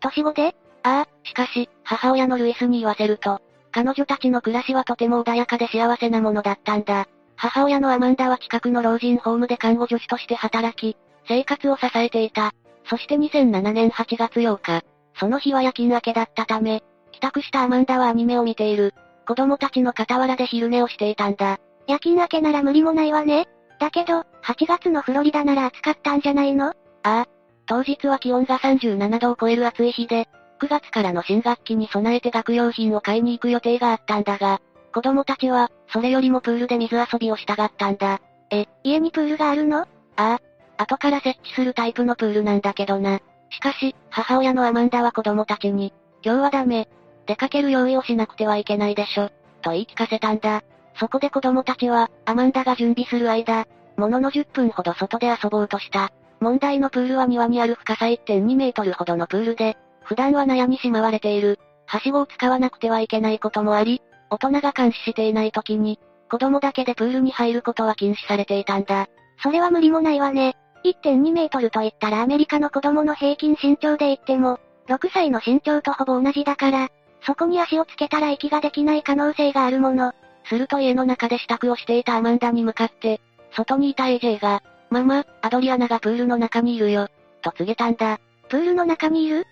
[0.00, 0.56] 年子で？
[0.82, 3.40] ああ、しかし、母親のルイスに言わせると、
[3.70, 7.06] 彼女たちの暮らしはとても穏やかで幸せなものだったんだ。
[7.36, 10.96] 母親のアマンダは近くの老人ホームで看護助手として働き、
[11.28, 12.52] 生活を支えていた。
[12.88, 14.84] そして2007年8月8日、
[15.18, 16.82] その日は夜勤明けだったため、
[17.12, 18.94] 帰宅したアマンダはアニメを見ている。
[19.26, 21.58] 子供たちの傍らで昼寝をしていたんだ。
[21.88, 23.48] 夜勤明けなら無理もないわね。
[23.80, 24.24] だけど、8
[24.66, 26.68] 月のフロリダなら暑かったんじゃないの？
[26.68, 27.26] ああ。
[27.66, 30.28] 当日は気温が37度を超える暑い日で、
[30.60, 34.60] 9月からの新学期に備えて学用品を買いに行く予定があったんだが、
[34.94, 38.20] 子供たちは、それよりもプールで水遊びをしたがったんだ。
[38.50, 39.80] え、家にプールがあるの？
[39.80, 40.40] ああ。
[40.78, 43.20] 後から設置するタイプのプールなんだけどな。
[43.50, 46.88] しかし、母親のアマンダは子供たちに、今日はダメ。
[47.26, 49.30] 出かける用意をしなくてはいけないでしょ。
[49.62, 50.62] と言い聞かせたんだ。
[50.98, 56.12] そこで子供たちは、アマンダが準備する間、ものの10分ほど外で遊ぼうとした。
[56.40, 61.58] 問題のプールは庭にある深さ1.2メートルほどのプールで、普段は納屋にしまわれている。
[61.86, 65.98] はしごを使わなくてはいけないこともあり、大人が監視していない時に、
[66.30, 69.06] 子供だけでプールに入ることは禁止されていたんだ。
[69.42, 70.56] それは無理もないわね。
[70.86, 76.88] 1.2メートルと言ったらアメリカの子供の平均身長で言っても、6歳の身長とほぼ同じだから、
[77.22, 80.12] そこに足をつけたら息ができない可能性があるもの。
[80.44, 83.20] すると家の中で支度をしていたアマンダに向かって、
[83.52, 87.08] 外にいた AJ が、ママ、アドリアナがプールの中にいるよ、
[87.42, 88.20] と告げたんだ。
[88.48, 89.44] プールの中にいる？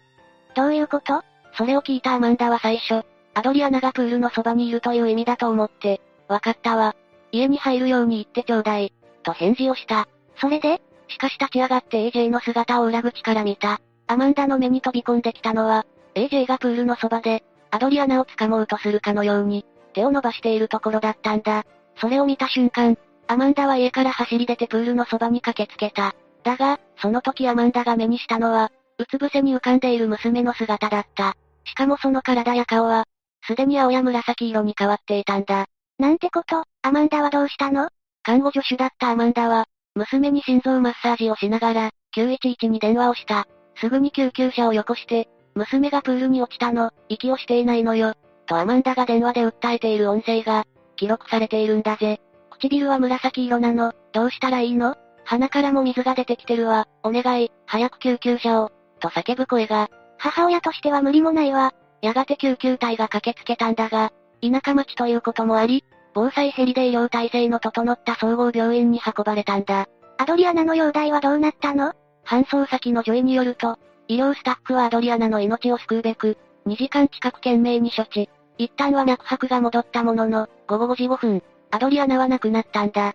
[0.54, 1.22] どういうこと？
[1.56, 3.04] それを聞いたアマンダは最初、
[3.34, 6.94] アドリアナがプールのそばにいるという意味だと思って、わかったわ。
[7.32, 8.92] 家に入るように言ってちょうだい、
[9.24, 10.06] と返事をした。
[10.40, 10.80] それで？
[11.08, 13.80] しかし立ち上がって AJ の姿を裏口から見た。
[14.06, 21.64] アマンダの目に飛び込んできたのは、AJ がプールのそばで、アドリアナを掴もうとするかのように、手を伸ばしているところだったんだ。
[21.96, 26.14] それを見た瞬間、アマンダは家から走り出てプールのそばに駆けつけた。
[26.42, 31.34] だが、その時アマンダが目にしたのは、うつ伏せに浮かんでいる娘の姿だった。
[31.64, 33.04] しかもその体や顔は、
[33.46, 35.66] すでに青や紫色に変わっていたんだ。
[35.98, 37.88] なんてこと、アマンダはどうしたの？
[38.22, 43.46] 看護助手だったアマンダは、娘に心臓マッサージをしながら、911に電話をした。
[43.76, 48.14] すぐに救急車をよこして、娘がプールに落ちたの、息をしていないのよ。
[48.46, 50.64] とアマンダが電話で訴えている音声が、
[50.96, 52.20] 記録されているんだぜ。
[52.50, 54.96] 唇は紫色なの、どうしたらいいの？
[55.24, 59.90] 鼻からも水が出てきてるわ、お願い、早く救急車を、と叫ぶ声が。
[60.18, 61.72] 母親としては無理もないわ。
[62.02, 69.88] やがて救急隊が駆けつけたんだが、田舎町ということもあり、防災ヘリで医療体制の整った総合病院に運ばれたんだ。
[70.16, 71.92] アドリアナの容体はどうなったの？
[72.24, 78.30] 搬送先の女医によると、医療スタッフはアドリアナの命を救うべく、2時間近く懸命に処置。
[78.56, 83.14] 一旦は脈拍が戻ったものの、午後5時5分、アドリアナは亡くなったんだ。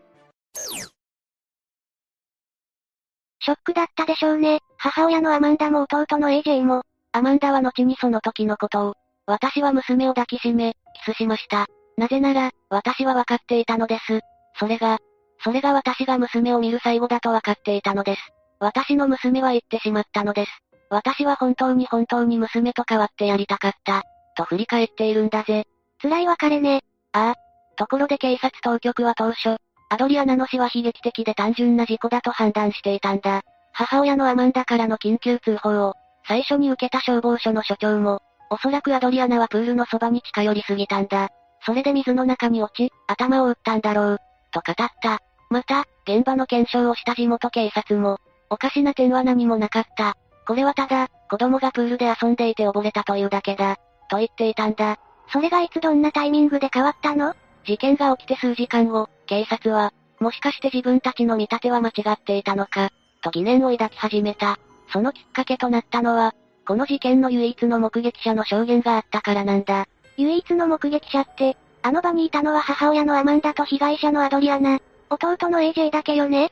[3.42, 4.60] ショックだったでしょうね。
[4.78, 6.84] 母親のアマンダも弟の AJ も。
[7.14, 8.94] アマンダは後にその時のことを、
[9.26, 11.68] 私は娘を抱きしめ、キスしました。
[12.00, 14.22] なぜなら、私は分かっていたのです。
[14.58, 15.00] それが、
[15.44, 18.22] それが私が娘を見る最後だと分かっていたのです。
[18.60, 20.52] 私の娘は言ってしまったのです。
[20.90, 24.04] 私は本当に本当に娘と変わってやりたかった。
[24.38, 25.66] と振り返っているんだぜ。
[26.02, 26.82] 辛い別れね。
[27.12, 27.36] ああ。
[27.76, 29.58] ところで警察当局は当初、
[29.90, 33.42] アドリアナの死は悲劇的で単純な事故だと判断していたんだ。
[33.74, 35.96] 母親のアマンダからの緊急通報を、
[36.26, 41.30] 最初に受けた消防署の所長も、おそらくアドリアナはプールのそばに近寄りすぎたんだ。
[41.66, 44.18] それで水の中に落ち、頭を打ったんだろう。
[44.52, 45.20] と語った。
[45.50, 50.16] また、現場の検証をした地元警察も、おかしな点は何もなかった。
[50.48, 53.78] これはただ、子供がプールで遊んでいて溺れたというだけだ。
[54.10, 54.98] と言っていたんだ。
[55.32, 57.36] それがいつどんなタイミングで変わったの？
[57.66, 62.90] 事件が起きて数時間後、警察は、もしかして自分たちの見立ては間違っていたのか、
[63.22, 64.58] と疑念を抱き始めた。
[64.92, 66.34] そのきっかけとなったのは、
[66.68, 69.86] この事件の唯一の目撃者の証言があったからなんだ。
[70.20, 76.52] 唯一の目撃者って、あの場にいたのは母親のアマンダと被害者のアドリアナ、弟の AJ だけよね？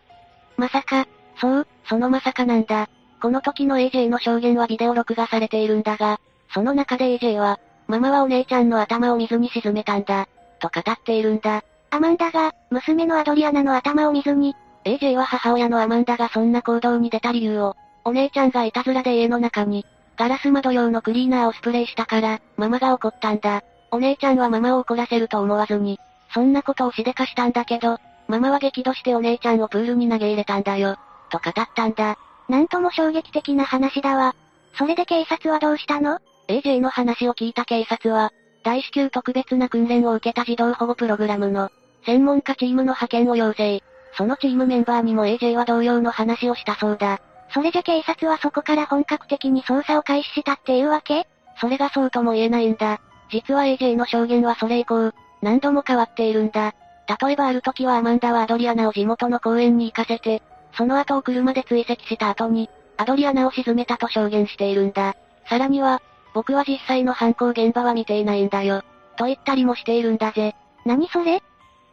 [0.56, 1.06] まさか、
[1.40, 2.90] そう、そのまさかなんだ。
[3.22, 6.20] この時の AJ の証言はビデオ録画されているんだが、
[6.54, 10.28] その中で AJ は、ママはお姉ちゃんの頭を水に沈めたんだ、
[10.60, 11.64] と語っているんだ。
[11.90, 14.56] アマンダが、娘のアドリアナの頭を水に。
[14.86, 19.86] AJ は母親のアマンダがそんな行動に出た理由を、お姉ちゃんがいたずらで家の中に、
[20.18, 23.64] ガラス窓用のクリーナーをスプレーしたから、ママが怒ったんだ。
[23.92, 26.00] お姉ちゃんはママを怒らせると思わずに、
[26.34, 30.98] そんなことをしでかしたんだけど、ママは激怒してお姉ちゃんをプールに投げ入れたんだよ。
[31.30, 32.18] と語ったんだ。
[32.50, 34.36] なんとも衝撃的な話だわ。
[34.78, 38.32] それで警察はどうしたの ?AJ の話を聞いた警察は、
[38.64, 41.70] 大至急特別な訓練を受けた児童保護プログラムの、
[42.06, 43.82] 専門家チームの派遣を要請。
[44.18, 47.20] そのチームメンバーにも AJ は同様の話をしたそうだ。
[47.54, 51.28] それじゃ警察はそこから本格的に捜査を開始したっていうわけ？
[51.60, 53.00] それがそうとも言えないんだ。
[53.32, 55.12] 実は AJ の証言はそれ以降、
[55.42, 56.74] 何度も変わっているんだ。
[57.22, 60.42] 例えばある時はアマンダはアドリアナを地元の公園に行かせて、
[60.74, 65.16] その後を車で追跡した後に、アドリアナを沈めたと証言しているんだ。
[65.50, 66.02] さらには、
[66.34, 68.84] 僕は実際の犯行現場は見ていないんだよ。
[69.16, 70.56] と言ったりもしているんだぜ。
[70.86, 71.42] 何それ？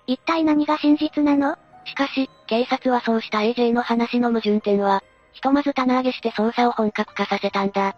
[0.06, 1.56] 一体何が真実なの？
[1.86, 5.02] しかし、警察はそうした AJ の話の矛盾点は、
[5.34, 7.94] ひとまず棚上げして捜査を本格化させたんだ。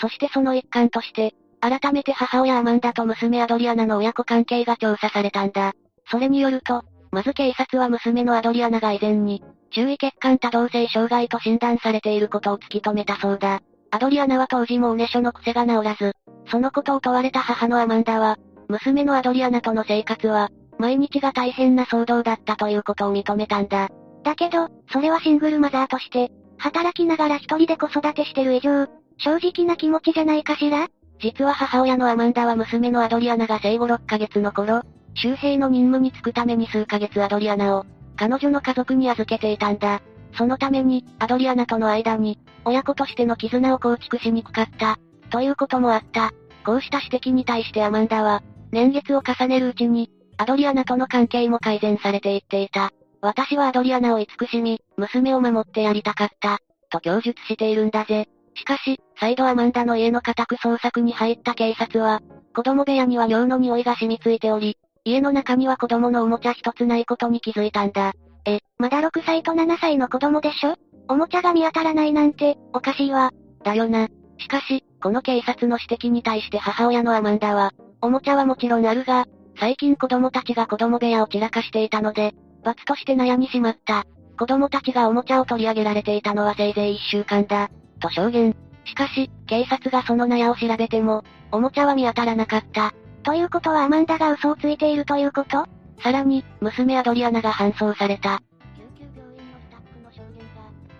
[0.00, 5.72] そしてその一環として、改めて母親アマンダと娘アドリアナの親子関係が調査されたんだ。
[6.10, 13.60] それによると、まず警察は娘のアドリアナが以前に、注意欠陥多動性障害と診断されていることを突き止めたそうだ。
[13.90, 16.12] アドリアナは当時もうね書の癖が治らず、
[16.50, 18.36] そのことを問われた母のアマンダは、
[18.68, 20.50] 娘のアドリアナとの生活は、
[20.84, 23.88] 毎日が大変な騒動だったということを認めたんだ。
[24.22, 30.88] だけど、それはシングルマザーとして、働きながら一人で子育てしてる以上、正直な気持ちじゃないかしら？
[31.22, 34.82] 実は母親のアマンダは娘のアドリアナが生後6ヶ月の頃、
[35.14, 40.02] 周平の任務に就くために数ヶ月アドリアナを、彼女の家族に預けていたんだ。
[40.36, 44.98] そのために、アドリアナとの間に、親子としての絆を構築しにくかった、
[45.30, 46.32] ということもあった。
[46.66, 52.90] こうした指摘に対してアマンダは、年月を重ねるうちに、アドリアナとの関係も改善されていっていた。
[53.20, 56.58] 私はアドリアナを慈しみ、娘を守ってやりたかった、
[56.90, 58.28] と供述しているんだぜ。
[58.54, 62.20] しかし、再度アマンダの家の家宅捜索に入った警察は、
[62.54, 68.12] 子供部屋には尿の匂いが染みついており、家の中には子供のおもちゃ一つないことに気づいたんだ。
[68.46, 70.76] え、まだ6歳と7歳の子供でしょ？
[71.08, 73.30] おもちゃが見当たらないなんて、おかしいわ。
[73.62, 74.08] だよな。
[74.38, 79.26] しかし、この警察の指摘に対して母親のアマンダは、おもちゃはもちろんあるが、
[79.58, 82.34] 最近子供たちが子供部屋を散らかしていたので、
[82.64, 84.04] 罰として悩みしまった。
[84.38, 87.70] 子供たちがおもちゃを取り上げられていたのはせいぜい一週間だ。
[88.00, 88.56] と証言。
[88.84, 92.92] しかし、警察がその納屋を調べても、おもちゃは見当たらなかった。
[93.22, 95.66] ということはアマンダが嘘をついているということ？
[96.02, 98.42] さらに、娘アドリアナが搬送された。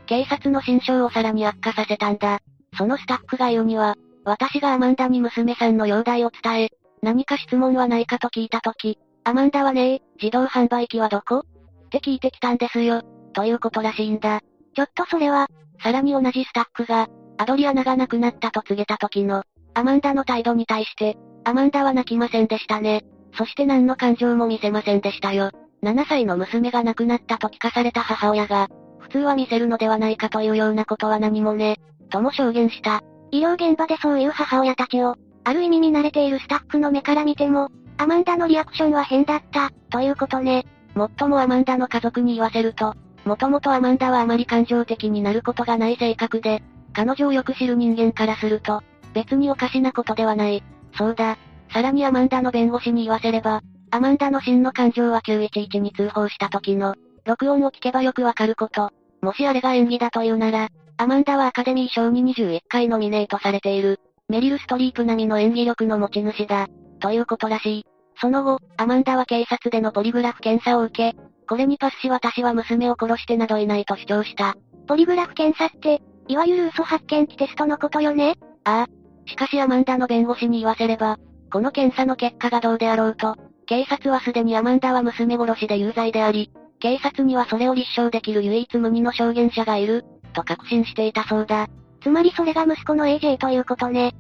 [0.07, 2.41] 警察の心象をさらに悪化させたんだ。
[2.79, 6.71] そのスタッフが言うには、私がアマンダに娘さんの容体を伝え、
[7.05, 11.41] 何か質問はないかと聞いたとき、アマンダはねえ、自動販売機はどこ？
[11.41, 13.03] って聞いてきたんですよ。
[13.35, 14.41] ということらしいんだ。
[14.75, 15.49] ちょっとそれは、
[15.83, 23.05] さらに同じスタッフが、アドリアナが亡くなったと告げた時の、アマンダの態度に対して、アマンダは泣きませんでしたね。
[23.37, 25.51] そして何の感情も見せませんでしたよ。
[25.83, 28.69] 7歳の娘が亡くなったと聞かされた母親が、
[29.01, 31.77] 普通は見せるのではないかというようなことは何もね、
[32.09, 33.03] とも証言した。
[33.31, 40.67] 医療現場でそういう母親たちを、ある意味見慣れているスタッフの目から見ても、アマンダのリアクションは変だった、ということね。
[40.95, 48.83] もっともアマンダの家族に言わせると、もともとアマンダはあまり感情的になることがない性格で、彼女をよく知る人間からすると、
[49.13, 50.63] 別におかしなことではない。
[50.97, 51.37] そうだ。
[51.73, 58.91] さらにアマンダの弁護士に言わせれば、アマンダの真の感情は911に通報した時の、録音を聞けばよくわかること。
[59.23, 66.67] もしあれが演技だというなら、アマンダはアカデミー賞に21回ノミネートされている、メリル・ストリープ並みの演技力の持ち主だ、
[67.01, 67.85] ということらしい。
[68.21, 74.57] その後、アマンダは警察でのポリグラフ検査を受け、これにパスし私は娘を殺してなどいないと主張した。
[74.87, 78.37] ポリグラフ検査って、いわゆる嘘発見器テストのことよね？
[78.65, 79.29] ああ。
[79.29, 81.19] しかしアマンダの弁護士に言わせれば、
[81.53, 83.37] この検査の結果がどうであろうと、
[83.67, 91.69] 警察はすでにアマンダは娘殺しで有罪であり、警察にはそれを立証できる唯一無二の証言者がいる、と確信していたそうだ。
[92.05, 94.13] つまりそれが息子の AJ ということね。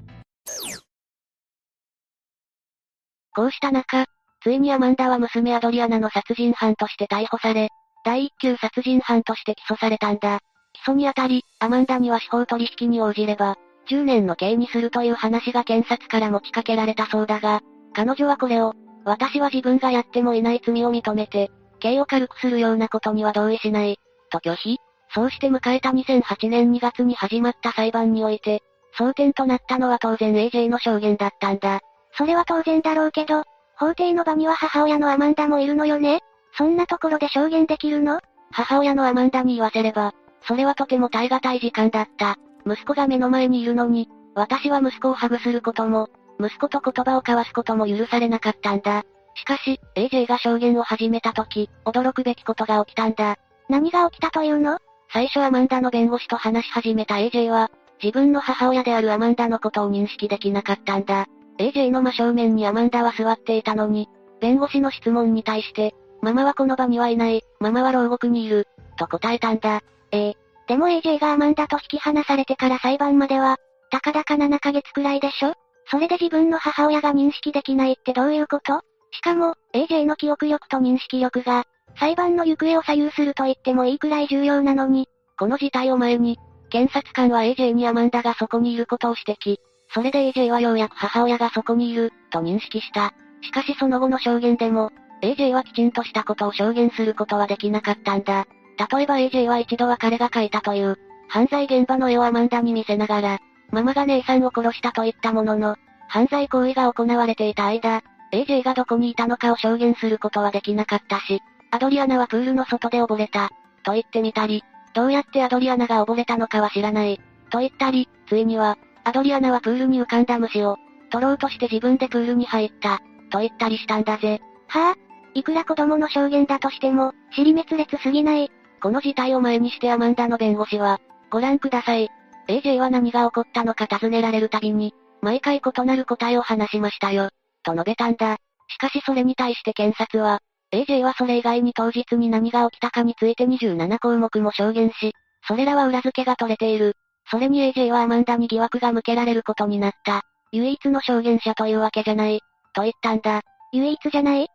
[3.37, 4.07] こうした中、
[4.43, 7.69] ついにアマンダは娘アドリアナの殺人犯として逮捕され、
[8.03, 10.41] 第一級殺人犯として起訴されたんだ。
[10.73, 13.57] 起訴にあたり、アマンダには司法取引に応じれば、
[13.91, 17.61] 10年の刑にするという話が検察から持ちかけられたそうだが、
[17.93, 18.73] 彼女はこれを、
[19.05, 23.99] 私は自分がやってもいない罪を認めて、刑を軽くするようなことには同意しない、
[24.31, 24.79] と拒否。
[25.15, 28.63] そうして迎えた2008年2月に始まった裁判において、
[28.99, 31.81] 争点となったのは当然 AJ の証言だったんだ。
[32.17, 33.45] それは当然だろうけど、
[33.77, 36.21] 法廷の場には母親のアマンダもいるのよね
[36.57, 38.21] そんなところで証言できるの？
[38.53, 40.13] 母親のアマンダに言わせれば、
[40.47, 42.37] それはとても耐え難い時間だった。
[42.67, 46.09] 息子が目の前にいるのに、私は息子をハグすることも、
[46.41, 49.03] 息子と言葉を交わすことも許されなかったんだ。
[49.35, 53.37] しかし、AJ が証言を始めた時、驚くべきことが起きたんだ。
[53.69, 54.79] 何が起きたというの？
[55.15, 57.71] 最初アマンダの弁護士と話し始めた AJ は、
[58.03, 61.27] 自分の母親であるアマンダのことを認識できなかったんだ。
[61.59, 64.09] AJ の真正面にアマンダは座っていたのに、
[64.41, 68.67] 弁護士の質問に対して、ママはこの場にはいない、ママは牢獄にいる、
[68.99, 69.83] と答えたんだ。
[70.11, 70.37] ええ。
[70.67, 73.59] でも AJ がアマンダと引き離されてから裁判までは、
[73.93, 75.55] たかだか7ヶ月くらいでしょ？
[75.93, 78.81] それで自分の母親が認識できないってどういうこと？
[79.13, 86.39] しかも、AJ の記憶力と認識力が、裁判の行方を左右すると言ってもいいくらい重要なのに、この事態を前に、
[86.71, 89.59] 検察官は AJ にアマンダがそこにいることを指摘。
[89.93, 93.13] それで AJ はようやく母親がそこにいる、と認識した。
[93.43, 94.91] しかしその後の証言でも、
[95.23, 98.47] AJ はきちんとしたことを証言することはできなかったんだ。
[98.93, 100.99] 例えば AJ は一度は彼が描いたという、
[101.29, 103.39] 犯罪現場の絵をアマンダに見せながら、
[103.71, 105.77] ママが姉さんを殺したと言ったものの、
[106.09, 111.41] 犯罪行為が行われていた間、AJ がどこにいたのかを証言することはできなかったし、
[111.75, 113.51] アドリアナはプールの外で溺れた、
[113.83, 114.63] と言ってみたり、
[114.95, 117.21] どうやってアドリアナが溺れたのかは知らない、
[117.51, 120.77] と言ったり、ついには、アドリアナはプールに浮かんだ虫を、
[121.11, 124.41] 取ろうとして自分でプールに入った、と言ったりしたんだぜ。
[124.69, 124.97] はぁ、あ、
[125.35, 128.53] いくら子供の証言だとしても、尻滅裂すぎない。
[128.81, 132.09] この事態を前にしてアマンダの弁護士は、ご覧ください。
[132.47, 137.31] AJ は何が起こったのか尋ねられるたびに、毎回異なる答えを話しましたよ。
[137.65, 138.37] と述べたんだ。
[138.69, 140.41] しかしそれに対して検察は、
[140.75, 145.13] AJ はそれ以外に当日に何が起きたかについて27項目も証言し、
[145.47, 146.97] それらは裏付けが取れている。
[147.31, 150.23] それに AJ はアマンダに疑惑が向けられることになった。
[150.53, 152.41] 唯一の証言者というわけじゃない。
[152.75, 153.43] と言ったんだ。
[153.73, 154.49] 唯一じゃない？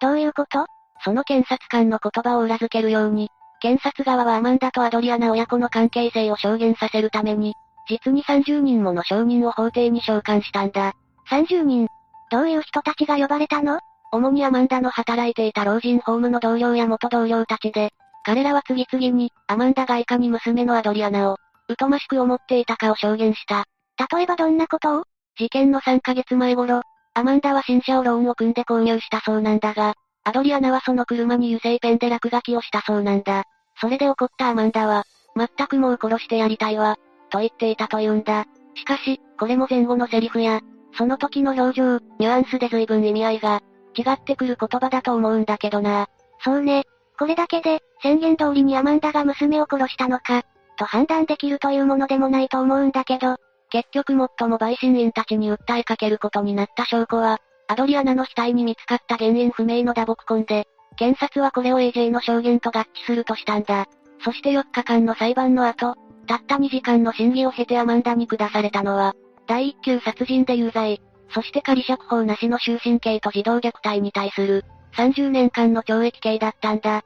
[0.00, 0.66] どういうこと？
[1.02, 3.28] その検察官の言葉を裏付けるように、
[3.60, 7.54] 検察側はアマンダとアドリアナ親子の関係性を証言させるために、
[7.88, 10.92] 実に30人もの証人を法廷に召喚したんだ。
[11.30, 11.88] 30人
[12.30, 13.80] どういう人たちが呼ばれたの？
[14.14, 17.90] 主にアマンダの働いていた老人ホームの同僚や元同僚たちで、
[18.24, 21.36] 彼らは次々に、アマンダがいかに娘のアドリアナを、
[21.80, 23.64] 疎ましく思っていたかを証言した。
[24.14, 25.02] 例えばどんなことを？
[25.36, 26.82] 事件の3ヶ月前頃、
[27.14, 33.42] アマンダは新車をローンを組んで購入したそうなんだが、アドリアナはその車に油性ペンで落書きをしたそうなんだ。
[33.80, 35.02] それで怒ったアマンダは、
[35.36, 36.96] 全くもう殺してやりたいわ、
[37.30, 38.46] と言っていたというんだ。
[38.76, 40.60] しかし、これも前後のセリフや、
[40.96, 43.60] その時の表情、ニュアンスで随分意味合いが、
[43.96, 46.08] 違ってくる言葉だと思うんだけどな。
[46.42, 46.84] そうね。
[47.18, 50.42] これだけで、宣言通りにアマンダが娘を殺したのか、
[50.76, 53.36] と判断できるというものでもないと思うんだけど、
[53.70, 60.66] 結局最も陪審員たちに訴えかけることになった証拠は、アドリアナの額に見つかった原因不明の打撲痕で、
[60.96, 63.86] 検察はこれを AJ の証言と合致するとしたんだ。
[64.22, 65.94] そして4日間の裁判の後、
[66.26, 69.14] たった2時間の審議を経てアマンダに下されたのは、
[69.46, 71.00] 第一級殺人で有罪、
[71.30, 74.64] そして仮釈放なしの終身刑と児童虐待に対する、
[74.96, 77.02] 30年間の懲役刑だったんだ。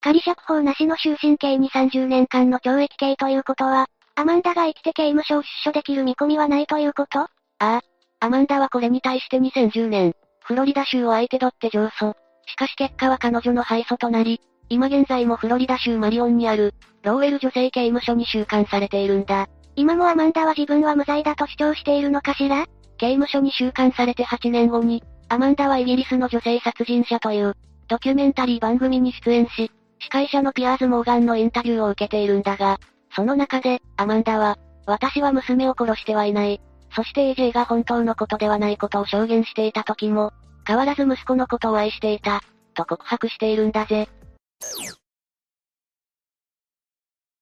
[0.00, 7.20] 仮釈放なしの終身刑に30年間の懲役刑ということは、アマンダが生きて刑務所を出所できる見込みはないということ？
[7.20, 7.28] あ
[7.60, 7.80] あ。
[8.20, 12.14] アマンダはこれに対して2010年、フロリダ州を相手取って上訴。
[12.46, 19.48] しかし結果は彼女の敗訴となり、今現在もフロリダ州マリオンにある、ローウェル女性刑務所に収監されているんだ。
[19.74, 22.66] 今もアマンダは自分は無罪だと主張しているのかしら？
[22.98, 27.56] 刑務所に収監されて8年後に、アマンダはイギリスの女性殺人者という、
[27.88, 32.78] ドキュメンタリー番組に出演し、司会者のピアーズ・モーガンのインタビューを受けているんだが、
[33.14, 36.60] その中で、アマンダは、私は娘を殺してはいない。
[36.94, 40.32] そして AJ が本当のことではないことを証言していた時も、
[40.66, 42.42] 変わらず息子のことを愛していた、
[42.74, 44.08] と告白しているんだぜ。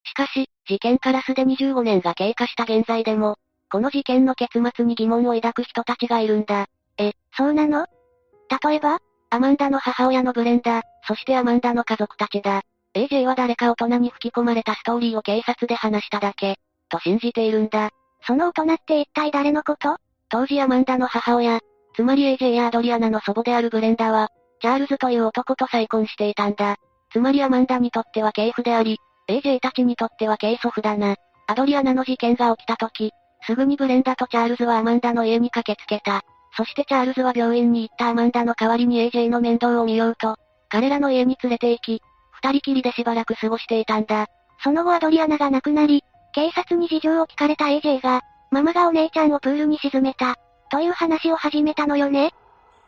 [0.05, 3.35] しかし、事件からすでに15年が経過した現在でも、
[3.73, 6.67] この事件の結末に疑問を抱く人たちがいるんだ。
[6.97, 7.87] え、そうなの？
[8.65, 9.01] 例えば
[9.31, 12.63] アマンダの母親のブレンダ、そしてアマンダの家族たちだ。
[12.95, 16.57] AJ は誰か大人に吹き込まれたストーリーを警察で話しただけ、
[16.89, 17.91] と信じているんだ。
[18.23, 19.97] その大人って一体誰のこと？
[20.29, 21.59] 当時アマンダの母親、
[21.95, 24.29] つまり AJ やアドリアナの祖母であるブレンダは、
[24.61, 26.77] チャールズという男と再婚していたんだ。
[27.13, 28.99] つまりアマンダにとっては継父であり、
[29.31, 31.17] AJ たちにとっては継祖父だな。
[31.47, 33.13] アドリアナの事件が起きた時、
[33.47, 36.23] すぐにブレンダとチャールズはアマンダの家に駆けつけた。
[36.57, 40.37] そしてチャールズは病院に行ったアマンダの代わりに AJ の面倒を見ようと、
[40.69, 42.03] 彼らの家に連れて行き、
[42.33, 44.27] 二人きりでしばらく過ごしていたんだ。
[44.63, 50.37] その後アドリアナが亡くなり、警察に事情を聞かれた AJ が、ママがお姉ちゃんをプールに沈めた、
[50.71, 52.33] という話を始めたのよね。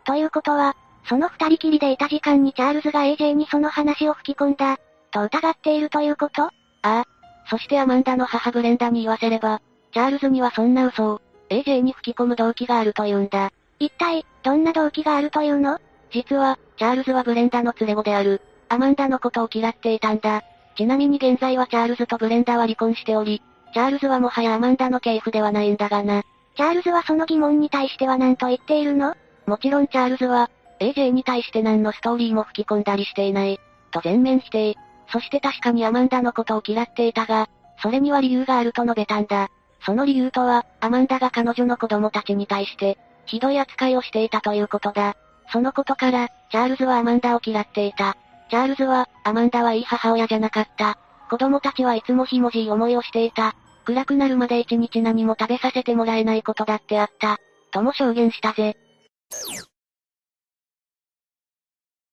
[0.04, 4.78] ということは、その二人きりでいた時間にチャールズが AJ にその話を吹き込んだ、
[5.12, 6.42] と疑っているということ？
[6.42, 6.50] あ
[6.82, 7.04] あ。
[7.48, 9.60] そしてアマンダの母ブレンダに言わせれば、
[9.92, 13.50] チャールズにはそんな嘘を、AJ に吹き込む動機があるというんだ。
[13.78, 15.78] 一体、どんな動機があるというの？
[16.10, 20.42] 実は、チャールズはブレンダの連れ子である、アマンダのことを嫌っていたんだ。
[20.76, 23.42] ちなみに現在はチャールズとブレンダは離婚しており、
[23.74, 26.22] チャールズはもはやアマンダの継父ではないんだがな。
[26.56, 29.14] チャールズはその疑問に対しては何と言っているの？
[29.46, 30.50] もちろんチャールズは、
[30.80, 33.58] AJ に対して何のストーリーも吹き込んだりしていない。
[33.90, 34.76] と全面否定。
[35.12, 37.48] そして確かにアマンダのことを嫌っていたが、
[37.82, 39.50] それには理由があると述べたんだ。
[39.84, 45.16] その理由とは、アマンダが彼女の子供たちに対して、ひどい扱いをしていたということだ。
[45.52, 48.16] そのことから、チャールズはアマンダを嫌っていた。
[48.48, 50.96] チャールズは、アマンダはいい母親じゃなかった。
[51.28, 53.54] 子供たちはいつもひもじい思いをしていた。
[53.84, 57.38] 暗くなるまで一日何も食べさせてもらえないことだってあった。
[57.70, 58.76] とも証言したぜ。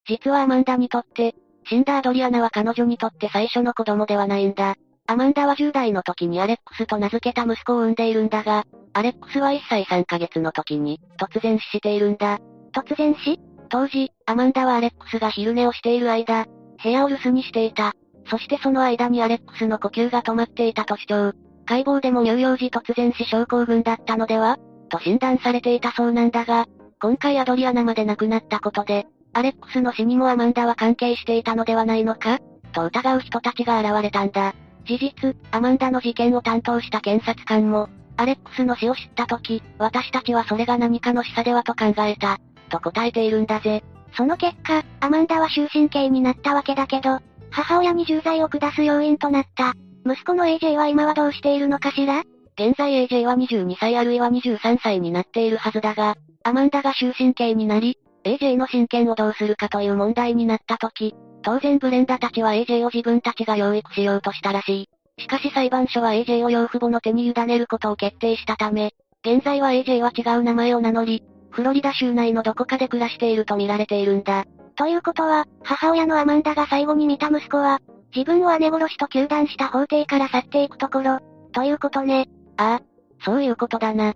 [0.06, 1.34] 実はアマンダにとって、
[1.66, 4.74] 死んだアドリアナは彼女にとって最初の子供ではないんだ。
[5.06, 12.38] アマンダは10代の時にアレックスと名付けた息子を産んでいるんだが、アレックスは1歳3ヶ月の時に、突然死しているんだ。
[12.72, 13.38] 突然死？
[13.68, 16.46] 当時、アマンダはアレックスが昼寝をしている間、
[16.82, 17.92] 部屋を留守にしていた。
[18.28, 21.32] そしてその間にアレックスの呼吸が止まっていたと主張。
[21.66, 24.58] 解剖でも乳幼児突然死症候群だったのでは？
[24.88, 26.66] と診断されていたそうなんだが、
[27.00, 32.38] 今回アドリアナまで亡くなったことで、アレックスの死にもアマンダは関係していたのではないのか？
[32.72, 34.54] と疑う人たちが現れたんだ。
[34.86, 42.38] 事実、アマンダの事件を担当した検察官も、アレックスの死を知った時、私たちはそれが何かの示唆ではと考えた。
[42.68, 43.82] と答えているんだぜ。
[44.16, 49.74] その結果、アマンダは終身刑になったわけだけど、母親に重罪を下す要因となった。
[50.04, 52.22] 息子の AJ は今はどうしているのかしら？
[52.58, 64.88] 現在 AJ は22歳あるいは23歳になっているはずだが、アマンダが終身刑になり、AJ の親権をどうするかという問題になった時、当然ブレンダたちは AJ を自分たちが養育しようとしたらしい。
[65.22, 68.92] しかし裁判所は AJ を養父母の手に委ねることを決定したため、
[69.24, 74.44] 現在は AJ は違う名前を名乗り、フロリダ州内のどこかで暮らしていると見られているんだ。
[74.76, 77.80] ということは、母親のアマンダが最後に見た息子は、
[78.14, 81.18] 自分を姉殺しと糾弾した法廷から去っていくところ、
[81.52, 82.28] ということね。
[82.56, 82.82] ああ、
[83.24, 84.14] そういうことだな。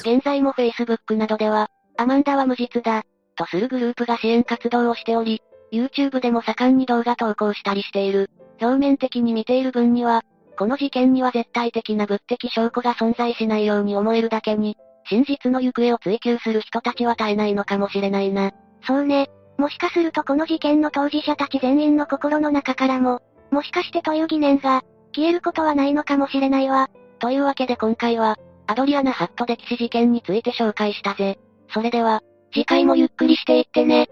[0.00, 1.68] 現在も Facebook などでは、
[2.00, 3.02] アマンダは無実だ、
[3.36, 8.30] とするグループが支援活動をしており、YouTube でも盛んに動画投稿したりしている。
[8.58, 10.22] 表面的に見ている分には、
[10.58, 14.78] この事件には絶対的な物的証拠が存在しないように思えるだけに、
[15.10, 18.50] 真実の行方を追求する人たちは絶えないのかもしれないな。
[18.86, 19.28] そうね。
[19.58, 23.20] もしかするとこの事件の当事者たち全員の心の中からも、
[23.50, 24.82] もしかしてという疑念が、
[25.14, 26.88] 消えることはないのかもしれないわ。
[27.18, 31.38] というわけで今回は、アドリアナ・ハット歴史事件について紹介したぜ。
[31.72, 34.08] それでは、次回もゆっくりしていってね。